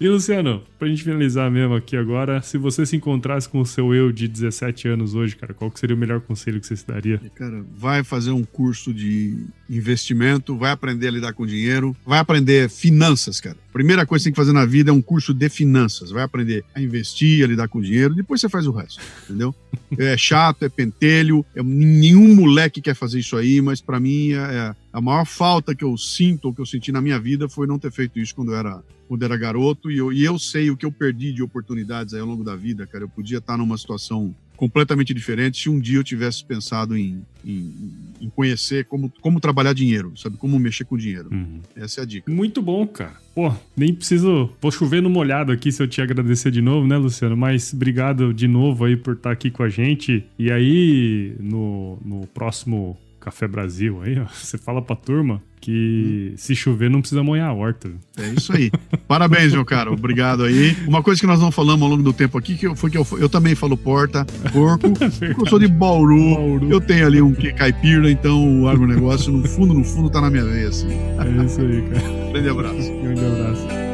E 0.00 0.08
Luciano, 0.08 0.60
pra 0.76 0.88
gente 0.88 1.04
finalizar 1.04 1.48
mesmo 1.48 1.74
aqui 1.74 1.96
agora, 1.96 2.42
se 2.42 2.58
você 2.58 2.84
se 2.84 2.96
encontrasse 2.96 3.48
com 3.48 3.60
o 3.60 3.66
seu 3.66 3.94
eu 3.94 4.10
de 4.10 4.26
17 4.26 4.88
anos 4.88 5.14
hoje, 5.14 5.36
cara, 5.36 5.54
qual 5.54 5.70
seria 5.74 5.94
o 5.94 5.98
melhor 5.98 6.20
conselho 6.20 6.60
que 6.60 6.66
você 6.66 6.76
se 6.76 6.86
daria? 6.86 7.20
Cara, 7.36 7.64
vai 7.76 8.02
fazer 8.02 8.32
um 8.32 8.42
curso 8.42 8.92
de 8.92 9.46
investimento, 9.70 10.56
vai 10.56 10.72
aprender 10.72 11.08
a 11.08 11.10
lidar 11.12 11.32
com 11.32 11.46
dinheiro, 11.46 11.96
vai 12.04 12.18
aprender 12.18 12.68
finanças, 12.68 13.40
cara. 13.40 13.56
Primeira 13.74 14.06
coisa 14.06 14.22
que 14.22 14.22
você 14.22 14.28
tem 14.28 14.32
que 14.32 14.40
fazer 14.40 14.52
na 14.52 14.64
vida 14.64 14.92
é 14.92 14.94
um 14.94 15.02
curso 15.02 15.34
de 15.34 15.48
finanças. 15.48 16.12
Vai 16.12 16.22
aprender 16.22 16.64
a 16.72 16.80
investir, 16.80 17.42
a 17.42 17.48
lidar 17.48 17.66
com 17.66 17.80
dinheiro, 17.80 18.14
depois 18.14 18.40
você 18.40 18.48
faz 18.48 18.68
o 18.68 18.70
resto, 18.70 19.02
entendeu? 19.24 19.52
É 19.98 20.16
chato, 20.16 20.64
é 20.64 20.68
pentelho, 20.68 21.44
é, 21.54 21.62
nenhum 21.62 22.34
moleque 22.34 22.80
quer 22.80 22.94
fazer 22.94 23.18
isso 23.18 23.36
aí, 23.36 23.60
mas 23.60 23.80
para 23.80 23.98
mim 23.98 24.32
é, 24.32 24.36
é, 24.36 24.74
a 24.92 25.00
maior 25.00 25.24
falta 25.24 25.74
que 25.74 25.84
eu 25.84 25.96
sinto, 25.96 26.46
ou 26.46 26.54
que 26.54 26.60
eu 26.60 26.66
senti 26.66 26.90
na 26.92 27.00
minha 27.00 27.18
vida, 27.18 27.48
foi 27.48 27.66
não 27.66 27.78
ter 27.78 27.92
feito 27.92 28.18
isso 28.18 28.34
quando 28.34 28.52
eu 28.52 28.58
era 28.58 28.82
quando 29.08 29.22
era 29.24 29.36
garoto, 29.36 29.90
e 29.90 29.98
eu, 29.98 30.12
e 30.12 30.24
eu 30.24 30.38
sei 30.38 30.70
o 30.70 30.76
que 30.76 30.86
eu 30.86 30.92
perdi 30.92 31.32
de 31.32 31.42
oportunidades 31.42 32.14
ao 32.14 32.26
longo 32.26 32.42
da 32.42 32.56
vida, 32.56 32.86
cara. 32.86 33.04
Eu 33.04 33.08
podia 33.08 33.38
estar 33.38 33.56
numa 33.58 33.76
situação 33.76 34.34
completamente 34.56 35.12
diferente 35.12 35.62
se 35.62 35.68
um 35.68 35.78
dia 35.78 35.98
eu 35.98 36.04
tivesse 36.04 36.44
pensado 36.44 36.96
em, 36.96 37.22
em, 37.44 37.72
em 38.20 38.30
conhecer 38.30 38.84
como, 38.84 39.12
como 39.20 39.40
trabalhar 39.40 39.72
dinheiro, 39.72 40.12
sabe? 40.16 40.36
Como 40.36 40.58
mexer 40.58 40.84
com 40.84 40.96
dinheiro. 40.96 41.28
Uhum. 41.32 41.60
Essa 41.76 42.00
é 42.00 42.02
a 42.02 42.06
dica. 42.06 42.30
Muito 42.30 42.62
bom, 42.62 42.86
cara. 42.86 43.14
Pô, 43.34 43.52
nem 43.76 43.92
preciso. 43.92 44.50
Vou 44.60 44.70
chover 44.70 45.02
no 45.02 45.10
molhado 45.10 45.52
aqui 45.52 45.72
se 45.72 45.82
eu 45.82 45.88
te 45.88 46.00
agradecer 46.00 46.50
de 46.50 46.62
novo, 46.62 46.86
né, 46.86 46.96
Luciano? 46.96 47.36
Mas 47.36 47.72
obrigado 47.72 48.32
de 48.32 48.46
novo 48.46 48.84
aí 48.84 48.96
por 48.96 49.14
estar 49.14 49.32
aqui 49.32 49.50
com 49.50 49.62
a 49.62 49.68
gente. 49.68 50.24
E 50.38 50.50
aí, 50.50 51.34
no, 51.40 51.98
no 52.04 52.26
próximo 52.28 52.96
Café 53.24 53.48
Brasil 53.48 54.02
aí, 54.02 54.18
ó, 54.18 54.26
você 54.32 54.58
fala 54.58 54.82
pra 54.82 54.94
turma 54.94 55.40
que 55.60 56.32
hum. 56.32 56.36
se 56.36 56.54
chover 56.54 56.90
não 56.90 57.00
precisa 57.00 57.22
molhar 57.22 57.48
a 57.48 57.54
horta. 57.54 57.90
É 58.18 58.28
isso 58.28 58.54
aí. 58.54 58.70
Parabéns, 59.08 59.54
meu 59.54 59.64
cara. 59.64 59.90
Obrigado 59.90 60.44
aí. 60.44 60.76
Uma 60.86 61.02
coisa 61.02 61.18
que 61.18 61.26
nós 61.26 61.40
não 61.40 61.50
falamos 61.50 61.82
ao 61.82 61.88
longo 61.88 62.02
do 62.02 62.12
tempo 62.12 62.36
aqui 62.36 62.54
que 62.54 62.76
foi 62.76 62.90
que 62.90 62.98
eu, 62.98 63.06
eu 63.18 63.30
também 63.30 63.54
falo 63.54 63.76
porta, 63.76 64.26
porco. 64.52 64.92
É 65.24 65.30
eu 65.30 65.46
sou 65.46 65.58
de 65.58 65.68
Bauru, 65.68 66.34
Bauru, 66.34 66.70
Eu 66.70 66.80
tenho 66.80 67.06
ali 67.06 67.22
um 67.22 67.32
que 67.32 67.52
caipira, 67.52 68.10
então 68.10 68.62
o 68.62 68.68
agronegócio 68.68 69.32
no 69.32 69.46
fundo, 69.46 69.72
no 69.72 69.84
fundo 69.84 70.10
tá 70.10 70.20
na 70.20 70.28
minha 70.28 70.44
veia, 70.44 70.68
assim. 70.68 70.88
É 70.88 71.44
isso 71.44 71.60
aí, 71.60 71.82
cara. 71.82 72.32
Grande 72.32 72.48
abraço. 72.48 72.92
Grande 73.00 73.24
abraço. 73.24 73.93